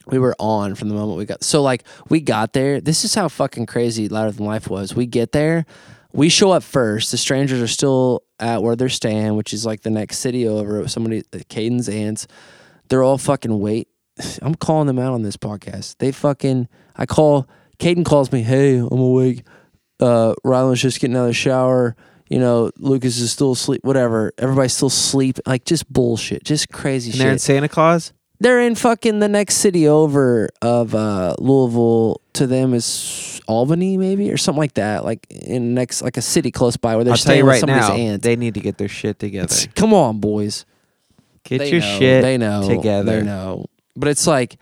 we 0.06 0.18
were 0.18 0.34
on 0.38 0.74
from 0.74 0.88
the 0.88 0.94
moment 0.94 1.18
we 1.18 1.26
got. 1.26 1.44
So 1.44 1.62
like, 1.62 1.84
we 2.08 2.20
got 2.20 2.52
there. 2.52 2.80
This 2.80 3.04
is 3.04 3.14
how 3.14 3.28
fucking 3.28 3.66
crazy 3.66 4.08
Louder 4.08 4.30
Than 4.32 4.46
Life 4.46 4.68
was. 4.68 4.94
We 4.94 5.06
get 5.06 5.32
there, 5.32 5.66
we 6.16 6.28
show 6.28 6.50
up 6.50 6.62
first. 6.62 7.10
The 7.10 7.18
strangers 7.18 7.60
are 7.60 7.68
still 7.68 8.22
at 8.40 8.62
where 8.62 8.76
they're 8.76 8.88
staying, 8.88 9.36
which 9.36 9.52
is 9.52 9.64
like 9.64 9.82
the 9.82 9.90
next 9.90 10.18
city 10.18 10.48
over. 10.48 10.86
Somebody, 10.88 11.22
uh, 11.32 11.38
Caden's 11.48 11.88
aunts. 11.88 12.26
They're 12.88 13.02
all 13.02 13.18
fucking 13.18 13.58
wait. 13.58 13.88
I'm 14.42 14.54
calling 14.54 14.86
them 14.86 14.98
out 14.98 15.12
on 15.12 15.22
this 15.22 15.36
podcast. 15.36 15.96
They 15.98 16.12
fucking. 16.12 16.68
I 16.96 17.06
call. 17.06 17.48
Caden 17.78 18.04
calls 18.04 18.32
me. 18.32 18.42
Hey, 18.42 18.76
I'm 18.76 18.98
awake. 18.98 19.42
Uh, 20.00 20.34
Ryland's 20.44 20.82
just 20.82 21.00
getting 21.00 21.16
out 21.16 21.22
of 21.22 21.26
the 21.28 21.34
shower. 21.34 21.94
You 22.28 22.40
know, 22.40 22.70
Lucas 22.78 23.18
is 23.18 23.30
still 23.30 23.52
asleep. 23.52 23.82
Whatever. 23.84 24.32
Everybody's 24.38 24.72
still 24.72 24.88
asleep. 24.88 25.38
Like 25.46 25.64
just 25.64 25.90
bullshit. 25.92 26.42
Just 26.42 26.70
crazy 26.70 27.12
And 27.12 27.20
they're 27.20 27.32
in. 27.32 27.38
Santa 27.38 27.68
Claus. 27.68 28.12
They're 28.38 28.60
in 28.60 28.74
fucking 28.74 29.18
the 29.20 29.28
next 29.28 29.56
city 29.56 29.88
over 29.88 30.48
of 30.62 30.94
uh, 30.94 31.34
Louisville. 31.38 32.20
To 32.34 32.46
them 32.46 32.74
is 32.74 33.40
Albany, 33.48 33.96
maybe 33.96 34.30
or 34.30 34.36
something 34.36 34.58
like 34.60 34.74
that. 34.74 35.04
Like 35.04 35.26
in 35.30 35.72
next, 35.74 36.02
like 36.02 36.16
a 36.18 36.22
city 36.22 36.50
close 36.50 36.76
by 36.76 36.94
where 36.96 37.04
they're 37.04 37.12
I'll 37.12 37.16
tell 37.16 37.22
staying 37.24 37.38
you 37.38 37.44
with 37.46 37.52
right 37.52 37.60
somebody's 37.60 37.88
now, 37.88 37.94
aunt. 37.94 38.22
they 38.22 38.36
need 38.36 38.54
to 38.54 38.60
get 38.60 38.76
their 38.76 38.88
shit 38.88 39.18
together. 39.18 39.44
It's- 39.44 39.68
come 39.74 39.94
on, 39.94 40.20
boys. 40.20 40.66
Get 41.44 41.58
They 41.60 41.70
your 41.70 41.80
know, 41.80 41.98
shit 41.98 42.22
they 42.22 42.36
know 42.36 42.68
together. 42.68 43.20
They 43.20 43.22
know. 43.26 43.66
But 43.94 44.08
it's 44.10 44.26
like 44.26 44.56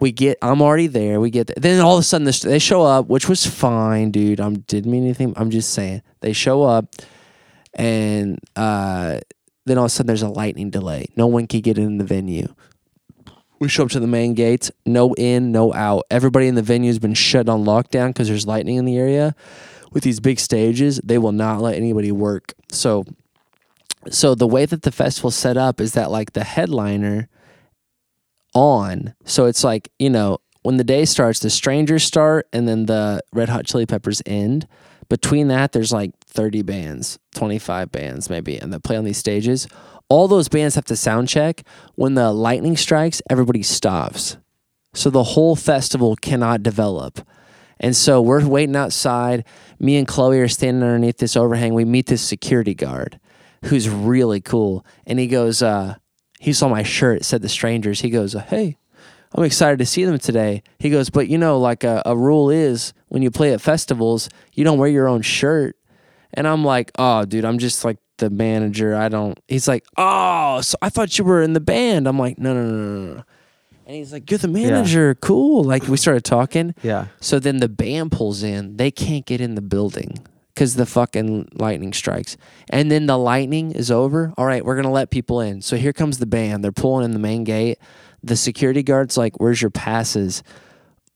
we 0.00 0.12
get. 0.12 0.38
I'm 0.40 0.62
already 0.62 0.86
there. 0.86 1.20
We 1.20 1.30
get. 1.30 1.50
Then 1.56 1.80
all 1.80 1.94
of 1.96 2.00
a 2.00 2.02
sudden 2.04 2.24
this, 2.24 2.40
they 2.40 2.58
show 2.60 2.82
up, 2.82 3.08
which 3.08 3.28
was 3.28 3.44
fine, 3.44 4.10
dude. 4.12 4.40
I'm 4.40 4.60
didn't 4.60 4.90
mean 4.90 5.02
anything. 5.04 5.34
I'm 5.36 5.50
just 5.50 5.74
saying 5.74 6.02
they 6.20 6.32
show 6.32 6.62
up, 6.62 6.94
and 7.74 8.38
uh, 8.54 9.18
then 9.64 9.78
all 9.78 9.84
of 9.84 9.88
a 9.88 9.90
sudden 9.90 10.06
there's 10.06 10.22
a 10.22 10.28
lightning 10.28 10.70
delay. 10.70 11.06
No 11.16 11.26
one 11.26 11.46
can 11.46 11.60
get 11.60 11.76
in 11.76 11.98
the 11.98 12.04
venue. 12.04 12.54
We 13.58 13.68
show 13.68 13.84
up 13.84 13.90
to 13.90 14.00
the 14.00 14.06
main 14.06 14.34
gates. 14.34 14.70
No 14.84 15.14
in, 15.14 15.50
no 15.50 15.72
out. 15.72 16.04
Everybody 16.10 16.48
in 16.48 16.54
the 16.54 16.62
venue 16.62 16.90
has 16.90 16.98
been 16.98 17.14
shut 17.14 17.48
on 17.48 17.64
lockdown 17.64 18.08
because 18.08 18.28
there's 18.28 18.46
lightning 18.46 18.76
in 18.76 18.84
the 18.84 18.98
area. 18.98 19.34
With 19.92 20.02
these 20.02 20.20
big 20.20 20.38
stages, 20.38 21.00
they 21.02 21.16
will 21.16 21.32
not 21.32 21.62
let 21.62 21.74
anybody 21.74 22.12
work. 22.12 22.52
So 22.70 23.04
so 24.10 24.34
the 24.34 24.46
way 24.46 24.66
that 24.66 24.82
the 24.82 24.92
festival's 24.92 25.34
set 25.34 25.56
up 25.56 25.80
is 25.80 25.92
that 25.92 26.10
like 26.10 26.32
the 26.32 26.44
headliner 26.44 27.28
on 28.54 29.14
so 29.24 29.46
it's 29.46 29.64
like 29.64 29.90
you 29.98 30.08
know 30.08 30.38
when 30.62 30.76
the 30.76 30.84
day 30.84 31.04
starts 31.04 31.40
the 31.40 31.50
strangers 31.50 32.02
start 32.02 32.48
and 32.52 32.66
then 32.66 32.86
the 32.86 33.20
red 33.32 33.48
hot 33.48 33.66
chili 33.66 33.84
peppers 33.84 34.22
end 34.24 34.66
between 35.08 35.48
that 35.48 35.72
there's 35.72 35.92
like 35.92 36.12
30 36.24 36.62
bands 36.62 37.18
25 37.34 37.92
bands 37.92 38.30
maybe 38.30 38.56
and 38.56 38.72
they 38.72 38.78
play 38.78 38.96
on 38.96 39.04
these 39.04 39.18
stages 39.18 39.68
all 40.08 40.28
those 40.28 40.48
bands 40.48 40.74
have 40.74 40.84
to 40.84 40.96
sound 40.96 41.28
check 41.28 41.62
when 41.94 42.14
the 42.14 42.32
lightning 42.32 42.76
strikes 42.76 43.20
everybody 43.30 43.62
stops 43.62 44.36
so 44.94 45.10
the 45.10 45.22
whole 45.22 45.56
festival 45.56 46.16
cannot 46.16 46.62
develop 46.62 47.20
and 47.78 47.94
so 47.94 48.22
we're 48.22 48.46
waiting 48.46 48.76
outside. 48.76 49.44
Me 49.78 49.96
and 49.96 50.08
Chloe 50.08 50.40
are 50.40 50.48
standing 50.48 50.82
underneath 50.82 51.18
this 51.18 51.36
overhang. 51.36 51.74
We 51.74 51.84
meet 51.84 52.06
this 52.06 52.22
security 52.22 52.74
guard 52.74 53.20
who's 53.64 53.88
really 53.88 54.40
cool. 54.40 54.84
And 55.06 55.18
he 55.18 55.26
goes, 55.26 55.62
uh, 55.62 55.96
he 56.38 56.52
saw 56.52 56.68
my 56.68 56.82
shirt, 56.82 57.18
it 57.18 57.24
said 57.24 57.42
the 57.42 57.48
strangers. 57.48 58.00
He 58.00 58.10
goes, 58.10 58.32
Hey, 58.32 58.76
I'm 59.34 59.44
excited 59.44 59.78
to 59.78 59.86
see 59.86 60.04
them 60.04 60.18
today. 60.18 60.62
He 60.78 60.90
goes, 60.90 61.10
But 61.10 61.28
you 61.28 61.38
know, 61.38 61.58
like 61.58 61.84
a, 61.84 62.02
a 62.06 62.16
rule 62.16 62.50
is 62.50 62.92
when 63.08 63.22
you 63.22 63.30
play 63.30 63.52
at 63.52 63.60
festivals, 63.60 64.28
you 64.52 64.64
don't 64.64 64.78
wear 64.78 64.88
your 64.88 65.08
own 65.08 65.22
shirt. 65.22 65.76
And 66.32 66.46
I'm 66.48 66.64
like, 66.64 66.90
Oh, 66.98 67.24
dude, 67.24 67.44
I'm 67.44 67.58
just 67.58 67.84
like 67.84 67.98
the 68.18 68.30
manager. 68.30 68.94
I 68.94 69.08
don't. 69.08 69.38
He's 69.48 69.68
like, 69.68 69.84
Oh, 69.96 70.60
so 70.60 70.76
I 70.82 70.88
thought 70.88 71.18
you 71.18 71.24
were 71.24 71.42
in 71.42 71.52
the 71.52 71.60
band. 71.60 72.06
I'm 72.08 72.18
like, 72.18 72.38
No, 72.38 72.54
no, 72.54 72.64
no, 72.64 72.76
no, 72.76 73.14
no. 73.14 73.24
And 73.86 73.96
he's 73.96 74.12
like, 74.12 74.30
You're 74.30 74.38
the 74.38 74.48
manager. 74.48 75.14
Cool. 75.14 75.64
Like, 75.64 75.86
we 75.88 75.96
started 75.96 76.24
talking. 76.24 76.74
Yeah. 76.82 77.06
So 77.20 77.38
then 77.38 77.58
the 77.58 77.68
band 77.68 78.12
pulls 78.12 78.42
in. 78.42 78.76
They 78.76 78.90
can't 78.90 79.24
get 79.26 79.40
in 79.40 79.54
the 79.54 79.62
building 79.62 80.18
because 80.54 80.76
the 80.76 80.86
fucking 80.86 81.48
lightning 81.54 81.92
strikes. 81.92 82.36
And 82.70 82.90
then 82.90 83.06
the 83.06 83.18
lightning 83.18 83.72
is 83.72 83.90
over. 83.90 84.32
All 84.36 84.46
right, 84.46 84.64
we're 84.64 84.74
going 84.74 84.86
to 84.86 84.90
let 84.90 85.10
people 85.10 85.40
in. 85.40 85.60
So 85.62 85.76
here 85.76 85.92
comes 85.92 86.18
the 86.18 86.26
band. 86.26 86.64
They're 86.64 86.72
pulling 86.72 87.04
in 87.04 87.10
the 87.12 87.18
main 87.18 87.44
gate. 87.44 87.78
The 88.22 88.36
security 88.36 88.82
guard's 88.82 89.16
like, 89.16 89.38
Where's 89.38 89.62
your 89.62 89.70
passes? 89.70 90.42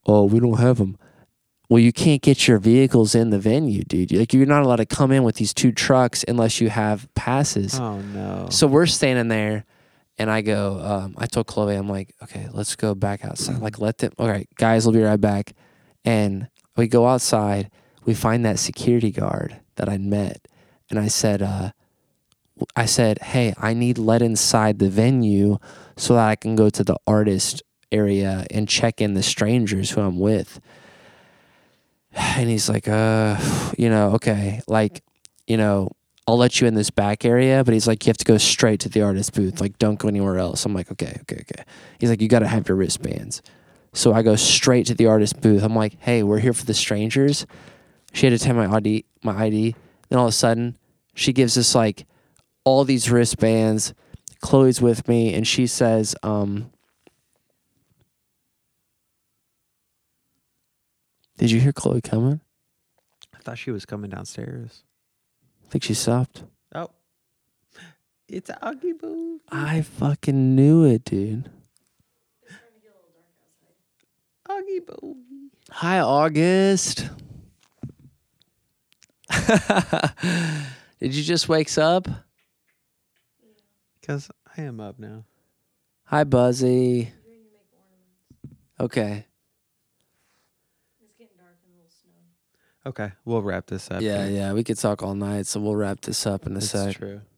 Oh, 0.06 0.24
we 0.24 0.40
don't 0.40 0.58
have 0.58 0.78
them. 0.78 0.96
Well, 1.70 1.78
you 1.78 1.92
can't 1.92 2.20
get 2.20 2.48
your 2.48 2.58
vehicles 2.58 3.14
in 3.14 3.30
the 3.30 3.38
venue, 3.38 3.84
dude. 3.84 4.10
Like, 4.10 4.34
you're 4.34 4.44
not 4.44 4.64
allowed 4.64 4.76
to 4.76 4.86
come 4.86 5.12
in 5.12 5.22
with 5.22 5.36
these 5.36 5.54
two 5.54 5.70
trucks 5.70 6.24
unless 6.26 6.60
you 6.60 6.68
have 6.68 7.08
passes. 7.14 7.78
Oh 7.78 8.00
no. 8.00 8.48
So 8.50 8.66
we're 8.66 8.86
standing 8.86 9.28
there, 9.28 9.64
and 10.18 10.28
I 10.32 10.40
go, 10.40 10.80
um, 10.82 11.14
I 11.16 11.26
told 11.26 11.46
Chloe, 11.46 11.76
I'm 11.76 11.88
like, 11.88 12.12
okay, 12.24 12.48
let's 12.50 12.74
go 12.74 12.96
back 12.96 13.24
outside. 13.24 13.60
Like, 13.60 13.78
let 13.78 13.98
them, 13.98 14.12
all 14.18 14.28
right, 14.28 14.48
guys, 14.56 14.84
we'll 14.84 14.94
be 14.94 15.00
right 15.00 15.20
back. 15.20 15.52
And 16.04 16.48
we 16.76 16.88
go 16.88 17.06
outside, 17.06 17.70
we 18.04 18.14
find 18.14 18.44
that 18.44 18.58
security 18.58 19.12
guard 19.12 19.60
that 19.76 19.88
I'd 19.88 20.00
met. 20.00 20.48
And 20.90 20.98
I 20.98 21.06
said, 21.06 21.40
uh, 21.40 21.70
I 22.74 22.86
said, 22.86 23.20
hey, 23.22 23.54
I 23.58 23.74
need 23.74 23.96
let 23.96 24.22
inside 24.22 24.80
the 24.80 24.90
venue 24.90 25.58
so 25.96 26.14
that 26.14 26.28
I 26.28 26.34
can 26.34 26.56
go 26.56 26.68
to 26.68 26.82
the 26.82 26.96
artist 27.06 27.62
area 27.92 28.44
and 28.50 28.68
check 28.68 29.00
in 29.00 29.14
the 29.14 29.22
strangers 29.22 29.92
who 29.92 30.00
I'm 30.00 30.18
with. 30.18 30.60
And 32.40 32.48
he's 32.48 32.68
like, 32.68 32.88
uh, 32.88 33.36
you 33.76 33.90
know, 33.90 34.14
okay, 34.14 34.60
like, 34.66 35.02
you 35.46 35.56
know, 35.56 35.90
I'll 36.26 36.38
let 36.38 36.60
you 36.60 36.66
in 36.66 36.74
this 36.74 36.90
back 36.90 37.24
area, 37.24 37.64
but 37.64 37.74
he's 37.74 37.86
like, 37.86 38.06
you 38.06 38.10
have 38.10 38.16
to 38.18 38.24
go 38.24 38.38
straight 38.38 38.80
to 38.80 38.88
the 38.88 39.02
artist 39.02 39.34
booth. 39.34 39.60
Like, 39.60 39.78
don't 39.78 39.98
go 39.98 40.08
anywhere 40.08 40.38
else. 40.38 40.64
I'm 40.64 40.72
like, 40.72 40.90
okay, 40.92 41.18
okay, 41.22 41.40
okay. 41.40 41.64
He's 41.98 42.08
like, 42.08 42.22
you 42.22 42.28
got 42.28 42.38
to 42.38 42.46
have 42.46 42.68
your 42.68 42.76
wristbands. 42.76 43.42
So 43.92 44.12
I 44.12 44.22
go 44.22 44.36
straight 44.36 44.86
to 44.86 44.94
the 44.94 45.06
artist 45.06 45.40
booth. 45.40 45.62
I'm 45.62 45.74
like, 45.74 45.96
hey, 46.00 46.22
we're 46.22 46.38
here 46.38 46.52
for 46.52 46.64
the 46.64 46.74
strangers. 46.74 47.46
She 48.12 48.26
had 48.26 48.38
to 48.38 48.44
take 48.44 48.54
my 48.54 48.72
ID, 48.72 49.04
my 49.22 49.44
ID. 49.44 49.74
Then 50.08 50.18
all 50.18 50.26
of 50.26 50.30
a 50.30 50.32
sudden, 50.32 50.78
she 51.14 51.32
gives 51.32 51.58
us 51.58 51.74
like 51.74 52.06
all 52.64 52.84
these 52.84 53.10
wristbands. 53.10 53.92
Chloe's 54.40 54.80
with 54.80 55.08
me, 55.08 55.34
and 55.34 55.46
she 55.46 55.66
says, 55.66 56.14
um, 56.22 56.70
"Did 61.40 61.50
you 61.52 61.58
hear 61.58 61.72
Chloe 61.72 62.02
coming? 62.02 62.42
I 63.34 63.38
thought 63.38 63.56
she 63.56 63.70
was 63.70 63.86
coming 63.86 64.10
downstairs. 64.10 64.82
I 65.66 65.70
think 65.70 65.84
she 65.84 65.94
stopped. 65.94 66.44
Oh. 66.74 66.90
It's 68.28 68.50
Augie 68.50 68.98
Boo. 69.00 69.40
I 69.50 69.80
fucking 69.80 70.54
knew 70.54 70.84
it, 70.84 71.02
dude." 71.04 71.50
Augie 74.46 74.84
Boo. 74.84 75.16
Hi, 75.70 76.00
August. 76.00 77.08
Did 81.00 81.14
you 81.14 81.22
just 81.22 81.48
wakes 81.48 81.78
up? 81.78 82.06
Because 83.98 84.28
I 84.58 84.60
am 84.60 84.78
up 84.78 84.98
now. 84.98 85.24
Hi, 86.04 86.24
Buzzy. 86.24 87.12
Okay. 88.78 89.24
Okay, 92.86 93.12
we'll 93.24 93.42
wrap 93.42 93.66
this 93.66 93.90
up. 93.90 94.00
Yeah, 94.00 94.26
here. 94.26 94.36
yeah. 94.36 94.52
We 94.54 94.64
could 94.64 94.78
talk 94.78 95.02
all 95.02 95.14
night, 95.14 95.46
so 95.46 95.60
we'll 95.60 95.76
wrap 95.76 96.00
this 96.00 96.26
up 96.26 96.46
in 96.46 96.52
a 96.52 96.54
That's 96.60 96.70
sec. 96.70 96.96
true. 96.96 97.20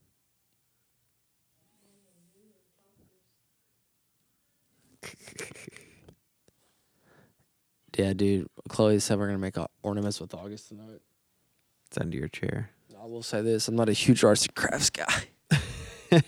Yeah, 7.99 8.13
dude. 8.15 8.49
Chloe 8.69 8.99
said 9.01 9.19
we're 9.19 9.27
gonna 9.27 9.39
make 9.39 9.57
ornaments 9.83 10.21
with 10.21 10.35
August 10.35 10.69
tonight. 10.69 11.01
It's 11.89 11.99
under 11.99 12.17
your 12.17 12.29
chair. 12.29 12.71
I 13.01 13.05
will 13.05 13.23
say 13.23 13.43
this: 13.43 13.69
I'm 13.69 13.77
not 13.77 13.89
a 13.89 13.93
huge 13.93 14.25
arts 14.25 14.47
and 14.47 14.55
crafts 14.55 14.91
guy. 14.91 15.25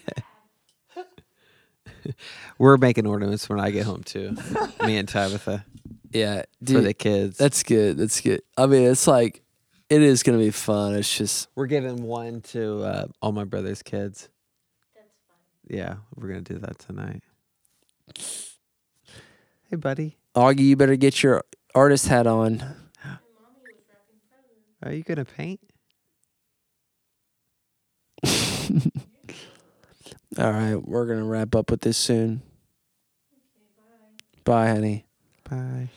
We're 2.58 2.76
making 2.76 3.06
ornaments 3.06 3.48
when 3.48 3.58
I 3.58 3.70
get 3.70 3.86
home 3.86 4.02
too. 4.02 4.36
Me 4.84 4.98
and 4.98 5.08
Tabitha 5.08 5.64
Yeah, 6.14 6.42
for 6.64 6.80
the 6.80 6.94
kids. 6.94 7.36
that's 7.36 7.62
good. 7.64 7.98
That's 7.98 8.20
good. 8.20 8.42
I 8.56 8.66
mean, 8.66 8.84
it's 8.88 9.06
like 9.06 9.42
it 9.90 10.00
is 10.00 10.22
gonna 10.22 10.38
be 10.38 10.50
fun. 10.52 10.94
It's 10.94 11.16
just 11.16 11.48
we're 11.56 11.66
giving 11.66 12.04
one 12.04 12.40
to 12.52 12.82
uh, 12.84 13.06
all 13.20 13.32
my 13.32 13.44
brother's 13.44 13.82
kids. 13.82 14.28
That's 14.94 15.08
fun. 15.28 15.76
Yeah, 15.76 15.96
we're 16.14 16.28
gonna 16.28 16.42
do 16.42 16.58
that 16.58 16.78
tonight. 16.78 17.22
Hey, 19.70 19.76
buddy, 19.76 20.16
Augie. 20.36 20.60
You 20.60 20.76
better 20.76 20.96
get 20.96 21.22
your 21.22 21.42
artist 21.74 22.06
hat 22.06 22.26
on. 22.28 22.62
are 24.82 24.92
you 24.92 25.02
gonna 25.02 25.24
paint? 25.24 25.60
All 30.38 30.50
right, 30.50 30.74
we're 30.76 31.06
gonna 31.06 31.24
wrap 31.24 31.54
up 31.54 31.70
with 31.70 31.80
this 31.80 31.96
soon. 31.96 32.42
Bye, 34.44 34.68
honey. 34.68 35.06
Bye. 35.48 35.88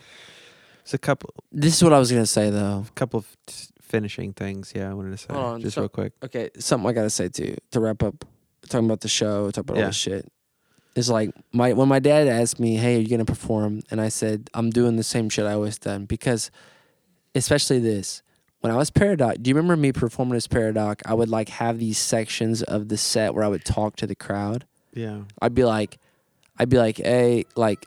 It's 0.82 0.94
a 0.94 0.98
couple, 0.98 1.34
This 1.52 1.76
is 1.78 1.84
what 1.84 1.94
I 1.94 1.99
was 1.99 2.11
gonna 2.11 2.26
say 2.26 2.49
though. 2.49 2.86
A 2.88 2.91
couple 2.95 3.19
of 3.19 3.38
t- 3.45 3.68
finishing 3.82 4.34
things. 4.34 4.72
Yeah, 4.76 4.90
I 4.90 4.94
wanted 4.94 5.11
to 5.11 5.18
say 5.18 5.28
Hold 5.34 5.45
on, 5.45 5.61
just 5.61 5.76
so- 5.76 5.82
real 5.82 5.90
quick. 5.90 6.14
Okay, 6.24 6.49
something 6.60 6.90
I 6.90 6.94
gotta 6.94 7.10
say 7.10 7.30
too 7.30 7.56
to 7.72 7.80
wrap 7.80 8.03
up. 8.03 8.26
Talking 8.69 8.86
about 8.86 9.02
the 9.02 9.07
show, 9.07 9.45
talking 9.52 9.60
about 9.61 9.74
all 9.76 9.80
Yeah. 9.82 9.88
this 9.88 9.95
shit. 9.95 10.32
Is 10.95 11.10
like 11.10 11.30
my 11.53 11.74
when 11.74 11.88
my 11.88 11.99
dad 11.99 12.28
asked 12.28 12.60
me, 12.60 12.76
"Hey, 12.78 12.98
are 12.98 12.99
you 12.99 13.07
gonna 13.10 13.24
perform?" 13.26 13.82
and 13.91 14.02
I 14.02 14.10
said, 14.10 14.49
"I'm 14.53 14.69
doing 14.69 14.95
the 14.95 15.03
same 15.03 15.30
shit 15.30 15.45
I 15.45 15.53
always 15.53 15.78
done," 15.78 16.06
because, 16.06 16.49
especially 17.36 17.80
this. 17.80 18.22
When 18.61 18.74
I 18.74 18.76
was 18.78 18.90
Paradox, 18.90 19.38
do 19.40 19.49
you 19.49 19.56
remember 19.56 19.78
me 19.78 19.91
performing 19.91 20.36
as 20.36 20.48
Paradox? 20.48 21.03
I 21.06 21.14
would 21.14 21.30
like 21.30 21.49
have 21.49 21.78
these 21.80 21.98
sections 21.99 22.64
of 22.64 22.90
the 22.90 22.98
set 22.98 23.36
where 23.36 23.44
I 23.44 23.48
would 23.48 23.64
talk 23.64 23.95
to 23.98 24.07
the 24.07 24.15
crowd. 24.15 24.65
Yeah, 24.94 25.22
I'd 25.41 25.53
be 25.53 25.64
like, 25.64 25.99
I'd 26.57 26.69
be 26.69 26.78
like, 26.80 26.98
hey, 26.98 27.45
like, 27.56 27.86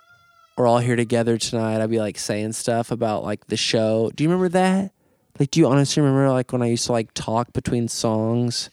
we're 0.61 0.67
all 0.67 0.79
here 0.79 0.97
together 0.97 1.39
tonight. 1.39 1.81
I'd 1.81 1.89
be 1.89 1.99
like 1.99 2.19
saying 2.19 2.53
stuff 2.53 2.91
about 2.91 3.25
like 3.25 3.47
the 3.47 3.57
show. 3.57 4.11
Do 4.15 4.23
you 4.23 4.29
remember 4.29 4.51
that? 4.51 4.93
Like, 5.39 5.51
do 5.51 5.59
you 5.61 5.67
honestly 5.67 6.03
remember 6.03 6.31
like 6.31 6.53
when 6.53 6.61
I 6.61 6.67
used 6.67 6.85
to 6.87 6.93
like 6.93 7.15
talk 7.15 7.55
between 7.55 7.89
songs? 7.89 8.69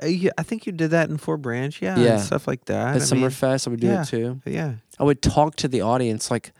Uh, 0.00 0.06
you, 0.06 0.30
I 0.38 0.44
think 0.44 0.66
you 0.66 0.72
did 0.72 0.90
that 0.90 1.08
in 1.10 1.16
Four 1.16 1.36
Branch, 1.36 1.82
yeah, 1.82 1.98
Yeah. 1.98 2.12
and 2.12 2.20
stuff 2.22 2.46
like 2.46 2.66
that. 2.66 2.94
At 2.96 3.12
I 3.12 3.14
mean, 3.16 3.24
Summerfest, 3.24 3.66
I 3.66 3.70
would 3.70 3.80
do 3.80 3.88
yeah. 3.88 4.02
it 4.02 4.08
too. 4.08 4.40
yeah, 4.44 4.74
I 5.00 5.04
would 5.04 5.20
talk 5.20 5.56
to 5.56 5.68
the 5.68 5.80
audience 5.80 6.30
like 6.30 6.52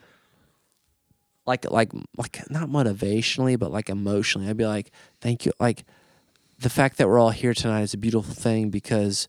like 1.46 1.70
like 1.70 1.92
like 2.16 2.50
not 2.50 2.68
motivationally 2.68 3.56
but 3.56 3.70
like 3.70 3.88
emotionally. 3.88 4.48
I'd 4.48 4.56
be 4.56 4.66
like, 4.66 4.90
"Thank 5.20 5.46
you." 5.46 5.52
Like 5.60 5.84
the 6.58 6.70
fact 6.70 6.98
that 6.98 7.06
we're 7.08 7.20
all 7.20 7.30
here 7.30 7.54
tonight 7.54 7.82
is 7.82 7.94
a 7.94 7.98
beautiful 7.98 8.34
thing 8.34 8.70
because 8.70 9.28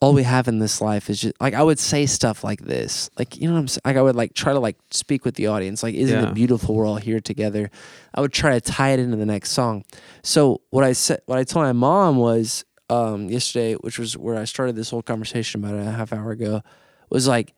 all 0.00 0.12
we 0.14 0.22
have 0.22 0.46
in 0.46 0.60
this 0.60 0.80
life 0.80 1.10
is 1.10 1.20
just 1.20 1.34
like 1.40 1.54
I 1.54 1.62
would 1.62 1.78
say 1.78 2.06
stuff 2.06 2.44
like 2.44 2.60
this. 2.60 3.10
Like, 3.18 3.36
you 3.36 3.48
know 3.48 3.54
what 3.54 3.60
I'm 3.60 3.68
saying? 3.68 3.82
Like 3.84 3.96
I 3.96 4.02
would 4.02 4.14
like 4.14 4.32
try 4.32 4.52
to 4.52 4.60
like 4.60 4.76
speak 4.92 5.24
with 5.24 5.34
the 5.34 5.48
audience. 5.48 5.82
Like, 5.82 5.94
isn't 5.94 6.22
Yeah. 6.22 6.28
it 6.30 6.34
beautiful 6.34 6.76
we're 6.76 6.86
all 6.86 6.96
here 6.96 7.20
together? 7.20 7.68
I 8.14 8.20
would 8.20 8.32
try 8.32 8.52
to 8.52 8.60
tie 8.60 8.90
it 8.90 9.00
into 9.00 9.16
the 9.16 9.26
next 9.26 9.50
song. 9.50 9.84
So 10.22 10.60
what 10.70 10.84
I 10.84 10.92
said 10.92 11.22
what 11.26 11.38
I 11.38 11.44
told 11.44 11.64
my 11.64 11.72
mom 11.72 12.16
was 12.16 12.64
um 12.90 13.28
yesterday, 13.28 13.74
which 13.74 13.98
was 13.98 14.16
where 14.16 14.36
I 14.38 14.44
started 14.44 14.76
this 14.76 14.90
whole 14.90 15.02
conversation 15.02 15.64
about 15.64 15.74
a 15.74 15.90
half 15.90 16.12
hour 16.12 16.30
ago, 16.30 16.62
was 17.10 17.26
like 17.26 17.54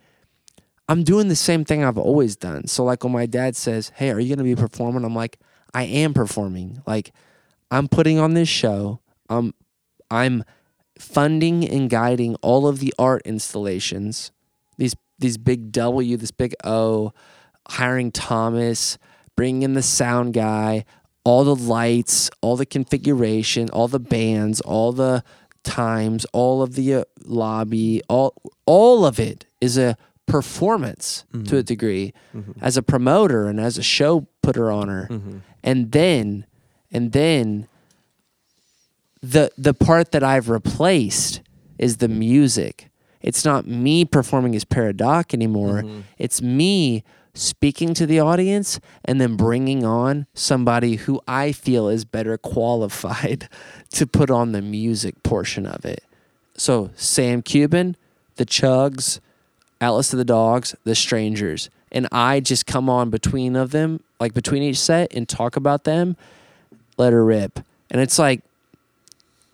I'm 0.89 1.05
doing 1.05 1.29
the 1.29 1.37
same 1.37 1.65
thing 1.65 1.85
I've 1.85 1.99
always 1.99 2.37
done. 2.37 2.67
So 2.67 2.85
like 2.85 3.05
when 3.05 3.13
my 3.13 3.27
dad 3.27 3.55
says, 3.55 3.93
"Hey, 3.95 4.11
are 4.11 4.19
you 4.19 4.29
going 4.35 4.39
to 4.39 4.57
be 4.57 4.57
performing?" 4.61 5.05
I'm 5.05 5.15
like, 5.15 5.39
"I 5.75 5.85
am 5.85 6.15
performing. 6.15 6.83
Like 6.87 7.13
I'm 7.71 7.87
putting 7.87 8.19
on 8.19 8.35
this 8.35 8.49
show. 8.49 8.99
I'm 9.29 9.55
I'm 10.11 10.43
funding 11.01 11.69
and 11.69 11.89
guiding 11.89 12.37
all 12.37 12.67
of 12.67 12.79
the 12.79 12.93
art 12.99 13.23
installations. 13.25 14.33
These 14.77 14.95
these 15.19 15.39
big 15.39 15.73
W, 15.73 16.17
this 16.17 16.31
big 16.31 16.55
O, 16.65 17.13
hiring 17.69 18.11
Thomas, 18.11 18.99
bringing 19.37 19.63
in 19.63 19.75
the 19.75 19.83
sound 19.83 20.35
guy, 20.35 20.85
all 21.25 21.45
the 21.45 21.55
lights, 21.55 22.31
all 22.41 22.57
the 22.57 22.67
configuration, 22.67 23.69
all 23.71 23.89
the 23.89 24.01
bands, 24.01 24.61
all 24.61 24.93
the 24.93 25.23
times, 25.63 26.25
all 26.33 26.63
of 26.63 26.75
the 26.75 26.95
uh, 26.95 27.05
lobby, 27.25 28.03
all 28.09 28.35
all 28.67 29.05
of 29.05 29.19
it 29.19 29.47
is 29.61 29.77
a 29.77 29.97
performance 30.27 31.25
to 31.33 31.39
a 31.39 31.43
mm-hmm. 31.43 31.61
degree 31.61 32.15
mm-hmm. 32.35 32.53
as 32.63 32.77
a 32.77 32.83
promoter 32.83 33.47
and 33.47 33.59
as 33.59 33.77
a 33.77 33.83
show 33.83 34.29
putter 34.43 34.71
on 34.71 34.89
her. 34.89 35.09
Mm-hmm. 35.11 35.39
And 35.63 35.93
then 35.93 36.47
and 36.91 37.13
then 37.13 37.69
the 39.23 39.51
the 39.59 39.75
part 39.75 40.13
that 40.13 40.23
I've 40.23 40.49
replaced 40.49 41.41
is 41.79 41.99
the 41.99 42.09
music. 42.09 42.91
It's 43.21 43.45
not 43.45 43.67
me 43.67 44.05
performing 44.05 44.57
as 44.57 44.65
Paradox 44.65 45.35
anymore. 45.35 45.83
Mm-hmm. 45.83 46.01
It's 46.19 46.41
me 46.41 47.05
speaking 47.35 47.95
to 47.95 48.07
the 48.07 48.19
audience 48.19 48.81
and 49.05 49.21
then 49.21 49.37
bringing 49.37 49.85
on 49.85 50.27
somebody 50.35 50.97
who 50.97 51.21
I 51.29 51.53
feel 51.53 51.89
is 51.89 52.05
better 52.05 52.37
qualified 52.39 53.49
to 53.91 54.07
put 54.07 54.31
on 54.31 54.53
the 54.53 54.63
music 54.63 55.23
portion 55.23 55.67
of 55.67 55.85
it. 55.85 56.03
So 56.57 56.91
Sam 56.97 57.43
Cuban, 57.43 57.97
the 58.37 58.47
Chugs, 58.47 59.21
Atlas 59.81 60.13
of 60.13 60.19
the 60.19 60.25
Dogs, 60.25 60.75
the 60.85 60.95
Strangers, 60.95 61.71
and 61.93 62.07
I 62.13 62.41
just 62.41 62.67
come 62.67 62.89
on 62.89 63.11
between 63.11 63.57
of 63.57 63.71
them, 63.71 64.03
like 64.19 64.35
between 64.35 64.63
each 64.63 64.79
set, 64.79 65.13
and 65.15 65.29
talk 65.29 65.57
about 65.57 65.85
them. 65.85 66.17
Let 66.99 67.13
her 67.13 67.25
rip, 67.25 67.61
and 67.91 68.01
it's 68.01 68.19
like 68.19 68.43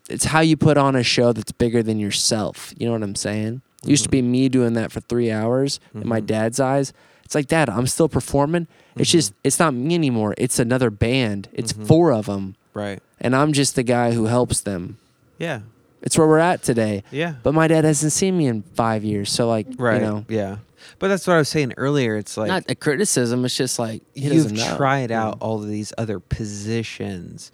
it's 0.08 0.26
how 0.26 0.40
you 0.40 0.56
put 0.56 0.76
on 0.76 0.96
a 0.96 1.02
show 1.02 1.32
that's 1.32 1.52
bigger 1.52 1.82
than 1.82 1.98
yourself. 1.98 2.72
You 2.78 2.86
know 2.86 2.92
what 2.92 3.02
I'm 3.02 3.14
saying? 3.14 3.62
It 3.84 3.90
used 3.90 4.04
to 4.04 4.08
be 4.08 4.20
mm-hmm. 4.20 4.30
me 4.30 4.48
doing 4.48 4.72
that 4.74 4.92
for 4.92 5.00
three 5.00 5.30
hours 5.30 5.80
in 5.94 6.06
my 6.06 6.18
mm-hmm. 6.18 6.26
dad's 6.26 6.60
eyes. 6.60 6.92
It's 7.24 7.34
like, 7.34 7.48
Dad, 7.48 7.68
I'm 7.68 7.86
still 7.86 8.08
performing. 8.08 8.68
It's 8.94 9.10
mm-hmm. 9.10 9.18
just, 9.18 9.34
it's 9.42 9.58
not 9.58 9.74
me 9.74 9.94
anymore. 9.94 10.34
It's 10.38 10.58
another 10.58 10.90
band. 10.90 11.48
It's 11.52 11.72
four 11.72 12.12
of 12.12 12.26
them, 12.26 12.56
right, 12.72 13.00
and 13.20 13.34
I'm 13.34 13.52
just 13.52 13.74
the 13.74 13.82
guy 13.82 14.12
who 14.12 14.26
helps 14.26 14.60
them. 14.60 14.98
yeah, 15.38 15.60
It's 16.02 16.16
where 16.16 16.26
we're 16.26 16.38
at 16.38 16.62
today. 16.62 17.02
yeah, 17.10 17.34
But 17.42 17.52
my 17.52 17.66
dad 17.66 17.84
hasn't 17.84 18.12
seen 18.12 18.38
me 18.38 18.46
in 18.46 18.62
five 18.62 19.04
years, 19.04 19.30
so 19.30 19.48
like, 19.48 19.66
right, 19.76 20.00
you 20.00 20.06
know, 20.06 20.24
yeah. 20.28 20.58
But 21.00 21.08
that's 21.08 21.26
what 21.26 21.34
I 21.34 21.38
was 21.38 21.48
saying 21.48 21.74
earlier. 21.76 22.16
It's 22.16 22.36
like 22.36 22.48
not 22.48 22.70
a 22.70 22.76
criticism. 22.76 23.44
It's 23.44 23.56
just 23.56 23.78
like 23.78 24.02
he 24.14 24.22
you've 24.22 24.34
doesn't 24.34 24.56
know. 24.56 24.76
tried 24.76 25.10
out 25.10 25.40
mm. 25.40 25.42
all 25.42 25.60
of 25.60 25.68
these 25.68 25.92
other 25.98 26.20
positions 26.20 27.50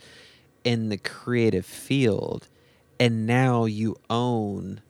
in 0.64 0.88
the 0.88 0.96
creative 0.96 1.66
field 1.66 2.48
and 3.00 3.26
now 3.26 3.64
you 3.64 3.96
own 4.08 4.80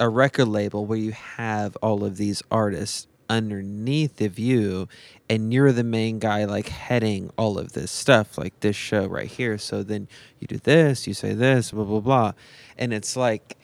a 0.00 0.08
record 0.08 0.48
label 0.48 0.84
where 0.84 0.98
you 0.98 1.12
have 1.12 1.76
all 1.76 2.04
of 2.04 2.16
these 2.16 2.42
artists 2.50 3.06
underneath 3.30 4.20
of 4.20 4.38
you 4.38 4.88
and 5.30 5.54
you're 5.54 5.72
the 5.72 5.84
main 5.84 6.18
guy 6.18 6.44
like 6.44 6.68
heading 6.68 7.30
all 7.38 7.58
of 7.58 7.72
this 7.72 7.90
stuff 7.90 8.36
like 8.36 8.58
this 8.60 8.76
show 8.76 9.06
right 9.06 9.28
here. 9.28 9.56
So 9.56 9.82
then 9.82 10.08
you 10.38 10.46
do 10.46 10.58
this 10.58 11.06
you 11.06 11.14
say 11.14 11.32
this 11.32 11.70
blah 11.70 11.84
blah 11.84 12.00
blah. 12.00 12.32
And 12.76 12.92
it's 12.92 13.16
like 13.16 13.56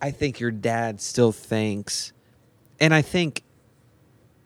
i 0.00 0.10
think 0.10 0.40
your 0.40 0.50
dad 0.50 1.00
still 1.00 1.32
thinks 1.32 2.12
and 2.78 2.92
i 2.92 3.00
think 3.00 3.42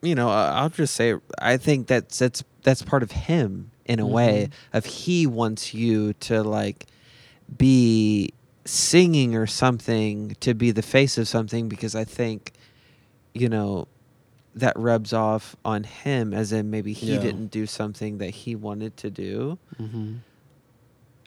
you 0.03 0.15
know, 0.15 0.31
I'll 0.31 0.71
just 0.71 0.95
say, 0.95 1.15
I 1.39 1.57
think 1.57 1.87
that's 1.87 2.19
that's 2.19 2.43
that's 2.63 2.83
part 2.83 3.03
of 3.03 3.11
him 3.11 3.70
in 3.91 3.99
a 4.01 4.07
way 4.07 4.49
of 4.73 4.85
he 4.87 5.27
wants 5.27 5.75
you 5.75 6.13
to 6.15 6.43
like 6.43 6.87
be 7.59 8.33
singing 8.65 9.35
or 9.35 9.47
something 9.47 10.37
to 10.41 10.55
be 10.55 10.71
the 10.71 10.83
face 10.83 11.19
of 11.19 11.27
something 11.27 11.69
because 11.69 11.95
I 11.97 12.05
think, 12.05 12.53
you 13.35 13.49
know, 13.49 13.89
that 14.55 14.79
rubs 14.79 15.13
off 15.13 15.57
on 15.65 15.85
him 15.85 16.33
as 16.33 16.53
in 16.53 16.71
maybe 16.71 16.93
he 16.93 17.15
Yeah. 17.15 17.21
didn't 17.21 17.49
do 17.49 17.67
something 17.67 18.19
that 18.19 18.31
he 18.31 18.55
wanted 18.55 18.97
to 18.99 19.11
do 19.11 19.59
hmm 19.77 20.15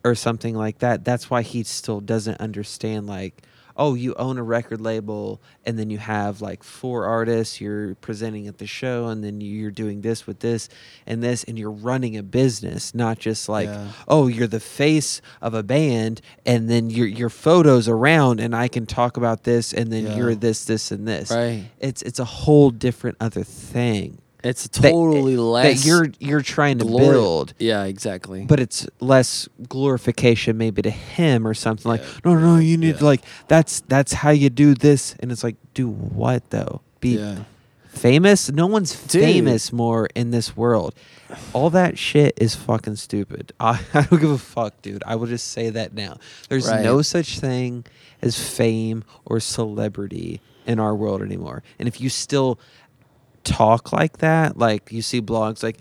or 0.06 0.16
something 0.16 0.54
like 0.54 0.80
that. 0.80 1.06
That's 1.06 1.30
why 1.30 1.44
he 1.44 1.64
still 1.64 2.02
doesn't 2.02 2.40
understand 2.42 3.08
like, 3.08 3.42
oh, 3.76 3.96
you 3.96 4.14
own 4.16 4.38
a 4.38 4.44
record 4.44 4.80
label 4.82 5.42
and 5.66 5.80
then 5.80 5.90
you 5.90 5.98
have 5.98 6.42
like 6.42 6.64
four 6.64 7.06
artists 7.06 7.60
you're 7.60 7.96
presenting 7.96 8.48
at 8.48 8.58
the 8.58 8.68
show 8.68 9.08
and 9.08 9.24
then 9.24 9.42
you're 9.42 9.72
doing 9.72 10.02
this 10.02 10.28
with 10.28 10.40
this 10.40 10.70
and 11.08 11.24
this 11.24 11.44
and 11.46 11.58
you're 11.58 11.72
running 11.72 12.16
a 12.18 12.24
business, 12.24 12.94
not 12.94 13.18
just 13.20 13.50
like, 13.50 13.68
Yeah. 13.68 13.88
oh, 14.08 14.28
you're 14.28 14.48
the 14.48 14.60
face 14.60 15.22
of 15.42 15.54
a 15.54 15.64
band 15.64 16.22
and 16.46 16.70
then 16.70 16.90
your 16.90 17.08
your 17.08 17.30
photos 17.30 17.88
around 17.88 18.40
and 18.40 18.56
I 18.56 18.68
can 18.68 18.86
talk 18.86 19.18
about 19.18 19.44
this 19.44 19.74
and 19.74 19.92
then 19.92 20.06
Yeah. 20.06 20.18
you're 20.18 20.36
this 20.36 20.66
this 20.66 20.92
and 20.92 21.08
this. 21.08 21.32
Right. 21.32 21.66
It's 21.80 22.02
it's 22.02 22.20
a 22.20 22.26
whole 22.26 22.70
different 22.70 23.18
other 23.20 23.44
thing. 23.44 24.20
It's 24.44 24.68
that- 24.68 24.92
totally 24.92 25.38
less 25.38 25.82
that 25.82 25.88
you're 25.88 26.08
you're 26.20 26.42
trying 26.42 26.80
to 26.80 26.86
glory- 26.86 27.06
build 27.08 27.54
Yeah, 27.60 27.84
exactly. 27.86 28.46
but 28.46 28.60
it's 28.60 28.88
less 29.00 29.48
glorification 29.70 30.58
maybe 30.58 30.82
to 30.82 30.90
him 30.90 31.48
or 31.48 31.54
something 31.54 31.90
like 31.90 32.02
Yeah. 32.02 32.08
no 32.26 32.36
no 32.40 32.58
you 32.58 32.78
need 32.78 32.96
Yeah. 33.00 33.06
like 33.06 33.22
that's 33.48 33.82
that's 33.88 34.14
how 34.14 34.32
you 34.32 34.50
do 34.50 34.74
this 34.74 35.16
and 35.20 35.32
it's 35.32 35.44
like 35.44 35.56
do 35.74 35.88
what 35.90 36.50
though 36.50 36.82
be 37.00 37.18
yeah. 37.18 37.40
famous 37.88 38.52
no 38.52 38.66
one's 38.68 38.92
Dude. 39.08 39.22
famous 39.24 39.72
more 39.74 40.08
in 40.16 40.32
this 40.32 40.56
world 40.58 40.94
all 41.54 41.70
that 41.70 41.98
shit 41.98 42.34
is 42.38 42.56
fucking 42.56 42.96
stupid 42.98 43.54
I, 43.60 43.80
I 43.94 44.02
don't 44.02 44.20
give 44.20 44.32
a 44.32 44.38
fuck 44.38 44.82
dude 44.82 45.04
i 45.06 45.16
will 45.16 45.28
just 45.28 45.50
say 45.50 45.70
that 45.70 45.94
now 45.94 46.18
there's 46.50 46.68
Right. 46.68 46.84
no 46.84 47.02
such 47.02 47.40
thing 47.40 47.86
as 48.22 48.38
fame 48.40 49.04
or 49.26 49.40
celebrity 49.40 50.42
in 50.66 50.80
our 50.80 50.96
world 50.96 51.22
anymore 51.22 51.62
and 51.78 51.88
if 51.88 52.00
you 52.00 52.10
still 52.10 52.58
talk 53.44 53.92
like 53.92 54.18
that? 54.20 54.58
Like 54.58 54.92
you 54.92 55.02
see 55.02 55.22
blogs 55.22 55.64
like 55.64 55.78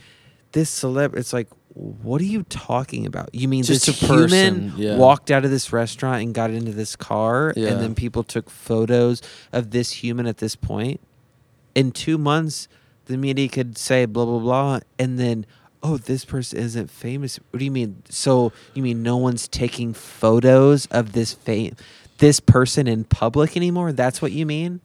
this 0.52 0.70
celeb 0.82 1.16
it's 1.16 1.32
like 1.32 1.48
what 1.74 2.20
are 2.20 2.24
you 2.24 2.42
talking 2.44 3.06
about? 3.06 3.34
You 3.34 3.48
mean 3.48 3.62
Just 3.62 3.86
this 3.86 4.02
a 4.02 4.06
human 4.06 4.28
person, 4.28 4.72
yeah. 4.76 4.96
walked 4.98 5.30
out 5.30 5.46
of 5.46 5.50
this 5.50 5.72
restaurant 5.72 6.22
and 6.22 6.34
got 6.34 6.50
into 6.50 6.72
this 6.72 6.96
car 6.96 7.54
Yeah. 7.56 7.68
and 7.70 7.80
then 7.80 7.94
people 7.94 8.22
took 8.24 8.50
photos 8.50 9.22
of 9.52 9.70
this 9.70 9.90
human 9.92 10.26
at 10.26 10.36
this 10.36 10.54
point? 10.54 11.00
In 11.74 11.90
two 11.92 12.18
months 12.18 12.68
the 13.06 13.16
media 13.16 13.48
could 13.48 13.78
say 13.78 14.04
blah 14.04 14.24
blah 14.26 14.38
blah 14.38 14.80
and 14.98 15.18
then 15.18 15.46
oh 15.82 15.96
this 15.96 16.24
person 16.26 16.58
isn't 16.58 16.90
famous. 16.90 17.38
What 17.50 17.58
do 17.60 17.64
you 17.64 17.70
mean? 17.70 18.02
So 18.10 18.52
you 18.74 18.82
mean 18.82 19.02
no 19.02 19.16
one's 19.16 19.48
taking 19.48 19.94
photos 19.94 20.86
of 20.86 21.12
this 21.12 21.32
fame 21.32 21.76
this 22.18 22.38
person 22.38 22.86
in 22.86 23.04
public 23.04 23.56
anymore? 23.56 23.92
That's 23.92 24.20
what 24.20 24.32
you 24.32 24.44
mean 24.46 24.80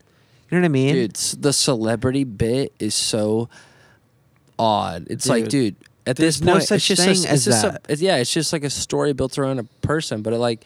you 0.49 0.57
know 0.57 0.61
what 0.61 0.65
i 0.65 0.69
mean 0.69 0.93
Dude, 0.93 1.15
the 1.15 1.53
celebrity 1.53 2.23
bit 2.23 2.73
is 2.79 2.95
so 2.95 3.49
odd. 4.59 5.07
It's 5.09 5.27
like, 5.27 5.45
Dude, 5.49 5.75
dude, 5.75 5.75
at 6.07 6.15
there's 6.15 6.39
this 6.39 6.45
no 6.45 6.59
such 6.59 6.89
it's 6.89 7.01
just 7.01 7.01
thing 7.21 7.29
a, 7.29 7.33
as 7.33 7.47
a- 7.47 7.49
that. 7.51 7.75
it's- 7.85 8.01
yeah, 8.01 8.15
it's 8.17 8.31
just 8.33 8.53
like 8.53 8.63
a 8.63 8.69
story 8.69 9.13
built 9.13 9.37
around 9.37 9.59
a 9.59 9.63
person. 9.85 10.21
But 10.21 10.33
it 10.33 10.37
like, 10.39 10.65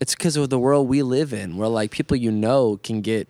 it's 0.00 0.14
because 0.14 0.36
of 0.36 0.50
the 0.50 0.58
world 0.58 0.88
we 0.88 1.02
live 1.02 1.32
in, 1.32 1.56
where 1.56 1.68
like 1.68 1.90
people 1.90 2.16
you 2.16 2.30
know 2.30 2.78
can 2.82 3.00
get 3.00 3.28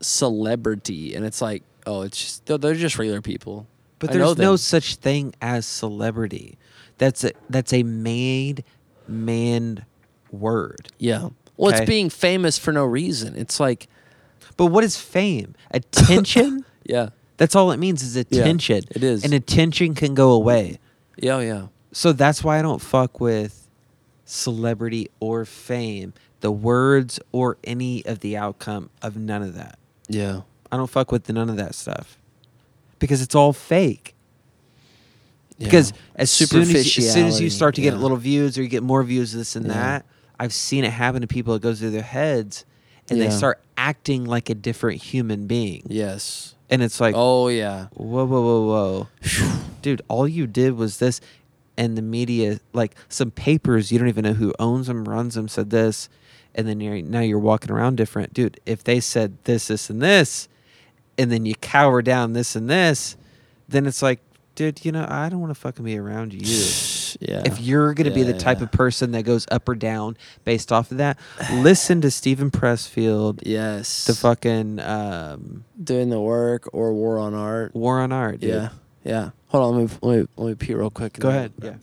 celebrity, 0.00 1.14
and 1.14 1.24
it's 1.24 1.40
like, 1.40 1.62
oh, 1.86 2.02
it's 2.02 2.18
just 2.20 2.46
they're, 2.46 2.58
they're 2.58 2.74
just 2.74 2.98
regular 2.98 3.22
people. 3.22 3.66
But 3.98 4.10
I 4.10 4.18
there's 4.18 4.36
no 4.38 4.56
such 4.56 4.96
thing 4.96 5.34
as 5.40 5.64
celebrity. 5.66 6.58
That's 6.98 7.24
a 7.24 7.32
that's 7.50 7.72
a 7.72 7.82
made 7.82 8.62
man 9.08 9.84
word. 10.30 10.88
Yeah. 10.98 11.30
Well, 11.56 11.72
Okay. 11.72 11.82
it's 11.82 11.88
being 11.88 12.10
famous 12.10 12.58
for 12.58 12.72
no 12.72 12.84
reason. 12.84 13.34
It's 13.36 13.58
like, 13.58 13.88
But 14.56 14.66
what 14.66 14.84
is 14.84 14.96
fame? 14.96 15.54
Attention? 15.70 16.64
yeah, 16.84 17.10
that's 17.36 17.54
all 17.54 17.70
it 17.72 17.76
means 17.78 18.02
is 18.02 18.16
attention. 18.16 18.82
it 18.90 19.02
is. 19.04 19.24
And 19.24 19.34
attention 19.34 19.94
can 19.94 20.14
go 20.14 20.32
away. 20.32 20.78
yeah, 21.16 21.34
oh, 21.36 21.40
yeah. 21.40 21.66
So 21.92 22.12
that's 22.12 22.42
why 22.44 22.58
I 22.58 22.62
don't 22.62 22.80
fuck 22.80 23.20
with 23.20 23.68
celebrity 24.24 25.08
or 25.20 25.44
fame, 25.44 26.12
the 26.40 26.50
words 26.50 27.18
or 27.32 27.56
any 27.64 28.04
of 28.04 28.20
the 28.20 28.36
outcome 28.36 28.90
of 29.02 29.16
none 29.16 29.42
of 29.42 29.54
that. 29.54 29.78
Yeah. 30.08 30.42
I 30.70 30.76
don't 30.76 30.90
fuck 30.90 31.12
with 31.12 31.28
none 31.30 31.48
of 31.48 31.56
that 31.56 31.74
stuff 31.74 32.18
because 32.98 33.22
it's 33.22 33.34
all 33.34 33.52
fake. 33.52 34.14
yeah. 35.58 35.66
Because 35.66 35.92
as 36.16 36.30
soon 36.30 36.62
as, 36.62 36.96
you, 36.96 37.06
as 37.06 37.12
soon 37.14 37.26
as 37.26 37.40
you 37.40 37.50
start 37.50 37.74
to 37.76 37.80
get 37.80 37.94
little 37.96 38.16
views 38.16 38.58
or 38.58 38.62
you 38.62 38.68
get 38.68 38.82
more 38.82 39.02
views, 39.02 39.32
of 39.32 39.38
this 39.38 39.56
and 39.56 39.66
Yeah. 39.66 39.72
that, 39.74 40.06
I've 40.38 40.52
seen 40.52 40.84
it 40.84 40.90
happen 40.90 41.22
to 41.22 41.26
people. 41.26 41.54
It 41.54 41.62
goes 41.62 41.78
through 41.80 41.92
their 41.92 42.02
heads, 42.02 42.64
and 43.10 43.20
they 43.20 43.30
start 43.30 43.60
acting 43.76 44.24
like 44.24 44.50
a 44.50 44.54
different 44.54 45.02
human 45.02 45.46
being. 45.46 45.82
Yes. 45.86 46.54
And 46.68 46.82
it's 46.82 47.00
like, 47.00 47.14
oh 47.16 47.48
yeah. 47.48 47.86
whoa, 47.94 48.24
whoa, 48.24 48.40
whoa, 48.42 48.66
whoa, 48.66 49.08
dude! 49.82 50.02
All 50.08 50.26
you 50.26 50.46
did 50.48 50.76
was 50.76 50.98
this, 50.98 51.20
and 51.76 51.96
the 51.96 52.02
media, 52.02 52.58
like 52.72 52.96
some 53.08 53.30
papers, 53.30 53.92
you 53.92 53.98
don't 53.98 54.08
even 54.08 54.24
know 54.24 54.32
who 54.32 54.52
owns 54.58 54.88
them, 54.88 55.04
runs 55.04 55.34
them, 55.34 55.46
said 55.46 55.70
this, 55.70 56.08
and 56.54 56.66
then 56.66 56.80
you're 56.80 57.00
now 57.02 57.20
you're 57.20 57.38
walking 57.38 57.70
around 57.70 57.96
different, 57.96 58.34
dude. 58.34 58.58
If 58.66 58.82
they 58.82 58.98
said 58.98 59.36
this, 59.44 59.68
this, 59.68 59.90
and 59.90 60.02
this, 60.02 60.48
and 61.16 61.30
then 61.30 61.46
you 61.46 61.54
cower 61.60 62.02
down 62.02 62.32
this 62.32 62.56
and 62.56 62.68
this, 62.68 63.16
then 63.68 63.86
it's 63.86 64.02
like, 64.02 64.20
dude, 64.56 64.84
you 64.84 64.90
know, 64.90 65.06
I 65.08 65.28
don't 65.28 65.38
want 65.40 65.54
to 65.54 65.60
fucking 65.60 65.84
be 65.84 65.96
around 65.96 66.34
you. 66.34 66.40
Yeah. 67.18 67.40
If 67.46 67.62
you're 67.62 67.94
going 67.94 68.08
to 68.08 68.14
be 68.14 68.24
the 68.24 68.32
Yeah, 68.32 68.38
type 68.38 68.58
yeah. 68.58 68.64
of 68.64 68.72
person 68.72 69.12
that 69.12 69.22
goes 69.22 69.46
up 69.50 69.66
or 69.70 69.74
down 69.74 70.18
based 70.44 70.70
off 70.70 70.90
of 70.90 70.98
that, 70.98 71.18
listen 71.50 72.02
to 72.02 72.10
Steven 72.10 72.50
Pressfield, 72.50 73.40
yes. 73.42 74.04
the 74.04 74.12
fucking 74.12 74.80
um, 74.80 75.64
doing 75.82 76.10
the 76.10 76.20
work 76.20 76.68
or 76.74 76.92
war 76.92 77.18
on 77.18 77.32
art. 77.32 77.74
War 77.74 78.00
on 78.00 78.12
Art. 78.12 78.40
Dude. 78.40 78.50
Yeah. 78.50 78.68
Yeah. 79.02 79.30
Hold 79.48 79.64
on. 79.64 79.76
Let 79.80 79.90
me 79.90 79.96
let 80.02 80.18
me, 80.18 80.26
let 80.36 80.46
me 80.48 80.54
pee 80.56 80.74
real 80.74 80.90
quick. 80.90 81.14
Go 81.14 81.30
ahead, 81.30 81.54
yeah. 81.62 81.76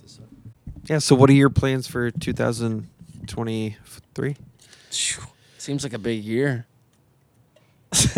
Yeah. 0.85 0.99
So, 0.99 1.15
what 1.15 1.31
are 1.31 1.33
your 1.33 1.49
plans 1.49 1.87
for 1.87 2.11
2023? 2.11 4.35
Seems 5.57 5.83
like 5.83 5.93
a 5.93 5.99
big 5.99 6.23
year. 6.23 6.67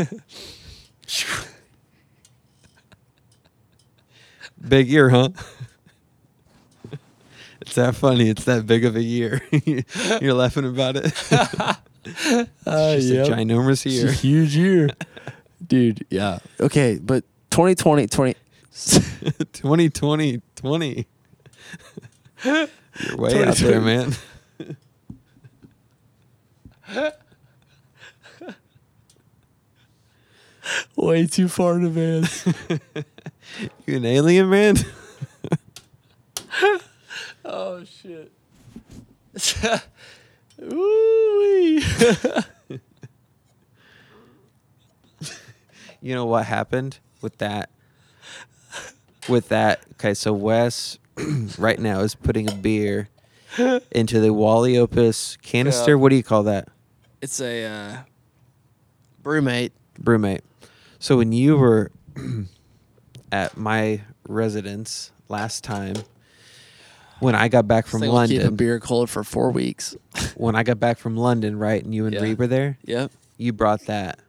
Big 4.68 4.88
year, 4.90 5.10
huh? 5.10 5.30
it's 7.62 7.76
that 7.76 7.96
funny. 7.96 8.30
It's 8.30 8.46
that 8.46 8.66
big 8.66 8.86
of 8.86 8.96
a 8.96 9.02
year. 9.04 9.42
You're 10.22 10.34
laughing 10.34 10.66
about 10.66 10.96
it. 10.96 11.06
it's 12.06 12.50
Uh, 12.68 12.96
just 12.96 13.08
yep. 13.10 13.28
a 13.28 13.32
ginormous 13.32 13.86
year. 13.92 14.12
huge 14.12 14.56
year, 14.56 14.90
dude. 15.66 16.06
Yeah. 16.10 16.40
Okay, 16.60 17.00
but 17.02 17.24
2020, 17.52 18.08
20. 18.08 18.36
2020, 19.54 20.42
20. 20.56 21.08
You're 22.44 22.68
way 23.18 23.44
out 23.44 23.56
there, 23.58 23.82
man. 23.82 24.14
Way 30.96 31.28
too 31.28 31.48
far 31.48 31.78
in 31.78 31.86
advance. 31.86 32.46
You 33.86 33.98
an 33.98 34.06
alien, 34.06 34.50
man? 34.50 34.76
oh 37.46 37.84
shit. 37.84 38.32
Ooh-wee. 40.62 41.84
You 46.02 46.16
know 46.16 46.26
what 46.26 46.46
happened 46.46 46.98
with 47.22 47.38
that? 47.38 47.70
With 49.30 49.50
that, 49.50 49.82
okay, 49.94 50.16
so 50.16 50.34
Wes 50.34 50.98
right 51.60 51.80
now 51.80 52.00
is 52.00 52.16
putting 52.16 52.50
a 52.50 52.56
beer 52.56 53.10
into 53.92 54.20
the 54.20 54.34
Wally 54.34 54.78
Opus 54.78 55.38
canister. 55.44 55.92
Yeah. 55.92 55.96
What 55.96 56.10
do 56.10 56.16
you 56.16 56.24
call 56.24 56.44
that? 56.44 56.68
it's 57.22 57.40
a 57.42 57.66
uh, 57.66 57.98
BrüMate. 59.24 59.72
BrüMate. 60.02 60.42
So 61.00 61.18
when 61.18 61.32
you 61.32 61.58
were 61.58 61.92
at 63.32 63.58
my 63.58 64.02
residence 64.28 65.12
last 65.30 65.64
time, 65.64 65.96
when 67.20 67.36
I 67.36 67.48
got 67.48 67.68
back 67.68 67.88
from 67.88 68.02
thing 68.02 68.12
will 68.12 68.28
keep 68.28 68.40
a 68.40 68.44
London, 68.44 68.56
beer 68.56 68.80
cold 68.80 69.10
for 69.10 69.24
four 69.24 69.52
weeks. 69.52 69.96
when 70.36 70.56
I 70.56 70.64
got 70.64 70.80
back 70.80 70.98
from 70.98 71.16
London, 71.18 71.58
right, 71.58 71.84
and 71.84 71.94
you 71.94 72.06
and 72.06 72.14
Yeah. 72.14 72.22
Reed 72.22 72.38
were 72.40 72.48
there, 72.48 72.78
Yep. 72.86 73.12
you 73.38 73.54
brought 73.54 73.82
that, 73.86 74.20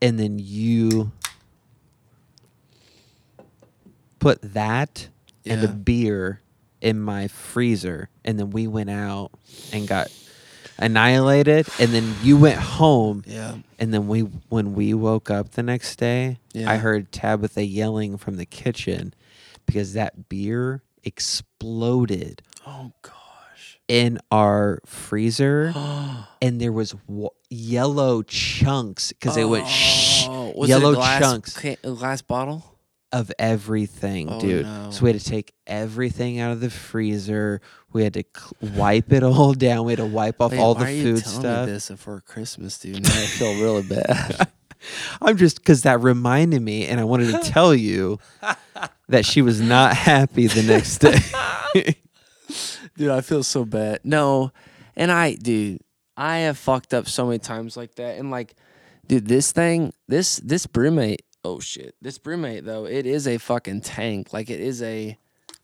and 0.00 0.18
then 0.18 0.38
you 0.38 1.10
put 4.18 4.40
that 4.42 5.08
and 5.46 5.62
a 5.62 5.66
Yeah. 5.66 5.72
beer 5.72 6.40
in 6.80 7.00
my 7.00 7.28
freezer, 7.28 8.08
and 8.24 8.38
then 8.38 8.50
we 8.50 8.66
went 8.66 8.90
out 8.90 9.30
and 9.72 9.88
got 9.88 10.10
annihilated, 10.78 11.66
and 11.78 11.92
then 11.92 12.14
you 12.22 12.36
went 12.36 12.58
home, 12.58 13.24
Yeah. 13.26 13.56
And 13.80 13.92
then 13.92 14.06
we 14.06 14.20
when 14.20 14.74
we 14.74 14.94
woke 14.94 15.30
up 15.30 15.50
the 15.52 15.62
next 15.62 15.96
day, 15.96 16.38
Yeah. 16.52 16.70
I 16.70 16.76
heard 16.76 17.10
Tabitha 17.10 17.64
yelling 17.64 18.16
from 18.18 18.36
the 18.36 18.46
kitchen 18.46 19.14
because 19.66 19.94
that 19.94 20.28
beer 20.28 20.82
exploded 21.02 22.42
Oh 22.66 22.92
gosh. 23.02 23.78
in 23.88 24.18
our 24.30 24.80
freezer 24.86 25.72
and 26.42 26.60
there 26.60 26.72
was 26.72 26.92
w- 27.08 27.30
yellow 27.48 28.22
chunks 28.22 29.12
because 29.12 29.36
it 29.36 29.44
went 29.44 29.64
oh, 29.64 29.68
shh, 29.68 30.26
Oh, 30.28 30.52
was 30.56 30.68
yellow 30.68 30.94
glass, 30.94 31.20
chunks 31.20 31.56
ca- 31.58 31.76
glass 31.82 32.22
bottle. 32.22 32.64
of 33.12 33.32
everything, 33.38 34.28
Oh, 34.30 34.40
dude. 34.40 34.66
no. 34.66 34.90
So 34.92 35.04
we 35.04 35.12
had 35.12 35.20
to 35.20 35.26
take 35.28 35.52
everything 35.66 36.38
out 36.38 36.52
of 36.52 36.60
the 36.60 36.70
freezer. 36.70 37.60
We 37.92 38.04
had 38.04 38.14
to 38.14 38.24
cl- 38.36 38.74
wipe 38.76 39.12
it 39.12 39.22
all 39.24 39.52
down. 39.54 39.84
We 39.86 39.92
had 39.92 39.98
to 39.98 40.06
wipe 40.06 40.40
off 40.40 40.52
Wait, 40.52 40.60
all 40.60 40.74
why 40.74 40.84
the 40.84 40.86
are 40.86 40.92
you 40.92 41.02
food 41.16 41.24
telling 41.24 41.40
stuff. 41.40 41.66
Me 41.66 41.72
this 41.72 41.88
before 41.88 42.20
Christmas, 42.20 42.78
dude. 42.78 43.02
Now 43.02 43.10
I 43.14 43.26
feel 43.26 43.60
really 43.60 43.82
bad. 43.82 44.48
I'm 45.20 45.36
just 45.36 45.58
because 45.58 45.82
that 45.82 46.00
reminded 46.00 46.62
me, 46.62 46.86
and 46.86 46.98
I 46.98 47.04
wanted 47.04 47.32
to 47.32 47.50
tell 47.50 47.74
you 47.74 48.18
that 49.08 49.26
she 49.26 49.42
was 49.42 49.60
not 49.60 49.94
happy 49.94 50.46
the 50.46 50.62
next 50.62 50.98
day. 50.98 51.94
dude, 52.96 53.10
I 53.10 53.20
feel 53.20 53.42
so 53.42 53.64
bad. 53.66 54.00
No, 54.04 54.52
and 54.96 55.12
I, 55.12 55.34
dude, 55.34 55.80
I 56.16 56.38
have 56.38 56.56
fucked 56.56 56.94
up 56.94 57.08
so 57.08 57.26
many 57.26 57.38
times 57.40 57.76
like 57.76 57.94
that. 57.96 58.18
And 58.18 58.30
like, 58.30 58.54
dude, 59.06 59.26
this 59.26 59.52
thing, 59.52 59.92
this 60.08 60.36
this 60.36 60.66
BrüMate. 60.66 61.18
Oh 61.44 61.60
shit, 61.60 61.94
this 62.00 62.18
BrüMate 62.18 62.64
though, 62.64 62.86
it 62.86 63.04
is 63.04 63.26
a 63.28 63.36
fucking 63.38 63.82
tank. 63.82 64.32
Like 64.32 64.48
it 64.48 64.60
is 64.60 64.82
a 64.82 65.18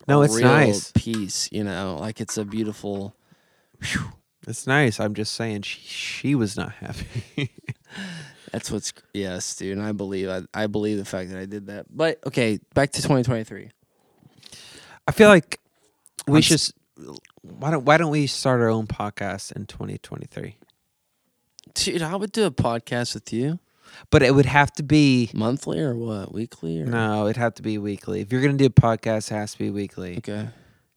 No, 0.09 0.23
it's 0.23 0.37
real 0.37 0.45
nice. 0.47 0.93
piece. 0.93 1.49
You 1.53 1.65
know, 1.65 1.97
like 2.01 2.21
it's 2.21 2.37
a 2.39 2.45
beautiful. 2.45 3.15
it's 4.47 4.67
nice. 4.67 5.01
I'm 5.01 5.15
just 5.15 5.35
saying 5.35 5.63
she 5.63 5.81
she 5.81 6.35
was 6.35 6.57
not 6.57 6.73
happy. 6.73 7.51
That's 8.53 8.71
what's 8.71 8.93
yes, 9.13 9.57
dude. 9.57 9.77
And 9.77 9.87
I 9.87 9.93
believe 9.93 10.29
I, 10.29 10.43
I 10.55 10.67
believe 10.69 10.99
the 10.99 11.05
fact 11.05 11.31
that 11.31 11.39
I 11.39 11.47
did 11.47 11.67
that. 11.67 11.87
But 11.91 12.21
okay, 12.27 12.59
back 12.75 12.93
to 12.93 13.03
2023. 13.03 13.71
I 15.09 15.13
feel 15.13 15.29
like 15.29 15.61
we 16.27 16.39
I'm 16.39 16.43
should. 16.43 16.55
s- 16.55 16.73
Why 17.43 17.71
don't 17.71 17.85
Why 17.85 17.97
don't 17.97 18.11
we 18.11 18.27
start 18.27 18.61
our 18.61 18.69
own 18.69 18.87
podcast 18.87 19.53
in 19.53 19.67
2023? 19.67 20.57
Dude, 21.75 22.03
I 22.03 22.17
would 22.17 22.33
do 22.33 22.45
a 22.45 22.51
podcast 22.51 23.15
with 23.15 23.33
you 23.33 23.59
But 24.11 24.23
it 24.23 24.35
would 24.35 24.47
have 24.47 24.73
to 24.73 24.83
be 24.83 25.31
monthly 25.35 25.81
or 25.81 25.95
what? 25.95 26.33
Weekly 26.33 26.81
or 26.81 26.87
no. 26.87 27.25
It'd 27.25 27.37
have 27.37 27.55
to 27.55 27.63
be 27.63 27.79
weekly. 27.79 28.21
If 28.21 28.33
you're 28.33 28.43
gonna 28.43 28.55
do 28.55 28.67
a 28.67 28.71
podcast, 28.71 29.31
it 29.31 29.35
has 29.35 29.53
to 29.53 29.59
be 29.59 29.71
weekly. 29.71 30.19
Okay. 30.19 30.49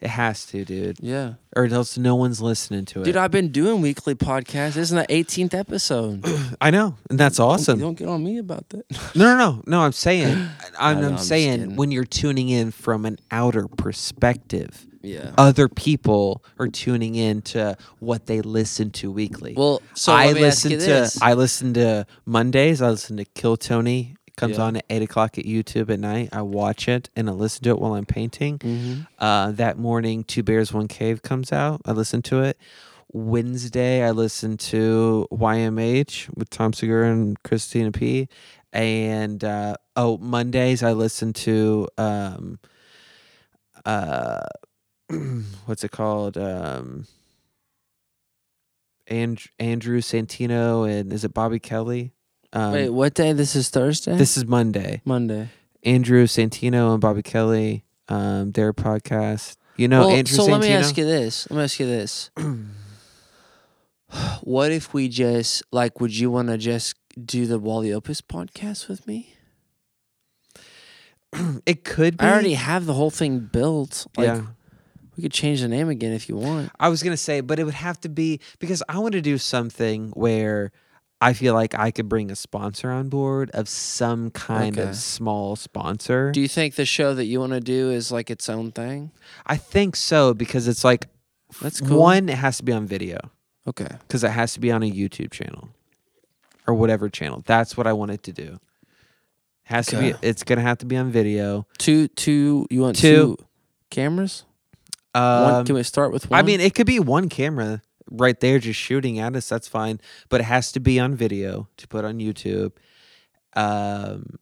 It 0.02 0.10
has 0.10 0.46
to, 0.48 0.64
dude. 0.64 0.98
Yeah. 1.02 1.34
Or 1.58 1.66
else 1.66 1.98
no 1.98 2.16
one's 2.16 2.42
listening 2.42 2.86
to 2.86 3.02
it. 3.02 3.04
Dude, 3.04 3.18
I've 3.18 3.32
been 3.32 3.50
doing 3.52 3.82
weekly 3.82 4.16
podcasts. 4.16 4.76
This 4.76 4.78
is 4.78 4.90
the 4.92 5.06
18th 5.10 5.54
episode. 5.54 6.26
I 6.62 6.72
know, 6.72 6.96
and 7.10 7.20
that's 7.20 7.38
awesome. 7.38 7.80
Don't 7.80 7.98
get 7.98 8.08
on 8.08 8.24
me 8.24 8.38
about 8.38 8.70
that. 8.70 8.86
No, 9.16 9.26
no, 9.26 9.38
no, 9.38 9.64
no. 9.68 9.82
I'm 9.82 9.92
saying, 9.92 10.48
I'm, 10.80 11.02
know, 11.02 11.08
I'm 11.08 11.14
I'm 11.14 11.18
saying 11.18 11.76
when 11.76 11.92
you're 11.92 12.06
tuning 12.06 12.48
in 12.48 12.72
from 12.72 13.06
an 13.06 13.18
outer 13.30 13.68
perspective, 13.68 14.86
yeah. 15.02 15.32
other 15.38 15.68
people 15.70 16.44
are 16.58 16.68
tuning 16.68 17.16
in 17.16 17.42
to 17.44 17.78
what 18.00 18.26
they 18.26 18.42
listen 18.42 18.92
to 18.92 19.12
weekly. 19.12 19.54
well, 19.58 19.82
so 19.94 20.12
I 20.14 20.28
let 20.28 20.36
me 20.36 20.44
ask 20.46 20.66
listen 20.66 20.72
to 20.72 20.78
this. 20.78 21.22
I 21.22 21.34
listen 21.34 21.74
to 21.76 22.06
Mondays. 22.26 22.82
I 22.82 22.90
listen 22.90 23.18
to 23.18 23.26
Kill 23.26 23.58
Tony. 23.58 24.16
It 24.28 24.36
comes 24.36 24.58
Yeah. 24.58 24.64
on 24.64 24.76
at 24.78 24.86
eight 24.90 25.02
o'clock 25.02 25.38
at 25.38 25.46
YouTube 25.46 25.90
at 25.90 26.00
night. 26.00 26.30
I 26.32 26.42
watch 26.42 26.88
it 26.88 27.10
and 27.16 27.30
I 27.30 27.34
listen 27.34 27.64
to 27.64 27.70
it 27.72 27.80
while 27.80 27.94
I'm 27.96 28.06
painting. 28.06 28.60
Mhm. 28.60 29.08
Uh, 29.18 29.52
that 29.52 29.78
morning, 29.78 30.24
Two 30.24 30.44
Bears 30.44 30.72
One 30.74 30.88
Cave 30.88 31.22
comes 31.22 31.52
out. 31.52 31.82
I 31.86 31.92
listen 31.92 32.22
to 32.24 32.42
it. 32.42 32.58
Wednesday, 33.12 34.04
I 34.04 34.12
listen 34.12 34.56
to 34.58 35.28
YMH 35.32 36.30
with 36.36 36.50
Tom 36.52 36.74
Segura 36.74 37.12
and 37.12 37.42
Christina 37.42 37.92
P. 37.92 38.28
And 38.72 39.44
uh, 39.44 39.78
oh, 39.96 40.18
Mondays 40.20 40.84
I 40.84 40.92
listen 40.92 41.34
to 41.34 41.88
um, 41.98 42.60
uh, 43.86 44.42
what's 45.66 45.84
it 45.84 45.92
called? 45.92 46.38
Um, 46.38 47.08
and- 49.08 49.42
Andrew 49.58 50.02
Santino 50.02 50.90
and 50.90 51.12
is 51.12 51.24
it 51.24 51.34
Bobby 51.34 51.60
Kelly? 51.60 52.14
Um, 52.54 52.74
Wait, 52.74 52.90
what 52.90 53.14
day? 53.14 53.34
This 53.34 53.56
is 53.56 53.70
Thursday? 53.70 54.16
this 54.16 54.38
is 54.38 54.46
Monday. 54.46 55.02
Monday. 55.06 55.50
Andrew 55.84 56.26
Santino 56.26 56.92
and 56.92 57.00
Bobby 57.00 57.22
Kelly, 57.22 57.86
um, 58.08 58.52
their 58.52 58.74
podcast. 58.74 59.56
You 59.78 59.88
know 59.88 60.08
well, 60.08 60.18
Andrew 60.18 60.36
so 60.36 60.46
let 60.46 60.60
me 60.60 60.68
Santino? 60.68 60.80
ask 60.80 60.98
you 60.98 61.06
this. 61.06 61.50
Let 61.50 61.58
me 61.58 61.64
ask 61.64 61.80
you 61.80 61.86
this. 61.86 62.32
what 64.42 64.72
if 64.72 64.94
we 64.94 65.08
just 65.08 65.64
like? 65.72 66.02
Would 66.02 66.18
you 66.18 66.32
want 66.32 66.50
to 66.50 66.58
just 66.58 66.96
do 67.24 67.46
the 67.46 67.60
Wally 67.60 67.94
Opus 67.94 68.22
podcast 68.22 68.90
with 68.90 69.08
me? 69.08 69.34
It 71.66 71.84
could 71.84 72.18
be. 72.18 72.26
I 72.26 72.32
already 72.32 72.56
have 72.56 72.88
the 72.88 72.94
whole 72.94 73.12
thing 73.12 73.40
built. 73.40 74.08
Like, 74.18 74.26
yeah. 74.26 74.42
We 75.20 75.24
could 75.24 75.34
change 75.34 75.60
the 75.60 75.68
name 75.68 75.90
again 75.90 76.14
if 76.14 76.30
you 76.30 76.38
want. 76.38 76.72
I 76.80 76.88
was 76.88 77.04
gonna 77.04 77.18
say, 77.18 77.42
but 77.42 77.60
it 77.60 77.66
would 77.66 77.74
have 77.74 78.00
to 78.02 78.10
be 78.10 78.40
because 78.60 78.82
I 78.88 79.00
want 79.00 79.12
to 79.12 79.22
do 79.22 79.38
something 79.38 80.12
where 80.12 80.72
I 81.20 81.34
feel 81.34 81.54
like 81.54 81.76
I 81.78 81.92
could 81.92 82.08
bring 82.08 82.32
a 82.32 82.38
sponsor 82.38 82.90
on 82.90 83.10
board 83.10 83.52
of 83.54 83.68
some 83.68 84.32
kind 84.32 84.80
Okay. 84.80 84.88
of 84.92 84.96
small 84.96 85.58
sponsor. 85.58 86.32
Do 86.32 86.40
you 86.40 86.48
think 86.48 86.76
the 86.76 86.86
show 86.86 87.14
that 87.16 87.26
you 87.26 87.42
want 87.42 87.52
to 87.52 87.60
do 87.60 87.92
is 87.92 88.14
like 88.14 88.30
its 88.32 88.48
own 88.48 88.72
thing? 88.72 89.12
I 89.46 89.58
think 89.58 89.98
so 89.98 90.34
because 90.34 90.70
it's 90.70 90.86
like 90.86 91.08
That's 91.62 91.82
cool. 91.82 92.00
one, 92.00 92.30
it 92.30 92.38
has 92.38 92.56
to 92.60 92.64
be 92.64 92.72
on 92.72 92.86
video 92.88 93.18
Okay. 93.68 93.90
because 94.08 94.24
it 94.24 94.32
has 94.32 94.54
to 94.54 94.62
be 94.62 94.72
on 94.72 94.84
a 94.84 94.90
YouTube 94.90 95.32
channel 95.32 95.68
or 96.66 96.74
whatever 96.76 97.10
channel. 97.10 97.44
That's 97.46 97.76
what 97.76 97.88
I 97.88 97.92
want 97.92 98.12
it 98.12 98.24
to 98.24 98.32
do. 98.32 98.58
Has 99.64 99.88
to 99.88 100.00
be. 100.00 100.14
It's 100.22 100.44
gonna 100.44 100.62
have 100.62 100.78
to 100.78 100.86
be 100.86 100.96
on 100.96 101.12
video. 101.12 101.68
Two, 101.78 102.08
two. 102.08 102.66
You 102.72 102.80
want 102.80 102.96
Two. 102.96 103.36
two, 103.36 103.46
cameras? 103.90 104.46
Um, 105.16 105.66
can 105.66 105.76
we 105.76 105.84
start 105.84 106.12
with 106.12 106.30
one? 106.30 106.40
I 106.40 106.44
mean, 106.44 106.60
it 106.60 106.76
could 106.76 106.88
be 106.88 107.00
one 107.00 107.30
camera 107.30 107.82
right 108.12 108.40
there 108.40 108.60
just 108.60 108.80
shooting 108.80 109.20
at 109.20 109.36
us. 109.36 109.50
That's 109.50 109.68
fine, 109.68 110.00
but 110.30 110.42
it 110.42 110.46
has 110.46 110.72
to 110.74 110.80
be 110.80 111.00
on 111.00 111.16
video 111.16 111.68
to 111.78 111.88
put 111.88 112.06
on 112.06 112.20
YouTube. 112.20 112.72
Um, 113.56 114.38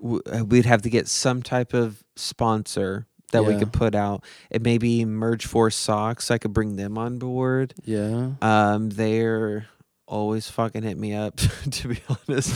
w- 0.00 0.22
uh, 0.32 0.44
we'd 0.44 0.64
have 0.66 0.82
to 0.82 0.90
get 0.90 1.08
some 1.08 1.42
type 1.42 1.74
of 1.74 2.02
sponsor 2.16 3.06
that 3.32 3.44
we 3.44 3.52
Yeah. 3.54 3.58
could 3.60 3.72
put 3.72 3.94
out. 3.94 4.24
It 4.50 4.62
maybe 4.62 5.04
Merge4 5.04 5.72
Socks. 5.72 6.30
I 6.30 6.38
could 6.38 6.52
bring 6.52 6.76
them 6.76 6.96
on 6.96 7.18
board. 7.18 7.74
yeah. 7.84 8.30
Um, 8.40 8.90
they're 8.90 9.66
always 10.06 10.48
fucking 10.48 10.82
hit 10.84 10.96
me 10.96 11.14
up, 11.14 11.36
to 11.70 11.88
be 11.88 12.00
honest. 12.08 12.54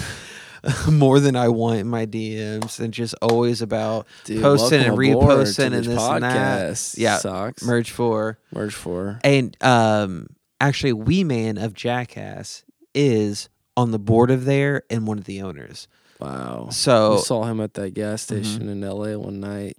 More 0.91 1.19
than 1.21 1.35
I 1.35 1.49
want 1.49 1.81
in 1.81 1.89
my 1.89 2.07
DMs, 2.07 2.79
and 2.79 2.95
just 2.95 3.15
always 3.21 3.63
about 3.63 4.07
Dude, 4.25 4.43
posting 4.43 4.83
and 4.83 4.97
reposting 4.97 5.73
and 5.73 5.85
this 5.85 6.01
and 6.01 6.23
that. 6.23 6.95
Yeah, 6.97 7.19
Socks. 7.19 7.63
Merge4. 7.63 8.37
Merge 8.55 8.75
four. 8.75 9.19
And 9.25 9.57
um, 9.61 10.29
actually, 10.61 10.93
Wee 10.93 11.25
Man 11.25 11.59
of 11.59 11.75
Jackass 11.75 12.65
is 12.95 13.49
on 13.77 13.91
the 13.91 13.99
board 13.99 14.31
of 14.31 14.45
there 14.45 14.83
and 14.91 15.07
one 15.07 15.19
of 15.19 15.25
the 15.25 15.43
owners. 15.43 15.89
Wow. 16.21 16.69
So 16.71 17.17
we 17.17 17.23
saw 17.23 17.45
him 17.45 17.61
at 17.61 17.75
that 17.75 17.95
gas 17.95 18.23
station 18.23 18.69
in 18.69 18.81
LA 18.83 19.17
one 19.19 19.41
night. 19.41 19.77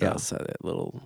Yeah. 0.00 0.10
Outside 0.10 0.46
that 0.46 0.64
little 0.64 1.02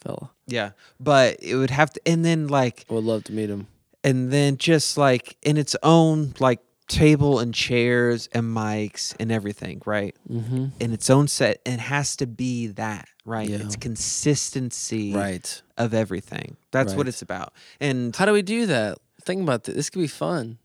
fella. 0.00 0.30
yeah, 0.46 0.72
but 0.98 1.36
it 1.40 1.54
would 1.54 1.70
have 1.70 1.92
to, 1.92 2.00
and 2.04 2.24
then 2.24 2.48
like, 2.48 2.84
I 2.90 2.94
would 2.94 3.04
love 3.04 3.24
to 3.24 3.32
meet 3.32 3.48
him. 3.48 3.68
and 4.04 4.30
then 4.30 4.56
just 4.56 4.98
like 4.98 5.36
in 5.42 5.56
its 5.56 5.74
own 5.82 6.34
like 6.40 6.60
table 6.88 7.38
and 7.38 7.54
chairs 7.54 8.28
and 8.32 8.44
mics 8.44 9.14
and 9.20 9.30
everything, 9.30 9.80
right? 9.84 10.16
Mm-hmm. 10.28 10.66
In 10.80 10.92
its 10.92 11.10
own 11.10 11.28
set, 11.28 11.60
it 11.66 11.78
has 11.80 12.16
to 12.16 12.26
be 12.26 12.68
that, 12.68 13.08
right? 13.24 13.48
Yeah. 13.48 13.58
It's 13.58 13.76
consistency 13.76 15.12
Right. 15.14 15.62
of 15.76 15.94
everything. 15.94 16.56
That's 16.70 16.94
what 16.94 17.06
it's 17.08 17.22
about. 17.22 17.52
And 17.80 18.14
How 18.16 18.24
do 18.24 18.32
we 18.32 18.42
do 18.42 18.66
that? 18.66 18.98
Think 19.22 19.42
about 19.42 19.64
this. 19.64 19.74
This 19.74 19.90
could 19.90 20.00
be 20.00 20.06
fun. 20.06 20.58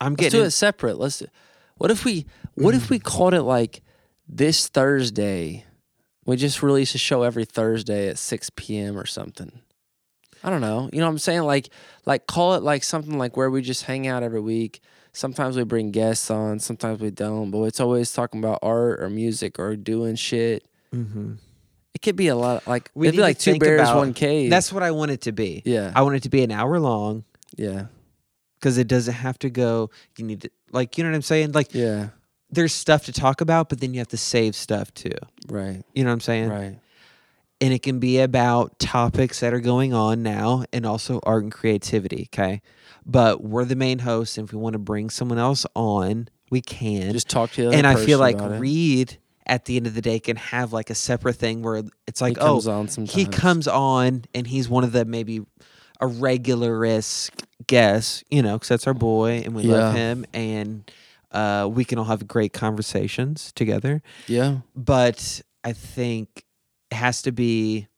I'm 0.00 0.12
Let's 0.12 0.20
getting 0.22 0.40
do 0.40 0.46
it 0.46 0.50
separate. 0.52 0.98
Let's. 0.98 1.18
Do, 1.18 1.26
what 1.76 1.90
if 1.90 2.04
we? 2.04 2.26
What 2.54 2.74
if 2.74 2.88
we 2.90 2.98
called 3.00 3.34
it 3.34 3.42
like 3.42 3.82
this 4.28 4.68
Thursday? 4.68 5.64
We 6.24 6.36
just 6.36 6.62
release 6.62 6.94
a 6.94 6.98
show 6.98 7.22
every 7.22 7.44
Thursday 7.44 8.08
at 8.08 8.18
six 8.18 8.50
p.m. 8.54 8.96
or 8.96 9.06
something. 9.06 9.50
I 10.44 10.50
don't 10.50 10.60
know. 10.60 10.88
You 10.92 11.00
know 11.00 11.06
what 11.06 11.12
I'm 11.12 11.18
saying? 11.18 11.42
Like, 11.42 11.70
like 12.06 12.26
call 12.28 12.54
it 12.54 12.62
like 12.62 12.84
something 12.84 13.18
like 13.18 13.36
where 13.36 13.50
we 13.50 13.60
just 13.62 13.84
hang 13.84 14.06
out 14.06 14.22
every 14.22 14.40
week. 14.40 14.80
Sometimes 15.18 15.56
we 15.56 15.64
bring 15.64 15.90
guests 15.90 16.30
on. 16.30 16.60
Sometimes 16.60 17.00
we 17.00 17.10
don't. 17.10 17.50
But 17.50 17.62
it's 17.64 17.80
always 17.80 18.12
talking 18.12 18.38
about 18.38 18.60
art 18.62 19.00
or 19.02 19.10
music 19.10 19.58
or 19.58 19.74
doing 19.74 20.14
shit. 20.14 20.64
hmm 20.92 21.32
It 21.92 22.02
could 22.02 22.14
be 22.14 22.28
a 22.28 22.36
lot. 22.36 22.68
Like 22.68 22.90
We 22.94 23.08
it'd 23.08 23.16
be 23.16 23.22
like 23.22 23.36
two 23.38 23.58
bears, 23.58 23.80
about- 23.80 23.96
one 23.96 24.14
cave. 24.14 24.48
That's 24.48 24.72
what 24.72 24.84
I 24.84 24.92
want 24.92 25.10
it 25.10 25.22
to 25.22 25.32
be. 25.32 25.62
yeah, 25.64 25.90
I 25.94 26.02
want 26.02 26.14
it 26.14 26.22
to 26.22 26.28
be 26.28 26.42
an 26.44 26.52
hour 26.52 26.78
long. 26.78 27.24
yeah, 27.56 27.86
because 28.60 28.78
it 28.78 28.86
doesn't 28.86 29.14
have 29.14 29.38
to 29.40 29.50
go. 29.50 29.90
You 30.16 30.24
need 30.24 30.42
to 30.42 30.50
like 30.70 30.96
you 30.96 31.02
know 31.02 31.10
what 31.10 31.16
I'm 31.16 31.22
saying. 31.22 31.50
Like 31.50 31.74
yeah. 31.74 32.10
there's 32.52 32.72
stuff 32.72 33.06
to 33.06 33.12
talk 33.12 33.40
about, 33.40 33.68
but 33.70 33.80
then 33.80 33.94
you 33.94 33.98
have 33.98 34.08
to 34.08 34.16
save 34.16 34.54
stuff 34.54 34.94
too. 34.94 35.18
Right, 35.48 35.82
You 35.94 36.04
know 36.04 36.10
what 36.10 36.14
I'm 36.14 36.20
saying? 36.20 36.48
right. 36.50 36.78
And 37.60 37.72
it 37.74 37.82
can 37.82 37.98
be 37.98 38.20
about 38.20 38.78
topics 38.78 39.40
that 39.40 39.52
are 39.52 39.58
going 39.58 39.92
on 39.92 40.22
now, 40.22 40.64
and 40.72 40.86
also 40.86 41.18
art 41.24 41.42
and 41.42 41.50
creativity. 41.50 42.28
Okay, 42.32 42.62
but 43.08 43.42
we're 43.42 43.64
the 43.64 43.76
main 43.76 44.00
hosts, 44.00 44.38
and 44.38 44.46
if 44.46 44.52
we 44.52 44.58
want 44.58 44.74
to 44.74 44.78
bring 44.78 45.10
someone 45.10 45.38
else 45.38 45.66
on, 45.74 46.28
we 46.50 46.60
can. 46.60 47.12
Just 47.12 47.28
talk 47.28 47.50
to 47.52 47.70
the 47.70 47.76
and 47.76 47.86
I 47.86 47.96
feel 47.96 48.18
like. 48.18 48.36
Reed 48.38 49.18
at 49.48 49.64
the 49.64 49.76
end 49.78 49.86
of 49.86 49.94
the 49.94 50.02
day 50.02 50.20
can 50.20 50.36
have 50.36 50.72
like 50.72 50.90
a 50.90 50.94
separate 50.94 51.34
thing 51.36 51.62
where 51.62 51.82
it's 52.06 52.20
like, 52.20 52.36
he 52.36 52.42
comes 52.42 52.68
oh, 52.68 52.72
on 52.72 53.06
he 53.06 53.24
comes 53.24 53.66
on 53.66 54.24
and 54.34 54.46
he's 54.46 54.68
one 54.68 54.84
of 54.84 54.92
the 54.92 55.06
maybe 55.06 55.40
a 56.00 56.06
regularist 56.06 57.30
guest, 57.66 58.24
you 58.30 58.42
know, 58.42 58.54
because 58.54 58.68
that's 58.68 58.86
our 58.86 58.94
boy 58.94 59.42
and 59.44 59.54
we 59.54 59.62
love 59.62 59.94
him 59.94 60.26
and 60.32 60.90
uh, 61.32 61.68
we 61.70 61.84
can 61.84 61.98
all 61.98 62.04
have 62.04 62.28
great 62.28 62.52
conversations 62.52 63.52
together. 63.52 64.02
Yeah, 64.26 64.58
But 64.76 65.42
I 65.64 65.72
think 65.72 66.44
it 66.90 66.94
has 66.94 67.22
to 67.22 67.32
be 67.32 67.88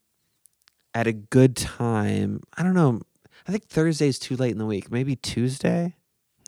at 0.94 1.06
a 1.06 1.12
good 1.12 1.56
time. 1.56 2.42
I 2.56 2.62
don't 2.62 2.74
know. 2.74 3.02
I 3.50 3.52
think 3.52 3.66
Thursday 3.66 4.06
is 4.06 4.20
too 4.20 4.36
late 4.36 4.52
in 4.52 4.58
the 4.58 4.64
week. 4.66 4.92
Maybe 4.92 5.16
Tuesday. 5.16 5.96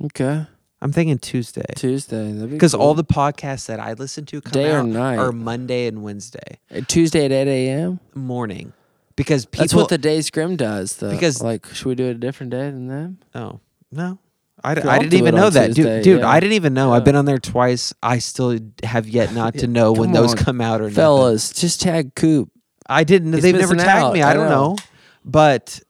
okay. 0.05 0.47
I'm 0.81 0.93
thinking 0.93 1.19
Tuesday 1.19 1.65
Tuesday, 1.75 2.47
because 2.47 2.75
all 2.75 2.95
the 2.95 3.03
podcasts 3.05 3.67
that 3.67 3.81
I 3.81 3.95
listen 3.95 4.25
to 4.27 4.41
come 4.41 4.53
Day 4.53 4.71
or 4.71 4.79
out 4.79 4.87
night? 4.87 5.17
are 5.19 5.33
Monday 5.33 5.87
and 5.89 6.05
Wednesday 6.05 6.59
Uh, 6.73 6.81
Tuesday 6.87 7.25
at 7.25 7.33
eight 7.33 7.69
a.m. 7.69 7.99
morning 8.15 8.73
because 9.17 9.45
people. 9.47 9.63
That's 9.65 9.75
what 9.75 9.89
the 9.89 9.99
day 9.99 10.21
scrim 10.23 10.55
does, 10.55 10.95
though. 10.97 11.11
Because- 11.11 11.43
like, 11.43 11.67
should 11.67 11.87
we 11.87 11.95
do 11.97 12.05
it 12.07 12.11
a 12.11 12.15
different 12.15 12.51
day 12.51 12.71
than 12.71 12.87
them? 12.87 13.19
Oh 13.35 13.59
no, 13.91 14.19
I, 14.63 14.71
I 14.73 14.99
didn't 14.99 15.15
even 15.15 15.35
know 15.35 15.51
that, 15.51 15.67
Tuesday, 15.75 15.97
dude. 15.97 16.05
Dude, 16.05 16.21
yeah. 16.21 16.29
I 16.29 16.39
didn't 16.39 16.55
even 16.55 16.73
know. 16.75 16.91
Yeah. 16.91 16.97
I've 16.99 17.05
been 17.05 17.17
on 17.17 17.25
there 17.27 17.39
twice. 17.39 17.93
I 18.01 18.19
still 18.19 18.59
have 18.85 19.09
yet 19.09 19.33
not 19.41 19.55
to 19.59 19.67
know 19.67 19.91
when 19.93 20.13
Come 20.13 20.15
those 20.15 20.35
come 20.37 20.61
out 20.61 20.81
or 20.81 20.85
not. 20.85 20.95
Fellas, 20.95 21.53
just 21.53 21.81
tag 21.81 22.15
Coop. 22.15 22.49
I 22.89 23.03
didn't. 23.05 23.33
He's 23.35 23.43
They've 23.43 23.55
never 23.57 23.75
tagged 23.77 23.89
out. 24.05 24.15
me. 24.15 24.23
I, 24.23 24.31
I 24.31 24.35
don't 24.35 24.49
know. 24.49 24.73
know. 24.73 24.77
But 25.25 25.81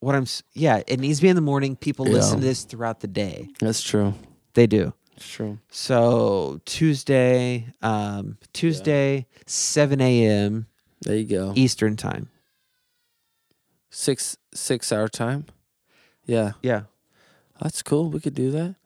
what 0.00 0.14
I'm, 0.14 0.26
yeah, 0.54 0.82
it 0.86 1.00
needs 1.00 1.18
to 1.18 1.22
be 1.22 1.28
in 1.28 1.36
the 1.36 1.42
morning. 1.42 1.76
People 1.76 2.04
listen 2.06 2.38
to 2.40 2.44
this 2.44 2.64
throughout 2.64 3.00
the 3.00 3.08
day. 3.08 3.48
That's 3.60 3.82
true. 3.82 4.14
They 4.54 4.66
do. 4.66 4.92
It's 5.16 5.28
true. 5.28 5.58
So 5.70 6.60
Tuesday, 6.64 7.66
um, 7.82 8.38
Tuesday, 8.52 9.26
seven 9.46 10.00
a.m. 10.00 10.66
There 11.02 11.16
you 11.16 11.24
go. 11.24 11.52
Eastern 11.56 11.96
time. 11.96 12.28
Six 13.90 14.36
six 14.54 14.92
hour 14.92 15.08
time. 15.08 15.46
Yeah, 16.26 16.52
Yeah. 16.62 16.82
that's 17.60 17.82
cool. 17.82 18.10
We 18.10 18.20
could 18.20 18.34
do 18.34 18.50
that. 18.52 18.76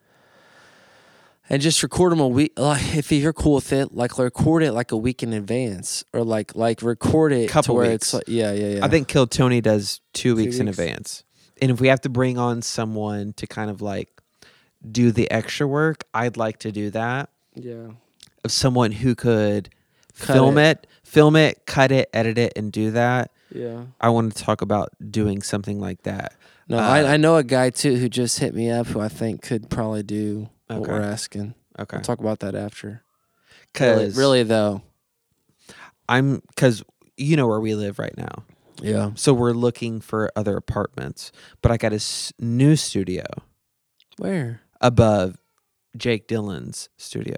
And 1.53 1.61
just 1.61 1.83
record 1.83 2.11
them 2.11 2.19
a 2.19 2.27
week. 2.27 2.53
Like 2.57 2.95
if 2.95 3.11
you're 3.11 3.31
cool 3.33 3.55
with 3.55 3.71
it, 3.71 3.93
like 3.93 4.17
record 4.17 4.63
it 4.63 4.71
like 4.71 4.91
a 4.91 4.97
week 4.97 5.21
in 5.23 5.33
advance, 5.33 6.03
or 6.11 6.23
like 6.23 6.55
like 6.55 6.81
record 6.81 7.31
it 7.31 7.49
Couple 7.49 7.63
to 7.63 7.73
where 7.73 7.89
weeks. 7.91 8.05
it's 8.07 8.13
like 8.15 8.23
yeah 8.27 8.51
yeah 8.51 8.67
yeah. 8.77 8.85
I 8.85 8.87
think 8.87 9.07
Kill 9.07 9.27
Tony 9.27 9.61
does 9.61 10.01
two 10.13 10.35
weeks 10.35 10.57
in 10.59 10.67
advance. 10.67 11.23
And 11.61 11.69
if 11.71 11.79
we 11.79 11.87
have 11.89 12.01
to 12.01 12.09
bring 12.09 12.37
on 12.37 12.61
someone 12.63 13.33
to 13.33 13.45
kind 13.47 13.69
of 13.69 13.81
like 13.81 14.09
do 14.91 15.11
the 15.11 15.29
extra 15.31 15.67
work, 15.67 16.03
I'd 16.13 16.37
like 16.37 16.57
to 16.59 16.71
do 16.71 16.89
that. 16.89 17.29
yeah. 17.55 17.89
Of 18.43 18.51
someone 18.51 18.91
who 18.91 19.15
could 19.15 19.69
Cut 20.19 20.33
film 20.33 20.57
it. 20.57 20.79
it. 20.79 20.87
film 21.03 21.35
it, 21.37 21.65
cut 21.65 21.91
it, 21.91 22.09
edit 22.13 22.37
it, 22.37 22.53
and 22.57 22.71
do 22.71 22.91
that. 22.91 23.31
Yeah. 23.53 23.83
I 24.01 24.09
want 24.09 24.35
to 24.35 24.43
talk 24.43 24.61
about 24.61 24.89
doing 25.11 25.41
something 25.41 25.79
like 25.79 26.01
that. 26.03 26.33
No, 26.67 26.77
Uh, 26.79 26.81
I, 26.81 27.13
I 27.13 27.17
know 27.17 27.35
a 27.37 27.43
guy 27.43 27.69
too 27.69 27.95
who 27.95 28.09
just 28.09 28.39
hit 28.39 28.53
me 28.55 28.69
up 28.71 28.87
who 28.87 28.99
I 28.99 29.07
think 29.07 29.41
could 29.41 29.69
probably 29.69 30.03
do 30.03 30.49
what 30.79 30.89
we're 30.89 31.01
asking. 31.01 31.53
Okay. 31.79 31.97
We'll 31.97 32.03
talk 32.03 32.19
about 32.19 32.39
that 32.41 32.53
after. 32.55 32.87
Really, 32.87 32.99
Because 33.73 34.17
really 34.17 34.43
though. 34.43 34.81
I'm 36.09 36.41
because 36.49 36.83
you 37.17 37.35
know 37.37 37.47
where 37.47 37.59
we 37.59 37.75
live 37.75 37.97
right 37.99 38.15
now, 38.17 38.43
Yeah. 38.81 39.11
so 39.15 39.33
we're 39.33 39.53
looking 39.53 40.01
for 40.01 40.31
other 40.35 40.55
apartments. 40.57 41.31
But 41.61 41.71
I 41.71 41.77
got 41.77 41.93
a 41.93 41.95
s- 41.95 42.33
new 42.39 42.75
studio 42.75 43.23
Where? 44.17 44.61
above 44.81 45.37
Jake 45.97 46.27
Dylan's 46.27 46.89
studio. 46.97 47.35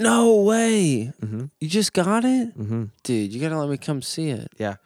No 0.00 0.36
way. 0.42 1.12
Mm-hmm. 1.20 1.44
You 1.60 1.68
just 1.68 1.92
got 1.92 2.24
it? 2.24 2.56
Mm-hmm. 2.58 2.84
Dude, 3.02 3.32
you 3.34 3.40
gotta 3.40 3.58
let 3.58 3.68
me 3.68 3.76
come 3.76 4.00
see 4.02 4.30
it. 4.30 4.48
Yeah. 4.58 4.76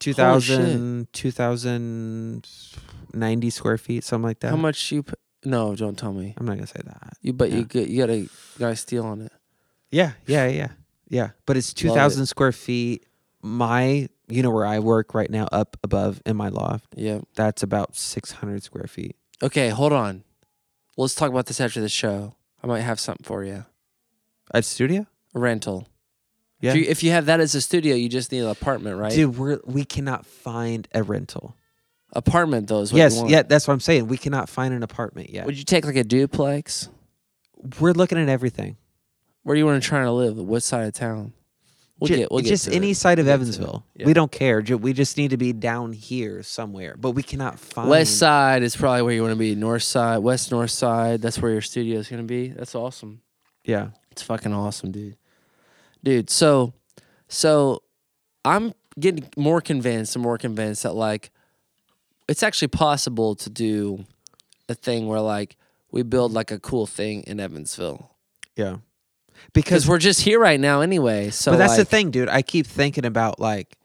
2000, 0.00 1.06
2090 1.12 3.50
square 3.50 3.78
feet, 3.78 4.02
something 4.04 4.24
like 4.26 4.40
that. 4.40 4.50
How 4.50 4.56
much 4.56 4.90
you 4.92 5.02
p- 5.04 5.12
No, 5.44 5.74
don't 5.74 5.98
tell 5.98 6.12
me. 6.12 6.34
I'm 6.36 6.46
not 6.46 6.54
gonna 6.54 6.66
say 6.66 6.80
that. 6.84 7.14
You 7.20 7.32
but 7.32 7.50
Yeah. 7.50 7.58
you 7.58 7.64
get 7.64 7.88
you 7.88 7.98
gotta 8.02 8.16
you 8.18 8.28
gotta 8.58 8.76
steal 8.76 9.04
on 9.04 9.22
it. 9.22 9.32
Yeah, 9.90 10.12
yeah, 10.26 10.46
yeah, 10.46 10.68
yeah. 11.08 11.30
But 11.46 11.56
it's 11.56 11.72
two 11.74 11.90
thousand 11.90 12.26
square 12.26 12.52
feet. 12.52 13.06
My 13.42 14.08
you 14.28 14.42
know 14.42 14.50
where 14.50 14.66
I 14.66 14.78
work 14.78 15.14
right 15.14 15.30
now, 15.30 15.46
up 15.52 15.76
above 15.82 16.22
in 16.24 16.36
my 16.36 16.48
loft. 16.48 16.94
Yeah. 16.96 17.20
That's 17.34 17.62
about 17.62 17.96
600 17.96 18.62
square 18.62 18.86
feet. 18.86 19.16
Okay, 19.42 19.68
hold 19.68 19.92
on. 19.92 20.24
Let's 20.96 21.14
talk 21.14 21.30
about 21.30 21.46
this 21.46 21.60
after 21.60 21.80
the 21.80 21.88
show. 21.88 22.34
I 22.62 22.66
might 22.66 22.80
have 22.80 22.98
something 22.98 23.24
for 23.24 23.44
you. 23.44 23.66
A 24.52 24.62
studio? 24.62 25.06
A 25.34 25.38
rental. 25.38 25.88
Yeah. 26.60 26.70
If 26.70 26.76
you, 26.76 26.84
if 26.88 27.02
you 27.02 27.10
have 27.10 27.26
that 27.26 27.40
as 27.40 27.54
a 27.54 27.60
studio, 27.60 27.94
you 27.94 28.08
just 28.08 28.30
need 28.32 28.40
an 28.40 28.48
apartment, 28.48 28.96
right? 28.96 29.12
Dude, 29.12 29.36
we're 29.36 29.58
we 29.64 29.84
cannot 29.84 30.24
find 30.24 30.86
a 30.94 31.02
rental. 31.02 31.56
Apartment 32.14 32.68
though 32.68 32.80
is 32.80 32.92
what 32.92 32.98
yes, 32.98 33.14
you 33.14 33.20
want. 33.20 33.30
yeah, 33.30 33.42
that's 33.42 33.66
what 33.66 33.74
I'm 33.74 33.80
saying. 33.80 34.06
We 34.06 34.18
cannot 34.18 34.48
find 34.48 34.74
an 34.74 34.82
apartment 34.82 35.30
yet. 35.30 35.46
Would 35.46 35.56
you 35.56 35.64
take 35.64 35.84
like 35.84 35.96
a 35.96 36.04
duplex? 36.04 36.88
we're 37.80 37.92
looking 37.92 38.18
at 38.18 38.28
everything. 38.28 38.76
Where 39.42 39.54
do 39.54 39.58
you 39.58 39.66
want 39.66 39.82
to 39.82 39.88
try 39.88 40.02
to 40.02 40.12
live? 40.12 40.36
What 40.36 40.62
side 40.62 40.86
of 40.86 40.92
town? 40.94 41.32
We'll 41.98 42.08
Ju- 42.08 42.16
get, 42.16 42.32
we'll 42.32 42.42
just 42.42 42.68
any 42.68 42.92
it. 42.92 42.96
side 42.96 43.18
of 43.20 43.26
We'll 43.26 43.36
get 43.38 43.44
to 43.44 43.50
it. 43.50 43.54
Evansville. 43.54 43.86
Yeah. 43.94 44.06
We 44.06 44.12
don't 44.12 44.32
care. 44.32 44.60
We 44.60 44.92
just 44.92 45.16
need 45.16 45.30
to 45.30 45.36
be 45.36 45.52
down 45.52 45.92
here 45.92 46.42
somewhere, 46.42 46.96
but 46.98 47.12
we 47.12 47.22
cannot 47.22 47.60
find 47.60 47.88
West 47.88 48.18
side 48.18 48.62
is 48.62 48.74
probably 48.74 49.02
where 49.02 49.14
you 49.14 49.22
want 49.22 49.32
to 49.32 49.38
be. 49.38 49.54
North 49.54 49.84
side, 49.84 50.18
west 50.18 50.50
north 50.50 50.72
side. 50.72 51.22
That's 51.22 51.38
where 51.40 51.52
your 51.52 51.60
studio 51.60 52.00
is 52.00 52.08
going 52.08 52.22
to 52.22 52.26
be. 52.26 52.48
That's 52.48 52.74
awesome. 52.74 53.20
Yeah. 53.64 53.90
It's 54.10 54.22
fucking 54.22 54.52
awesome, 54.52 54.90
dude. 54.90 55.16
Dude, 56.02 56.28
so 56.28 56.72
so 57.28 57.82
I'm 58.44 58.74
getting 58.98 59.28
more 59.36 59.60
convinced 59.60 60.16
and 60.16 60.22
more 60.24 60.38
convinced 60.38 60.82
that 60.82 60.94
like 60.94 61.30
it's 62.32 62.42
actually 62.42 62.68
possible 62.68 63.34
to 63.34 63.50
do 63.50 64.06
a 64.66 64.74
thing 64.74 65.06
where 65.06 65.20
like 65.20 65.58
we 65.90 66.02
build 66.02 66.32
like 66.32 66.50
a 66.50 66.58
cool 66.58 66.86
thing 66.86 67.22
in 67.26 67.38
Evansville. 67.38 68.10
Yeah. 68.56 68.78
Because 69.52 69.86
we're 69.86 69.98
just 69.98 70.22
here 70.22 70.40
right 70.40 70.58
now 70.58 70.80
anyway. 70.80 71.28
So 71.28 71.52
but 71.52 71.58
that's 71.58 71.76
the 71.76 71.84
thing, 71.84 72.10
dude. 72.10 72.30
I 72.30 72.40
keep 72.40 72.66
thinking 72.66 73.04
about 73.04 73.38
like 73.38 73.76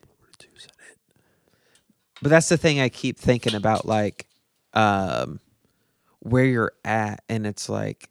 But 2.22 2.30
that's 2.30 2.48
the 2.48 2.58
thing 2.58 2.80
I 2.80 2.88
keep 2.88 3.20
thinking 3.20 3.54
about 3.54 3.86
like 3.86 4.28
um 4.74 5.42
where 6.20 6.46
you're 6.46 6.72
at 6.86 7.26
and 7.28 7.46
it's 7.46 7.68
like 7.68 8.10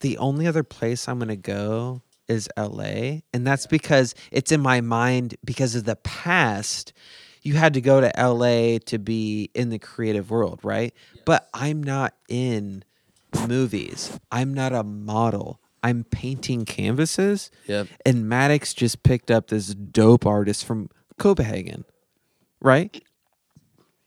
the 0.00 0.18
only 0.18 0.46
other 0.46 0.62
place 0.62 1.08
I'm 1.08 1.18
going 1.18 1.28
to 1.28 1.36
go 1.36 2.02
is 2.28 2.46
LA 2.58 3.20
and 3.32 3.46
that's 3.46 3.66
because 3.66 4.14
it's 4.30 4.52
in 4.52 4.60
my 4.60 4.82
mind 4.82 5.34
because 5.46 5.74
of 5.74 5.84
the 5.84 5.96
past 5.96 6.92
you 7.42 7.54
had 7.54 7.74
to 7.74 7.80
go 7.80 8.00
to 8.00 8.10
LA 8.18 8.78
to 8.86 8.98
be 8.98 9.50
in 9.54 9.70
the 9.70 9.78
creative 9.78 10.30
world, 10.30 10.60
right? 10.62 10.92
But 11.24 11.48
I'm 11.54 11.82
not 11.82 12.14
in 12.28 12.84
movies. 13.46 14.18
I'm 14.30 14.54
not 14.54 14.72
a 14.72 14.82
model. 14.82 15.60
I'm 15.82 16.04
painting 16.04 16.64
canvases 16.64 17.50
Yep. 17.66 17.86
and 18.04 18.28
Maddox 18.28 18.74
just 18.74 19.02
picked 19.04 19.30
up 19.30 19.46
this 19.48 19.68
dope 19.74 20.26
artist 20.26 20.64
from 20.64 20.90
Copenhagen, 21.18 21.84
right? 22.60 23.02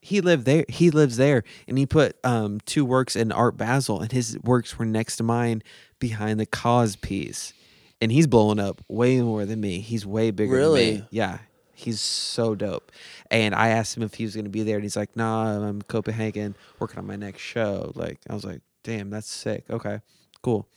He 0.02 0.20
lived 0.20 0.46
there. 0.46 0.66
He 0.68 0.90
lives 0.90 1.18
there, 1.18 1.44
and 1.68 1.78
he 1.78 1.86
put 1.86 2.18
um, 2.24 2.60
two 2.66 2.84
works 2.84 3.16
in 3.16 3.32
Art 3.32 3.56
Basel, 3.56 4.02
and 4.02 4.12
his 4.12 4.38
works 4.44 4.78
were 4.80 4.86
next 4.86 5.18
to 5.18 5.24
mine 5.24 5.62
behind 6.00 6.40
the 6.40 6.46
cause 6.48 6.96
piece. 6.96 7.54
And 8.02 8.12
he's 8.12 8.26
blowing 8.26 8.60
up 8.60 8.82
way 8.88 9.22
more 9.22 9.46
than 9.46 9.62
me. 9.62 9.80
He's 9.80 10.06
way 10.06 10.32
bigger. 10.32 10.52
Than 10.54 10.60
Really? 10.60 11.06
Yeah, 11.12 11.38
he's 11.82 12.00
so 12.02 12.56
dope. 12.56 12.92
And 13.30 13.54
I 13.56 13.70
asked 13.70 13.96
him 13.98 14.04
if 14.04 14.14
he 14.16 14.24
was 14.24 14.34
going 14.36 14.46
to 14.46 14.52
be 14.52 14.64
there, 14.64 14.76
and 14.76 14.84
he's 14.84 14.96
like, 14.96 15.16
"Nah, 15.16 15.68
I'm 15.68 15.82
Copenhagen 15.82 16.56
working 16.80 17.00
on 17.00 17.06
my 17.08 17.16
next 17.16 17.42
show." 17.42 17.92
Like, 17.96 18.20
I 18.30 18.34
was 18.34 18.44
like, 18.46 18.62
"Damn, 18.84 19.10
that's 19.10 19.30
sick. 19.30 19.66
Okay, 19.70 20.00
cool." 20.42 20.68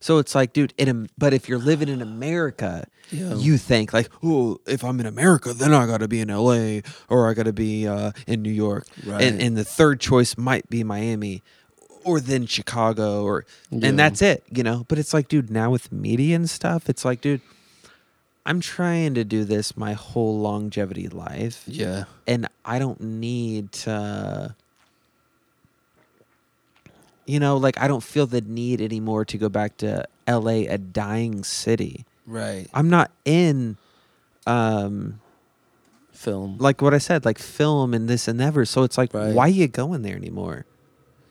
So 0.00 0.18
it's 0.18 0.34
like, 0.34 0.52
dude, 0.52 0.74
in 0.76 1.08
but 1.16 1.32
if 1.32 1.48
you're 1.48 1.58
living 1.58 1.88
in 1.88 2.02
America, 2.02 2.86
Yeah. 3.10 3.34
you 3.36 3.56
think 3.56 3.92
like, 3.92 4.08
oh, 4.22 4.58
if 4.66 4.84
I'm 4.84 5.00
in 5.00 5.06
America, 5.06 5.52
then 5.54 5.72
I 5.72 5.86
got 5.86 5.98
to 5.98 6.08
be 6.08 6.20
in 6.20 6.28
LA 6.28 6.80
or 7.08 7.28
I 7.30 7.34
got 7.34 7.44
to 7.44 7.52
be 7.52 7.88
uh, 7.88 8.12
in 8.26 8.42
New 8.42 8.50
York, 8.52 8.86
Right. 9.04 9.22
and 9.22 9.40
and 9.40 9.56
the 9.56 9.64
third 9.64 9.98
choice 10.00 10.36
might 10.36 10.68
be 10.68 10.84
Miami, 10.84 11.42
or 12.04 12.20
then 12.20 12.46
Chicago, 12.46 13.24
or 13.24 13.46
Yeah. 13.70 13.88
and 13.88 13.98
that's 13.98 14.20
it, 14.22 14.44
you 14.54 14.62
know. 14.62 14.84
But 14.86 14.98
it's 14.98 15.14
like, 15.14 15.28
dude, 15.28 15.50
now 15.50 15.70
with 15.70 15.90
media 15.90 16.36
and 16.36 16.48
stuff, 16.48 16.88
it's 16.90 17.04
like, 17.04 17.20
dude, 17.22 17.40
I'm 18.46 18.60
trying 18.60 19.14
to 19.14 19.24
do 19.24 19.44
this 19.44 19.76
my 19.76 19.92
whole 19.94 20.38
longevity 20.38 21.08
life, 21.08 21.64
Yeah. 21.66 22.04
and 22.26 22.46
I 22.64 22.78
don't 22.78 23.00
need 23.00 23.72
to. 23.84 24.54
You 27.26 27.40
know, 27.40 27.56
like 27.56 27.76
I 27.80 27.88
don't 27.88 28.02
feel 28.04 28.26
the 28.26 28.40
need 28.40 28.80
anymore 28.80 29.24
to 29.26 29.36
go 29.38 29.48
back 29.48 29.76
to 29.78 30.06
LA, 30.28 30.68
a 30.70 30.78
dying 30.78 31.42
city. 31.42 32.04
Right. 32.26 32.66
I'm 32.72 32.88
not 32.88 33.10
in 33.24 33.76
um 34.46 35.20
Film. 36.12 36.56
like 36.58 36.80
what 36.80 36.94
I 36.94 36.98
said, 36.98 37.24
like 37.24 37.38
film 37.38 37.92
and 37.92 38.08
this 38.08 38.26
and 38.28 38.40
ever. 38.40 38.64
So 38.64 38.84
it's 38.84 38.96
like 38.96 39.12
Right. 39.12 39.34
why 39.34 39.48
you 39.48 39.66
going 39.68 40.02
there 40.02 40.16
anymore? 40.16 40.64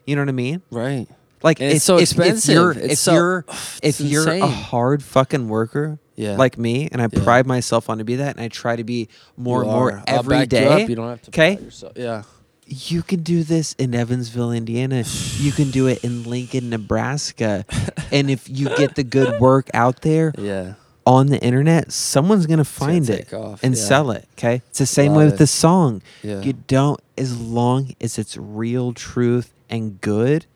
You 0.05 0.15
know 0.15 0.21
what 0.21 0.29
I 0.29 0.33
mean? 0.33 0.61
Right. 0.69 1.07
Like 1.41 1.59
it's 1.61 1.83
so 1.85 1.95
if- 1.95 2.03
expensive. 2.03 2.49
If 2.49 2.53
you're 2.55 2.71
It's 2.71 2.93
if 2.93 2.99
so- 2.99 3.13
you're 3.13 3.45
if 3.81 4.01
you're 4.01 4.29
a 4.29 4.45
hard 4.47 5.01
fucking 5.01 5.47
worker 5.47 5.97
Yeah. 6.15 6.35
like 6.37 6.57
me 6.57 6.87
and 6.91 7.01
I 7.01 7.07
Yeah. 7.11 7.23
pride 7.23 7.45
myself 7.45 7.89
on 7.89 7.97
to 7.99 8.03
be 8.05 8.15
that 8.17 8.35
and 8.35 8.43
I 8.43 8.47
try 8.47 8.75
to 8.75 8.83
be 8.83 9.09
more 9.37 9.63
You 9.63 9.69
and 9.69 9.71
more 9.79 9.91
are. 9.93 10.03
Every 10.07 10.45
back 10.45 10.49
you. 10.53 10.89
You 10.89 10.95
don't 10.95 11.09
have 11.09 11.21
to. 11.23 11.31
'Kay? 11.31 11.55
pride 11.55 11.65
yourself. 11.65 11.93
Yeah. 11.95 12.23
You 12.67 13.03
can 13.03 13.21
do 13.21 13.43
this 13.43 13.75
in 13.77 13.93
Evansville, 13.93 14.51
Indiana. 14.51 15.03
You 15.37 15.51
can 15.51 15.69
do 15.71 15.85
it 15.87 16.03
in 16.03 16.23
Lincoln, 16.29 16.69
Nebraska. 16.71 17.63
and 18.11 18.29
if 18.31 18.49
you 18.49 18.69
get 18.75 18.95
the 18.95 19.03
good 19.03 19.39
work 19.39 19.69
out 19.73 20.01
there 20.01 20.33
Yeah. 20.39 20.73
on 21.05 21.27
the 21.27 21.39
internet, 21.43 21.91
someone's 21.91 22.47
gonna 22.47 22.55
gonna 22.55 22.63
find 22.63 23.07
it 23.09 23.31
off, 23.33 23.59
and 23.61 23.75
yeah. 23.75 23.81
sell 23.83 24.09
it. 24.11 24.27
Okay, 24.37 24.63
it's 24.69 24.79
the 24.79 24.85
same 24.87 25.11
Love 25.11 25.17
way 25.19 25.25
with 25.25 25.33
it. 25.35 25.37
the 25.37 25.47
song. 25.47 26.01
Yeah. 26.23 26.41
You 26.41 26.53
don't, 26.53 26.99
as 27.17 27.39
long 27.39 27.91
as 28.01 28.17
it's 28.17 28.35
real, 28.35 28.93
truth, 28.93 29.53
and 29.69 30.01
good, 30.01 30.47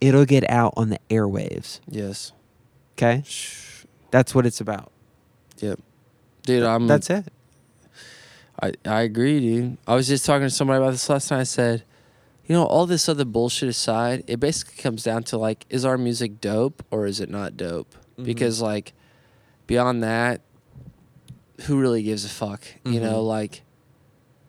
it'll 0.00 0.26
get 0.26 0.48
out 0.48 0.72
on 0.76 0.90
the 0.90 1.00
airwaves. 1.10 1.80
Yes. 1.88 2.30
Okay, 2.96 3.24
that's 4.10 4.34
what 4.34 4.46
it's 4.46 4.60
about. 4.60 4.90
Yep. 5.58 5.80
Dude, 6.42 6.62
I'm. 6.62 6.86
that's 6.86 7.10
it. 7.10 7.26
I, 8.62 8.72
I 8.84 9.02
agree, 9.02 9.40
dude. 9.40 9.78
I 9.86 9.94
was 9.94 10.06
just 10.06 10.26
talking 10.26 10.46
to 10.46 10.50
somebody 10.50 10.78
about 10.82 10.90
this 10.90 11.08
last 11.08 11.30
night. 11.30 11.40
I 11.40 11.44
said, 11.44 11.82
you 12.46 12.54
know, 12.54 12.64
all 12.64 12.84
this 12.86 13.08
other 13.08 13.24
bullshit 13.24 13.68
aside, 13.68 14.24
it 14.26 14.38
basically 14.38 14.76
comes 14.82 15.02
down 15.02 15.22
to 15.24 15.38
like, 15.38 15.64
is 15.70 15.84
our 15.84 15.96
music 15.96 16.40
dope 16.40 16.84
or 16.90 17.06
is 17.06 17.20
it 17.20 17.30
not 17.30 17.56
dope? 17.56 17.94
Mhm. 18.18 18.24
Because 18.24 18.60
like, 18.60 18.92
beyond 19.66 20.02
that, 20.02 20.42
who 21.62 21.80
really 21.80 22.02
gives 22.02 22.24
a 22.24 22.28
fuck? 22.28 22.62
You 22.84 23.00
know, 23.00 23.22
like, 23.22 23.62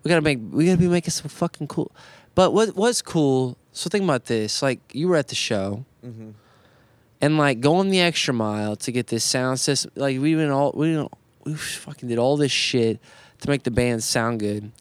we 0.03 0.09
gotta 0.09 0.21
make, 0.21 0.39
we 0.51 0.65
gotta 0.65 0.77
be 0.77 0.88
making 0.88 1.11
some 1.11 1.29
fucking 1.29 1.67
cool. 1.67 1.91
But 2.35 2.53
what 2.53 2.75
what's 2.75 3.01
cool? 3.01 3.57
So 3.71 3.89
think 3.89 4.03
about 4.03 4.25
this. 4.25 4.61
Like, 4.61 4.79
you 4.93 5.07
were 5.07 5.15
at 5.15 5.27
the 5.29 5.35
show. 5.35 5.85
Mm-hmm. 6.05 6.31
And 7.22 7.38
like 7.38 7.60
going 7.60 7.89
the 7.89 7.99
extra 8.02 8.34
mile 8.34 8.76
to 8.77 8.91
get 8.91 9.07
this 9.07 9.23
sound 9.23 9.60
system. 9.60 9.91
Like 9.95 10.19
we 10.19 10.35
went 10.35 10.52
all 10.52 10.72
we 10.76 10.88
didn't- 10.93 11.11
we 11.43 11.56
fucking 11.56 12.07
did 12.07 12.18
all 12.19 12.38
this 12.38 12.52
shit 12.52 12.99
to 13.39 13.49
make 13.49 13.64
the 13.64 13.72
band 13.72 14.03
sound 14.03 14.39
good. 14.39 14.72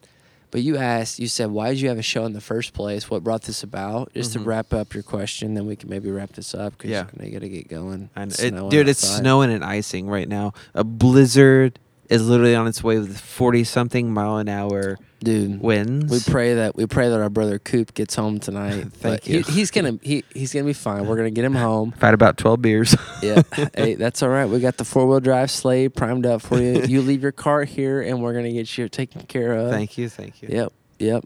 But 0.51 0.63
you 0.63 0.77
asked, 0.77 1.19
you 1.21 1.29
said, 1.29 1.51
why 1.53 1.69
did 1.71 1.81
you 1.81 1.89
have 1.89 1.99
a 1.99 2.03
show 2.03 2.25
in 2.27 2.33
the 2.33 2.41
first 2.41 2.73
place? 2.75 3.09
What 3.09 3.23
brought 3.23 3.43
this 3.43 3.63
about? 3.63 4.13
Just 4.15 4.31
Mhm. 4.31 4.33
to 4.35 4.41
wrap 4.41 4.75
up 4.75 4.93
your 4.93 5.05
question, 5.05 5.55
then 5.55 5.65
we 5.65 5.77
can 5.77 5.89
maybe 5.89 6.11
wrap 6.11 6.33
this 6.33 6.53
up 6.55 6.77
because 6.77 6.91
Yeah. 6.91 7.07
you 7.23 7.31
gotta 7.31 7.49
get 7.49 7.69
going. 7.69 8.11
And 8.17 8.31
It's 8.33 8.43
it, 8.43 8.53
dude, 8.69 8.89
it's 8.89 9.01
snowing 9.07 9.51
and 9.53 9.65
icing 9.65 10.09
right 10.09 10.29
now. 10.29 10.53
A 10.75 10.83
blizzard 10.85 11.79
is 12.11 12.27
literally 12.29 12.57
on 12.57 12.67
its 12.67 12.83
way 12.83 12.99
with 12.99 13.17
forty 13.19 13.63
something 13.65 14.13
mile 14.13 14.39
an 14.39 14.49
hour 14.49 14.99
dude. 15.21 15.61
wins. 15.61 16.11
We 16.11 16.33
pray 16.33 16.55
that 16.55 16.77
we 16.77 16.87
pray 16.87 17.09
that 17.09 17.21
our 17.21 17.31
brother 17.31 17.59
Coop 17.59 17.95
gets 17.95 18.15
home 18.15 18.41
tonight. 18.41 18.73
Thank 18.93 19.03
But 19.03 19.27
you. 19.27 19.43
He, 19.43 19.53
he's 19.53 19.71
gonna 19.71 19.99
he, 20.03 20.25
he's 20.35 20.53
gonna 20.53 20.67
be 20.67 20.73
fine. 20.73 21.07
We're 21.07 21.17
gonna 21.17 21.31
get 21.31 21.45
him 21.45 21.55
home. 21.55 21.93
I've 21.97 22.03
had 22.03 22.15
about 22.15 22.37
twelve 22.37 22.61
beers. 22.63 22.95
Yeah. 23.23 23.43
hey, 23.75 23.97
that's 23.97 24.23
all 24.23 24.31
right. 24.31 24.47
We 24.47 24.61
got 24.61 24.79
the 24.79 24.85
four 24.85 25.07
wheel 25.07 25.21
drive 25.21 25.51
sleigh 25.51 25.91
primed 25.91 26.25
up 26.25 26.41
for 26.41 26.59
you. 26.59 26.85
You 26.85 27.03
leave 27.03 27.23
your 27.23 27.33
car 27.33 27.65
here, 27.65 28.01
and 28.01 28.23
we're 28.23 28.33
gonna 28.33 28.51
get 28.53 28.79
you 28.79 28.89
taken 28.89 29.23
care 29.23 29.53
of. 29.53 29.71
thank 29.71 29.99
you, 29.99 30.09
thank 30.09 30.41
you. 30.41 30.49
Yep. 30.51 30.73
Yep. 31.01 31.25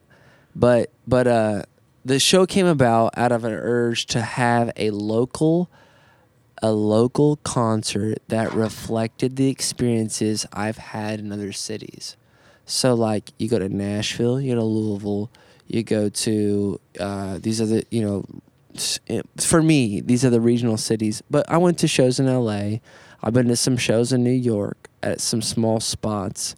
But 0.56 0.90
but 1.06 1.26
uh, 1.28 1.62
the 2.04 2.18
show 2.18 2.46
came 2.46 2.66
about 2.66 3.16
out 3.16 3.30
of 3.30 3.44
an 3.44 3.52
urge 3.52 4.06
to 4.06 4.22
have 4.22 4.72
a 4.76 4.90
local 4.90 5.70
a 6.62 6.72
local 6.72 7.36
concert 7.36 8.18
that 8.28 8.52
reflected 8.54 9.36
the 9.36 9.48
experiences 9.48 10.46
I've 10.52 10.78
had 10.78 11.20
in 11.20 11.30
other 11.30 11.52
cities. 11.52 12.16
So 12.66 12.95
like 12.95 13.32
you 13.39 13.49
go 13.49 13.59
to 13.59 13.69
Nashville, 13.69 14.41
you 14.41 14.55
go 14.55 14.61
to 14.61 14.66
Louisville, 14.66 15.31
you 15.66 15.82
go 15.82 16.09
to 16.09 16.81
uh, 16.99 17.39
these 17.41 17.61
are 17.61 17.66
the 17.66 17.85
you 17.91 18.03
know 18.03 18.24
for 19.39 19.62
me 19.62 20.01
these 20.01 20.24
are 20.24 20.31
the 20.31 20.41
regional 20.41 20.77
cities. 20.77 21.23
But 21.31 21.49
I 21.49 21.59
went 21.59 21.78
to 21.81 21.89
shows 21.89 22.19
in 22.19 22.28
L.A. 22.28 22.81
I've 23.23 23.32
been 23.32 23.49
to 23.49 23.57
some 23.57 23.77
shows 23.77 24.12
in 24.12 24.23
New 24.23 24.31
York 24.31 24.89
at 25.03 25.20
some 25.20 25.43
small 25.43 25.81
spots. 25.81 26.55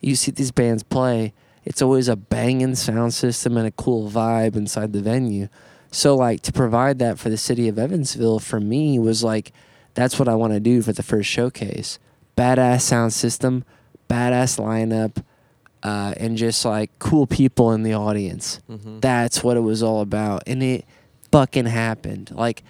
You 0.00 0.16
see 0.16 0.30
these 0.30 0.50
bands 0.50 0.82
play. 0.82 1.32
It's 1.64 1.82
always 1.82 2.08
a 2.08 2.16
banging 2.16 2.76
sound 2.76 3.14
system 3.14 3.56
and 3.56 3.66
a 3.66 3.70
cool 3.72 4.10
vibe 4.10 4.56
inside 4.56 4.92
the 4.92 5.02
venue. 5.02 5.48
So 5.90 6.16
like 6.16 6.42
to 6.42 6.52
provide 6.52 6.98
that 6.98 7.18
for 7.18 7.28
the 7.28 7.36
city 7.36 7.68
of 7.68 7.78
Evansville 7.78 8.38
for 8.38 8.60
me 8.60 8.98
was 8.98 9.24
like 9.24 9.52
that's 9.94 10.18
what 10.18 10.28
I 10.28 10.34
want 10.34 10.52
to 10.52 10.60
do 10.60 10.82
for 10.82 10.92
the 10.92 11.02
first 11.02 11.28
showcase. 11.28 11.98
Badass 12.36 12.82
sound 12.82 13.12
system, 13.12 13.64
badass 14.08 14.58
lineup, 14.58 15.24
uh, 15.82 16.14
and 16.16 16.36
just 16.36 16.64
like 16.64 16.90
cool 16.98 17.26
people 17.26 17.72
in 17.72 17.82
the 17.82 17.94
audience. 17.94 18.60
Mhm. 18.70 19.00
That's 19.00 19.42
what 19.44 19.56
it 19.56 19.60
was 19.60 19.82
all 19.82 20.00
about, 20.00 20.42
and 20.46 20.62
it 20.62 20.84
fucking 21.32 21.66
happened. 21.66 22.30
Like, 22.34 22.62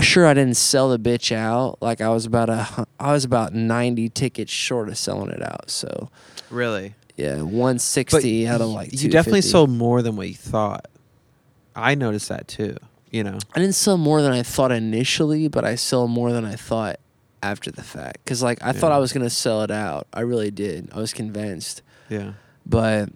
sure, 0.00 0.26
I 0.26 0.34
didn't 0.34 0.56
sell 0.56 0.90
the 0.90 0.98
bitch 0.98 1.34
out. 1.34 1.78
Like, 1.80 2.00
I 2.00 2.08
was 2.10 2.24
about 2.26 2.48
a, 2.48 2.86
I 3.00 3.12
was 3.12 3.24
about 3.24 3.54
ninety 3.54 4.08
tickets 4.08 4.52
short 4.52 4.88
of 4.88 4.96
selling 4.98 5.30
it 5.30 5.42
out. 5.42 5.70
So 5.70 6.08
Really? 6.50 6.94
yeah, 7.16 7.42
one 7.42 7.78
sixty 7.78 8.46
out 8.46 8.60
of 8.60 8.68
like. 8.68 8.92
you 9.00 9.08
definitely 9.10 9.42
sold 9.42 9.70
more 9.70 10.02
than 10.02 10.16
what 10.16 10.28
you 10.28 10.34
thought. 10.34 10.86
I 11.74 11.94
noticed 11.94 12.28
that 12.30 12.48
too. 12.48 12.76
You 13.10 13.24
know. 13.24 13.38
I 13.54 13.60
didn't 13.60 13.74
sell 13.74 13.96
more 13.98 14.20
than 14.22 14.32
I 14.32 14.42
thought 14.42 14.72
initially, 14.72 15.48
but 15.48 15.64
I 15.64 15.74
sold 15.76 16.10
more 16.10 16.32
than 16.32 16.44
I 16.44 16.54
thought 16.56 16.98
after 17.42 17.70
the 17.70 17.82
fact. 17.82 18.24
Cause 18.26 18.42
like 18.42 18.58
I 18.62 18.72
thought 18.72 18.92
I 18.92 18.98
was 18.98 19.12
gonna 19.12 19.30
sell 19.30 19.62
it 19.62 19.70
out. 19.70 20.06
I 20.12 20.20
really 20.20 20.50
did. 20.50 20.88
I 20.92 20.98
was 20.98 21.12
convinced, 21.12 21.82
Yeah. 22.08 22.32
but 22.64 23.08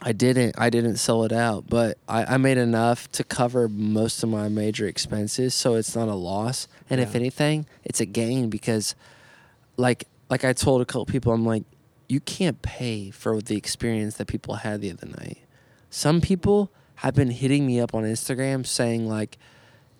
I 0.00 0.12
didn't. 0.12 0.54
I 0.56 0.70
didn't 0.70 0.96
sell 0.98 1.24
it 1.24 1.32
out. 1.32 1.64
But 1.68 1.98
I, 2.08 2.24
I 2.34 2.36
made 2.36 2.56
enough 2.56 3.10
to 3.12 3.24
cover 3.24 3.68
most 3.68 4.22
of 4.22 4.28
my 4.28 4.48
major 4.48 4.86
expenses, 4.86 5.54
so 5.54 5.74
it's 5.74 5.96
not 5.96 6.06
a 6.08 6.14
loss. 6.14 6.68
And 6.88 7.00
if 7.00 7.16
anything, 7.16 7.66
it's 7.84 8.00
a 8.00 8.06
gain 8.06 8.48
because, 8.48 8.94
like, 9.76 10.06
like 10.30 10.44
I 10.44 10.52
told 10.52 10.82
a 10.82 10.84
couple 10.84 11.04
people, 11.06 11.32
I'm 11.32 11.44
like, 11.44 11.64
you 12.08 12.20
can't 12.20 12.62
pay 12.62 13.10
for 13.10 13.40
the 13.42 13.56
experience 13.56 14.16
that 14.18 14.26
people 14.28 14.54
had 14.54 14.80
the 14.80 14.92
other 14.92 15.06
night. 15.08 15.38
Some 15.90 16.20
people 16.20 16.70
have 16.96 17.14
been 17.14 17.30
hitting 17.30 17.66
me 17.66 17.80
up 17.80 17.92
on 17.94 18.04
Instagram 18.04 18.64
saying 18.66 19.08
like, 19.08 19.36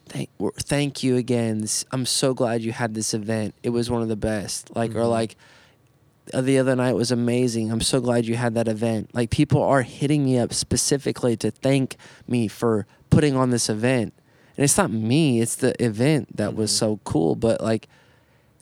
"Thank, 0.06 0.30
thank 0.58 1.02
you 1.02 1.16
again. 1.16 1.66
I'm 1.90 2.06
so 2.06 2.34
glad 2.34 2.62
you 2.62 2.72
had 2.72 2.94
this 2.94 3.14
event. 3.14 3.54
It 3.64 3.70
was 3.70 3.90
one 3.90 4.02
of 4.02 4.08
the 4.08 4.16
best." 4.16 4.74
Like, 4.76 4.92
or 4.94 5.00
Mhm. 5.02 5.10
like, 5.10 5.32
"Uh, 5.32 5.36
the 6.34 6.58
other 6.58 6.76
night 6.76 6.94
was 6.94 7.10
amazing. 7.10 7.70
I'm 7.70 7.80
so 7.80 8.00
glad 8.00 8.26
you 8.26 8.36
had 8.36 8.54
that 8.54 8.68
event. 8.68 9.10
Like, 9.14 9.30
people 9.30 9.62
are 9.62 9.82
hitting 9.82 10.24
me 10.24 10.38
up 10.38 10.52
specifically 10.52 11.36
to 11.38 11.50
thank 11.50 11.96
me 12.26 12.48
for 12.48 12.86
putting 13.10 13.36
on 13.36 13.50
this 13.50 13.68
event, 13.68 14.12
and 14.56 14.64
it's 14.64 14.76
not 14.76 14.90
me. 14.90 15.40
It's 15.40 15.56
the 15.56 15.72
event 15.82 16.36
that 16.36 16.54
was 16.54 16.70
Mhm. 16.70 16.74
so 16.78 17.00
cool. 17.04 17.34
But 17.34 17.60
like, 17.62 17.88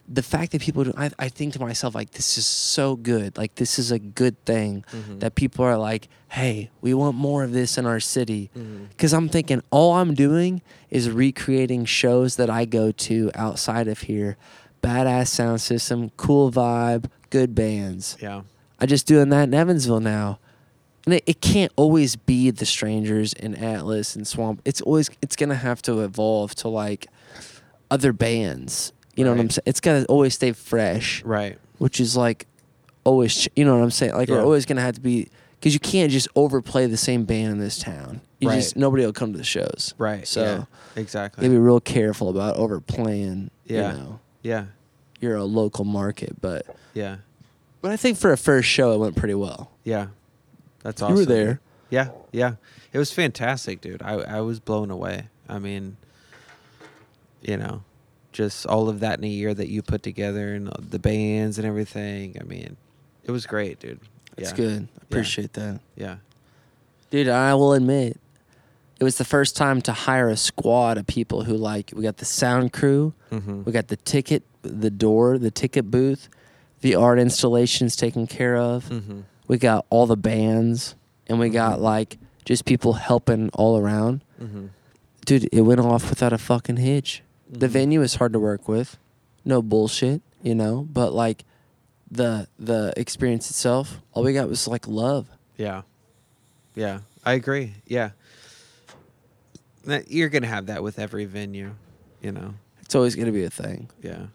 the 0.09 0.23
fact 0.23 0.53
that 0.53 0.61
people 0.61 0.85
do, 0.85 0.93
I, 0.95 1.11
I 1.19 1.27
think 1.27 1.51
to 1.53 1.59
myself 1.59 1.93
like, 1.93 2.11
this 2.11 2.37
is 2.37 2.45
so 2.47 2.95
good. 2.95 3.37
Like, 3.37 3.55
this 3.55 3.77
is 3.77 3.91
a 3.91 3.99
good 3.99 4.43
thing 4.45 4.85
Mhm. 4.93 5.19
that 5.19 5.35
people 5.35 5.65
are 5.65 5.77
like, 5.77 6.07
hey, 6.29 6.69
we 6.81 6.93
want 6.93 7.17
more 7.17 7.43
of 7.43 7.51
this 7.51 7.77
in 7.77 7.85
our 7.85 7.99
city. 7.99 8.49
Because 8.89 9.11
I'm 9.13 9.27
thinking 9.27 9.61
all 9.69 9.93
I'm 9.95 10.13
doing 10.13 10.61
is 10.89 11.09
recreating 11.09 11.83
shows 11.83 12.37
that 12.37 12.49
I 12.49 12.63
go 12.63 12.91
to 12.91 13.31
outside 13.35 13.89
of 13.89 14.01
here. 14.03 14.37
Badass 14.81 15.27
sound 15.27 15.59
system, 15.59 16.11
cool 16.15 16.51
vibe, 16.51 17.05
good 17.29 17.55
bands. 17.55 18.17
Yeah. 18.21 18.41
I'm 18.79 18.87
just 18.87 19.07
doing 19.07 19.29
that 19.29 19.43
in 19.43 19.53
Evansville 19.53 19.99
now. 19.99 20.39
And 21.05 21.13
it, 21.15 21.23
it 21.25 21.41
can't 21.41 21.71
always 21.77 22.15
be 22.15 22.51
the 22.51 22.65
strangers 22.65 23.33
in 23.33 23.55
Atlas 23.55 24.15
and 24.15 24.27
Swamp. 24.27 24.61
It's 24.65 24.81
always 24.81 25.09
it's 25.21 25.35
gonna 25.35 25.55
have 25.55 25.81
to 25.83 26.01
evolve 26.01 26.53
to 26.55 26.67
like 26.67 27.07
other 27.89 28.11
bands. 28.13 28.91
You 29.15 29.23
know 29.23 29.31
what 29.31 29.39
I'm 29.39 29.49
saying? 29.49 29.63
It's 29.65 29.79
gotta 29.79 30.05
always 30.07 30.35
stay 30.35 30.51
fresh 30.51 31.23
Right. 31.23 31.57
which 31.77 31.99
is 31.99 32.15
like 32.17 32.45
always, 33.03 33.47
you 33.55 33.63
know 33.65 33.75
what 33.77 33.83
I'm 33.83 33.91
saying? 33.91 34.13
Like 34.13 34.27
Yeah. 34.29 34.35
we're 34.35 34.43
always 34.43 34.65
gonna 34.65 34.81
have 34.81 34.95
to 34.95 35.01
be 35.01 35.29
because 35.59 35.73
you 35.73 35.79
can't 35.79 36.11
just 36.11 36.27
overplay 36.35 36.85
the 36.87 36.97
same 36.97 37.23
band 37.23 37.53
in 37.53 37.57
this 37.59 37.79
town. 37.79 38.21
You 38.39 38.49
Right. 38.49 38.55
just 38.55 38.75
nobody 38.75 39.05
will 39.05 39.13
come 39.13 39.31
to 39.31 39.37
the 39.37 39.43
shows. 39.45 39.93
Right. 39.97 40.27
So 40.27 40.43
yeah. 40.43 40.57
you 40.57 40.67
exactly. 41.01 41.41
gotta 41.41 41.53
be 41.53 41.57
real 41.57 41.79
careful 41.79 42.29
about 42.29 42.57
overplaying. 42.57 43.49
Yeah. 43.65 43.93
You 43.93 43.97
know, 43.97 44.19
yeah. 44.43 44.65
You're 45.19 45.35
a 45.35 45.43
local 45.45 45.85
market, 45.85 46.39
but 46.41 46.65
Yeah. 46.93 47.17
but 47.81 47.91
I 47.91 47.97
think 47.97 48.17
for 48.17 48.31
a 48.31 48.37
first 48.37 48.67
show 48.69 48.93
it 48.93 48.97
went 48.99 49.15
pretty 49.15 49.33
well. 49.35 49.71
Yeah. 49.83 50.07
That's 50.83 51.01
awesome. 51.01 51.15
You 51.15 51.21
were 51.21 51.25
there. 51.25 51.59
Yeah. 51.89 52.09
Yeah. 52.31 52.55
It 52.93 52.97
was 52.99 53.11
fantastic, 53.11 53.81
dude. 53.81 54.01
I 54.01 54.13
I 54.13 54.41
was 54.41 54.59
blown 54.59 54.91
away. 54.91 55.27
I 55.49 55.59
mean, 55.59 55.97
you 57.41 57.57
know, 57.57 57.83
just 58.31 58.65
all 58.65 58.89
of 58.89 58.99
that 58.99 59.19
in 59.19 59.25
a 59.25 59.29
year 59.29 59.53
that 59.53 59.67
you 59.69 59.81
put 59.81 60.03
together 60.03 60.53
and 60.53 60.67
the 60.79 60.99
bands 60.99 61.57
and 61.57 61.65
everything. 61.67 62.37
I 62.39 62.43
mean, 62.43 62.77
it 63.23 63.31
was 63.31 63.45
great, 63.45 63.79
dude. 63.79 63.99
It's 64.37 64.51
yeah. 64.51 64.55
good. 64.57 64.87
I 64.99 65.01
appreciate 65.03 65.53
that. 65.53 65.79
Yeah. 65.95 66.17
Dude, 67.09 67.29
I 67.29 67.53
will 67.55 67.73
admit, 67.73 68.19
it 68.99 69.03
was 69.03 69.17
the 69.17 69.25
first 69.25 69.55
time 69.55 69.81
to 69.83 69.91
hire 69.91 70.29
a 70.29 70.37
squad 70.37 70.97
of 70.97 71.05
people 71.07 71.43
who 71.43 71.55
like 71.55 71.91
we 71.95 72.03
got 72.03 72.17
the 72.17 72.25
sound 72.25 72.73
crew, 72.73 73.13
Mm-hmm. 73.31 73.63
we 73.63 73.71
got 73.71 73.87
the 73.89 73.97
ticket, 73.97 74.43
the 74.63 74.89
door, 74.89 75.37
the 75.37 75.51
ticket 75.51 75.91
booth, 75.91 76.29
the 76.81 76.95
art 76.95 77.19
installations 77.19 77.95
taken 77.95 78.27
care 78.27 78.55
of. 78.57 78.85
Mm-hmm. 78.89 79.21
we 79.47 79.57
got 79.57 79.85
all 79.89 80.05
the 80.07 80.17
bands 80.17 80.95
and 81.27 81.39
we 81.39 81.49
got 81.49 81.79
Mhm. 81.79 81.81
like 81.81 82.17
just 82.43 82.65
people 82.65 82.93
helping 82.93 83.49
all 83.53 83.77
around. 83.77 84.21
Mm-hmm. 84.41 84.65
Dude, 85.25 85.47
it 85.53 85.61
went 85.61 85.79
off 85.79 86.09
without 86.09 86.33
a 86.33 86.37
fucking 86.37 86.77
hitch. 86.77 87.21
The 87.49 87.67
Mhm. 87.67 87.71
venue 87.71 88.01
is 88.01 88.15
hard 88.15 88.33
to 88.33 88.39
work 88.39 88.67
with. 88.67 88.97
No 89.45 89.61
bullshit, 89.61 90.21
you 90.41 90.53
know, 90.55 90.85
but 90.91 91.13
like 91.13 91.43
the 92.11 92.47
the 92.59 92.93
experience 92.97 93.49
itself, 93.49 94.01
all 94.13 94.23
we 94.23 94.33
got 94.33 94.47
was 94.49 94.67
like 94.67 94.87
love. 94.87 95.27
Yeah. 95.57 95.81
Yeah. 96.75 96.99
I 97.25 97.33
agree. 97.33 97.73
Yeah. 97.85 98.11
That- 99.87 100.11
You're 100.11 100.29
gonna 100.29 100.47
have 100.47 100.67
that 100.67 100.83
with 100.83 100.99
every 100.99 101.25
venue, 101.25 101.71
you 102.21 102.31
know. 102.31 102.53
It's 102.81 102.95
always 102.95 103.15
going 103.15 103.25
to 103.25 103.33
be 103.33 103.43
a 103.43 103.49
thing. 103.49 103.89
Yeah. 104.01 104.27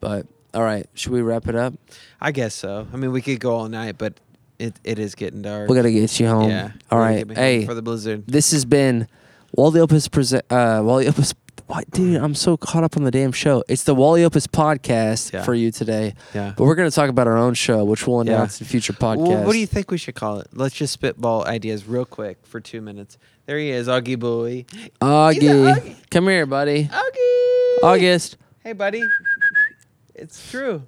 But 0.00 0.26
all 0.52 0.62
right, 0.64 0.88
should 0.94 1.12
we 1.12 1.22
wrap 1.22 1.46
it 1.46 1.54
up? 1.54 1.74
I 2.20 2.32
guess 2.32 2.52
so. 2.54 2.88
I 2.92 2.96
mean, 2.96 3.12
we 3.12 3.22
could 3.22 3.38
go 3.38 3.54
all 3.54 3.68
night, 3.68 3.96
but 3.98 4.14
it 4.58 4.74
it 4.82 4.98
is 4.98 5.14
getting 5.14 5.42
dark. 5.42 5.68
We 5.68 5.76
got 5.76 5.82
to 5.82 5.92
get 5.92 6.18
you 6.18 6.26
home. 6.26 6.50
yeah. 6.50 6.72
All 6.90 6.98
gotta 6.98 7.00
right. 7.00 7.18
get 7.18 7.28
me 7.28 7.34
Hey, 7.36 7.66
for 7.66 7.74
the 7.74 7.82
blizzard. 7.82 8.24
this 8.26 8.50
has 8.50 8.64
been 8.64 9.06
Wally 9.52 9.78
Opus 9.78 10.08
present 10.08 10.44
uh 10.50 10.80
Wally 10.84 11.06
Opus 11.06 11.34
what 11.66 11.90
dude, 11.90 12.16
I'm 12.16 12.34
so 12.34 12.56
caught 12.56 12.84
up 12.84 12.96
on 12.96 13.04
the 13.04 13.10
damn 13.10 13.32
show. 13.32 13.62
It's 13.68 13.84
the 13.84 13.94
Wally 13.94 14.24
Opus 14.24 14.46
podcast 14.46 15.32
Yeah. 15.32 15.42
for 15.42 15.54
you 15.54 15.70
today. 15.70 16.14
Yeah. 16.34 16.54
But 16.56 16.64
we're 16.64 16.74
going 16.74 16.88
to 16.88 16.94
talk 16.94 17.10
about 17.10 17.26
our 17.26 17.36
own 17.36 17.54
show, 17.54 17.84
which 17.84 18.06
we'll 18.06 18.24
Yeah. 18.24 18.34
announce 18.34 18.60
in 18.60 18.66
future 18.66 18.92
podcasts. 18.92 19.26
Well, 19.28 19.44
what 19.44 19.52
do 19.52 19.58
you 19.58 19.66
think 19.66 19.90
we 19.90 19.98
should 19.98 20.14
call 20.14 20.38
it? 20.40 20.48
Let's 20.52 20.74
just 20.74 20.92
spitball 20.92 21.44
ideas 21.46 21.86
real 21.86 22.04
quick 22.04 22.38
for 22.44 22.60
two 22.60 22.80
minutes. 22.80 23.18
There 23.46 23.58
he 23.58 23.70
is, 23.70 23.88
Augie 23.88 24.18
boy. 24.18 24.64
Augie. 25.00 25.40
Augie. 25.40 25.96
Come 26.10 26.28
here, 26.28 26.46
buddy. 26.46 26.84
Augie. 26.84 27.82
August. 27.82 28.36
Hey, 28.62 28.72
buddy. 28.72 29.04
It's 30.14 30.50
true. 30.50 30.82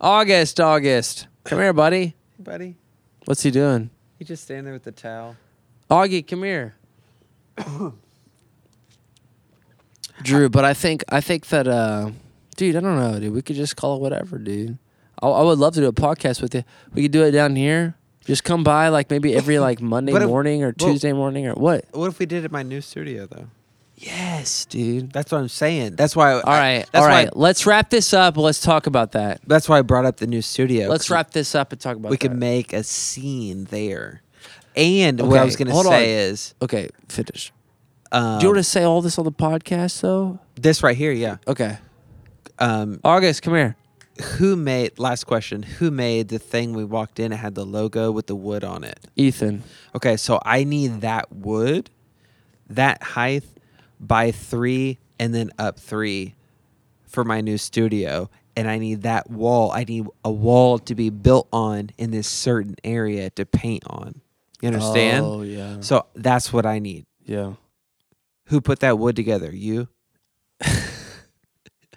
August, 0.00 0.60
August. 0.60 1.26
Come 1.44 1.58
here, 1.60 1.72
buddy. 1.72 2.06
Hey, 2.06 2.14
buddy. 2.42 2.76
What's 3.24 3.42
he 3.42 3.50
doing? 3.50 3.90
He 4.18 4.24
just 4.24 4.44
standing 4.44 4.64
there 4.64 4.74
with 4.74 4.84
the 4.84 4.92
towel. 4.92 5.36
Augie, 5.90 6.26
come 6.26 6.42
here. 6.42 6.74
Drew, 10.24 10.48
but 10.48 10.64
I 10.64 10.74
think 10.74 11.04
I 11.08 11.20
think 11.20 11.46
that 11.48 11.68
uh 11.68 12.10
dude, 12.56 12.74
I 12.76 12.80
don't 12.80 12.96
know, 12.98 13.20
dude. 13.20 13.32
We 13.32 13.42
could 13.42 13.56
just 13.56 13.76
call 13.76 13.96
it 13.96 14.00
whatever, 14.00 14.38
dude. 14.38 14.78
I, 15.22 15.28
I 15.28 15.42
would 15.42 15.58
love 15.58 15.74
to 15.74 15.80
do 15.80 15.86
a 15.86 15.92
podcast 15.92 16.42
with 16.42 16.54
you. 16.54 16.64
We 16.92 17.02
could 17.02 17.12
do 17.12 17.22
it 17.22 17.30
down 17.30 17.54
here. 17.56 17.94
Just 18.24 18.42
come 18.42 18.64
by 18.64 18.88
like 18.88 19.10
maybe 19.10 19.34
every 19.36 19.58
like 19.58 19.80
Monday 19.94 20.12
What 20.12 20.22
if- 20.22 20.28
morning 20.28 20.62
or 20.64 20.74
well- 20.78 20.90
Tuesday 20.90 21.12
morning 21.12 21.46
or 21.46 21.52
what? 21.54 21.84
What 21.92 22.06
if 22.08 22.18
we 22.18 22.26
did 22.26 22.38
it 22.42 22.46
in 22.46 22.52
my 22.52 22.62
new 22.62 22.80
studio, 22.80 23.26
though? 23.26 23.46
Yes, 23.96 24.64
dude. 24.64 25.12
That's 25.12 25.30
what 25.30 25.38
I'm 25.38 25.48
saying. 25.48 25.94
That's 25.94 26.16
why. 26.16 26.32
All 26.32 26.40
right, 26.42 26.84
That's 26.90 27.02
all 27.04 27.08
why. 27.08 27.24
right. 27.24 27.36
Let's 27.36 27.64
wrap 27.64 27.90
this 27.90 28.12
up. 28.12 28.36
Let's 28.36 28.60
talk 28.60 28.88
about 28.88 29.12
that. 29.12 29.40
That's 29.46 29.68
why 29.68 29.78
I 29.78 29.82
brought 29.82 30.04
up 30.04 30.16
the 30.16 30.26
new 30.26 30.42
studio. 30.42 30.88
Let's 30.88 31.08
wrap 31.10 31.30
this 31.30 31.54
up 31.54 31.70
and 31.70 31.80
talk 31.80 31.96
about 31.96 32.10
We 32.10 32.16
that. 32.16 32.28
could 32.28 32.36
make 32.38 32.72
a 32.72 32.82
scene 32.82 33.64
there. 33.66 34.22
And 34.74 35.20
what 35.20 35.34
I 35.34 35.36
Okay, 35.36 35.44
was 35.44 35.56
gonna 35.56 35.70
hold 35.70 35.86
say 35.86 36.12
on. 36.14 36.30
is, 36.32 36.54
Okay, 36.60 36.88
finish. 37.08 37.52
Um, 38.14 38.38
Do 38.38 38.44
you 38.46 38.48
want 38.52 38.58
to 38.58 38.64
say 38.64 38.82
all 38.84 39.02
this 39.02 39.18
on 39.18 39.24
the 39.24 39.32
podcast 39.32 40.00
though? 40.00 40.38
this 40.54 40.82
right 40.82 40.96
here? 40.96 41.12
Yeah. 41.12 41.36
Okay. 41.46 41.76
Um, 42.58 43.00
August, 43.04 43.42
come 43.42 43.54
here. 43.54 43.76
who 44.38 44.54
made? 44.56 44.98
Last 44.98 45.24
question. 45.24 45.62
Who 45.64 45.90
made 45.90 46.28
the 46.28 46.38
thing 46.38 46.72
we 46.72 46.84
walked 46.84 47.18
in? 47.18 47.32
It 47.32 47.36
had 47.36 47.54
the 47.54 47.66
logo 47.66 48.12
with 48.12 48.26
the 48.28 48.36
wood 48.36 48.62
on 48.64 48.84
it. 48.84 49.00
Ethan. 49.16 49.64
Okay, 49.96 50.16
so 50.16 50.40
I 50.44 50.62
need 50.64 51.00
that 51.00 51.32
wood, 51.32 51.90
that 52.70 53.02
height 53.02 53.42
by 53.98 54.30
three, 54.30 54.98
and 55.18 55.34
then 55.34 55.50
up 55.58 55.78
three 55.80 56.34
for 57.06 57.24
my 57.24 57.40
new 57.40 57.58
studio. 57.58 58.30
And 58.56 58.68
I 58.70 58.78
need 58.78 59.02
that 59.02 59.28
wall. 59.28 59.72
I 59.72 59.82
need 59.82 60.06
a 60.24 60.30
wall 60.30 60.78
to 60.78 60.94
be 60.94 61.10
built 61.10 61.48
on 61.52 61.90
in 61.98 62.12
this 62.12 62.28
certain 62.28 62.76
area 62.84 63.30
to 63.30 63.44
paint 63.44 63.82
on. 63.88 64.20
You 64.60 64.68
understand? 64.68 65.26
Oh 65.26 65.42
yeah. 65.42 65.80
So 65.80 66.06
that's 66.14 66.52
what 66.52 66.64
I 66.64 66.78
need. 66.78 67.04
Yeah. 67.24 67.54
Who 68.46 68.60
put 68.60 68.80
that 68.80 68.98
wood 68.98 69.16
together? 69.16 69.50
You 69.54 69.88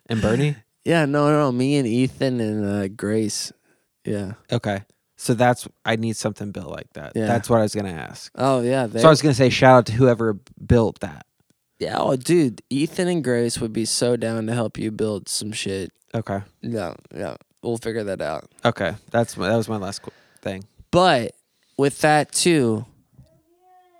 and 0.08 0.22
Bernie? 0.22 0.56
Yeah, 0.86 1.06
no, 1.06 1.30
no, 1.30 1.40
no. 1.40 1.52
Me 1.52 1.76
and 1.78 1.88
Ethan 1.88 2.40
and 2.40 2.66
uh, 2.66 2.88
Grace. 2.88 3.52
Yeah. 4.06 4.34
Okay. 4.52 4.84
So 5.18 5.34
that's 5.34 5.68
I 5.84 5.96
need 5.96 6.16
something 6.16 6.52
built 6.52 6.70
like 6.72 6.94
that. 6.94 7.14
Yeah. 7.16 7.26
That's 7.28 7.50
what 7.50 7.60
I 7.60 7.64
was 7.64 7.76
gonna 7.76 7.90
ask. 7.92 8.32
Oh 8.36 8.62
yeah. 8.62 8.88
They, 8.88 9.02
So 9.02 9.08
I 9.08 9.10
was 9.10 9.22
gonna 9.22 9.34
say 9.34 9.50
shout 9.50 9.76
out 9.78 9.86
to 9.88 9.94
whoever 9.94 10.38
built 10.66 11.00
that. 11.02 11.26
yeah. 11.80 11.98
Oh, 11.98 12.16
dude, 12.16 12.62
Ethan 12.70 13.08
and 13.08 13.24
Grace 13.24 13.60
would 13.60 13.74
be 13.74 13.86
so 13.86 14.16
down 14.16 14.48
to 14.48 14.54
help 14.54 14.78
you 14.78 14.92
build 14.92 15.28
some 15.28 15.52
shit. 15.52 15.92
Okay. 16.16 16.42
Yeah, 16.62 16.94
yeah. 17.14 17.36
We'll 17.64 17.78
figure 17.78 18.04
that 18.06 18.22
out. 18.22 18.50
Okay. 18.64 18.96
That's 19.12 19.36
my, 19.36 19.50
that 19.50 19.58
was 19.58 19.68
my 19.68 19.78
last 19.78 20.02
thing. 20.42 20.64
But 20.92 21.34
with 21.78 22.00
that 22.00 22.32
too, 22.32 22.86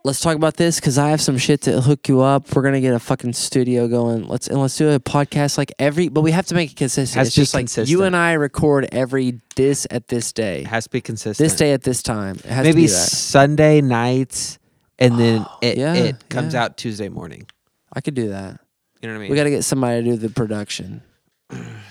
let's 0.04 0.22
talk 0.22 0.36
about 0.36 0.56
this 0.56 0.80
because 0.80 0.98
I 0.98 1.10
have 1.10 1.22
some 1.22 1.38
shit 1.38 1.62
to 1.64 1.82
hook 1.82 2.08
you 2.08 2.22
up. 2.22 2.56
We're 2.56 2.62
gonna 2.62 2.82
get 2.82 2.94
a 2.94 3.00
fucking 3.00 3.34
studio 3.34 3.88
going. 3.88 4.28
Let's 4.28 4.48
and 4.48 4.60
let's 4.60 4.78
do 4.78 4.90
a 4.90 5.00
podcast 5.00 5.58
like 5.58 5.72
every, 5.80 6.10
but 6.10 6.22
we 6.22 6.32
have 6.32 6.48
to 6.48 6.56
make 6.56 6.72
it 6.72 6.78
consistent. 6.78 7.18
Has 7.18 7.28
It's 7.28 7.36
just 7.36 7.54
like 7.54 7.90
you 7.90 8.04
and 8.04 8.16
I 8.16 8.34
record 8.34 8.88
every 8.92 9.42
this 9.56 9.86
at 9.92 10.08
this 10.08 10.32
day, 10.34 10.62
It 10.62 10.68
has 10.68 10.86
to 10.86 10.90
be 10.90 11.02
consistent. 11.02 11.38
this 11.38 11.58
day 11.58 11.74
at 11.74 11.84
this 11.84 12.02
time. 12.02 12.36
It 12.38 12.46
has 12.46 12.64
to 12.64 12.70
maybe 12.70 12.84
be 12.84 12.88
that. 12.88 12.94
Sunday 12.94 13.82
nights, 13.82 14.60
and 15.00 15.20
then 15.20 15.46
oh, 15.48 15.58
it 15.62 15.78
yeah, 15.78 15.94
it 15.94 16.30
comes 16.30 16.54
yeah. 16.54 16.64
out 16.64 16.78
Tuesday 16.78 17.10
morning. 17.10 17.48
I 17.94 18.02
could 18.02 18.14
do 18.14 18.30
that. 18.30 18.60
You 19.02 19.08
know 19.10 19.14
what 19.14 19.20
I 19.20 19.22
mean? 19.22 19.32
We 19.32 19.36
got 19.38 19.44
to 19.44 19.50
get 19.50 19.64
somebody 19.64 20.04
to 20.04 20.12
do 20.12 20.18
the 20.18 20.30
production. 20.30 21.02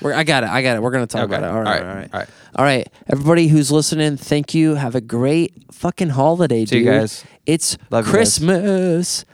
We're, 0.03 0.13
I 0.13 0.25
got 0.25 0.45
it. 0.45 0.51
I 0.51 0.63
got 0.63 0.77
it. 0.77 0.83
We're 0.83 0.91
gonna 0.91 1.07
talk 1.07 1.25
Okay. 1.25 1.37
about 1.37 1.43
it. 1.45 1.55
All 1.55 1.63
right, 1.63 1.83
all 1.83 1.87
right, 1.95 2.11
All 2.13 2.21
right. 2.21 2.29
all 2.57 2.65
right. 2.65 2.89
Everybody 3.09 3.49
who's 3.49 3.73
listening, 3.73 4.17
thank 4.17 4.55
you. 4.55 4.75
Have 4.75 4.95
a 4.95 5.01
great 5.01 5.55
fucking 5.73 6.11
holiday, 6.11 6.65
See 6.67 6.77
dude. 6.79 6.85
you 6.87 6.91
guys. 6.93 7.25
It's 7.47 7.79
Love 7.91 8.07
you 8.07 8.13
guys. 8.13 8.17
Christmas, 8.19 9.25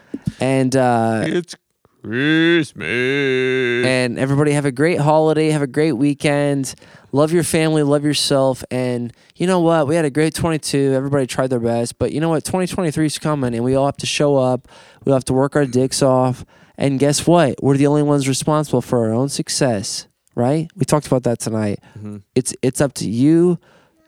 and 0.40 0.77
uh, 0.77 1.24
It's 1.27 1.57
Christmas. 2.03 3.86
and 3.86 4.19
everybody 4.19 4.53
have 4.53 4.65
a 4.65 4.73
great 4.73 4.99
holiday. 5.01 5.51
Have 5.51 5.62
a 5.62 5.66
great 5.66 5.93
weekend. 5.93 6.74
Love 7.12 7.32
your 7.32 7.43
family. 7.43 7.82
Love 7.82 8.05
yourself. 8.05 8.65
And 8.70 9.12
you 9.36 9.47
know 9.47 9.61
what? 9.61 9.86
We 9.86 9.97
had 9.97 10.05
a 10.05 10.11
great 10.11 10.35
22. 10.35 10.93
Everybody 10.94 11.27
tried 11.27 11.49
their 11.51 11.61
best, 11.61 11.99
but 11.99 12.12
you 12.12 12.20
know 12.20 12.28
what? 12.28 12.44
2023 12.44 13.07
is 13.07 13.19
coming, 13.19 13.55
and 13.55 13.65
we 13.65 13.74
all 13.74 13.86
have 13.86 13.97
to 13.99 14.07
show 14.07 14.36
up. 14.36 14.69
We 15.05 15.12
all 15.12 15.16
have 15.16 15.24
to 15.27 15.32
work 15.35 15.57
our 15.57 15.66
dicks 15.66 16.03
off. 16.03 16.44
And 16.78 16.99
guess 16.99 17.27
what? 17.27 17.62
We're 17.62 17.77
the 17.77 17.86
only 17.86 18.03
ones 18.03 18.27
responsible 18.28 18.81
for 18.81 19.07
our 19.07 19.12
own 19.12 19.28
success, 19.28 20.07
right? 20.35 20.71
We 20.77 20.85
talked 20.85 21.07
about 21.07 21.23
that 21.25 21.39
tonight. 21.41 21.81
Mhm. 21.99 22.23
It's 22.35 22.55
it's 22.63 22.81
up 22.81 22.93
to 22.95 23.09
you. 23.09 23.59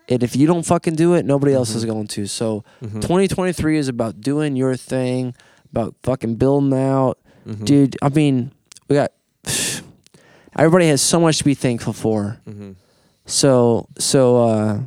And 0.09 0.23
if 0.23 0.37
you 0.37 0.47
don't 0.47 0.65
fucking 0.67 0.97
do 0.97 1.15
it, 1.15 1.25
nobody 1.25 1.55
else 1.55 1.75
is 1.75 1.85
going 1.87 2.09
to. 2.09 2.27
So 2.27 2.63
Mhm. 2.83 3.01
2023 3.01 3.79
is 3.79 3.89
about 3.89 4.21
doing 4.21 4.55
your 4.55 4.77
thing, 4.77 5.35
about 5.71 5.95
fucking 6.03 6.35
building 6.37 6.79
out. 6.79 7.19
Mhm. 7.47 7.65
Dude, 7.65 7.97
I 8.03 8.11
mean, 8.11 8.51
we 8.89 8.97
got 8.97 9.13
everybody 10.57 10.89
has 10.89 11.01
so 11.03 11.21
much 11.21 11.39
to 11.39 11.45
be 11.45 11.55
thankful 11.55 11.93
for. 11.93 12.39
Mhm. 12.49 12.75
So 13.27 13.87
so 13.99 14.37
uh 14.47 14.79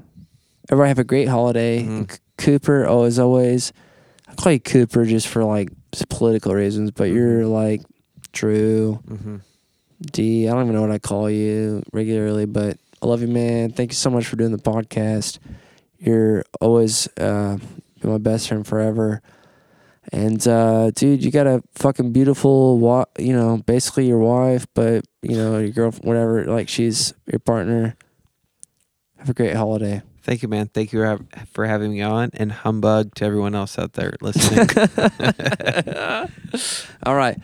everybody 0.70 0.90
have 0.90 1.00
a 1.00 1.04
great 1.04 1.28
holiday. 1.28 1.84
Mhm. 1.84 2.12
C- 2.12 2.20
Cooper, 2.38 2.86
oh 2.88 3.04
as 3.04 3.18
always, 3.18 3.74
I 4.28 4.36
call 4.36 4.52
you 4.52 4.60
Cooper 4.60 5.06
just 5.06 5.28
for 5.28 5.44
like 5.44 5.70
political 6.10 6.54
reasons, 6.54 6.92
but 6.92 7.06
you're 7.10 7.46
like 7.48 7.82
Drew. 8.34 9.00
D. 10.02 10.48
I 10.48 10.54
don't 10.54 10.64
even 10.64 10.76
know 10.76 10.82
what 10.82 10.92
I 10.92 11.00
call 11.00 11.30
you 11.30 11.84
regularly, 11.94 12.46
but 12.46 12.78
I 13.02 13.06
love 13.06 13.22
you, 13.22 13.28
man. 13.28 13.72
Thank 13.72 13.92
you 13.92 13.96
so 13.96 14.10
much 14.10 14.26
for 14.28 14.36
doing 14.36 14.52
the 14.52 14.58
podcast. 14.58 15.40
You're 16.00 16.44
always 16.62 17.08
uh, 17.18 17.58
my 18.04 18.18
best 18.18 18.48
friend 18.48 18.66
forever. 18.66 19.22
And 20.12 20.46
uh, 20.48 20.92
dude, 20.92 21.24
you 21.24 21.32
got 21.32 21.48
a 21.48 21.62
fucking 21.76 22.14
beautiful, 22.14 22.78
wa- 22.80 23.06
you 23.20 23.34
know, 23.34 23.58
basically 23.66 24.08
your 24.08 24.20
wife, 24.20 24.66
but 24.74 25.04
you 25.22 25.36
know 25.36 25.58
your 25.60 25.72
girlfriend, 25.72 26.06
whatever. 26.06 26.46
Like 26.46 26.70
she's 26.70 27.14
your 27.26 27.40
partner. 27.40 27.96
Have 29.18 29.30
a 29.30 29.34
great 29.34 29.56
holiday. 29.56 30.02
Thank 30.22 30.44
you, 30.44 30.48
man. 30.48 30.68
Thank 30.68 30.94
you 30.94 31.00
for 31.00 31.20
for 31.52 31.66
having 31.66 31.92
me 31.92 32.02
on, 32.02 32.30
and 32.36 32.52
humbug 32.52 33.16
to 33.16 33.26
everyone 33.26 33.56
else 33.56 33.78
out 33.78 33.94
there 33.94 34.14
listening. 34.22 34.68
All 37.06 37.16
right, 37.16 37.38